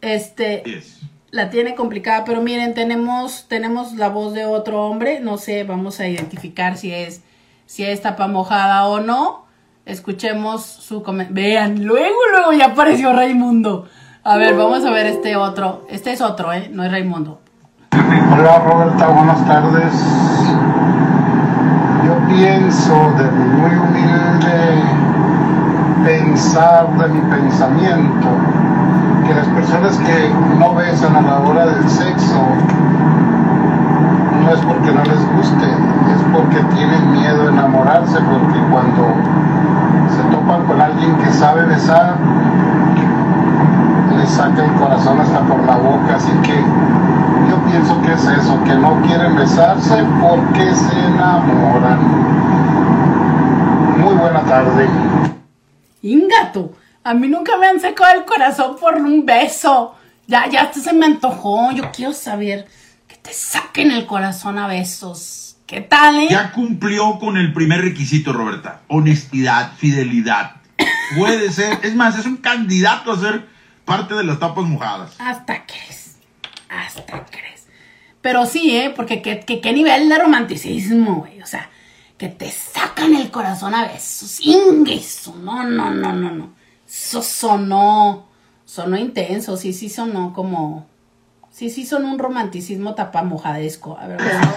Este, 0.00 0.62
Yes. 0.64 1.00
la 1.30 1.50
tiene 1.50 1.74
complicada, 1.74 2.24
pero 2.24 2.40
miren, 2.40 2.74
tenemos, 2.74 3.46
tenemos 3.48 3.92
la 3.92 4.08
voz 4.08 4.32
de 4.34 4.46
otro 4.46 4.86
hombre, 4.86 5.20
no 5.20 5.36
sé, 5.36 5.62
vamos 5.64 6.00
a 6.00 6.08
identificar 6.08 6.76
si 6.78 6.92
es, 6.92 7.22
si 7.66 7.84
es 7.84 8.00
tapa 8.02 8.26
mojada 8.26 8.86
o 8.86 9.00
no. 9.00 9.46
Escuchemos 9.86 10.64
su 10.64 11.02
comentario. 11.02 11.34
Vean, 11.34 11.84
luego, 11.84 12.16
luego 12.32 12.52
ya 12.52 12.66
apareció 12.66 13.12
Raimundo. 13.12 13.88
A 14.22 14.36
ver, 14.36 14.54
vamos 14.54 14.84
a 14.84 14.90
ver 14.90 15.06
este 15.06 15.34
otro. 15.34 15.86
Este 15.88 16.12
es 16.12 16.20
otro, 16.20 16.52
¿eh? 16.52 16.70
No 16.74 16.84
es 16.84 16.92
Raimundo. 16.92 17.40
Hola 18.30 18.58
Roberta, 18.58 19.08
buenas 19.08 19.46
tardes. 19.46 19.94
Yo 22.04 22.18
pienso 22.28 23.12
de 23.16 23.30
mi 23.30 23.44
muy 23.44 23.70
humilde 23.76 24.82
pensar, 26.04 26.86
de 26.98 27.08
mi 27.08 27.20
pensamiento, 27.30 28.28
que 29.26 29.34
las 29.34 29.46
personas 29.46 29.96
que 29.96 30.30
no 30.58 30.74
besan 30.74 31.16
a 31.16 31.22
la 31.22 31.38
hora 31.38 31.66
del 31.66 31.88
sexo 31.88 32.42
no 34.42 34.50
es 34.52 34.60
porque 34.60 34.92
no 34.92 35.02
les 35.02 35.32
guste, 35.34 35.64
es 35.64 36.22
porque 36.34 36.58
tienen 36.74 37.12
miedo 37.12 37.46
a 37.46 37.52
enamorarse, 37.52 38.18
porque 38.20 38.58
cuando 38.70 39.14
se 40.14 40.22
topan 40.30 40.66
con 40.66 40.78
alguien 40.78 41.16
que 41.16 41.30
sabe 41.30 41.64
besar, 41.64 42.16
les 44.20 44.30
saca 44.30 44.64
el 44.64 44.72
corazón 44.74 45.20
hasta 45.20 45.46
por 45.46 45.64
la 45.64 45.76
boca, 45.76 46.16
así 46.16 46.30
que 46.42 46.54
yo 47.48 47.64
pienso 47.70 48.00
que 48.02 48.12
es 48.12 48.24
eso, 48.24 48.62
que 48.64 48.74
no 48.74 49.00
quieren 49.02 49.34
besarse 49.36 50.04
porque 50.20 50.74
se 50.74 50.98
enamoran. 50.98 52.00
Muy 53.98 54.14
buena 54.14 54.44
tarde. 54.44 54.88
Ingato, 56.02 56.72
a 57.02 57.14
mí 57.14 57.28
nunca 57.28 57.56
me 57.56 57.68
han 57.68 57.80
secado 57.80 58.18
el 58.18 58.24
corazón 58.24 58.76
por 58.78 58.96
un 58.96 59.24
beso. 59.24 59.94
Ya, 60.26 60.48
ya 60.48 60.62
hasta 60.62 60.80
se 60.80 60.92
me 60.92 61.06
antojó. 61.06 61.72
Yo 61.72 61.90
quiero 61.92 62.12
saber 62.12 62.66
que 63.08 63.16
te 63.16 63.32
saquen 63.32 63.90
el 63.90 64.06
corazón 64.06 64.58
a 64.58 64.66
besos. 64.66 65.56
¿Qué 65.66 65.80
tal, 65.80 66.18
eh? 66.18 66.28
Ya 66.30 66.52
cumplió 66.52 67.18
con 67.18 67.36
el 67.36 67.52
primer 67.52 67.80
requisito, 67.80 68.32
Roberta. 68.32 68.80
Honestidad, 68.88 69.72
fidelidad. 69.76 70.56
Puede 71.18 71.50
ser, 71.52 71.78
es 71.82 71.94
más, 71.94 72.18
es 72.18 72.26
un 72.26 72.36
candidato 72.36 73.12
a 73.12 73.18
ser 73.18 73.59
parte 73.84 74.14
de 74.14 74.24
las 74.24 74.38
tapas 74.38 74.64
mojadas. 74.64 75.14
Hasta 75.18 75.64
crees. 75.66 76.16
Hasta 76.68 77.26
crees. 77.26 77.66
Pero 78.20 78.46
sí, 78.46 78.76
¿eh? 78.76 78.92
Porque 78.94 79.22
qué, 79.22 79.40
qué- 79.40 79.60
qué 79.60 79.72
nivel 79.72 80.08
de 80.08 80.18
romanticismo, 80.18 81.16
güey. 81.20 81.40
O 81.42 81.46
sea, 81.46 81.70
que 82.18 82.28
te 82.28 82.50
sacan 82.50 83.14
el 83.14 83.30
corazón 83.30 83.74
a 83.74 83.86
besos. 83.88 84.40
Ingueso. 84.40 85.34
No, 85.36 85.64
no, 85.64 85.90
no, 85.90 86.12
no, 86.12 86.30
no. 86.30 86.52
Eso 86.86 87.22
sonó. 87.22 88.28
Sonó 88.64 88.96
intenso. 88.98 89.56
Sí, 89.56 89.72
sí 89.72 89.88
sonó 89.88 90.32
como. 90.32 90.86
Sí, 91.52 91.68
sí 91.68 91.84
sonó 91.84 92.12
un 92.12 92.18
romanticismo 92.18 92.94
tapamojadesco. 92.94 93.98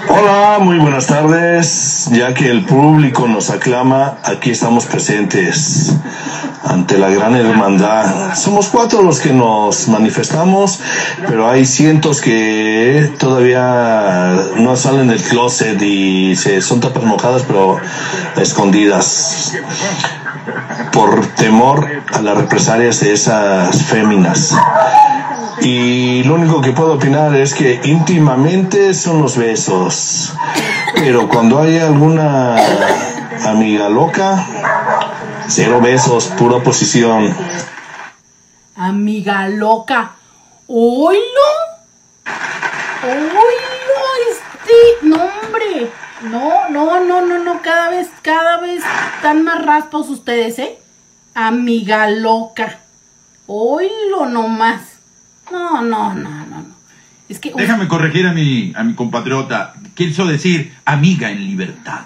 Hola, 0.10 0.60
muy 0.62 0.78
buenas 0.78 1.08
tardes. 1.08 2.08
Ya 2.12 2.34
que 2.36 2.50
el 2.50 2.64
público 2.66 3.28
nos 3.28 3.50
aclama, 3.50 4.20
aquí 4.24 4.52
estamos 4.52 4.86
presentes 4.86 5.92
ante 6.64 7.00
la 7.00 7.10
gran 7.10 7.36
hermandad. 7.36 8.36
Somos 8.36 8.68
cuatro 8.68 9.02
los 9.02 9.20
que 9.20 9.34
nos 9.34 9.88
manifestamos, 9.90 10.80
pero 11.28 11.50
hay 11.50 11.66
cientos 11.66 12.22
que 12.22 13.12
todavía 13.18 14.38
no 14.58 14.76
salen 14.76 15.08
del 15.08 15.22
closet 15.22 15.82
y 15.82 16.36
se, 16.36 16.62
son 16.62 16.80
tapas 16.80 17.04
mojadas, 17.04 17.42
pero 17.42 17.80
escondidas 18.38 19.52
por 20.94 21.26
temor 21.36 21.90
a 22.14 22.22
las 22.22 22.38
represalias 22.38 23.00
de 23.00 23.14
esas 23.14 23.82
féminas. 23.82 24.54
Y 25.66 26.24
lo 26.24 26.36
único 26.36 26.60
que 26.60 26.74
puedo 26.74 26.96
opinar 26.96 27.34
es 27.36 27.54
que 27.54 27.80
íntimamente 27.86 28.94
son 28.94 29.22
los 29.22 29.38
besos. 29.38 30.34
Pero 30.96 31.30
cuando 31.30 31.62
hay 31.62 31.78
alguna 31.78 32.58
amiga 33.46 33.88
loca, 33.88 34.46
cero 35.48 35.80
besos, 35.82 36.26
pura 36.38 36.62
posición. 36.62 37.34
Amiga 38.76 39.48
loca. 39.48 40.12
¡Oilo! 40.68 41.22
¡Oilo! 43.04 43.24
Este. 44.32 45.08
No, 45.08 45.16
hombre. 45.16 45.92
No, 46.24 46.68
no, 46.72 47.00
no, 47.06 47.22
no, 47.26 47.40
no. 47.40 47.62
Cada 47.62 47.90
vez, 47.90 48.10
cada 48.22 48.58
vez 48.58 48.84
están 49.16 49.46
más 49.46 49.66
raspas 49.66 50.10
ustedes, 50.10 50.60
¿eh? 50.60 50.78
Amiga 51.36 52.10
loca. 52.10 52.80
Oilo 53.48 54.26
nomás. 54.26 54.93
No, 55.52 55.82
no, 55.82 56.14
no, 56.14 56.30
no, 56.30 56.46
no. 56.46 56.66
Es 57.30 57.40
que. 57.40 57.54
Déjame 57.56 57.88
corregir 57.88 58.28
a 58.28 58.34
mi, 58.34 58.74
a 58.76 58.84
mi 58.84 58.94
compatriota. 58.96 59.74
Quiso 59.96 60.26
decir 60.26 60.76
amiga 60.86 61.30
en 61.32 61.46
libertad. 61.46 62.02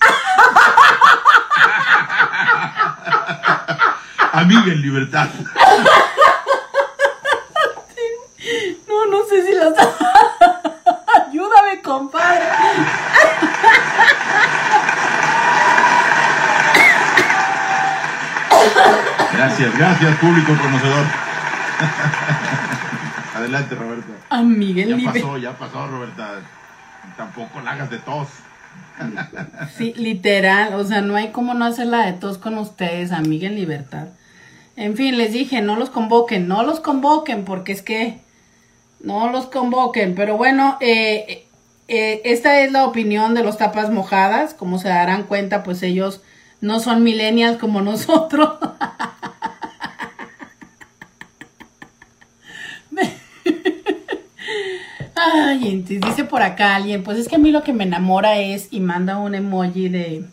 amiga 4.32 4.72
en 4.72 4.82
libertad. 4.82 5.28
No, 8.88 9.06
no 9.06 9.24
sé 9.28 9.46
si 9.46 9.54
los. 9.54 9.72
Ayúdame, 11.28 11.80
compadre. 11.82 12.46
Gracias, 19.32 19.76
gracias, 19.76 20.16
público 20.18 20.52
conocedor. 20.62 21.04
Adelante, 23.42 23.74
Roberta. 23.74 24.12
Amiga 24.30 24.84
Ya 24.84 24.96
libre. 24.96 25.20
pasó, 25.20 25.36
ya 25.38 25.52
pasó, 25.58 25.86
Roberta. 25.88 26.40
Tampoco 27.16 27.60
la 27.60 27.72
hagas 27.72 27.90
de 27.90 27.98
tos. 27.98 28.28
Sí, 29.76 29.92
literal, 29.96 30.74
o 30.74 30.84
sea, 30.84 31.00
no 31.00 31.16
hay 31.16 31.28
como 31.30 31.54
no 31.54 31.64
hacerla 31.64 32.06
de 32.06 32.12
tos 32.12 32.38
con 32.38 32.56
ustedes, 32.58 33.10
amiga 33.12 33.48
en 33.48 33.56
libertad. 33.56 34.08
En 34.76 34.96
fin, 34.96 35.18
les 35.18 35.32
dije, 35.32 35.60
no 35.60 35.76
los 35.76 35.90
convoquen, 35.90 36.46
no 36.48 36.62
los 36.62 36.80
convoquen, 36.80 37.44
porque 37.44 37.72
es 37.72 37.82
que 37.82 38.18
no 39.00 39.30
los 39.30 39.46
convoquen. 39.46 40.14
Pero 40.14 40.36
bueno, 40.36 40.78
eh, 40.80 41.46
eh, 41.88 42.22
esta 42.24 42.60
es 42.60 42.72
la 42.72 42.84
opinión 42.86 43.34
de 43.34 43.42
los 43.42 43.58
tapas 43.58 43.90
mojadas. 43.90 44.54
Como 44.54 44.78
se 44.78 44.88
darán 44.88 45.24
cuenta, 45.24 45.62
pues 45.62 45.82
ellos 45.82 46.22
no 46.60 46.80
son 46.80 47.02
millennials 47.02 47.58
como 47.58 47.80
nosotros. 47.90 48.54
Ay, 55.24 55.82
dice 55.82 56.24
por 56.24 56.42
acá 56.42 56.76
alguien, 56.76 57.02
pues 57.04 57.18
es 57.18 57.28
que 57.28 57.36
a 57.36 57.38
mí 57.38 57.50
lo 57.50 57.62
que 57.62 57.72
me 57.72 57.84
enamora 57.84 58.38
es, 58.38 58.68
y 58.70 58.80
manda 58.80 59.18
un 59.18 59.34
emoji 59.34 59.88
de, 59.88 60.24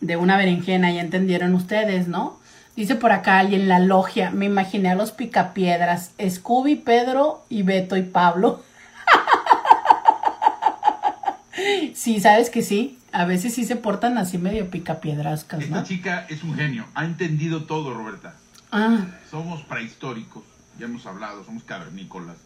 de 0.00 0.16
una 0.16 0.36
berenjena, 0.36 0.92
ya 0.92 1.00
entendieron 1.00 1.54
ustedes, 1.54 2.08
¿no? 2.08 2.38
Dice 2.76 2.96
por 2.96 3.12
acá 3.12 3.38
alguien, 3.38 3.68
la 3.68 3.78
logia, 3.78 4.30
me 4.30 4.46
imaginé 4.46 4.90
a 4.90 4.94
los 4.96 5.12
picapiedras, 5.12 6.10
Scooby, 6.28 6.76
Pedro 6.76 7.44
y 7.48 7.62
Beto 7.62 7.96
y 7.96 8.02
Pablo. 8.02 8.62
sí, 11.94 12.20
sabes 12.20 12.50
que 12.50 12.62
sí, 12.62 12.98
a 13.12 13.24
veces 13.26 13.54
sí 13.54 13.64
se 13.64 13.76
portan 13.76 14.18
así 14.18 14.38
medio 14.38 14.68
picapiedrascas, 14.70 15.62
Esta 15.62 15.76
¿no? 15.76 15.84
chica 15.84 16.26
es 16.28 16.42
un 16.42 16.54
genio. 16.56 16.86
Ha 16.94 17.04
entendido 17.04 17.64
todo, 17.64 17.94
Roberta. 17.94 18.34
Ah, 18.72 19.06
Somos 19.30 19.62
prehistóricos. 19.62 20.42
Ya 20.78 20.86
hemos 20.86 21.06
hablado, 21.06 21.44
somos 21.44 21.62
cavernícolas. 21.62 22.36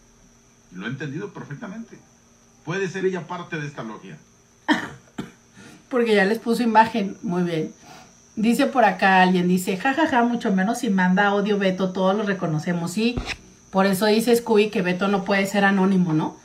Lo 0.73 0.87
ha 0.87 0.89
entendido 0.89 1.33
perfectamente. 1.33 1.99
Puede 2.65 2.89
ser 2.89 3.07
ella 3.07 3.27
parte 3.27 3.59
de 3.59 3.67
esta 3.67 3.83
logia. 3.83 4.19
porque 5.89 6.15
ya 6.15 6.25
les 6.25 6.39
puso 6.39 6.63
imagen, 6.63 7.17
muy 7.23 7.43
bien. 7.43 7.73
Dice 8.37 8.67
por 8.67 8.85
acá 8.85 9.23
alguien, 9.23 9.49
dice, 9.49 9.77
jajaja, 9.77 10.23
mucho 10.23 10.53
menos 10.53 10.79
si 10.79 10.91
manda 10.91 11.27
audio 11.27 11.59
Beto, 11.59 11.93
todos 11.93 12.17
lo 12.17 12.23
reconocemos, 12.23 12.93
sí. 12.93 13.17
Por 13.71 13.87
eso 13.87 14.07
dice 14.07 14.35
Scooby 14.37 14.71
que 14.71 14.83
Beto 14.83 15.09
no 15.09 15.25
puede 15.25 15.47
ser 15.47 15.65
anónimo, 15.65 16.13
¿no? 16.13 16.37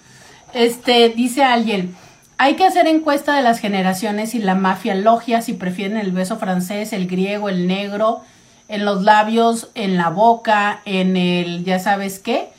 Este, 0.54 1.10
dice 1.10 1.44
alguien, 1.44 1.96
hay 2.38 2.56
que 2.56 2.66
hacer 2.66 2.88
encuesta 2.88 3.36
de 3.36 3.44
las 3.44 3.60
generaciones 3.60 4.34
y 4.34 4.40
la 4.40 4.56
mafia 4.56 4.96
logia 4.96 5.42
si 5.42 5.54
prefieren 5.54 5.98
el 5.98 6.12
beso 6.12 6.38
francés, 6.38 6.94
el 6.94 7.08
griego, 7.08 7.50
el 7.50 7.68
negro, 7.68 8.22
en 8.68 8.86
los 8.86 9.04
labios, 9.04 9.70
en 9.76 9.98
la 9.98 10.10
boca, 10.10 10.82
en 10.86 11.16
el 11.16 11.64
ya 11.64 11.80
sabes 11.80 12.20
qué. 12.20 12.50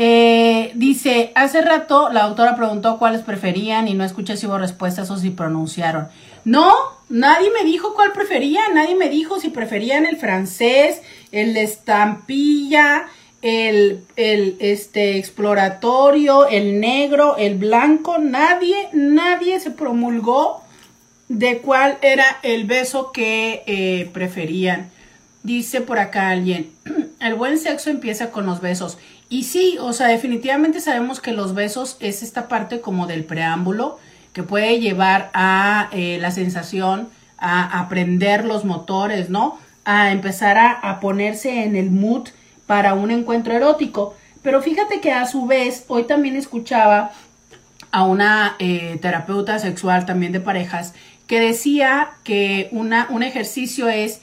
Eh, 0.00 0.70
dice, 0.76 1.32
hace 1.34 1.60
rato 1.60 2.08
la 2.12 2.22
autora 2.22 2.54
preguntó 2.54 3.00
cuáles 3.00 3.22
preferían 3.22 3.88
y 3.88 3.94
no 3.94 4.04
escuché 4.04 4.36
si 4.36 4.46
hubo 4.46 4.56
respuestas 4.56 5.10
o 5.10 5.16
si 5.18 5.30
pronunciaron. 5.30 6.06
No, 6.44 6.72
nadie 7.08 7.50
me 7.50 7.64
dijo 7.64 7.94
cuál 7.94 8.12
prefería, 8.12 8.60
nadie 8.72 8.94
me 8.94 9.08
dijo 9.08 9.40
si 9.40 9.48
preferían 9.48 10.06
el 10.06 10.16
francés, 10.16 11.02
el 11.32 11.52
de 11.52 11.64
estampilla, 11.64 13.06
el, 13.42 14.04
el 14.14 14.56
este, 14.60 15.18
exploratorio, 15.18 16.46
el 16.46 16.78
negro, 16.78 17.36
el 17.36 17.56
blanco, 17.56 18.18
nadie, 18.18 18.90
nadie 18.92 19.58
se 19.58 19.72
promulgó 19.72 20.62
de 21.26 21.58
cuál 21.58 21.98
era 22.02 22.38
el 22.44 22.66
beso 22.66 23.10
que 23.10 23.64
eh, 23.66 24.08
preferían. 24.12 24.92
Dice 25.42 25.80
por 25.80 25.98
acá 25.98 26.28
alguien, 26.28 26.70
el 27.20 27.34
buen 27.34 27.58
sexo 27.58 27.90
empieza 27.90 28.30
con 28.30 28.46
los 28.46 28.60
besos. 28.60 28.96
Y 29.28 29.44
sí, 29.44 29.76
o 29.80 29.92
sea, 29.92 30.08
definitivamente 30.08 30.80
sabemos 30.80 31.20
que 31.20 31.32
los 31.32 31.54
besos 31.54 31.96
es 32.00 32.22
esta 32.22 32.48
parte 32.48 32.80
como 32.80 33.06
del 33.06 33.24
preámbulo 33.24 33.98
que 34.32 34.42
puede 34.42 34.80
llevar 34.80 35.30
a 35.34 35.88
eh, 35.92 36.18
la 36.20 36.30
sensación, 36.30 37.08
a 37.38 37.80
aprender 37.80 38.44
los 38.44 38.64
motores, 38.64 39.30
¿no? 39.30 39.58
A 39.84 40.12
empezar 40.12 40.56
a, 40.58 40.72
a 40.72 41.00
ponerse 41.00 41.64
en 41.64 41.76
el 41.76 41.90
mood 41.90 42.28
para 42.66 42.94
un 42.94 43.10
encuentro 43.10 43.54
erótico. 43.54 44.14
Pero 44.42 44.62
fíjate 44.62 45.00
que 45.00 45.12
a 45.12 45.26
su 45.26 45.46
vez, 45.46 45.84
hoy 45.88 46.04
también 46.04 46.36
escuchaba 46.36 47.12
a 47.90 48.04
una 48.04 48.56
eh, 48.58 48.98
terapeuta 49.00 49.58
sexual 49.58 50.06
también 50.06 50.32
de 50.32 50.40
parejas 50.40 50.94
que 51.26 51.40
decía 51.40 52.10
que 52.24 52.68
una, 52.72 53.06
un 53.10 53.22
ejercicio 53.22 53.88
es 53.88 54.20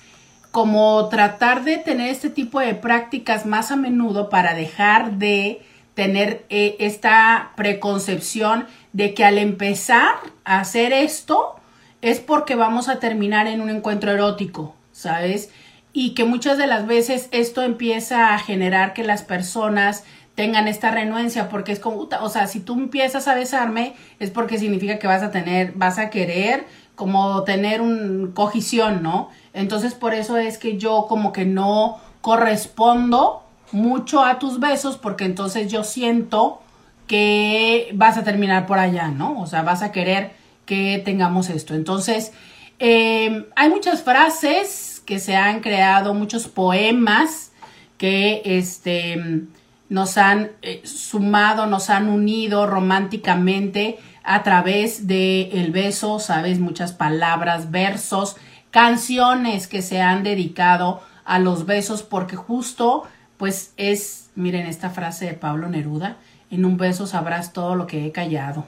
como 0.55 1.09
tratar 1.09 1.65
de 1.65 1.75
tener 1.75 2.09
este 2.09 2.29
tipo 2.29 2.61
de 2.61 2.75
prácticas 2.75 3.45
más 3.45 3.71
a 3.71 3.75
menudo 3.75 4.29
para 4.29 4.53
dejar 4.53 5.15
de 5.15 5.61
tener 5.95 6.45
eh, 6.47 6.77
esta 6.79 7.51
preconcepción 7.57 8.65
de 8.93 9.13
que 9.13 9.25
al 9.25 9.37
empezar 9.37 10.15
a 10.45 10.61
hacer 10.61 10.93
esto 10.93 11.57
es 12.01 12.21
porque 12.21 12.55
vamos 12.55 12.87
a 12.87 12.99
terminar 12.99 13.47
en 13.47 13.59
un 13.59 13.69
encuentro 13.69 14.13
erótico, 14.13 14.73
¿sabes? 14.93 15.49
Y 15.91 16.13
que 16.13 16.23
muchas 16.23 16.57
de 16.57 16.67
las 16.67 16.87
veces 16.87 17.27
esto 17.33 17.61
empieza 17.61 18.33
a 18.33 18.39
generar 18.39 18.93
que 18.93 19.03
las 19.03 19.23
personas 19.23 20.05
tengan 20.35 20.69
esta 20.69 20.89
renuencia 20.89 21.49
porque 21.49 21.73
es 21.73 21.79
como, 21.79 22.07
o 22.21 22.29
sea, 22.29 22.47
si 22.47 22.61
tú 22.61 22.75
empiezas 22.75 23.27
a 23.27 23.35
besarme 23.35 23.93
es 24.19 24.31
porque 24.31 24.57
significa 24.57 24.99
que 24.99 25.07
vas 25.07 25.21
a 25.21 25.31
tener, 25.31 25.73
vas 25.73 25.99
a 25.99 26.09
querer 26.09 26.65
como 26.95 27.43
tener 27.43 27.81
un 27.81 28.31
cogición, 28.33 29.03
¿no? 29.03 29.29
Entonces 29.55 29.95
por 29.95 30.13
eso 30.13 30.37
es 30.37 30.57
que 30.57 30.77
yo 30.77 31.07
como 31.07 31.31
que 31.31 31.45
no 31.45 31.97
correspondo 32.21 33.43
mucho 33.71 34.23
a 34.23 34.37
tus 34.37 34.59
besos 34.59 34.97
porque 34.97 35.25
entonces 35.25 35.71
yo 35.71 35.83
siento 35.83 36.61
que 37.07 37.89
vas 37.93 38.17
a 38.17 38.23
terminar 38.23 38.65
por 38.67 38.79
allá, 38.79 39.07
¿no? 39.07 39.39
O 39.39 39.47
sea, 39.47 39.63
vas 39.63 39.81
a 39.81 39.91
querer 39.91 40.33
que 40.65 41.01
tengamos 41.03 41.49
esto. 41.49 41.73
Entonces, 41.73 42.33
eh, 42.79 43.47
hay 43.55 43.69
muchas 43.69 44.03
frases 44.03 45.01
que 45.05 45.19
se 45.19 45.35
han 45.35 45.61
creado, 45.61 46.13
muchos 46.13 46.47
poemas 46.47 47.51
que 47.97 48.41
este, 48.43 49.45
nos 49.87 50.17
han 50.17 50.51
eh, 50.61 50.81
sumado, 50.83 51.67
nos 51.67 51.89
han 51.89 52.09
unido 52.09 52.65
románticamente 52.65 53.99
a 54.23 54.43
través 54.43 55.07
del 55.07 55.49
el 55.53 55.71
beso, 55.71 56.19
sabes, 56.19 56.59
muchas 56.59 56.91
palabras, 56.91 57.69
versos, 57.69 58.35
canciones 58.75 59.67
que 59.67 59.81
se 59.81 60.01
han 60.01 60.23
dedicado 60.23 61.01
a 61.23 61.39
los 61.39 61.65
besos, 61.65 62.03
porque 62.03 62.35
justo, 62.35 63.03
pues 63.37 63.71
es, 63.77 64.31
miren 64.35 64.67
esta 64.67 64.89
frase 64.89 65.27
de 65.27 65.33
Pablo 65.33 65.69
Neruda, 65.69 66.17
en 66.51 66.65
un 66.65 66.75
beso 66.75 67.07
sabrás 67.07 67.53
todo 67.53 67.75
lo 67.75 67.87
que 67.87 68.05
he 68.05 68.11
callado. 68.11 68.65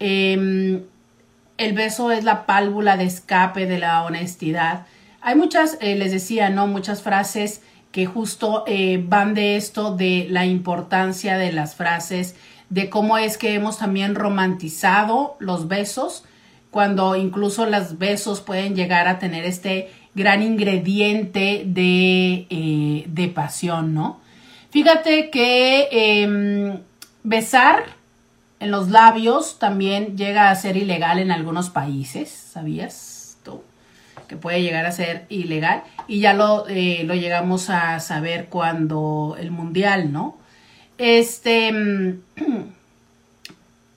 Em, 0.00 0.82
el 1.58 1.72
beso 1.74 2.10
es 2.10 2.24
la 2.24 2.44
pálvula 2.44 2.96
de 2.96 3.04
escape 3.04 3.66
de 3.66 3.78
la 3.78 4.02
honestidad. 4.02 4.86
Hay 5.20 5.36
muchas, 5.36 5.78
eh, 5.80 5.94
les 5.94 6.10
decía, 6.10 6.50
¿no? 6.50 6.66
Muchas 6.66 7.00
frases 7.00 7.62
que 7.92 8.04
justo 8.04 8.64
eh, 8.66 9.00
van 9.06 9.32
de 9.32 9.54
esto, 9.54 9.94
de 9.94 10.26
la 10.28 10.44
importancia 10.44 11.38
de 11.38 11.52
las 11.52 11.76
frases, 11.76 12.34
de 12.68 12.90
cómo 12.90 13.16
es 13.16 13.38
que 13.38 13.54
hemos 13.54 13.78
también 13.78 14.16
romantizado 14.16 15.36
los 15.38 15.68
besos, 15.68 16.24
cuando 16.78 17.16
incluso 17.16 17.66
los 17.66 17.98
besos 17.98 18.40
pueden 18.40 18.76
llegar 18.76 19.08
a 19.08 19.18
tener 19.18 19.44
este 19.44 19.90
gran 20.14 20.44
ingrediente 20.44 21.64
de, 21.66 22.46
eh, 22.50 23.04
de 23.08 23.26
pasión, 23.26 23.94
¿no? 23.94 24.20
Fíjate 24.70 25.28
que 25.30 25.88
em, 25.90 26.78
besar 27.24 27.82
en 28.60 28.70
los 28.70 28.90
labios 28.90 29.58
también 29.58 30.16
llega 30.16 30.50
a 30.50 30.54
ser 30.54 30.76
ilegal 30.76 31.18
en 31.18 31.32
algunos 31.32 31.68
países, 31.68 32.30
¿sabías 32.30 33.38
tú? 33.42 33.64
Que 34.28 34.36
puede 34.36 34.62
llegar 34.62 34.86
a 34.86 34.92
ser 34.92 35.26
ilegal 35.30 35.82
y 36.06 36.20
ya 36.20 36.32
lo, 36.32 36.68
eh, 36.68 37.02
lo 37.02 37.16
llegamos 37.16 37.70
a 37.70 37.98
saber 37.98 38.46
cuando 38.48 39.34
el 39.36 39.50
mundial, 39.50 40.12
¿no? 40.12 40.38
Este, 40.96 41.72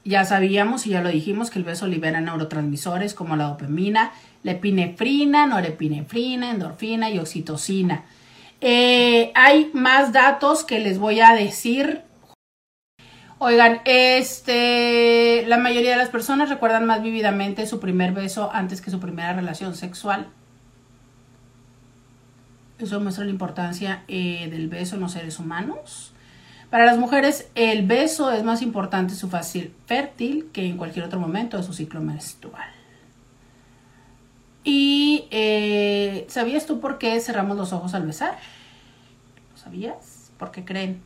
ya 0.04 0.26
sabíamos 0.26 0.88
y 0.88 0.92
ya 0.92 1.02
lo 1.02 1.10
dijimos 1.10 1.50
que 1.50 1.60
el 1.60 1.66
beso 1.66 1.88
libera 1.88 2.22
neurotransmisores 2.22 3.14
como 3.14 3.36
la 3.36 3.46
dopamina, 3.46 4.12
la 4.44 4.54
epinefrina, 4.54 5.46
norepinefrina, 5.46 6.52
endorfina 6.52 7.10
y 7.12 7.20
oxitocina. 7.20 8.06
Eh, 8.62 9.32
hay 9.36 9.72
más 9.74 10.14
datos 10.14 10.64
que 10.64 10.80
les 10.80 11.00
voy 11.00 11.20
a 11.20 11.34
decir. 11.34 12.02
Oigan, 13.38 13.82
este, 13.86 15.44
la 15.48 15.58
mayoría 15.58 15.92
de 15.92 15.98
las 15.98 16.10
personas 16.10 16.50
recuerdan 16.50 16.86
más 16.86 17.02
vívidamente 17.02 17.66
su 17.66 17.80
primer 17.80 18.12
beso 18.12 18.52
antes 18.54 18.82
que 18.82 18.92
su 18.92 19.00
primera 19.00 19.34
relación 19.34 19.76
sexual. 19.76 20.28
Eso 22.78 23.00
muestra 23.00 23.26
la 23.26 23.32
importancia 23.32 24.04
eh, 24.08 24.48
del 24.50 24.68
beso 24.68 24.96
en 24.96 25.02
los 25.02 25.12
seres 25.12 25.40
humanos. 25.40 26.11
Para 26.72 26.86
las 26.86 26.98
mujeres, 26.98 27.50
el 27.54 27.86
beso 27.86 28.32
es 28.32 28.44
más 28.44 28.62
importante 28.62 29.14
su 29.14 29.30
fase 29.30 29.72
fértil 29.88 30.50
que 30.54 30.66
en 30.66 30.78
cualquier 30.78 31.04
otro 31.04 31.20
momento 31.20 31.58
de 31.58 31.64
su 31.64 31.74
ciclo 31.74 32.00
menstrual. 32.00 32.70
Y 34.64 35.28
eh, 35.32 36.26
¿sabías 36.30 36.66
tú 36.66 36.80
por 36.80 36.98
qué 36.98 37.20
cerramos 37.20 37.58
los 37.58 37.74
ojos 37.74 37.94
al 37.94 38.06
besar? 38.08 38.38
¿Lo 39.52 39.58
sabías? 39.58 40.32
¿Por 40.38 40.52
qué 40.52 40.64
creen? 40.64 41.02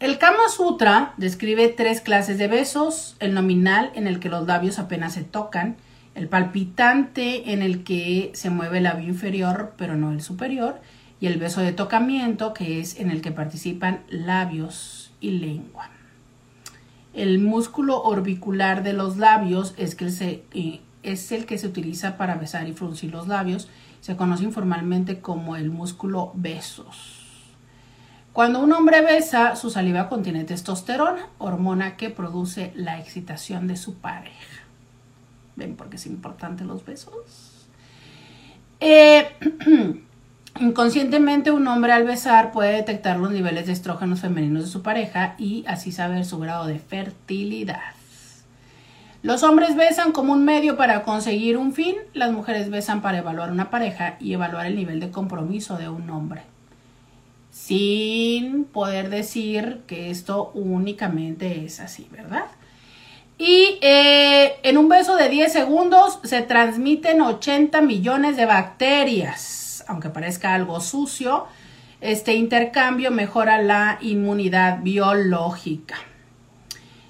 El 0.00 0.18
Kama 0.18 0.48
Sutra 0.48 1.14
describe 1.16 1.68
tres 1.68 2.00
clases 2.00 2.38
de 2.38 2.48
besos, 2.48 3.14
el 3.20 3.34
nominal 3.34 3.92
en 3.94 4.08
el 4.08 4.18
que 4.18 4.28
los 4.28 4.48
labios 4.48 4.80
apenas 4.80 5.14
se 5.14 5.22
tocan, 5.22 5.76
el 6.16 6.28
palpitante 6.28 7.52
en 7.52 7.62
el 7.62 7.84
que 7.84 8.32
se 8.34 8.50
mueve 8.50 8.78
el 8.78 8.84
labio 8.84 9.06
inferior 9.06 9.74
pero 9.78 9.94
no 9.94 10.10
el 10.10 10.22
superior, 10.22 10.80
y 11.20 11.26
el 11.26 11.38
beso 11.38 11.60
de 11.60 11.72
tocamiento, 11.72 12.52
que 12.52 12.80
es 12.80 12.98
en 13.00 13.10
el 13.10 13.22
que 13.22 13.32
participan 13.32 14.02
labios 14.08 15.12
y 15.20 15.30
lengua. 15.30 15.90
El 17.14 17.38
músculo 17.38 18.02
orbicular 18.02 18.82
de 18.82 18.92
los 18.92 19.16
labios 19.16 19.74
es, 19.78 19.94
que 19.94 20.10
se, 20.10 20.44
eh, 20.52 20.80
es 21.02 21.32
el 21.32 21.46
que 21.46 21.56
se 21.56 21.66
utiliza 21.66 22.18
para 22.18 22.34
besar 22.34 22.68
y 22.68 22.72
fruncir 22.72 23.10
los 23.10 23.26
labios. 23.26 23.68
Se 24.02 24.16
conoce 24.16 24.44
informalmente 24.44 25.20
como 25.20 25.56
el 25.56 25.70
músculo 25.70 26.32
besos. 26.34 27.22
Cuando 28.34 28.60
un 28.60 28.70
hombre 28.74 29.00
besa, 29.00 29.56
su 29.56 29.70
saliva 29.70 30.10
contiene 30.10 30.44
testosterona, 30.44 31.30
hormona 31.38 31.96
que 31.96 32.10
produce 32.10 32.70
la 32.76 33.00
excitación 33.00 33.66
de 33.66 33.78
su 33.78 33.94
pareja. 33.94 34.64
¿Ven 35.56 35.74
por 35.74 35.88
qué 35.88 35.96
es 35.96 36.04
importante 36.04 36.62
los 36.64 36.84
besos? 36.84 37.66
Eh, 38.78 39.26
Inconscientemente 40.58 41.50
un 41.50 41.66
hombre 41.68 41.92
al 41.92 42.04
besar 42.04 42.50
puede 42.50 42.72
detectar 42.72 43.18
los 43.18 43.30
niveles 43.30 43.66
de 43.66 43.72
estrógenos 43.72 44.20
femeninos 44.20 44.64
de 44.64 44.70
su 44.70 44.82
pareja 44.82 45.34
y 45.38 45.64
así 45.66 45.92
saber 45.92 46.24
su 46.24 46.38
grado 46.38 46.66
de 46.66 46.78
fertilidad. 46.78 47.94
Los 49.22 49.42
hombres 49.42 49.76
besan 49.76 50.12
como 50.12 50.32
un 50.32 50.44
medio 50.44 50.76
para 50.76 51.02
conseguir 51.02 51.56
un 51.56 51.72
fin, 51.72 51.96
las 52.14 52.32
mujeres 52.32 52.70
besan 52.70 53.02
para 53.02 53.18
evaluar 53.18 53.50
una 53.50 53.70
pareja 53.70 54.16
y 54.20 54.32
evaluar 54.32 54.66
el 54.66 54.76
nivel 54.76 55.00
de 55.00 55.10
compromiso 55.10 55.76
de 55.76 55.88
un 55.88 56.08
hombre. 56.10 56.42
Sin 57.50 58.64
poder 58.64 59.10
decir 59.10 59.80
que 59.86 60.10
esto 60.10 60.52
únicamente 60.54 61.64
es 61.64 61.80
así, 61.80 62.06
¿verdad? 62.10 62.46
Y 63.38 63.78
eh, 63.82 64.54
en 64.62 64.78
un 64.78 64.88
beso 64.88 65.16
de 65.16 65.28
10 65.28 65.52
segundos 65.52 66.18
se 66.22 66.40
transmiten 66.42 67.20
80 67.20 67.82
millones 67.82 68.36
de 68.36 68.46
bacterias 68.46 69.65
aunque 69.86 70.10
parezca 70.10 70.54
algo 70.54 70.80
sucio, 70.80 71.46
este 72.00 72.34
intercambio 72.34 73.10
mejora 73.10 73.60
la 73.62 73.98
inmunidad 74.00 74.80
biológica. 74.82 75.96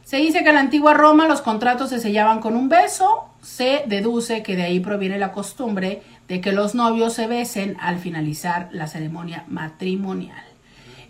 Se 0.05 0.19
dice 0.19 0.45
que 0.45 0.51
en 0.51 0.55
la 0.55 0.61
antigua 0.61 0.95
Roma 0.95 1.27
los 1.27 1.43
contratos 1.43 1.91
se 1.91 1.99
sellaban 1.99 2.39
con 2.41 2.55
un 2.55 2.69
beso. 2.69 3.25
Se 3.43 3.83
deduce 3.87 4.45
que 4.45 4.55
de 4.55 4.63
ahí 4.63 4.79
proviene 4.79 5.19
la 5.19 5.33
costumbre 5.33 6.03
de 6.29 6.41
que 6.41 6.53
los 6.53 6.77
novios 6.77 7.15
se 7.15 7.27
besen 7.27 7.77
al 7.81 7.99
finalizar 7.99 8.69
la 8.71 8.87
ceremonia 8.87 9.45
matrimonial. 9.49 10.45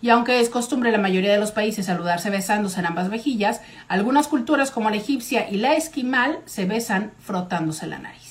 Y 0.00 0.10
aunque 0.10 0.40
es 0.40 0.48
costumbre 0.48 0.88
en 0.88 0.94
la 0.94 1.02
mayoría 1.02 1.32
de 1.32 1.38
los 1.38 1.52
países 1.52 1.86
saludarse 1.86 2.30
besándose 2.30 2.80
en 2.80 2.86
ambas 2.86 3.08
mejillas, 3.08 3.60
algunas 3.88 4.28
culturas 4.28 4.70
como 4.70 4.88
la 4.88 4.96
egipcia 4.96 5.48
y 5.50 5.56
la 5.56 5.74
esquimal 5.74 6.38
se 6.46 6.64
besan 6.64 7.12
frotándose 7.18 7.86
la 7.86 7.98
nariz. 7.98 8.25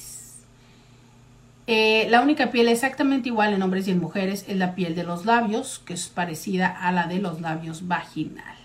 Eh, 1.68 2.08
la 2.12 2.22
única 2.22 2.52
piel 2.52 2.68
exactamente 2.68 3.30
igual 3.30 3.54
en 3.54 3.64
hombres 3.64 3.88
y 3.88 3.92
en 3.92 4.00
mujeres 4.00 4.46
es 4.48 4.58
la 4.58 4.76
piel 4.76 4.96
de 4.96 5.04
los 5.04 5.26
labios, 5.26 5.80
que 5.80 5.94
es 5.94 6.10
parecida 6.10 6.68
a 6.68 6.92
la 6.92 7.08
de 7.08 7.20
los 7.20 7.42
labios 7.42 7.88
vaginales. 7.88 8.56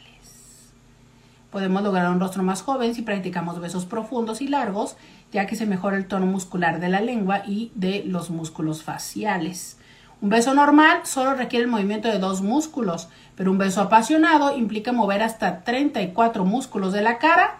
Podemos 1.50 1.82
lograr 1.82 2.10
un 2.10 2.20
rostro 2.20 2.42
más 2.42 2.62
joven 2.62 2.94
si 2.94 3.02
practicamos 3.02 3.58
besos 3.58 3.86
profundos 3.86 4.42
y 4.42 4.48
largos, 4.48 4.96
ya 5.32 5.46
que 5.46 5.56
se 5.56 5.66
mejora 5.66 5.96
el 5.96 6.06
tono 6.06 6.26
muscular 6.26 6.78
de 6.78 6.90
la 6.90 7.00
lengua 7.00 7.42
y 7.46 7.72
de 7.74 8.04
los 8.04 8.30
músculos 8.30 8.82
faciales. 8.82 9.78
Un 10.20 10.28
beso 10.28 10.52
normal 10.52 11.00
solo 11.04 11.32
requiere 11.32 11.64
el 11.64 11.70
movimiento 11.70 12.08
de 12.08 12.18
dos 12.18 12.42
músculos, 12.42 13.08
pero 13.34 13.50
un 13.50 13.56
beso 13.56 13.80
apasionado 13.80 14.54
implica 14.56 14.92
mover 14.92 15.22
hasta 15.22 15.64
34 15.64 16.44
músculos 16.44 16.92
de 16.92 17.00
la 17.00 17.16
cara. 17.16 17.59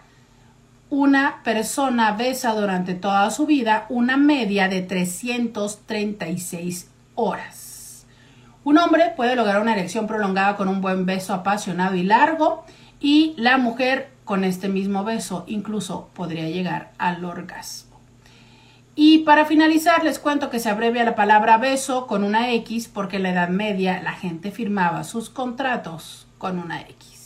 Una 0.91 1.41
persona 1.45 2.13
besa 2.17 2.53
durante 2.53 2.95
toda 2.95 3.31
su 3.31 3.47
vida 3.47 3.87
una 3.91 4.17
media 4.17 4.69
de 4.69 4.83
336 4.83 6.91
horas. 7.15 8.07
Un 8.65 8.77
hombre 8.77 9.13
puede 9.15 9.37
lograr 9.37 9.61
una 9.61 9.75
erección 9.75 10.09
prolongada 10.09 10.57
con 10.57 10.67
un 10.67 10.81
buen 10.81 11.07
beso 11.07 11.33
apasionado 11.33 11.95
y 11.95 12.03
largo 12.03 12.65
y 12.99 13.35
la 13.37 13.57
mujer 13.57 14.11
con 14.25 14.43
este 14.43 14.69
mismo 14.69 15.05
beso 15.05 15.45
incluso 15.47 16.11
podría 16.13 16.49
llegar 16.49 16.91
al 16.99 17.25
orgasmo. 17.25 18.01
Y 18.97 19.19
para 19.19 19.45
finalizar, 19.45 20.03
les 20.03 20.19
cuento 20.19 20.51
que 20.51 20.59
se 20.59 20.71
abrevia 20.71 21.05
la 21.05 21.15
palabra 21.15 21.59
beso 21.59 22.09
con 22.09 22.25
una 22.25 22.53
X 22.55 22.89
porque 22.89 23.19
en 23.19 23.23
la 23.23 23.31
Edad 23.31 23.49
Media 23.49 24.03
la 24.03 24.15
gente 24.15 24.51
firmaba 24.51 25.05
sus 25.05 25.31
contratos 25.31 26.27
con 26.39 26.59
una 26.59 26.81
X. 26.81 27.20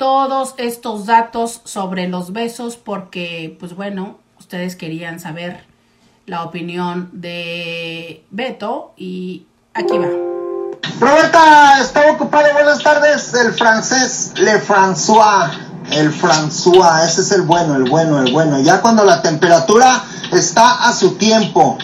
Todos 0.00 0.54
estos 0.56 1.04
datos 1.04 1.60
sobre 1.64 2.08
los 2.08 2.32
besos 2.32 2.76
porque, 2.76 3.54
pues 3.60 3.76
bueno, 3.76 4.16
ustedes 4.38 4.74
querían 4.74 5.20
saber 5.20 5.66
la 6.24 6.42
opinión 6.42 7.10
de 7.12 8.24
Beto 8.30 8.94
y 8.96 9.44
aquí 9.74 9.98
va. 9.98 10.06
Roberta, 11.00 11.82
estaba 11.82 12.12
ocupado. 12.12 12.50
Buenas 12.54 12.82
tardes. 12.82 13.34
El 13.34 13.52
francés, 13.52 14.32
Le 14.36 14.62
François. 14.62 15.50
El 15.90 16.10
François, 16.18 17.04
ese 17.04 17.20
es 17.20 17.32
el 17.32 17.42
bueno, 17.42 17.76
el 17.76 17.84
bueno, 17.84 18.22
el 18.22 18.32
bueno. 18.32 18.58
Ya 18.58 18.80
cuando 18.80 19.04
la 19.04 19.20
temperatura 19.20 20.02
está 20.32 20.88
a 20.88 20.94
su 20.94 21.16
tiempo. 21.16 21.76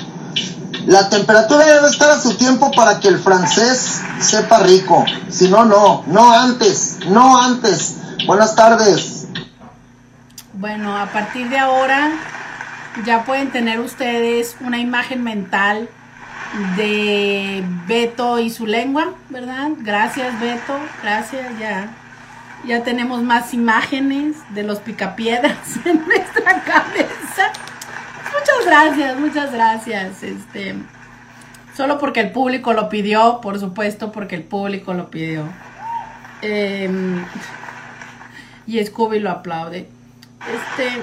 La 0.87 1.11
temperatura 1.11 1.67
debe 1.67 1.89
estar 1.89 2.11
a 2.13 2.19
su 2.19 2.35
tiempo 2.39 2.71
para 2.71 2.99
que 2.99 3.09
el 3.09 3.19
francés 3.19 4.01
sepa 4.23 4.61
rico. 4.61 5.05
Si 5.29 5.51
no, 5.51 5.67
no. 5.67 6.03
No 6.07 6.33
antes. 6.33 7.01
No 7.11 7.39
antes. 7.39 8.06
Buenas 8.25 8.57
tardes. 8.57 9.29
Bueno, 10.55 10.97
a 10.97 11.07
partir 11.07 11.49
de 11.51 11.59
ahora 11.59 12.13
ya 13.05 13.25
pueden 13.25 13.51
tener 13.51 13.81
ustedes 13.81 14.57
una 14.61 14.79
imagen 14.79 15.23
mental 15.23 15.89
de 16.77 17.63
Beto 17.87 18.39
y 18.39 18.51
su 18.51 18.67
lengua, 18.67 19.13
¿verdad? 19.29 19.71
Gracias, 19.79 20.41
Beto. 20.41 20.79
Gracias, 21.03 21.59
ya. 21.59 21.91
Ya 22.65 22.83
tenemos 22.83 23.23
más 23.23 23.53
imágenes 23.53 24.37
de 24.51 24.63
los 24.63 24.79
picapiedras 24.79 25.59
en 25.85 26.05
nuestra 26.07 26.63
cabeza. 26.63 27.53
Muchas 28.33 28.67
gracias, 28.67 29.19
muchas 29.19 29.53
gracias. 29.53 30.23
Este, 30.23 30.75
solo 31.77 31.99
porque 31.99 32.21
el 32.21 32.33
público 32.33 32.73
lo 32.73 32.89
pidió, 32.89 33.41
por 33.43 33.61
supuesto, 33.61 34.11
porque 34.11 34.37
el 34.37 34.43
público 34.43 34.95
lo 34.95 35.11
pidió. 35.11 35.45
Em, 36.43 37.25
y 38.67 38.85
Scooby 38.85 39.21
lo 39.21 39.31
aplaude. 39.31 39.89
Este, 40.41 41.03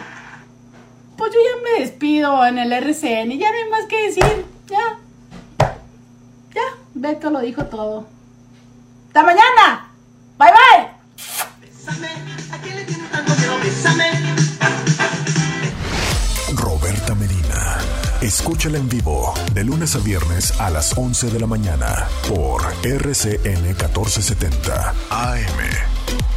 pues 1.18 1.32
yo 1.34 1.40
ya 1.40 1.62
me 1.64 1.84
despido 1.84 2.46
en 2.46 2.58
el 2.58 2.72
RCN, 2.72 3.38
ya 3.38 3.52
no 3.52 3.58
hay 3.58 3.70
más 3.70 3.86
que 3.88 4.08
decir, 4.08 4.46
ya. 4.68 5.00
Ya, 6.54 6.62
Beto 6.94 7.30
lo 7.30 7.40
dijo 7.40 7.66
todo. 7.66 8.06
¡Hasta 9.08 9.24
mañana! 9.24 9.92
¡Bye, 10.38 10.52
bye! 10.52 10.94
Roberta 16.56 17.16
Medina. 17.16 17.78
Escúchala 18.22 18.78
en 18.78 18.88
vivo 18.88 19.34
de 19.54 19.64
lunes 19.64 19.96
a 19.96 20.00
viernes 20.00 20.60
a 20.60 20.70
las 20.70 20.98
11 20.98 21.32
de 21.32 21.40
la 21.40 21.48
mañana 21.48 22.08
por 22.28 22.62
RCN 22.84 23.64
1470 23.64 24.94
AM. 25.10 26.33